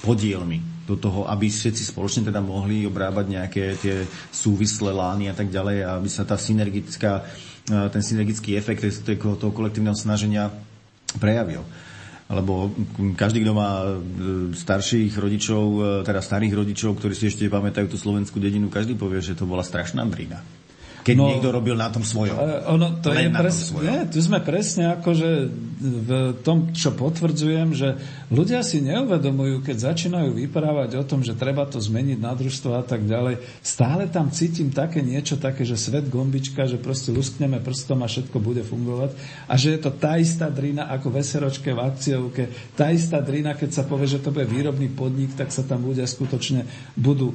podielmi 0.00 0.75
do 0.86 0.94
toho, 0.94 1.26
aby 1.26 1.50
všetci 1.50 1.90
spoločne 1.90 2.22
teda 2.30 2.38
mohli 2.38 2.86
obrábať 2.86 3.26
nejaké 3.26 3.64
tie 3.82 4.06
súvislé 4.30 4.94
lány 4.94 5.26
a 5.26 5.34
tak 5.34 5.50
ďalej, 5.50 5.82
aby 5.82 6.08
sa 6.08 6.22
tá 6.22 6.38
synergická, 6.38 7.26
e, 7.66 7.90
ten 7.90 8.02
synergický 8.02 8.54
efekt 8.54 8.86
toho 9.18 9.50
kolektívneho 9.50 9.98
snaženia 9.98 10.54
prejavil. 11.18 11.66
Lebo 12.26 12.74
každý, 13.18 13.42
kto 13.42 13.52
má 13.54 13.82
e, 13.82 13.86
starších 14.54 15.18
rodičov, 15.18 15.62
e, 15.62 15.80
teda 16.06 16.22
starých 16.22 16.54
rodičov, 16.54 16.98
ktorí 17.02 17.14
si 17.18 17.30
ešte 17.30 17.50
pamätajú 17.50 17.90
tú 17.90 17.98
slovenskú 17.98 18.38
dedinu, 18.38 18.70
každý 18.70 18.94
povie, 18.94 19.18
že 19.18 19.34
to 19.34 19.46
bola 19.46 19.66
strašná 19.66 20.06
drina 20.06 20.38
keď 21.06 21.14
no, 21.14 21.30
niekto 21.30 21.54
robil 21.54 21.78
na 21.78 21.86
tom 21.86 22.02
svojom. 22.02 22.34
Uh, 22.34 22.66
ono, 22.74 22.98
to 22.98 23.14
je 23.14 23.30
pres, 23.30 23.70
nie, 23.78 24.10
tu 24.10 24.18
sme 24.18 24.42
presne 24.42 24.98
akože 24.98 25.28
v 25.78 26.10
tom, 26.42 26.74
čo 26.74 26.90
potvrdzujem, 26.98 27.78
že 27.78 27.94
ľudia 28.34 28.66
si 28.66 28.82
neuvedomujú, 28.82 29.62
keď 29.62 29.94
začínajú 29.94 30.34
vyprávať 30.34 30.98
o 30.98 31.06
tom, 31.06 31.22
že 31.22 31.38
treba 31.38 31.62
to 31.70 31.78
zmeniť 31.78 32.18
na 32.18 32.34
družstvo 32.34 32.74
a 32.74 32.82
tak 32.82 33.06
ďalej, 33.06 33.38
stále 33.62 34.10
tam 34.10 34.34
cítim 34.34 34.74
také 34.74 34.98
niečo, 34.98 35.38
také, 35.38 35.62
že 35.62 35.78
svet 35.78 36.10
gombička, 36.10 36.66
že 36.66 36.82
proste 36.82 37.14
luskneme 37.14 37.62
prstom 37.62 38.02
a 38.02 38.10
všetko 38.10 38.42
bude 38.42 38.66
fungovať. 38.66 39.14
A 39.46 39.54
že 39.54 39.78
je 39.78 39.80
to 39.86 39.94
tá 39.94 40.18
istá 40.18 40.50
drina 40.50 40.90
ako 40.90 41.14
veseročke 41.14 41.70
v 41.70 41.86
akciovke, 41.86 42.42
tá 42.74 42.90
istá 42.90 43.22
drina, 43.22 43.54
keď 43.54 43.70
sa 43.78 43.82
povie, 43.86 44.10
že 44.10 44.18
to 44.18 44.34
bude 44.34 44.50
výrobný 44.50 44.90
podnik, 44.90 45.38
tak 45.38 45.54
sa 45.54 45.62
tam 45.62 45.86
ľudia 45.86 46.08
skutočne 46.08 46.66
budú 46.98 47.30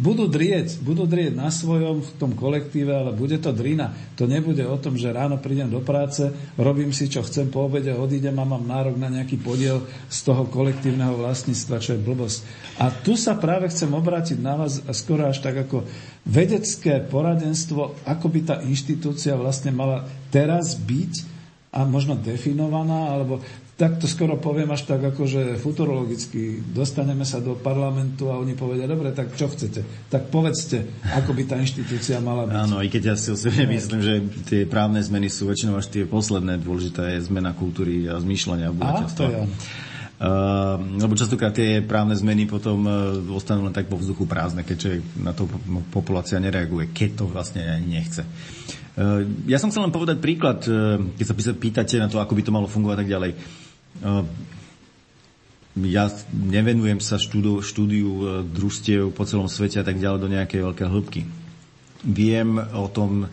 budú 0.00 0.28
drieť, 0.28 0.84
budú 0.84 1.08
drieť 1.08 1.32
na 1.32 1.48
svojom 1.48 2.04
v 2.04 2.10
tom 2.20 2.36
kolektíve, 2.36 2.92
ale 2.92 3.16
bude 3.16 3.40
to 3.40 3.56
drina. 3.56 3.92
To 4.20 4.28
nebude 4.28 4.60
o 4.68 4.76
tom, 4.76 5.00
že 5.00 5.08
ráno 5.12 5.40
prídem 5.40 5.72
do 5.72 5.80
práce, 5.80 6.28
robím 6.60 6.92
si, 6.92 7.08
čo 7.08 7.24
chcem, 7.24 7.48
po 7.48 7.64
obede 7.64 7.96
odídem 7.96 8.36
a 8.36 8.44
mám 8.44 8.68
nárok 8.68 9.00
na 9.00 9.08
nejaký 9.08 9.40
podiel 9.40 9.80
z 10.12 10.18
toho 10.28 10.44
kolektívneho 10.44 11.16
vlastníctva, 11.16 11.80
čo 11.80 11.96
je 11.96 12.04
blbosť. 12.04 12.38
A 12.76 12.92
tu 12.92 13.16
sa 13.16 13.40
práve 13.40 13.72
chcem 13.72 13.88
obrátiť 13.88 14.36
na 14.36 14.60
vás 14.60 14.84
skoro 14.92 15.24
až 15.24 15.40
tak 15.40 15.56
ako 15.64 15.88
vedecké 16.28 17.00
poradenstvo, 17.00 18.04
ako 18.04 18.26
by 18.28 18.40
tá 18.44 18.56
inštitúcia 18.60 19.32
vlastne 19.40 19.72
mala 19.72 20.04
teraz 20.28 20.76
byť 20.76 21.40
a 21.70 21.86
možno 21.86 22.18
definovaná, 22.18 23.14
alebo 23.14 23.40
tak 23.80 23.96
to 23.96 24.04
skoro 24.04 24.36
poviem 24.36 24.68
až 24.76 24.84
tak 24.84 25.00
akože 25.00 25.56
futurologicky. 25.56 26.60
Dostaneme 26.60 27.24
sa 27.24 27.40
do 27.40 27.56
parlamentu 27.56 28.28
a 28.28 28.36
oni 28.36 28.52
povedia, 28.52 28.84
dobre, 28.84 29.08
tak 29.16 29.32
čo 29.32 29.48
chcete? 29.48 30.12
Tak 30.12 30.28
povedzte, 30.28 30.84
ako 31.08 31.32
by 31.32 31.48
tá 31.48 31.56
inštitúcia 31.56 32.20
mala 32.20 32.44
byť. 32.44 32.60
Áno, 32.60 32.84
i 32.84 32.92
keď 32.92 33.02
ja 33.08 33.16
si 33.16 33.32
osobne 33.32 33.64
myslím, 33.72 34.04
že 34.04 34.14
tie 34.44 34.60
právne 34.68 35.00
zmeny 35.00 35.32
sú 35.32 35.48
väčšinou 35.48 35.80
až 35.80 35.88
tie 35.88 36.04
posledné 36.04 36.60
dôležité 36.60 37.16
je 37.16 37.24
zmena 37.32 37.56
kultúry 37.56 38.04
a 38.04 38.20
zmýšľania 38.20 38.68
obyvateľstva. 38.68 39.24
A, 39.24 39.30
to 39.32 39.32
je 39.32 39.88
Uh, 40.20 40.76
lebo 41.00 41.16
častokrát 41.16 41.48
tie 41.56 41.80
právne 41.80 42.12
zmeny 42.12 42.44
potom 42.44 42.84
uh, 42.84 43.16
ostanú 43.32 43.64
len 43.64 43.72
tak 43.72 43.88
vo 43.88 43.96
vzduchu 43.96 44.28
prázdne, 44.28 44.68
keďže 44.68 45.00
na 45.16 45.32
to 45.32 45.48
populácia 45.88 46.36
nereaguje, 46.36 46.92
keď 46.92 47.10
to 47.16 47.24
vlastne 47.24 47.64
ani 47.64 47.96
nechce. 47.96 48.20
Uh, 49.00 49.24
ja 49.48 49.56
som 49.56 49.72
chcel 49.72 49.88
len 49.88 49.96
povedať 49.96 50.20
príklad, 50.20 50.60
uh, 50.68 51.00
keď 51.16 51.24
sa 51.24 51.56
pýtate 51.56 51.96
na 51.96 52.12
to, 52.12 52.20
ako 52.20 52.36
by 52.36 52.42
to 52.44 52.52
malo 52.52 52.68
fungovať 52.68 53.00
tak 53.00 53.08
ďalej. 53.16 53.32
Ehm, 53.32 53.69
ja 55.78 56.04
nevenujem 56.34 56.98
sa 56.98 57.16
štúdiu, 57.16 57.62
štúdiu 57.62 58.10
e, 58.10 58.24
družstiev 58.42 59.14
po 59.14 59.22
celom 59.22 59.46
svete 59.46 59.78
a 59.78 59.86
tak 59.86 60.02
ďalej 60.02 60.18
do 60.18 60.32
nejakej 60.32 60.60
veľké 60.66 60.84
hĺbky. 60.90 61.20
Viem 62.02 62.58
o 62.58 62.90
tom 62.90 63.30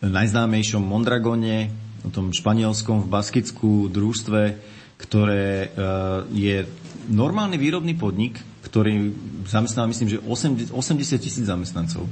najznámejšom 0.00 0.80
Mondragone, 0.80 1.68
o 2.06 2.10
tom 2.10 2.32
španielskom 2.32 3.04
v 3.04 3.12
Baskicku 3.12 3.92
družstve, 3.92 4.42
ktoré 4.96 5.46
e, 5.46 5.68
je 6.32 6.56
normálny 7.12 7.60
výrobný 7.60 7.92
podnik, 7.94 8.40
ktorý 8.64 9.12
zamestnáva, 9.46 9.92
myslím, 9.92 10.16
že 10.16 10.22
80 10.24 10.72
tisíc 11.20 11.44
zamestnancov. 11.44 12.08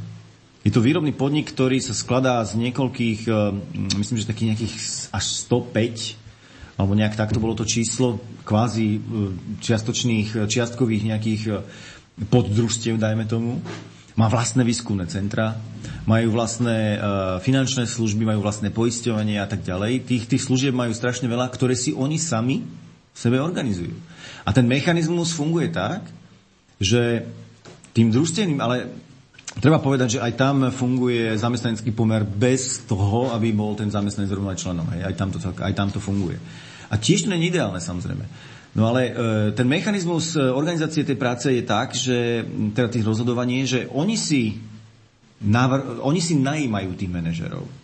Je 0.65 0.73
to 0.73 0.81
výrobný 0.81 1.13
podnik, 1.13 1.53
ktorý 1.53 1.77
sa 1.81 1.93
skladá 1.93 2.41
z 2.45 2.57
niekoľkých, 2.61 3.21
e, 3.29 3.33
myslím, 3.97 4.17
že 4.21 4.29
takých 4.29 4.49
nejakých 4.55 4.75
až 5.09 5.25
105 5.49 6.24
alebo 6.75 6.99
nejak 6.99 7.15
takto 7.15 7.39
bolo 7.39 7.55
to 7.55 7.63
číslo 7.67 8.19
kvázi 8.43 8.99
e, 8.99 9.01
čiastočných, 9.63 10.29
e, 10.35 10.39
čiastkových 10.51 11.03
nejakých 11.15 11.43
e, 11.47 11.53
poddružstiev, 12.27 12.99
dajme 12.99 13.27
tomu. 13.31 13.63
Má 14.15 14.31
vlastné 14.31 14.63
výskumné 14.63 15.11
centra, 15.11 15.59
majú 16.07 16.39
vlastné 16.39 17.03
finančné 17.43 17.83
služby, 17.83 18.23
majú 18.23 18.47
vlastné 18.47 18.71
poisťovanie 18.71 19.43
a 19.43 19.47
tak 19.51 19.67
ďalej. 19.67 20.07
Tých, 20.07 20.31
tých 20.31 20.47
služieb 20.47 20.71
majú 20.71 20.95
strašne 20.95 21.27
veľa, 21.27 21.51
ktoré 21.51 21.75
si 21.75 21.91
oni 21.91 22.15
sami 22.15 22.63
sebe 23.11 23.43
organizujú. 23.43 23.91
A 24.47 24.55
ten 24.55 24.71
mechanizmus 24.71 25.35
funguje 25.35 25.67
tak, 25.75 26.07
že 26.79 27.27
tým 27.91 28.15
družstevným, 28.15 28.63
ale 28.63 28.87
Treba 29.55 29.79
povedať, 29.79 30.19
že 30.19 30.23
aj 30.23 30.33
tam 30.35 30.57
funguje 30.75 31.31
zamestnanecký 31.39 31.95
pomer 31.95 32.27
bez 32.27 32.83
toho, 32.91 33.31
aby 33.31 33.55
bol 33.55 33.79
ten 33.79 33.87
zamestnanec 33.87 34.35
rovnať 34.35 34.57
členom. 34.59 34.87
Hej. 34.91 35.01
Aj, 35.07 35.15
tam 35.15 35.31
to, 35.31 35.39
aj 35.39 35.75
tam 35.79 35.89
to 35.95 36.03
funguje. 36.03 36.39
A 36.91 36.99
tiež 36.99 37.27
to 37.27 37.31
nie 37.31 37.39
je 37.47 37.55
ideálne, 37.55 37.79
samozrejme. 37.79 38.27
No 38.75 38.91
ale 38.91 39.01
e, 39.07 39.13
ten 39.55 39.71
mechanizmus 39.71 40.35
e, 40.35 40.43
organizácie 40.43 41.07
tej 41.07 41.15
práce 41.15 41.47
je 41.47 41.63
tak, 41.63 41.95
že 41.95 42.43
teda 42.75 42.91
tých 42.91 43.07
rozhodovaní, 43.07 43.63
že 43.63 43.87
oni 43.95 44.19
si, 44.19 44.59
navr- 45.39 46.03
oni 46.03 46.19
si 46.19 46.35
najímajú 46.35 46.99
tých 46.99 47.15
manažerov. 47.15 47.84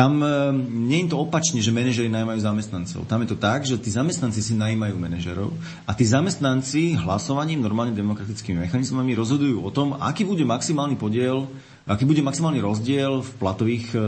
Tam 0.00 0.16
e, 0.24 0.56
nie 0.88 1.04
je 1.04 1.12
to 1.12 1.20
opačne, 1.20 1.60
že 1.60 1.68
manažery 1.68 2.08
najmajú 2.08 2.40
zamestnancov. 2.40 3.04
Tam 3.04 3.20
je 3.20 3.28
to 3.28 3.36
tak, 3.36 3.68
že 3.68 3.76
tí 3.76 3.92
zamestnanci 3.92 4.40
si 4.40 4.56
najímajú 4.56 4.96
manažerov 4.96 5.52
a 5.84 5.92
tí 5.92 6.08
zamestnanci 6.08 6.96
hlasovaním, 7.04 7.60
normálne 7.60 7.92
demokratickými 7.92 8.64
mechanizmami 8.64 9.12
rozhodujú 9.12 9.60
o 9.60 9.68
tom, 9.68 10.00
aký 10.00 10.24
bude 10.24 10.40
maximálny 10.48 10.96
podiel, 10.96 11.44
aký 11.84 12.08
bude 12.08 12.24
maximálny 12.24 12.64
rozdiel 12.64 13.20
v 13.20 13.30
platových 13.36 13.92
e, 13.92 13.98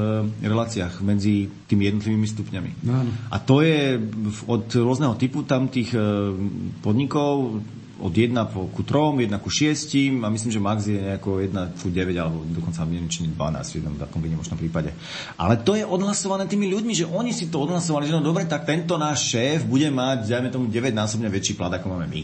reláciách 0.41 1.05
medzi 1.05 1.53
tými 1.69 1.93
jednotlivými 1.93 2.25
stupňami. 2.25 2.71
No, 2.89 3.05
A 3.29 3.37
to 3.37 3.61
je 3.61 4.01
od 4.49 4.73
rôzneho 4.73 5.13
typu 5.21 5.45
tam 5.45 5.69
tých 5.69 5.93
e, 5.93 6.01
podnikov 6.81 7.61
od 8.03 8.11
1 8.11 8.35
po, 8.51 8.67
ku 8.75 8.83
3, 8.83 9.31
1 9.31 9.31
ku 9.39 9.47
6 9.47 10.19
a 10.19 10.27
myslím, 10.27 10.51
že 10.51 10.59
max 10.59 10.91
je 10.91 10.99
nejako 10.99 11.39
1 11.39 11.79
ku 11.79 11.87
9 11.87 12.11
alebo 12.19 12.43
dokonca 12.51 12.83
neviem, 12.83 13.07
či 13.07 13.31
12 13.31 13.39
v 13.39 13.77
jednom 13.79 13.95
takom 13.95 14.19
výnimočnom 14.19 14.59
prípade. 14.59 14.91
Ale 15.39 15.63
to 15.63 15.79
je 15.79 15.87
odhlasované 15.87 16.51
tými 16.51 16.67
ľuďmi, 16.67 16.99
že 16.99 17.07
oni 17.07 17.31
si 17.31 17.47
to 17.47 17.63
odhlasovali, 17.63 18.11
že 18.11 18.19
no 18.19 18.27
dobre, 18.27 18.51
tak 18.51 18.67
tento 18.67 18.99
náš 18.99 19.31
šéf 19.31 19.63
bude 19.63 19.87
mať, 19.87 20.27
dajme 20.27 20.51
tomu 20.51 20.67
9 20.67 20.91
násobne 20.91 21.31
väčší 21.31 21.55
plat, 21.55 21.71
ako 21.71 21.95
máme 21.95 22.11
my. 22.11 22.23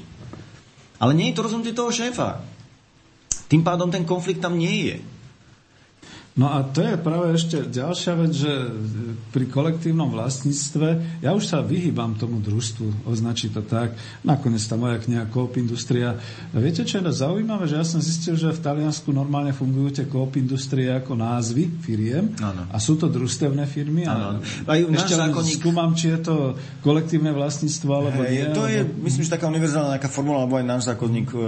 Ale 0.99 1.15
nie 1.15 1.31
je 1.31 1.39
to 1.39 1.47
rozhodnutie 1.47 1.79
toho 1.79 1.95
šéfa. 1.95 2.43
Tým 3.47 3.63
pádom 3.63 3.89
ten 3.89 4.03
konflikt 4.03 4.43
tam 4.43 4.59
nie 4.59 4.91
je. 4.91 4.97
No 6.39 6.55
a 6.55 6.63
to 6.63 6.87
je 6.87 6.95
práve 6.95 7.35
ešte 7.35 7.67
ďalšia 7.67 8.15
vec, 8.15 8.31
že 8.31 8.53
pri 9.35 9.51
kolektívnom 9.51 10.07
vlastníctve, 10.15 11.19
ja 11.19 11.35
už 11.35 11.51
sa 11.51 11.67
vyhýbam 11.67 12.15
tomu 12.15 12.39
družstvu, 12.39 13.11
označiť 13.11 13.59
to 13.59 13.63
tak, 13.67 13.99
nakoniec 14.23 14.63
tá 14.63 14.79
moja 14.79 15.03
kniha 15.03 15.27
Coop 15.35 15.59
Industria. 15.59 16.15
Viete, 16.55 16.87
čo 16.87 17.03
je 17.03 17.11
zaujímavé, 17.11 17.67
že 17.67 17.83
ja 17.83 17.83
som 17.83 17.99
zistil, 17.99 18.39
že 18.39 18.55
v 18.55 18.63
Taliansku 18.63 19.11
normálne 19.11 19.51
fungujú 19.51 19.99
tie 19.99 20.07
Coop 20.07 20.39
Industrie 20.39 20.87
ako 20.95 21.19
názvy 21.19 21.75
firiem 21.83 22.39
ano. 22.39 22.71
a 22.71 22.77
sú 22.79 22.95
to 22.95 23.11
družstevné 23.11 23.67
firmy. 23.67 24.07
Ano. 24.07 24.39
A 24.71 24.79
ešte 24.79 25.19
len 25.19 25.35
zákonník... 25.35 25.59
skúmam, 25.59 25.91
či 25.99 26.15
je 26.15 26.21
to 26.23 26.37
kolektívne 26.87 27.35
vlastníctvo 27.35 27.91
alebo 27.91 28.23
Hej, 28.23 28.31
nie. 28.31 28.45
To 28.55 28.63
alebo... 28.63 28.71
je, 28.71 28.81
myslím, 29.11 29.23
že 29.27 29.35
taká 29.35 29.51
univerzálna 29.51 29.99
nejaká 29.99 30.07
formula, 30.07 30.47
alebo 30.47 30.55
aj 30.55 30.67
náš 30.71 30.83
zákonník 30.87 31.35
e, 31.35 31.39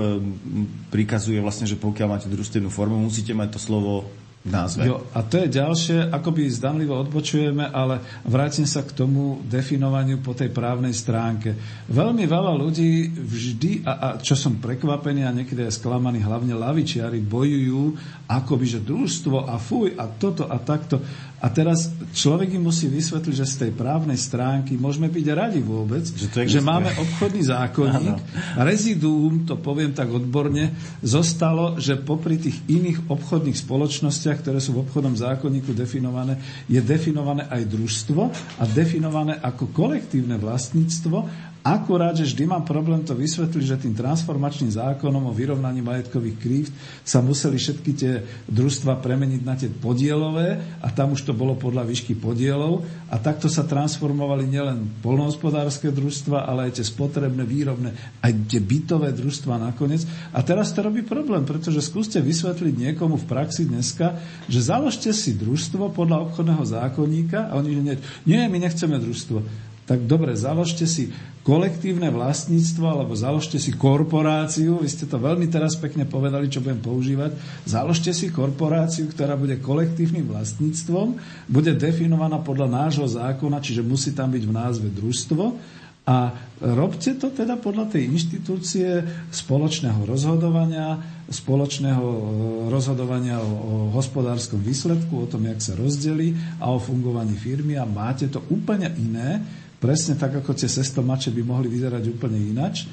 prikazuje 0.91 1.39
vlastne, 1.39 1.71
že 1.71 1.79
pokiaľ 1.79 2.09
máte 2.11 2.27
družstevnú 2.27 2.75
formu, 2.75 2.99
musíte 2.99 3.31
mať 3.39 3.55
to 3.55 3.63
slovo 3.63 4.11
názve. 4.41 4.89
Jo, 4.89 5.05
a 5.13 5.21
to 5.21 5.45
je 5.45 5.53
ďalšie, 5.53 5.99
akoby 6.09 6.49
zdanlivo 6.49 6.97
odbočujeme, 6.97 7.69
ale 7.69 8.01
vrátim 8.25 8.65
sa 8.65 8.81
k 8.81 8.97
tomu 8.97 9.45
definovaniu 9.45 10.25
po 10.25 10.33
tej 10.33 10.49
právnej 10.49 10.97
stránke. 10.97 11.53
Veľmi 11.93 12.25
veľa 12.25 12.53
ľudí 12.57 13.13
vždy, 13.13 13.85
a, 13.85 13.93
a 13.93 14.09
čo 14.17 14.33
som 14.33 14.57
prekvapený 14.57 15.29
a 15.29 15.37
niekedy 15.37 15.69
aj 15.69 15.77
sklamaný, 15.77 16.25
hlavne 16.25 16.57
lavičiari, 16.57 17.21
bojujú 17.21 18.01
akoby, 18.33 18.65
že 18.65 18.81
družstvo 18.81 19.45
a 19.45 19.61
fuj 19.61 19.93
a 20.01 20.09
toto 20.09 20.49
a 20.49 20.57
takto. 20.57 21.05
A 21.41 21.49
teraz 21.49 21.89
človek 22.13 22.53
im 22.53 22.69
musí 22.69 22.85
vysvetliť, 22.93 23.35
že 23.35 23.49
z 23.49 23.55
tej 23.65 23.71
právnej 23.73 24.21
stránky 24.21 24.77
môžeme 24.77 25.09
byť 25.09 25.27
radi 25.33 25.65
vôbec, 25.65 26.05
že, 26.05 26.29
že 26.29 26.61
máme 26.61 26.93
obchodný 27.01 27.49
zákonník. 27.49 28.17
a 28.57 28.61
Reziduum, 28.61 29.49
to 29.49 29.57
poviem 29.57 29.97
tak 29.97 30.13
odborne, 30.13 30.77
zostalo, 31.01 31.81
že 31.81 31.97
popri 31.97 32.37
tých 32.37 32.61
iných 32.69 33.09
obchodných 33.09 33.57
spoločnostiach, 33.57 34.45
ktoré 34.45 34.61
sú 34.61 34.77
v 34.77 34.85
obchodnom 34.85 35.17
zákonníku 35.17 35.73
definované, 35.73 36.37
je 36.69 36.81
definované 36.85 37.49
aj 37.49 37.65
družstvo 37.73 38.23
a 38.61 38.63
definované 38.69 39.41
ako 39.41 39.73
kolektívne 39.73 40.37
vlastníctvo 40.37 41.49
Akurát, 41.61 42.17
že 42.17 42.25
vždy 42.25 42.49
mám 42.49 42.65
problém 42.65 43.05
to 43.05 43.13
vysvetliť, 43.13 43.65
že 43.69 43.81
tým 43.85 43.93
transformačným 43.93 44.73
zákonom 44.81 45.29
o 45.29 45.37
vyrovnaní 45.37 45.85
majetkových 45.85 46.41
krívd 46.41 46.73
sa 47.05 47.21
museli 47.21 47.61
všetky 47.61 47.91
tie 47.93 48.13
družstva 48.49 48.97
premeniť 48.97 49.43
na 49.45 49.53
tie 49.61 49.69
podielové 49.69 50.57
a 50.81 50.89
tam 50.89 51.13
už 51.13 51.29
to 51.29 51.37
bolo 51.37 51.53
podľa 51.61 51.85
výšky 51.85 52.17
podielov 52.17 52.89
a 53.13 53.21
takto 53.21 53.53
sa 53.53 53.69
transformovali 53.69 54.49
nielen 54.49 54.89
polnohospodárske 55.05 55.93
družstva, 55.93 56.49
ale 56.49 56.73
aj 56.73 56.81
tie 56.81 56.87
spotrebné, 56.89 57.45
výrobné, 57.45 57.93
aj 58.25 58.33
tie 58.49 58.65
bytové 58.65 59.13
družstva 59.13 59.61
nakoniec. 59.61 60.09
A 60.33 60.41
teraz 60.41 60.73
to 60.73 60.81
robí 60.81 61.05
problém, 61.05 61.45
pretože 61.45 61.85
skúste 61.85 62.25
vysvetliť 62.25 62.89
niekomu 62.89 63.21
v 63.21 63.29
praxi 63.29 63.69
dneska, 63.69 64.17
že 64.49 64.65
založte 64.65 65.13
si 65.13 65.37
družstvo 65.37 65.93
podľa 65.93 66.25
obchodného 66.33 66.65
zákonníka 66.65 67.53
a 67.53 67.61
oni, 67.61 67.69
nie, 67.77 67.97
nie, 68.25 68.49
my 68.49 68.59
nechceme 68.65 68.97
družstvo 68.97 69.69
tak 69.91 70.07
dobre, 70.07 70.39
založte 70.39 70.87
si 70.87 71.11
kolektívne 71.43 72.15
vlastníctvo 72.15 72.87
alebo 72.87 73.19
založte 73.19 73.59
si 73.59 73.75
korporáciu, 73.75 74.79
vy 74.79 74.87
ste 74.87 75.03
to 75.11 75.19
veľmi 75.19 75.51
teraz 75.51 75.75
pekne 75.75 76.07
povedali, 76.07 76.47
čo 76.47 76.63
budem 76.63 76.79
používať, 76.79 77.35
založte 77.67 78.15
si 78.15 78.31
korporáciu, 78.31 79.11
ktorá 79.11 79.35
bude 79.35 79.59
kolektívnym 79.59 80.31
vlastníctvom, 80.31 81.19
bude 81.51 81.75
definovaná 81.75 82.39
podľa 82.39 82.87
nášho 82.87 83.11
zákona, 83.11 83.59
čiže 83.59 83.83
musí 83.83 84.15
tam 84.15 84.31
byť 84.31 84.45
v 84.47 84.55
názve 84.55 84.89
družstvo. 84.95 85.59
A 86.11 86.33
robte 86.59 87.15
to 87.15 87.31
teda 87.31 87.55
podľa 87.61 87.95
tej 87.95 88.11
inštitúcie 88.11 89.05
spoločného 89.31 90.07
rozhodovania, 90.09 90.99
spoločného 91.29 92.03
e, 92.03 92.23
rozhodovania 92.73 93.39
o, 93.39 93.47
o 93.47 93.75
hospodárskom 93.95 94.59
výsledku, 94.59 95.13
o 95.13 95.31
tom, 95.31 95.47
jak 95.47 95.61
sa 95.63 95.79
rozdeli 95.79 96.35
a 96.59 96.73
o 96.73 96.83
fungovaní 96.83 97.37
firmy. 97.37 97.79
A 97.79 97.87
máte 97.87 98.27
to 98.27 98.43
úplne 98.51 98.91
iné, 98.97 99.39
presne 99.81 100.15
tak, 100.15 100.37
ako 100.39 100.53
tie 100.53 100.69
sestomače 100.69 101.33
by 101.33 101.43
mohli 101.43 101.73
vyzerať 101.73 102.05
úplne 102.13 102.37
inač, 102.37 102.85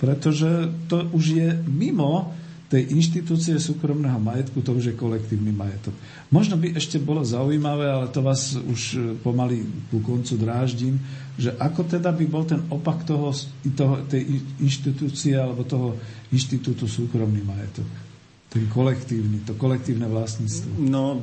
pretože 0.00 0.48
to 0.88 1.12
už 1.12 1.24
je 1.36 1.48
mimo 1.68 2.32
tej 2.70 2.94
inštitúcie 2.94 3.58
súkromného 3.58 4.16
majetku, 4.22 4.62
to 4.62 4.70
už 4.72 4.94
je 4.94 4.94
kolektívny 4.94 5.50
majetok. 5.50 5.92
Možno 6.30 6.54
by 6.54 6.78
ešte 6.78 7.02
bolo 7.02 7.26
zaujímavé, 7.26 7.90
ale 7.90 8.06
to 8.14 8.22
vás 8.22 8.54
už 8.54 8.80
pomaly 9.26 9.66
ku 9.90 9.98
koncu 10.00 10.38
dráždim, 10.38 10.94
že 11.34 11.50
ako 11.58 11.84
teda 11.84 12.14
by 12.14 12.24
bol 12.30 12.46
ten 12.46 12.62
opak 12.70 13.02
toho, 13.02 13.34
toho 13.74 14.06
tej 14.06 14.38
inštitúcie 14.62 15.34
alebo 15.34 15.66
toho 15.66 15.98
inštitútu 16.30 16.86
súkromný 16.86 17.42
majetok 17.42 18.09
ten 18.50 18.66
kolektívny, 18.66 19.46
to 19.46 19.54
kolektívne 19.54 20.10
vlastníctvo. 20.10 20.74
No, 20.82 21.22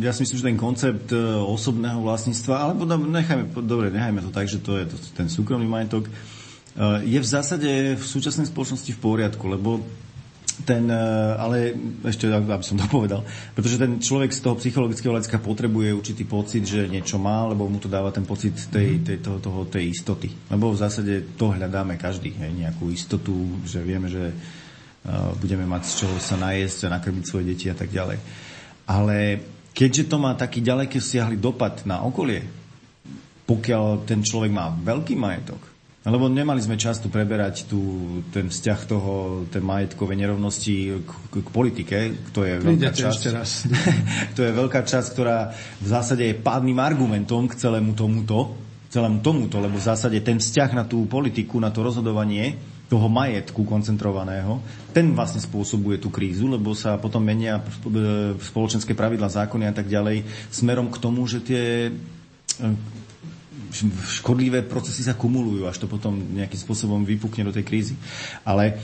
ja 0.00 0.16
si 0.16 0.24
myslím, 0.24 0.38
že 0.40 0.48
ten 0.48 0.56
koncept 0.56 1.12
e, 1.12 1.20
osobného 1.44 2.00
vlastníctva, 2.00 2.54
alebo 2.56 2.88
nechajme, 2.88 3.52
dobre, 3.68 3.92
nechajme 3.92 4.24
to 4.24 4.32
tak, 4.32 4.48
že 4.48 4.64
to 4.64 4.80
je 4.80 4.88
to, 4.88 4.96
ten 5.12 5.28
súkromný 5.28 5.68
majetok, 5.68 6.08
e, 6.08 6.12
je 7.04 7.20
v 7.20 7.28
zásade 7.28 7.68
v 8.00 8.04
súčasnej 8.04 8.48
spoločnosti 8.48 8.96
v 8.96 9.02
poriadku, 9.04 9.44
lebo 9.44 9.84
ten, 10.64 10.88
e, 10.88 11.04
ale 11.36 11.76
ešte, 12.00 12.32
aby 12.32 12.64
som 12.64 12.80
to 12.80 12.88
povedal, 12.88 13.20
pretože 13.52 13.76
ten 13.76 14.00
človek 14.00 14.32
z 14.32 14.40
toho 14.40 14.56
psychologického 14.56 15.12
hľadiska 15.12 15.44
potrebuje 15.44 15.92
určitý 15.92 16.24
pocit, 16.24 16.64
že 16.64 16.88
niečo 16.88 17.20
má, 17.20 17.44
lebo 17.44 17.68
mu 17.68 17.76
to 17.76 17.92
dáva 17.92 18.08
ten 18.08 18.24
pocit 18.24 18.56
tej, 18.72 19.04
tej, 19.04 19.20
toho, 19.20 19.36
toho, 19.36 19.68
tej 19.68 19.92
istoty. 19.92 20.32
Lebo 20.48 20.72
v 20.72 20.80
zásade 20.80 21.36
to 21.36 21.52
hľadáme 21.52 22.00
každý, 22.00 22.32
hej, 22.40 22.56
nejakú 22.56 22.88
istotu, 22.88 23.60
že 23.68 23.84
vieme, 23.84 24.08
že 24.08 24.32
budeme 25.36 25.68
mať 25.68 25.82
z 25.84 25.92
čoho 26.04 26.16
sa 26.16 26.40
najesť 26.40 26.88
a 26.88 26.94
nakrmiť 26.96 27.24
svoje 27.28 27.44
deti 27.52 27.68
a 27.68 27.76
tak 27.76 27.92
ďalej. 27.92 28.18
Ale 28.88 29.16
keďže 29.76 30.08
to 30.08 30.16
má 30.16 30.32
taký 30.32 30.64
ďaleký 30.64 30.96
siahly 31.00 31.36
dopad 31.36 31.84
na 31.84 32.00
okolie, 32.00 32.44
pokiaľ 33.44 34.08
ten 34.08 34.24
človek 34.24 34.48
má 34.48 34.72
veľký 34.72 35.12
majetok, 35.20 35.60
lebo 36.04 36.28
nemali 36.28 36.60
sme 36.60 36.76
často 36.76 37.08
preberať 37.08 37.64
tu 37.64 37.80
ten 38.28 38.52
vzťah 38.52 38.80
toho, 38.84 39.12
ten 39.48 39.64
majetkové 39.64 40.16
nerovnosti 40.16 41.00
k, 41.00 41.10
k, 41.32 41.34
k 41.40 41.48
politike, 41.48 41.96
to 42.32 42.44
je 42.44 42.60
veľká 42.60 42.92
časť. 42.92 43.20
Ešte 43.20 43.30
raz. 43.32 43.50
to 44.36 44.40
je 44.44 44.52
veľká 44.52 44.84
časť, 44.84 45.08
ktorá 45.16 45.52
v 45.80 45.86
zásade 45.88 46.24
je 46.28 46.36
pádnym 46.36 46.76
argumentom 46.76 47.48
k 47.48 47.56
celému 47.56 47.96
tomuto, 47.96 48.56
celému 48.92 49.24
tomuto, 49.24 49.60
lebo 49.60 49.80
v 49.80 49.84
zásade 49.84 50.20
ten 50.20 50.36
vzťah 50.36 50.76
na 50.76 50.84
tú 50.84 51.08
politiku, 51.08 51.56
na 51.56 51.72
to 51.72 51.80
rozhodovanie 51.80 52.73
toho 52.88 53.08
majetku 53.08 53.64
koncentrovaného, 53.64 54.60
ten 54.92 55.16
vlastne 55.16 55.40
spôsobuje 55.40 55.96
tú 55.98 56.12
krízu, 56.12 56.46
lebo 56.46 56.76
sa 56.76 57.00
potom 57.00 57.24
menia 57.24 57.58
spoločenské 58.38 58.92
pravidla, 58.92 59.32
zákony 59.32 59.64
a 59.66 59.74
tak 59.74 59.88
ďalej, 59.88 60.22
smerom 60.52 60.92
k 60.92 61.00
tomu, 61.00 61.24
že 61.24 61.40
tie 61.40 61.88
e, 61.88 61.92
škodlivé 64.04 64.62
procesy 64.68 65.02
sa 65.02 65.16
kumulujú, 65.16 65.64
až 65.64 65.80
to 65.82 65.86
potom 65.88 66.14
nejakým 66.36 66.60
spôsobom 66.60 67.02
vypukne 67.02 67.48
do 67.48 67.56
tej 67.56 67.64
krízy. 67.64 67.94
Ale 68.44 68.78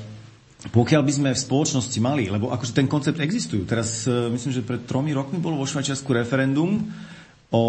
pokiaľ 0.68 1.02
by 1.04 1.12
sme 1.12 1.30
v 1.32 1.40
spoločnosti 1.40 1.98
mali, 2.04 2.28
lebo 2.28 2.52
akože 2.52 2.76
ten 2.76 2.84
koncept 2.84 3.16
existujú, 3.16 3.64
teraz 3.64 4.04
e, 4.04 4.32
myslím, 4.32 4.52
že 4.52 4.66
pred 4.66 4.84
tromi 4.84 5.12
rokmi 5.12 5.40
bolo 5.40 5.60
vo 5.60 5.68
Švajčiarsku 5.68 6.08
referendum 6.12 6.84
o 7.52 7.64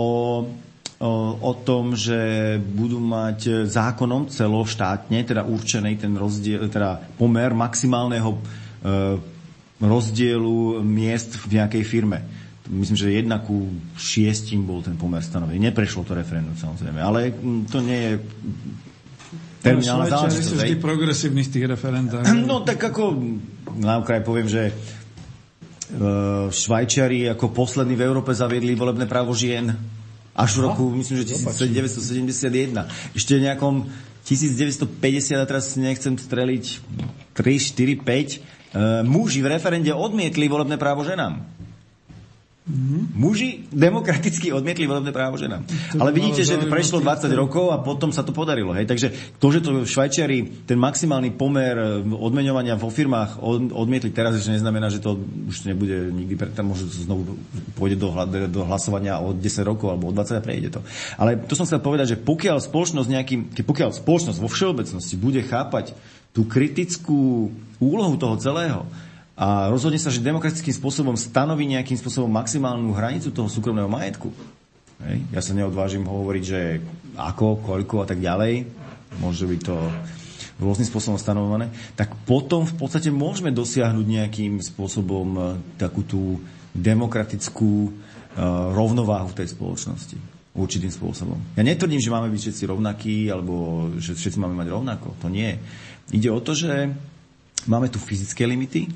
o 1.02 1.54
tom, 1.66 1.98
že 1.98 2.62
budú 2.62 3.02
mať 3.02 3.66
zákonom 3.66 4.30
celoštátne, 4.30 5.26
teda 5.26 5.42
určený 5.50 5.98
ten 5.98 6.14
rozdiel, 6.14 6.70
teda 6.70 7.18
pomer 7.18 7.58
maximálneho 7.58 8.38
e, 8.38 8.40
rozdielu 9.82 10.86
miest 10.86 11.42
v 11.42 11.58
nejakej 11.58 11.84
firme. 11.90 12.22
Myslím, 12.70 12.98
že 13.02 13.18
jedna 13.18 13.42
ku 13.42 13.74
šiestim 13.98 14.62
bol 14.62 14.86
ten 14.86 14.94
pomer 14.94 15.26
stanovený. 15.26 15.74
Neprešlo 15.74 16.06
to 16.06 16.14
referendum 16.14 16.54
samozrejme, 16.54 17.02
ale 17.02 17.34
to 17.66 17.82
nie 17.82 18.00
je 18.00 18.14
terminálna 19.66 20.06
no, 20.06 20.14
záležitosť. 20.14 20.46
sú 20.46 20.56
vždy 20.62 20.76
progresívni 20.78 21.42
v 21.42 21.50
tých 21.50 21.66
referendách. 21.66 22.26
No 22.50 22.62
tak 22.62 22.78
ako 22.78 23.18
na 23.82 23.98
okraj 23.98 24.22
poviem, 24.22 24.46
že 24.46 24.70
e, 24.70 24.74
Švajčiari 26.54 27.26
ako 27.34 27.50
poslední 27.50 27.98
v 27.98 28.06
Európe 28.06 28.38
zaviedli 28.38 28.78
volebné 28.78 29.10
právo 29.10 29.34
žien 29.34 29.74
až 30.36 30.52
v 30.58 30.60
roku, 30.64 30.84
myslím, 30.96 31.24
že 31.24 31.36
1971. 31.36 32.88
Ešte 33.16 33.32
v 33.36 33.42
nejakom 33.52 33.76
1950, 34.24 35.36
a 35.36 35.46
teraz 35.46 35.76
nechcem 35.76 36.16
streliť 36.16 36.66
3, 37.36 37.44
4, 37.44 38.00
5, 38.00 39.04
muži 39.04 39.44
v 39.44 39.48
referende 39.52 39.92
odmietli 39.92 40.48
volebné 40.48 40.80
právo 40.80 41.04
ženám. 41.04 41.61
Mm-hmm. 42.62 43.18
Muži 43.18 43.66
demokraticky 43.74 44.54
odmietli 44.54 44.86
volebné 44.86 45.10
právo 45.10 45.34
ženám. 45.34 45.66
To 45.66 45.98
Ale 45.98 46.14
vidíte, 46.14 46.46
že 46.46 46.62
prešlo 46.62 47.02
20 47.02 47.34
rokov 47.34 47.74
a 47.74 47.82
potom 47.82 48.14
sa 48.14 48.22
to 48.22 48.38
podarilo. 48.38 48.70
Hej? 48.78 48.86
Takže 48.86 49.08
to, 49.42 49.48
že 49.50 49.66
to 49.66 49.82
Švajčiari 49.82 50.70
ten 50.70 50.78
maximálny 50.78 51.34
pomer 51.34 51.74
e, 51.74 52.06
odmeňovania 52.06 52.78
vo 52.78 52.94
firmách 52.94 53.42
odmietli 53.74 54.14
teraz, 54.14 54.38
ešte 54.38 54.62
neznamená, 54.62 54.94
že 54.94 55.02
to 55.02 55.18
už 55.50 55.74
nebude 55.74 56.14
nikdy, 56.14 56.38
tam 56.54 56.70
možno 56.70 56.86
znovu 56.94 57.34
pôjde 57.74 57.98
do, 57.98 58.14
do 58.46 58.62
hlasovania 58.70 59.18
o 59.18 59.34
10 59.34 59.42
rokov 59.66 59.90
alebo 59.90 60.14
o 60.14 60.16
20 60.16 60.38
a 60.38 60.46
prejde 60.46 60.70
to. 60.78 60.86
Ale 61.18 61.42
to 61.42 61.58
som 61.58 61.66
chcel 61.66 61.82
povedať, 61.82 62.14
že 62.14 62.22
pokiaľ 62.22 62.62
spoločnosť, 62.62 63.10
nejaký, 63.10 63.36
pokiaľ 63.66 63.90
spoločnosť 63.90 64.38
vo 64.38 64.46
všeobecnosti 64.46 65.18
bude 65.18 65.42
chápať 65.42 65.98
tú 66.30 66.46
kritickú 66.46 67.50
úlohu 67.82 68.16
toho 68.22 68.38
celého, 68.38 68.86
a 69.42 69.74
rozhodne 69.74 69.98
sa, 69.98 70.14
že 70.14 70.22
demokratickým 70.22 70.78
spôsobom 70.78 71.18
stanoví 71.18 71.66
nejakým 71.66 71.98
spôsobom 71.98 72.30
maximálnu 72.30 72.94
hranicu 72.94 73.34
toho 73.34 73.50
súkromného 73.50 73.90
majetku. 73.90 74.30
Hej. 75.02 75.18
Ja 75.34 75.42
sa 75.42 75.58
neodvážim 75.58 76.06
hovoriť, 76.06 76.44
že 76.46 76.78
ako, 77.18 77.66
koľko 77.66 78.06
a 78.06 78.08
tak 78.08 78.22
ďalej. 78.22 78.70
Môže 79.18 79.50
byť 79.50 79.62
to 79.66 79.76
rôznym 80.62 80.86
spôsobom 80.86 81.18
stanovované. 81.18 81.74
Tak 81.98 82.14
potom 82.30 82.70
v 82.70 82.78
podstate 82.78 83.10
môžeme 83.10 83.50
dosiahnuť 83.50 84.06
nejakým 84.06 84.62
spôsobom 84.62 85.28
e, 85.34 85.42
takú 85.82 86.06
tú 86.06 86.38
demokratickú 86.72 87.72
uh, 87.84 87.92
rovnováhu 88.72 89.28
v 89.36 89.44
tej 89.44 89.52
spoločnosti. 89.52 90.16
Určitým 90.56 90.88
spôsobom. 90.88 91.36
Ja 91.60 91.68
netvrdím, 91.68 92.00
že 92.00 92.08
máme 92.08 92.32
byť 92.32 92.42
všetci 92.48 92.64
rovnakí, 92.64 93.28
alebo 93.28 93.88
že 94.00 94.16
všetci 94.16 94.40
máme 94.40 94.56
mať 94.56 94.72
rovnako. 94.72 95.20
To 95.20 95.28
nie. 95.28 95.52
Ide 96.16 96.32
o 96.32 96.40
to, 96.40 96.56
že 96.56 96.96
máme 97.68 97.92
tu 97.92 98.00
fyzické 98.00 98.48
limity, 98.48 98.88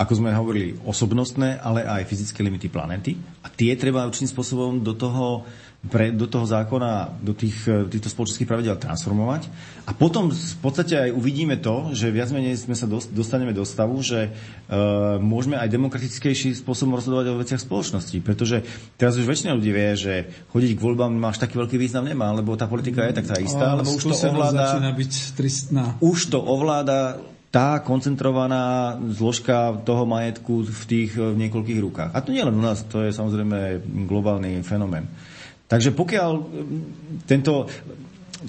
ako 0.00 0.16
sme 0.16 0.32
hovorili, 0.32 0.80
osobnostné, 0.88 1.60
ale 1.60 1.84
aj 1.84 2.08
fyzické 2.08 2.40
limity 2.40 2.72
planety. 2.72 3.20
A 3.44 3.52
tie 3.52 3.76
treba 3.76 4.08
určitým 4.08 4.32
spôsobom 4.32 4.80
do 4.80 4.96
toho, 4.96 5.44
pre, 5.92 6.08
do 6.08 6.24
toho 6.24 6.48
zákona, 6.48 7.20
do 7.20 7.36
tých, 7.36 7.68
týchto 7.68 8.08
spoločenských 8.08 8.48
pravidel 8.48 8.80
transformovať. 8.80 9.52
A 9.84 9.92
potom 9.92 10.32
v 10.32 10.56
podstate 10.64 10.96
aj 10.96 11.10
uvidíme 11.12 11.60
to, 11.60 11.92
že 11.92 12.08
viac 12.08 12.32
menej 12.32 12.56
sme 12.56 12.72
sa 12.72 12.88
dostaneme 12.88 13.52
do 13.52 13.60
stavu, 13.60 14.00
že 14.00 14.32
uh, 14.32 15.20
môžeme 15.20 15.60
aj 15.60 15.68
demokratickejší 15.68 16.64
spôsobom 16.64 16.96
rozhodovať 16.96 17.36
o 17.36 17.40
veciach 17.44 17.60
spoločnosti. 17.60 18.24
Pretože 18.24 18.64
teraz 18.96 19.20
už 19.20 19.28
väčšina 19.28 19.52
ľudí 19.52 19.68
vie, 19.68 19.90
že 20.00 20.14
chodiť 20.48 20.80
k 20.80 20.80
voľbám 20.80 21.12
máš 21.12 21.44
taký 21.44 21.60
veľký 21.60 21.76
význam 21.76 22.08
nemá, 22.08 22.32
lebo 22.32 22.56
tá 22.56 22.64
politika 22.64 23.04
je 23.04 23.20
tak 23.20 23.28
tá 23.28 23.36
istá, 23.36 23.76
lebo 23.76 23.92
už 23.92 24.08
to 24.08 24.16
ovláda... 24.16 24.80
byť 24.96 25.12
tristná. 25.36 26.00
Už 26.00 26.32
to 26.32 26.40
ovláda 26.40 27.20
tá 27.50 27.82
koncentrovaná 27.82 28.94
zložka 29.10 29.82
toho 29.82 30.06
majetku 30.06 30.62
v 30.62 30.82
tých 30.86 31.18
v 31.18 31.34
niekoľkých 31.34 31.80
rukách. 31.82 32.10
A 32.14 32.22
to 32.22 32.30
nie 32.30 32.46
len 32.46 32.54
u 32.54 32.62
nás, 32.62 32.86
to 32.86 33.02
je 33.02 33.10
samozrejme 33.10 33.82
globálny 34.06 34.62
fenomén. 34.62 35.10
Takže 35.66 35.90
pokiaľ 35.94 36.30
tento, 37.26 37.66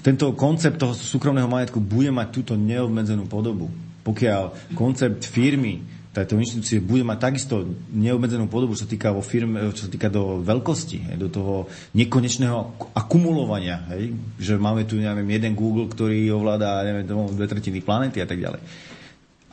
tento 0.02 0.26
koncept 0.38 0.78
toho 0.78 0.94
súkromného 0.94 1.50
majetku 1.50 1.82
bude 1.82 2.14
mať 2.14 2.28
túto 2.30 2.52
neobmedzenú 2.54 3.26
podobu, 3.26 3.70
pokiaľ 4.06 4.74
koncept 4.78 5.26
firmy 5.26 6.01
tejto 6.12 6.36
inštitúcie 6.36 6.84
bude 6.84 7.00
mať 7.08 7.18
takisto 7.18 7.64
neobmedzenú 7.88 8.44
podobu, 8.44 8.76
čo 8.76 8.84
sa 8.84 8.90
týka, 8.92 9.16
vo 9.16 9.24
firme, 9.24 9.72
čo 9.72 9.88
sa 9.88 9.90
týka 9.90 10.12
do 10.12 10.44
veľkosti, 10.44 11.08
hej, 11.08 11.16
do 11.16 11.32
toho 11.32 11.72
nekonečného 11.96 12.92
akumulovania, 12.92 13.88
hej, 13.96 14.12
že 14.36 14.60
máme 14.60 14.84
tu 14.84 15.00
neviem, 15.00 15.24
jeden 15.32 15.56
Google, 15.56 15.88
ktorý 15.88 16.28
ovláda 16.36 16.84
neviem, 16.84 17.08
dve 17.08 17.48
tretiny 17.48 17.80
planety 17.80 18.20
a 18.20 18.28
tak 18.28 18.36
ďalej. 18.36 18.60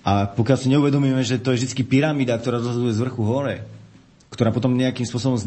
A 0.03 0.27
pokiaľ 0.27 0.57
si 0.59 0.67
neuvedomíme, 0.71 1.23
že 1.23 1.39
to 1.39 1.55
je 1.55 1.63
vždy 1.63 1.83
pyramída, 1.87 2.35
ktorá 2.35 2.59
rozhoduje 2.59 2.91
z 2.91 3.03
vrchu 3.07 3.23
hore, 3.23 3.78
ktorá 4.29 4.53
potom 4.53 4.77
nejakým 4.77 5.09
spôsobom 5.09 5.41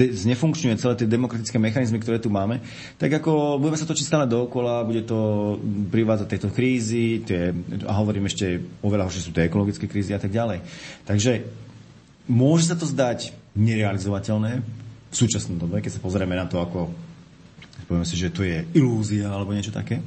znefunkčňuje 0.00 0.80
celé 0.80 0.94
tie 0.96 1.04
demokratické 1.04 1.60
mechanizmy, 1.60 2.00
ktoré 2.00 2.16
tu 2.16 2.32
máme, 2.32 2.64
tak 2.96 3.12
ako 3.20 3.60
budeme 3.60 3.76
sa 3.76 3.84
točiť 3.84 4.06
stále 4.08 4.24
dookola, 4.24 4.88
bude 4.88 5.04
to 5.04 5.54
privádzať 5.92 6.26
tieto 6.26 6.48
krízy, 6.48 7.20
tie, 7.20 7.52
a 7.84 7.92
hovorím 8.00 8.26
ešte 8.26 8.64
oveľa 8.80 9.12
že 9.12 9.28
sú 9.28 9.30
tie 9.36 9.46
ekologické 9.46 9.84
krízy 9.84 10.16
a 10.16 10.20
tak 10.20 10.32
ďalej. 10.32 10.64
Takže 11.04 11.44
môže 12.32 12.72
sa 12.72 12.80
to 12.80 12.88
zdať 12.88 13.36
nerealizovateľné 13.52 14.64
v 15.08 15.14
súčasnom 15.14 15.60
dobe, 15.60 15.84
keď 15.84 16.00
sa 16.00 16.04
pozrieme 16.04 16.32
na 16.32 16.48
to, 16.48 16.64
ako 16.64 16.88
povieme 17.88 18.08
si, 18.08 18.16
že 18.16 18.32
to 18.32 18.44
je 18.44 18.64
ilúzia 18.72 19.28
alebo 19.28 19.52
niečo 19.52 19.72
také. 19.72 20.00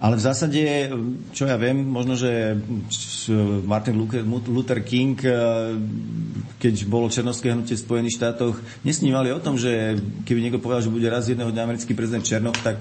Ale 0.00 0.16
v 0.16 0.24
zásade, 0.24 0.64
čo 1.36 1.44
ja 1.44 1.60
viem, 1.60 1.76
možno, 1.84 2.16
že 2.16 2.56
Martin 3.68 4.00
Luther 4.48 4.80
King, 4.80 5.20
eh, 5.20 5.76
keď 6.56 6.74
bolo 6.88 7.12
Černovské 7.12 7.52
hnutie 7.52 7.76
v 7.76 7.84
Spojených 7.84 8.16
štátoch, 8.16 8.56
nesnívali 8.80 9.28
o 9.28 9.44
tom, 9.44 9.60
že 9.60 10.00
keby 10.24 10.40
niekto 10.40 10.64
povedal, 10.64 10.88
že 10.88 10.94
bude 10.94 11.04
raz 11.04 11.28
jedného 11.28 11.52
dňa 11.52 11.62
americký 11.68 11.92
prezident 11.92 12.24
Černov, 12.24 12.56
tak 12.64 12.80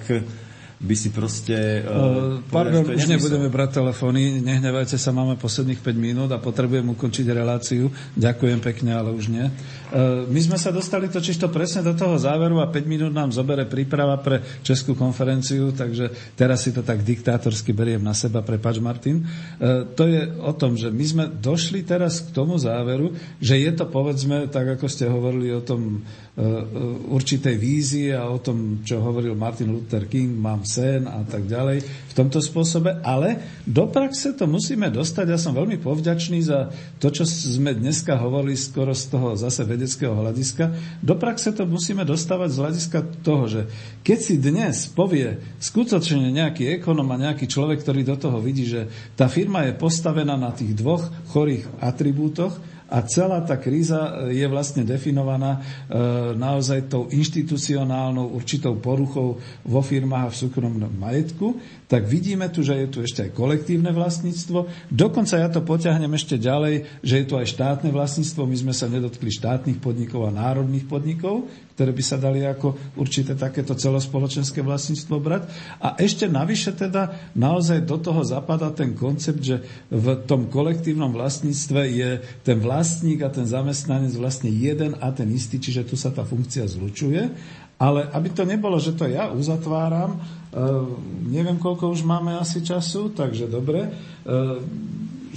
by 0.80 0.95
si 0.95 1.11
proste... 1.11 1.84
Uh, 1.84 2.39
Pardon, 2.47 2.88
už 2.88 3.03
nebudeme 3.11 3.51
brať 3.51 3.84
telefóny, 3.84 4.39
nehnevajte 4.39 4.95
sa, 4.95 5.11
máme 5.11 5.35
posledných 5.35 5.84
5 5.84 5.91
minút 5.99 6.31
a 6.31 6.39
potrebujem 6.39 6.88
ukončiť 6.95 7.27
reláciu. 7.35 7.91
Ďakujem 8.15 8.64
pekne, 8.64 8.95
ale 8.95 9.11
už 9.11 9.27
nie. 9.27 9.43
Uh, 9.91 10.23
my 10.31 10.39
sme 10.39 10.56
sa 10.56 10.72
dostali 10.72 11.11
to 11.11 11.19
presne 11.51 11.84
do 11.84 11.91
toho 11.91 12.15
záveru 12.15 12.64
a 12.64 12.72
5 12.72 12.80
minút 12.88 13.11
nám 13.11 13.35
zobere 13.35 13.68
príprava 13.68 14.15
pre 14.23 14.39
Českú 14.64 14.95
konferenciu, 14.95 15.76
takže 15.76 16.35
teraz 16.39 16.64
si 16.64 16.72
to 16.72 16.80
tak 16.80 17.03
diktátorsky 17.03 17.76
beriem 17.76 17.99
na 17.99 18.15
seba, 18.15 18.39
prepač 18.39 18.80
Martin. 18.80 19.19
Uh, 19.60 19.84
to 19.99 20.07
je 20.07 20.31
o 20.39 20.56
tom, 20.56 20.80
že 20.80 20.88
my 20.95 21.03
sme 21.03 21.26
došli 21.27 21.84
teraz 21.84 22.23
k 22.23 22.31
tomu 22.31 22.56
záveru, 22.56 23.11
že 23.43 23.60
je 23.60 23.72
to 23.76 23.84
povedzme, 23.84 24.47
tak 24.47 24.80
ako 24.80 24.88
ste 24.88 25.11
hovorili 25.11 25.51
o 25.51 25.60
tom 25.60 26.07
určitej 27.11 27.56
vízie 27.60 28.16
a 28.16 28.32
o 28.32 28.40
tom, 28.40 28.80
čo 28.88 29.03
hovoril 29.03 29.36
Martin 29.36 29.76
Luther 29.76 30.07
King, 30.07 30.40
mám 30.40 30.64
sen 30.64 31.03
a 31.03 31.20
tak 31.28 31.44
ďalej 31.44 31.84
v 31.84 32.14
tomto 32.16 32.40
spôsobe, 32.40 33.03
ale 33.03 33.60
do 33.68 33.91
praxe 33.91 34.32
to 34.40 34.48
musíme 34.48 34.88
dostať. 34.88 35.36
Ja 35.36 35.40
som 35.40 35.52
veľmi 35.52 35.84
povďačný 35.84 36.40
za 36.40 36.72
to, 36.95 37.11
čo 37.11 37.28
sme 37.28 37.76
dneska 37.76 38.16
hovorili 38.16 38.56
skoro 38.56 38.95
z 38.95 39.11
toho 39.11 39.36
zase 39.36 39.68
vedeckého 39.68 40.16
hľadiska. 40.16 40.72
Do 41.03 41.20
praxe 41.20 41.52
to 41.52 41.68
musíme 41.68 42.07
dostávať 42.07 42.49
z 42.56 42.60
hľadiska 42.64 42.99
toho, 43.20 43.44
že 43.52 43.61
keď 44.07 44.20
si 44.24 44.36
dnes 44.40 44.88
povie 44.88 45.44
skutočne 45.60 46.32
nejaký 46.32 46.72
ekonom 46.72 47.11
a 47.11 47.20
nejaký 47.20 47.52
človek, 47.52 47.84
ktorý 47.84 48.07
do 48.07 48.16
toho 48.16 48.40
vidí, 48.40 48.64
že 48.64 48.88
tá 49.20 49.28
firma 49.28 49.68
je 49.68 49.76
postavená 49.76 50.40
na 50.40 50.56
tých 50.56 50.72
dvoch 50.72 51.03
chorých 51.36 51.68
atribútoch, 51.84 52.56
a 52.90 53.06
celá 53.06 53.45
tá 53.45 53.56
kríza 53.56 54.26
e, 54.30 54.41
je 54.41 54.45
vlastne 54.49 54.82
definovaná 54.82 55.57
e, 55.57 55.61
naozaj 56.34 56.90
tou 56.90 57.06
inštitucionálnou 57.14 58.34
určitou 58.34 58.76
poruchou 58.82 59.38
vo 59.61 59.82
firmách 59.86 60.26
a 60.26 60.32
v 60.34 60.40
súkromnom 60.41 60.94
majetku 60.98 61.56
tak 61.90 62.06
vidíme 62.06 62.45
tu, 62.53 62.61
že 62.61 62.78
je 62.86 62.88
tu 62.88 62.98
ešte 63.02 63.26
aj 63.26 63.32
kolektívne 63.34 63.90
vlastníctvo. 63.90 64.70
Dokonca 64.94 65.41
ja 65.41 65.49
to 65.49 65.66
poťahnem 65.66 66.14
ešte 66.14 66.38
ďalej, 66.38 66.86
že 67.02 67.16
je 67.18 67.26
tu 67.26 67.34
aj 67.34 67.49
štátne 67.49 67.90
vlastníctvo. 67.90 68.45
My 68.45 68.57
sme 68.61 68.74
sa 68.78 68.86
nedotkli 68.86 69.34
štátnych 69.34 69.82
podnikov 69.82 70.30
a 70.30 70.36
národných 70.38 70.86
podnikov, 70.86 71.49
ktoré 71.80 71.95
by 71.95 72.03
sa 72.03 72.19
dali 72.19 72.43
ako 72.43 72.99
určité 72.99 73.39
takéto 73.39 73.72
celospoločenské 73.72 74.60
vlastníctvo 74.60 75.15
brať. 75.15 75.47
A 75.80 75.95
ešte 75.95 76.27
navyše 76.27 76.76
teda 76.76 77.31
naozaj 77.39 77.88
do 77.88 77.95
toho 77.95 78.19
zapadá 78.27 78.68
ten 78.76 78.91
koncept, 78.91 79.39
že 79.39 79.64
v 79.88 80.19
tom 80.27 80.51
kolektívnom 80.51 81.15
vlastníctve 81.15 81.81
je 81.88 82.10
ten 82.43 82.60
vlastník 82.60 83.23
a 83.23 83.31
ten 83.31 83.47
zamestnanec 83.47 84.11
vlastne 84.19 84.51
jeden 84.51 84.99
a 84.99 85.07
ten 85.15 85.31
istý, 85.31 85.56
čiže 85.56 85.88
tu 85.88 85.95
sa 85.95 86.11
tá 86.11 86.27
funkcia 86.27 86.68
zlučuje. 86.68 87.31
Ale 87.80 88.11
aby 88.11 88.27
to 88.35 88.43
nebolo, 88.43 88.76
že 88.76 88.91
to 88.99 89.07
ja 89.07 89.31
uzatváram, 89.31 90.19
Ehm, 90.49 91.30
neviem, 91.30 91.61
koľko 91.61 91.93
už 91.93 92.01
máme 92.01 92.34
asi 92.34 92.65
času, 92.65 93.14
takže 93.14 93.45
dobre. 93.45 93.85
Ehm, 93.85 94.65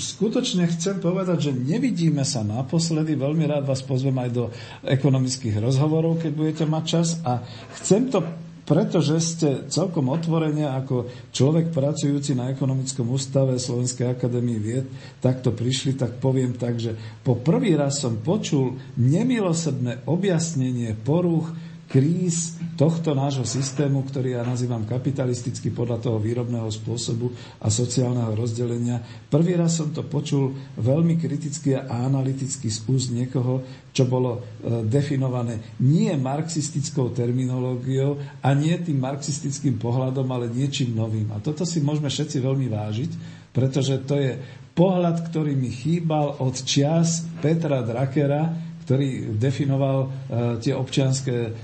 skutočne 0.03 0.67
chcem 0.67 0.99
povedať, 0.99 1.49
že 1.49 1.53
nevidíme 1.55 2.27
sa 2.27 2.43
naposledy. 2.43 3.15
Veľmi 3.15 3.47
rád 3.47 3.71
vás 3.71 3.87
pozvem 3.87 4.19
aj 4.19 4.31
do 4.35 4.45
ekonomických 4.83 5.63
rozhovorov, 5.63 6.19
keď 6.19 6.33
budete 6.35 6.65
mať 6.67 6.85
čas. 6.85 7.09
A 7.23 7.39
chcem 7.79 8.11
to 8.11 8.27
pretože 8.63 9.19
ste 9.21 9.49
celkom 9.67 10.07
otvorene 10.15 10.71
ako 10.71 11.11
človek 11.35 11.75
pracujúci 11.75 12.39
na 12.39 12.55
ekonomickom 12.55 13.11
ústave 13.11 13.59
Slovenskej 13.59 14.15
akadémie 14.15 14.63
vied 14.63 14.87
takto 15.19 15.51
prišli, 15.51 15.99
tak 15.99 16.23
poviem 16.23 16.55
tak, 16.55 16.79
že 16.79 16.95
po 17.27 17.35
prvý 17.35 17.75
raz 17.75 17.99
som 17.99 18.23
počul 18.23 18.79
nemilosrdné 18.95 20.07
objasnenie 20.07 20.95
porúch 20.95 21.51
kríz 21.93 22.57
tohto 22.81 23.13
nášho 23.13 23.45
systému, 23.45 24.09
ktorý 24.09 24.41
ja 24.41 24.43
nazývam 24.49 24.89
kapitalisticky 24.89 25.69
podľa 25.69 26.01
toho 26.01 26.17
výrobného 26.17 26.73
spôsobu 26.73 27.37
a 27.61 27.69
sociálneho 27.69 28.33
rozdelenia. 28.33 29.05
Prvý 29.29 29.61
raz 29.61 29.77
som 29.77 29.93
to 29.93 30.01
počul 30.09 30.57
veľmi 30.81 31.21
kriticky 31.21 31.77
a 31.77 31.85
analyticky 32.09 32.73
z 32.73 32.81
úst 32.89 33.13
niekoho, 33.13 33.61
čo 33.93 34.09
bolo 34.09 34.41
e, 34.41 34.89
definované 34.89 35.77
nie 35.85 36.09
marxistickou 36.17 37.13
terminológiou 37.13 38.41
a 38.41 38.49
nie 38.57 38.73
tým 38.81 38.97
marxistickým 38.97 39.77
pohľadom, 39.77 40.25
ale 40.33 40.49
niečím 40.49 40.97
novým. 40.97 41.29
A 41.37 41.45
toto 41.45 41.69
si 41.69 41.85
môžeme 41.85 42.09
všetci 42.09 42.41
veľmi 42.41 42.73
vážiť, 42.73 43.11
pretože 43.53 44.01
to 44.09 44.17
je 44.17 44.41
pohľad, 44.73 45.29
ktorý 45.29 45.53
mi 45.53 45.69
chýbal 45.69 46.41
od 46.41 46.57
čias 46.57 47.29
Petra 47.45 47.85
Drakera, 47.85 48.73
ktorý 48.83 49.39
definoval 49.39 49.99
uh, 50.03 50.11
tie 50.59 50.75
občianské, 50.75 51.55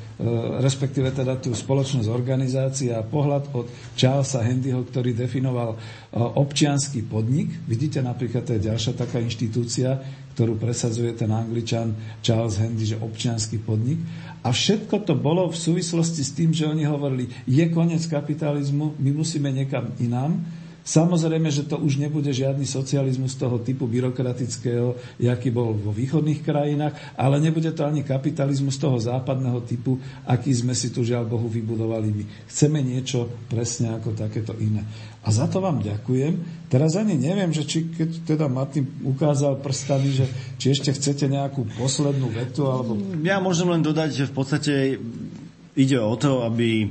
respektíve 0.59 1.15
teda 1.15 1.39
tú 1.39 1.55
spoločnosť 1.55 2.11
organizácie 2.11 2.90
a 2.90 3.07
pohľad 3.07 3.55
od 3.55 3.70
Charlesa 3.95 4.43
Handyho, 4.43 4.82
ktorý 4.82 5.15
definoval 5.15 5.78
uh, 5.78 5.78
občianský 6.43 7.07
podnik. 7.07 7.47
Vidíte 7.70 8.03
napríklad, 8.03 8.43
to 8.43 8.59
je 8.59 8.66
ďalšia 8.66 8.99
taká 8.99 9.23
inštitúcia, 9.23 9.95
ktorú 10.35 10.59
presadzuje 10.59 11.15
ten 11.15 11.31
angličan 11.31 11.95
Charles 12.19 12.59
Handy, 12.59 12.82
že 12.82 12.99
občianský 12.99 13.62
podnik. 13.62 14.03
A 14.43 14.51
všetko 14.51 15.07
to 15.07 15.15
bolo 15.15 15.47
v 15.51 15.59
súvislosti 15.59 16.27
s 16.27 16.35
tým, 16.35 16.51
že 16.51 16.66
oni 16.66 16.82
hovorili, 16.82 17.31
je 17.47 17.62
koniec 17.70 18.03
kapitalizmu, 18.11 18.99
my 18.99 19.11
musíme 19.15 19.55
niekam 19.55 19.95
inám. 20.03 20.35
Samozrejme, 20.89 21.52
že 21.52 21.69
to 21.69 21.77
už 21.77 22.01
nebude 22.01 22.32
žiadny 22.32 22.65
socializmus 22.65 23.36
toho 23.36 23.60
typu 23.60 23.85
byrokratického, 23.85 24.97
jaký 25.20 25.52
bol 25.52 25.77
vo 25.77 25.93
východných 25.93 26.40
krajinách, 26.40 26.97
ale 27.12 27.36
nebude 27.44 27.69
to 27.77 27.85
ani 27.85 28.01
kapitalizmus 28.01 28.81
toho 28.81 28.97
západného 28.97 29.60
typu, 29.69 30.01
aký 30.24 30.48
sme 30.48 30.73
si 30.73 30.89
tu 30.89 31.05
žiaľ 31.05 31.28
Bohu 31.28 31.44
vybudovali 31.44 32.09
my. 32.09 32.24
Chceme 32.48 32.81
niečo 32.81 33.28
presne 33.52 34.01
ako 34.01 34.16
takéto 34.16 34.56
iné. 34.56 34.81
A 35.20 35.28
za 35.28 35.44
to 35.44 35.60
vám 35.60 35.85
ďakujem. 35.85 36.65
Teraz 36.73 36.97
ani 36.97 37.20
neviem, 37.20 37.52
že 37.52 37.69
či 37.69 37.93
keď 37.93 38.24
teda 38.24 38.47
Martin 38.48 38.89
ukázal 39.05 39.60
prstami, 39.60 40.09
že 40.09 40.24
či 40.56 40.73
ešte 40.73 40.97
chcete 40.97 41.28
nejakú 41.28 41.69
poslednú 41.77 42.32
vetu, 42.32 42.65
alebo... 42.65 42.97
Ja 43.20 43.44
môžem 43.44 43.69
len 43.69 43.85
dodať, 43.85 44.24
že 44.24 44.24
v 44.24 44.32
podstate 44.32 44.73
ide 45.77 45.98
o 46.01 46.16
to, 46.16 46.48
aby 46.48 46.89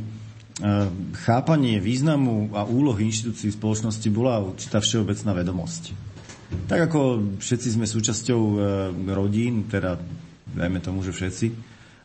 chápanie 1.21 1.77
významu 1.77 2.49
a 2.57 2.65
úlohy 2.65 3.13
inštitúcií 3.13 3.53
spoločnosti 3.53 4.09
bola 4.09 4.41
určitá 4.41 4.81
všeobecná 4.81 5.37
vedomosť. 5.37 5.93
Tak 6.67 6.89
ako 6.89 6.99
všetci 7.37 7.75
sme 7.75 7.85
súčasťou 7.85 8.41
e, 8.41 8.55
rodín, 9.11 9.67
teda 9.67 9.99
dajme 10.55 10.79
tomu, 10.79 11.03
že 11.03 11.11
všetci, 11.11 11.51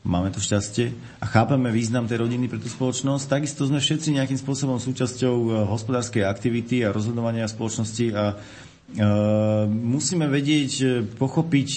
máme 0.03 0.35
to 0.35 0.43
šťastie 0.43 0.91
a 1.23 1.25
chápeme 1.31 1.71
význam 1.71 2.11
tej 2.11 2.27
rodiny 2.27 2.51
pre 2.51 2.59
tú 2.59 2.67
spoločnosť, 2.67 3.31
takisto 3.31 3.63
sme 3.71 3.79
všetci 3.79 4.19
nejakým 4.19 4.39
spôsobom 4.39 4.83
súčasťou 4.83 5.37
e, 5.39 5.51
hospodárskej 5.71 6.27
aktivity 6.27 6.83
a 6.83 6.93
rozhodovania 6.93 7.47
spoločnosti 7.47 8.07
a 8.13 8.25
e, 8.29 8.37
musíme 9.71 10.27
vedieť, 10.27 11.07
pochopiť 11.17 11.69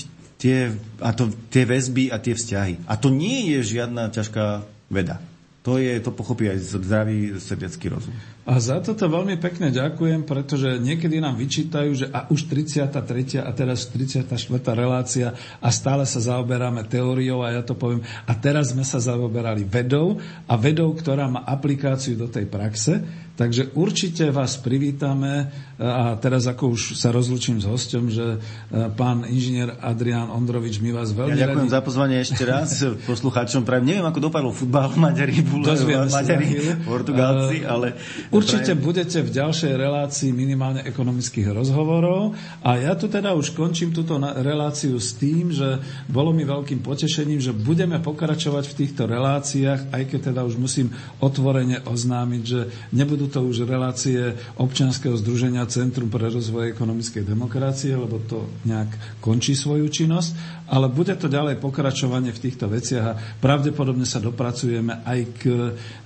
tie, 0.42 0.74
a 1.00 1.14
to, 1.14 1.30
tie 1.54 1.64
väzby 1.70 2.10
a 2.10 2.18
tie 2.18 2.34
vzťahy. 2.34 2.90
A 2.90 2.98
to 2.98 3.14
nie 3.14 3.56
je 3.56 3.78
žiadna 3.78 4.10
ťažká 4.10 4.66
veda. 4.90 5.22
To, 5.66 5.82
je, 5.82 5.98
to 5.98 6.14
pochopí 6.14 6.46
aj 6.46 6.78
zdravý 6.78 7.42
srdecký 7.42 7.90
rozum. 7.90 8.14
A 8.46 8.62
za 8.62 8.78
toto 8.86 9.10
veľmi 9.10 9.42
pekne 9.42 9.74
ďakujem, 9.74 10.22
pretože 10.22 10.78
niekedy 10.78 11.18
nám 11.18 11.42
vyčítajú, 11.42 11.90
že 11.98 12.06
a 12.14 12.30
už 12.30 12.46
33. 12.46 13.42
a 13.42 13.50
teraz 13.50 13.90
34. 13.90 14.30
relácia 14.78 15.34
a 15.58 15.70
stále 15.74 16.06
sa 16.06 16.22
zaoberáme 16.22 16.86
teóriou 16.86 17.42
a 17.42 17.50
ja 17.50 17.66
to 17.66 17.74
poviem. 17.74 18.06
A 18.30 18.38
teraz 18.38 18.78
sme 18.78 18.86
sa 18.86 19.02
zaoberali 19.02 19.66
vedou 19.66 20.22
a 20.46 20.54
vedou, 20.54 20.94
ktorá 20.94 21.26
má 21.26 21.42
aplikáciu 21.42 22.14
do 22.14 22.30
tej 22.30 22.46
praxe. 22.46 23.02
Takže 23.36 23.76
určite 23.76 24.32
vás 24.32 24.56
privítame 24.56 25.52
a 25.76 26.16
teraz 26.16 26.48
ako 26.48 26.72
už 26.72 26.96
sa 26.96 27.12
rozlučím 27.12 27.60
s 27.60 27.68
hostom, 27.68 28.08
že 28.08 28.24
e, 28.24 28.88
pán 28.96 29.28
inžinier 29.28 29.76
Adrián 29.84 30.32
Ondrovič, 30.32 30.80
my 30.80 30.96
vás 30.96 31.12
veľmi 31.12 31.36
ja 31.36 31.52
ďakujem 31.52 31.68
radi... 31.68 31.76
za 31.76 31.82
pozvanie 31.84 32.18
ešte 32.24 32.44
raz 32.48 32.80
poslucháčom. 33.04 33.68
Prajem, 33.68 33.92
neviem, 33.92 34.08
ako 34.08 34.32
dopadlo 34.32 34.56
futbal, 34.56 34.96
Maďari, 34.96 35.44
Maďari, 35.44 36.80
Portugálci, 36.88 37.68
ale... 37.68 38.00
Určite 38.32 38.72
prajem... 38.72 38.88
budete 38.88 39.20
v 39.20 39.30
ďalšej 39.36 39.74
relácii 39.76 40.32
minimálne 40.32 40.88
ekonomických 40.88 41.52
rozhovorov 41.52 42.40
a 42.64 42.80
ja 42.80 42.96
tu 42.96 43.12
teda 43.12 43.36
už 43.36 43.52
končím 43.52 43.92
túto 43.92 44.16
reláciu 44.16 44.96
s 44.96 45.12
tým, 45.20 45.52
že 45.52 45.84
bolo 46.08 46.32
mi 46.32 46.48
veľkým 46.48 46.80
potešením, 46.80 47.44
že 47.44 47.52
budeme 47.52 48.00
pokračovať 48.00 48.64
v 48.64 48.78
týchto 48.80 49.12
reláciách, 49.12 49.92
aj 49.92 50.04
keď 50.08 50.32
teda 50.32 50.48
už 50.48 50.56
musím 50.56 50.96
otvorene 51.20 51.84
oznámiť, 51.84 52.42
že 52.48 52.72
nebudú 52.96 53.25
to 53.30 53.44
už 53.44 53.68
relácie 53.68 54.34
občianskeho 54.58 55.14
združenia 55.20 55.68
Centrum 55.70 56.10
pre 56.10 56.32
rozvoj 56.32 56.72
ekonomickej 56.72 57.24
demokracie, 57.28 57.94
lebo 57.94 58.22
to 58.24 58.48
nejak 58.66 59.20
končí 59.22 59.54
svoju 59.54 59.90
činnosť, 59.92 60.64
ale 60.72 60.90
bude 60.90 61.14
to 61.20 61.30
ďalej 61.30 61.62
pokračovanie 61.62 62.32
v 62.32 62.44
týchto 62.44 62.66
veciach 62.72 63.06
a 63.06 63.18
pravdepodobne 63.44 64.08
sa 64.08 64.24
dopracujeme 64.24 65.06
aj 65.06 65.20
k 65.38 65.44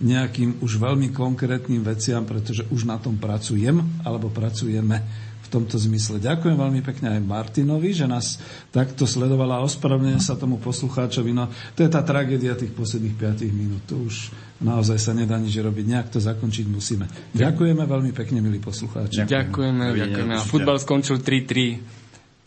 nejakým 0.04 0.60
už 0.60 0.82
veľmi 0.82 1.14
konkrétnym 1.16 1.86
veciam, 1.86 2.26
pretože 2.28 2.68
už 2.68 2.90
na 2.90 3.00
tom 3.00 3.16
pracujem, 3.16 3.80
alebo 4.04 4.28
pracujeme 4.34 5.29
v 5.50 5.58
tomto 5.58 5.82
zmysle. 5.82 6.22
Ďakujem 6.22 6.54
veľmi 6.54 6.86
pekne 6.86 7.18
aj 7.18 7.26
Martinovi, 7.26 7.90
že 7.90 8.06
nás 8.06 8.38
takto 8.70 9.10
sledovala 9.10 9.58
a 9.58 9.66
ospravedlňujem 9.66 10.22
sa 10.22 10.38
tomu 10.38 10.62
poslucháčovi. 10.62 11.34
No, 11.34 11.50
to 11.74 11.82
je 11.82 11.90
tá 11.90 12.06
tragédia 12.06 12.54
tých 12.54 12.70
posledných 12.70 13.18
5 13.18 13.50
minút. 13.50 13.82
To 13.90 14.06
už 14.06 14.30
naozaj 14.62 15.02
sa 15.02 15.18
nedá 15.18 15.42
nič 15.42 15.58
robiť. 15.58 15.86
Nejak 15.90 16.14
to 16.14 16.22
zakončiť 16.22 16.66
musíme. 16.70 17.10
Ďakujeme 17.34 17.82
veľmi 17.82 18.14
pekne, 18.14 18.46
milí 18.46 18.62
poslucháči. 18.62 19.26
Ďakujeme, 19.26 19.98
ďakujeme. 19.98 20.34
A 20.38 20.46
futbal 20.46 20.78
skončil 20.78 21.18
3-3. 21.18 22.00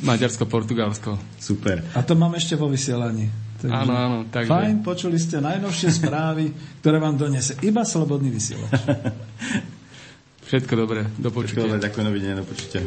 Maďarsko-Portugalsko. 0.02 1.18
Super. 1.38 1.82
A 1.94 2.02
to 2.02 2.18
mám 2.18 2.34
ešte 2.34 2.58
vo 2.58 2.66
vysielaní. 2.66 3.30
Takže 3.62 3.82
áno, 3.86 3.94
áno. 3.94 4.18
Takže... 4.26 4.50
Fajn, 4.50 4.76
počuli 4.82 5.18
ste 5.22 5.38
najnovšie 5.38 5.90
správy, 6.02 6.50
ktoré 6.82 6.98
vám 6.98 7.14
donese 7.14 7.54
iba 7.62 7.86
Slobodný 7.86 8.34
vysielač. 8.34 8.74
Všetko 10.52 10.76
dobré, 10.76 11.08
do 11.16 11.32
počutia. 11.32 11.64
Všetko 11.64 11.64
dobré, 11.64 11.80
ďakujem, 11.80 12.04
dovidenia, 12.12 12.36
do 12.36 12.44
počutia. 12.44 12.84